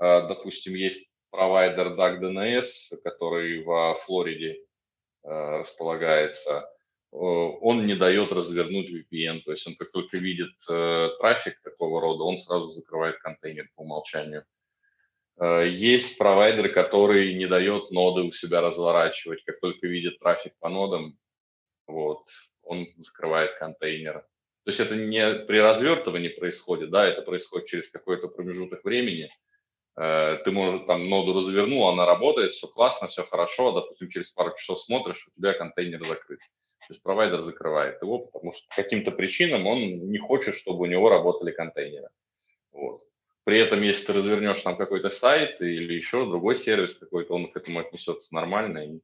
э, 0.00 0.28
допустим, 0.28 0.74
есть 0.74 1.08
провайдер 1.30 1.88
DuckDNS, 1.88 2.96
который 3.04 3.62
во 3.64 3.94
Флориде 3.96 4.64
э, 5.24 5.28
располагается, 5.58 6.71
он 7.12 7.86
не 7.86 7.94
дает 7.94 8.32
развернуть 8.32 8.90
VPN, 8.90 9.42
то 9.42 9.52
есть 9.52 9.66
он 9.66 9.76
как 9.76 9.90
только 9.90 10.16
видит 10.16 10.52
э, 10.70 11.10
трафик 11.20 11.60
такого 11.62 12.00
рода, 12.00 12.24
он 12.24 12.38
сразу 12.38 12.68
закрывает 12.70 13.18
контейнер 13.18 13.68
по 13.76 13.82
умолчанию. 13.82 14.44
Есть 15.40 16.18
провайдер, 16.18 16.72
который 16.72 17.34
не 17.34 17.46
дает 17.46 17.90
ноды 17.90 18.20
у 18.20 18.32
себя 18.32 18.60
разворачивать, 18.60 19.42
как 19.44 19.60
только 19.60 19.86
видит 19.86 20.18
трафик 20.18 20.52
по 20.60 20.68
нодам, 20.68 21.18
вот, 21.86 22.28
он 22.62 22.86
закрывает 22.98 23.54
контейнер. 23.54 24.24
То 24.64 24.68
есть 24.68 24.80
это 24.80 24.94
не 24.94 25.34
при 25.46 25.58
развертывании 25.58 26.28
происходит, 26.28 26.90
да, 26.90 27.06
это 27.06 27.22
происходит 27.22 27.66
через 27.66 27.90
какой-то 27.90 28.28
промежуток 28.28 28.84
времени. 28.84 29.30
Э, 29.96 30.38
ты, 30.44 30.52
может, 30.52 30.86
там 30.86 31.08
ноду 31.08 31.34
развернул, 31.34 31.88
она 31.88 32.06
работает, 32.06 32.52
все 32.52 32.68
классно, 32.68 33.08
все 33.08 33.24
хорошо, 33.24 33.70
а, 33.70 33.80
допустим, 33.80 34.08
через 34.08 34.30
пару 34.30 34.54
часов 34.56 34.80
смотришь, 34.80 35.26
у 35.26 35.30
тебя 35.38 35.52
контейнер 35.54 36.04
закрыт. 36.04 36.40
То 36.92 36.94
есть 36.94 37.02
провайдер 37.04 37.40
закрывает 37.40 38.02
его, 38.02 38.18
потому 38.18 38.52
что 38.52 38.68
по 38.68 38.74
каким-то 38.74 39.12
причинам 39.12 39.66
он 39.66 39.78
не 39.78 40.18
хочет, 40.18 40.54
чтобы 40.54 40.80
у 40.80 40.84
него 40.84 41.08
работали 41.08 41.50
контейнеры. 41.50 42.10
Вот. 42.70 43.02
При 43.44 43.58
этом, 43.58 43.80
если 43.80 44.08
ты 44.08 44.12
развернешь 44.12 44.60
там 44.60 44.76
какой-то 44.76 45.08
сайт 45.08 45.62
или 45.62 45.94
еще 45.94 46.26
другой 46.26 46.54
сервис 46.54 46.98
какой-то, 46.98 47.32
он 47.32 47.50
к 47.50 47.56
этому 47.56 47.80
отнесется 47.80 48.34
нормально 48.34 48.84
и 48.84 49.00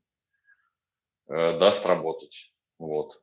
э, 1.28 1.58
даст 1.58 1.86
работать. 1.86 2.52
Вот. 2.78 3.22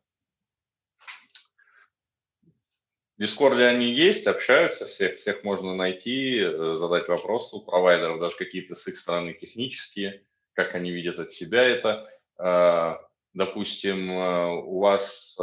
В 3.18 3.22
Дискорде 3.22 3.66
они 3.66 3.86
есть, 3.86 4.26
общаются, 4.26 4.88
всех, 4.88 5.18
всех 5.18 5.44
можно 5.44 5.76
найти, 5.76 6.40
э, 6.40 6.78
задать 6.80 7.08
вопросы 7.08 7.58
у 7.58 7.62
провайдеров, 7.62 8.20
даже 8.20 8.36
какие-то 8.36 8.74
с 8.74 8.88
их 8.88 8.98
стороны 8.98 9.36
технические, 9.36 10.24
как 10.54 10.74
они 10.74 10.90
видят 10.90 11.20
от 11.20 11.32
себя 11.32 11.62
это. 11.62 12.10
Э, 13.36 13.38
допустим, 13.38 14.12
э, 14.12 14.62
у 14.64 14.80
вас 14.80 15.38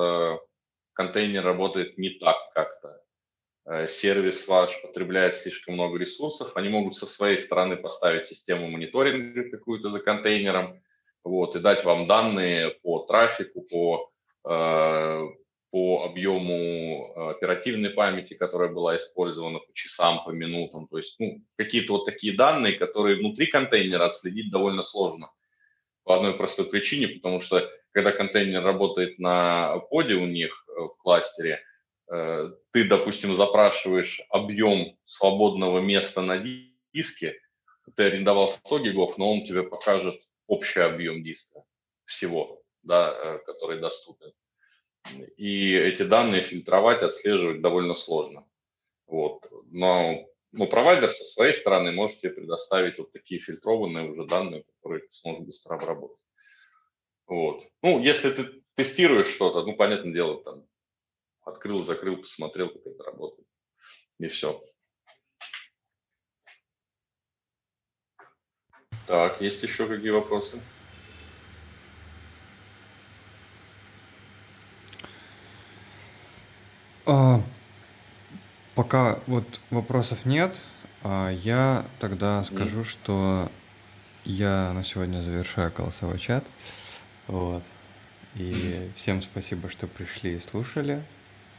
контейнер 0.94 1.44
работает 1.44 1.98
не 1.98 2.10
так 2.10 2.36
как-то, 2.54 2.98
сервис 3.86 4.48
ваш 4.48 4.82
потребляет 4.82 5.36
слишком 5.36 5.74
много 5.74 5.98
ресурсов, 5.98 6.56
они 6.56 6.68
могут 6.68 6.96
со 6.96 7.06
своей 7.06 7.36
стороны 7.38 7.76
поставить 7.76 8.26
систему 8.26 8.68
мониторинга 8.68 9.48
какую-то 9.50 9.88
за 9.88 10.00
контейнером, 10.00 10.82
вот, 11.24 11.54
и 11.56 11.60
дать 11.60 11.84
вам 11.84 12.06
данные 12.06 12.70
по 12.82 13.04
трафику, 13.06 13.62
по 13.62 14.10
по 15.72 16.04
объему 16.04 17.14
э, 17.16 17.30
оперативной 17.30 17.90
памяти, 17.90 18.34
которая 18.34 18.68
была 18.68 18.94
использована, 18.96 19.58
по 19.58 19.72
часам, 19.72 20.22
по 20.22 20.28
минутам. 20.28 20.86
То 20.86 20.98
есть 20.98 21.18
ну, 21.18 21.42
какие-то 21.56 21.94
вот 21.94 22.04
такие 22.04 22.36
данные, 22.36 22.74
которые 22.74 23.16
внутри 23.16 23.46
контейнера 23.46 24.04
отследить 24.04 24.50
довольно 24.50 24.82
сложно. 24.82 25.32
По 26.04 26.16
одной 26.16 26.34
простой 26.34 26.66
причине, 26.66 27.08
потому 27.08 27.40
что 27.40 27.70
когда 27.92 28.12
контейнер 28.12 28.62
работает 28.62 29.18
на 29.18 29.78
поде 29.90 30.14
у 30.14 30.26
них 30.26 30.64
э, 30.68 30.80
в 30.80 30.96
кластере, 30.98 31.62
э, 32.10 32.50
ты, 32.72 32.88
допустим, 32.88 33.34
запрашиваешь 33.34 34.22
объем 34.30 34.96
свободного 35.04 35.80
места 35.80 36.22
на 36.22 36.42
диске, 36.92 37.38
ты 37.96 38.04
арендовал 38.04 38.48
100 38.48 38.78
гигов, 38.80 39.18
но 39.18 39.32
он 39.32 39.44
тебе 39.44 39.62
покажет 39.62 40.20
общий 40.46 40.80
объем 40.80 41.22
диска 41.22 41.64
всего, 42.04 42.62
да, 42.82 43.38
который 43.46 43.80
доступен 43.80 44.32
и 45.36 45.74
эти 45.74 46.02
данные 46.04 46.42
фильтровать, 46.42 47.02
отслеживать 47.02 47.60
довольно 47.60 47.94
сложно. 47.94 48.46
Вот. 49.06 49.46
Но 49.70 50.26
ну, 50.52 50.66
провайдер 50.66 51.10
со 51.10 51.24
своей 51.24 51.52
стороны 51.52 51.92
может 51.92 52.20
тебе 52.20 52.30
предоставить 52.30 52.98
вот 52.98 53.12
такие 53.12 53.40
фильтрованные 53.40 54.10
уже 54.10 54.26
данные, 54.26 54.64
которые 54.64 55.00
ты 55.00 55.12
сможешь 55.12 55.44
быстро 55.44 55.74
обработать. 55.74 56.18
Вот. 57.32 57.66
Ну, 57.80 57.98
если 57.98 58.30
ты 58.30 58.62
тестируешь 58.74 59.24
что-то, 59.24 59.64
ну, 59.64 59.74
понятное 59.74 60.12
дело, 60.12 60.44
там, 60.44 60.66
открыл, 61.40 61.78
закрыл, 61.78 62.18
посмотрел, 62.18 62.68
как 62.68 62.84
это 62.84 63.04
работает. 63.04 63.48
И 64.18 64.28
все. 64.28 64.60
Так, 69.06 69.40
есть 69.40 69.62
еще 69.62 69.88
какие 69.88 70.10
вопросы? 70.10 70.60
А, 77.06 77.40
пока 78.74 79.20
вот 79.26 79.46
вопросов 79.70 80.26
нет, 80.26 80.60
а 81.02 81.30
я 81.30 81.86
тогда 81.98 82.44
скажу, 82.44 82.84
что 82.84 83.50
я 84.26 84.74
на 84.74 84.84
сегодня 84.84 85.22
завершаю 85.22 85.72
голосовой 85.72 86.18
чат. 86.18 86.44
Вот. 87.26 87.62
И 88.34 88.90
всем 88.94 89.22
спасибо, 89.22 89.68
что 89.68 89.86
пришли 89.86 90.36
и 90.36 90.40
слушали. 90.40 91.02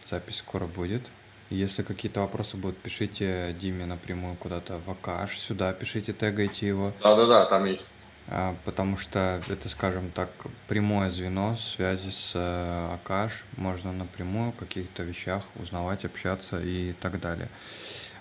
Запись 0.10 0.38
скоро 0.38 0.66
будет. 0.66 1.10
Если 1.50 1.84
какие-то 1.84 2.22
вопросы 2.22 2.58
будут, 2.58 2.78
пишите 2.78 3.56
Диме 3.60 3.86
напрямую 3.86 4.36
куда-то 4.36 4.80
в 4.80 4.90
Акаш, 4.90 5.38
сюда 5.38 5.72
пишите, 5.74 6.12
тегайте 6.14 6.68
его. 6.68 6.94
Да-да-да, 7.02 7.46
там 7.46 7.66
есть. 7.66 7.92
А, 8.28 8.54
потому 8.66 8.98
что 8.98 9.42
это, 9.48 9.70
скажем 9.70 10.10
так, 10.12 10.30
прямое 10.68 11.10
звено 11.10 11.56
связи 11.58 12.10
с 12.10 12.32
э, 12.34 12.94
Акаш. 12.96 13.44
Можно 13.58 13.92
напрямую 13.92 14.50
о 14.50 14.52
каких-то 14.54 15.04
вещах 15.04 15.46
узнавать, 15.58 16.06
общаться 16.06 16.60
и 16.62 16.94
так 16.94 17.20
далее. 17.20 17.50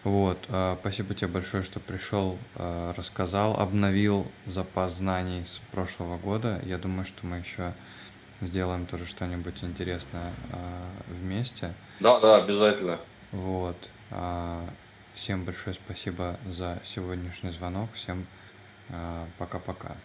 Вот, 0.04 0.46
а, 0.48 0.76
спасибо 0.80 1.14
тебе 1.14 1.28
большое, 1.28 1.62
что 1.62 1.78
пришел, 1.78 2.36
а, 2.56 2.92
рассказал, 2.94 3.58
обновил 3.60 4.26
запас 4.46 4.94
знаний 4.94 5.44
с 5.44 5.60
прошлого 5.70 6.18
года. 6.18 6.60
Я 6.64 6.78
думаю, 6.78 7.04
что 7.04 7.24
мы 7.24 7.36
еще 7.36 7.74
сделаем 8.40 8.86
тоже 8.86 9.06
что-нибудь 9.06 9.62
интересное 9.62 10.32
вместе. 11.06 11.74
Да, 12.00 12.18
да, 12.18 12.38
обязательно. 12.38 12.98
Вот. 13.30 13.76
Всем 15.12 15.44
большое 15.44 15.74
спасибо 15.74 16.40
за 16.50 16.80
сегодняшний 16.84 17.52
звонок. 17.52 17.90
Всем 17.94 18.26
пока-пока. 19.38 19.96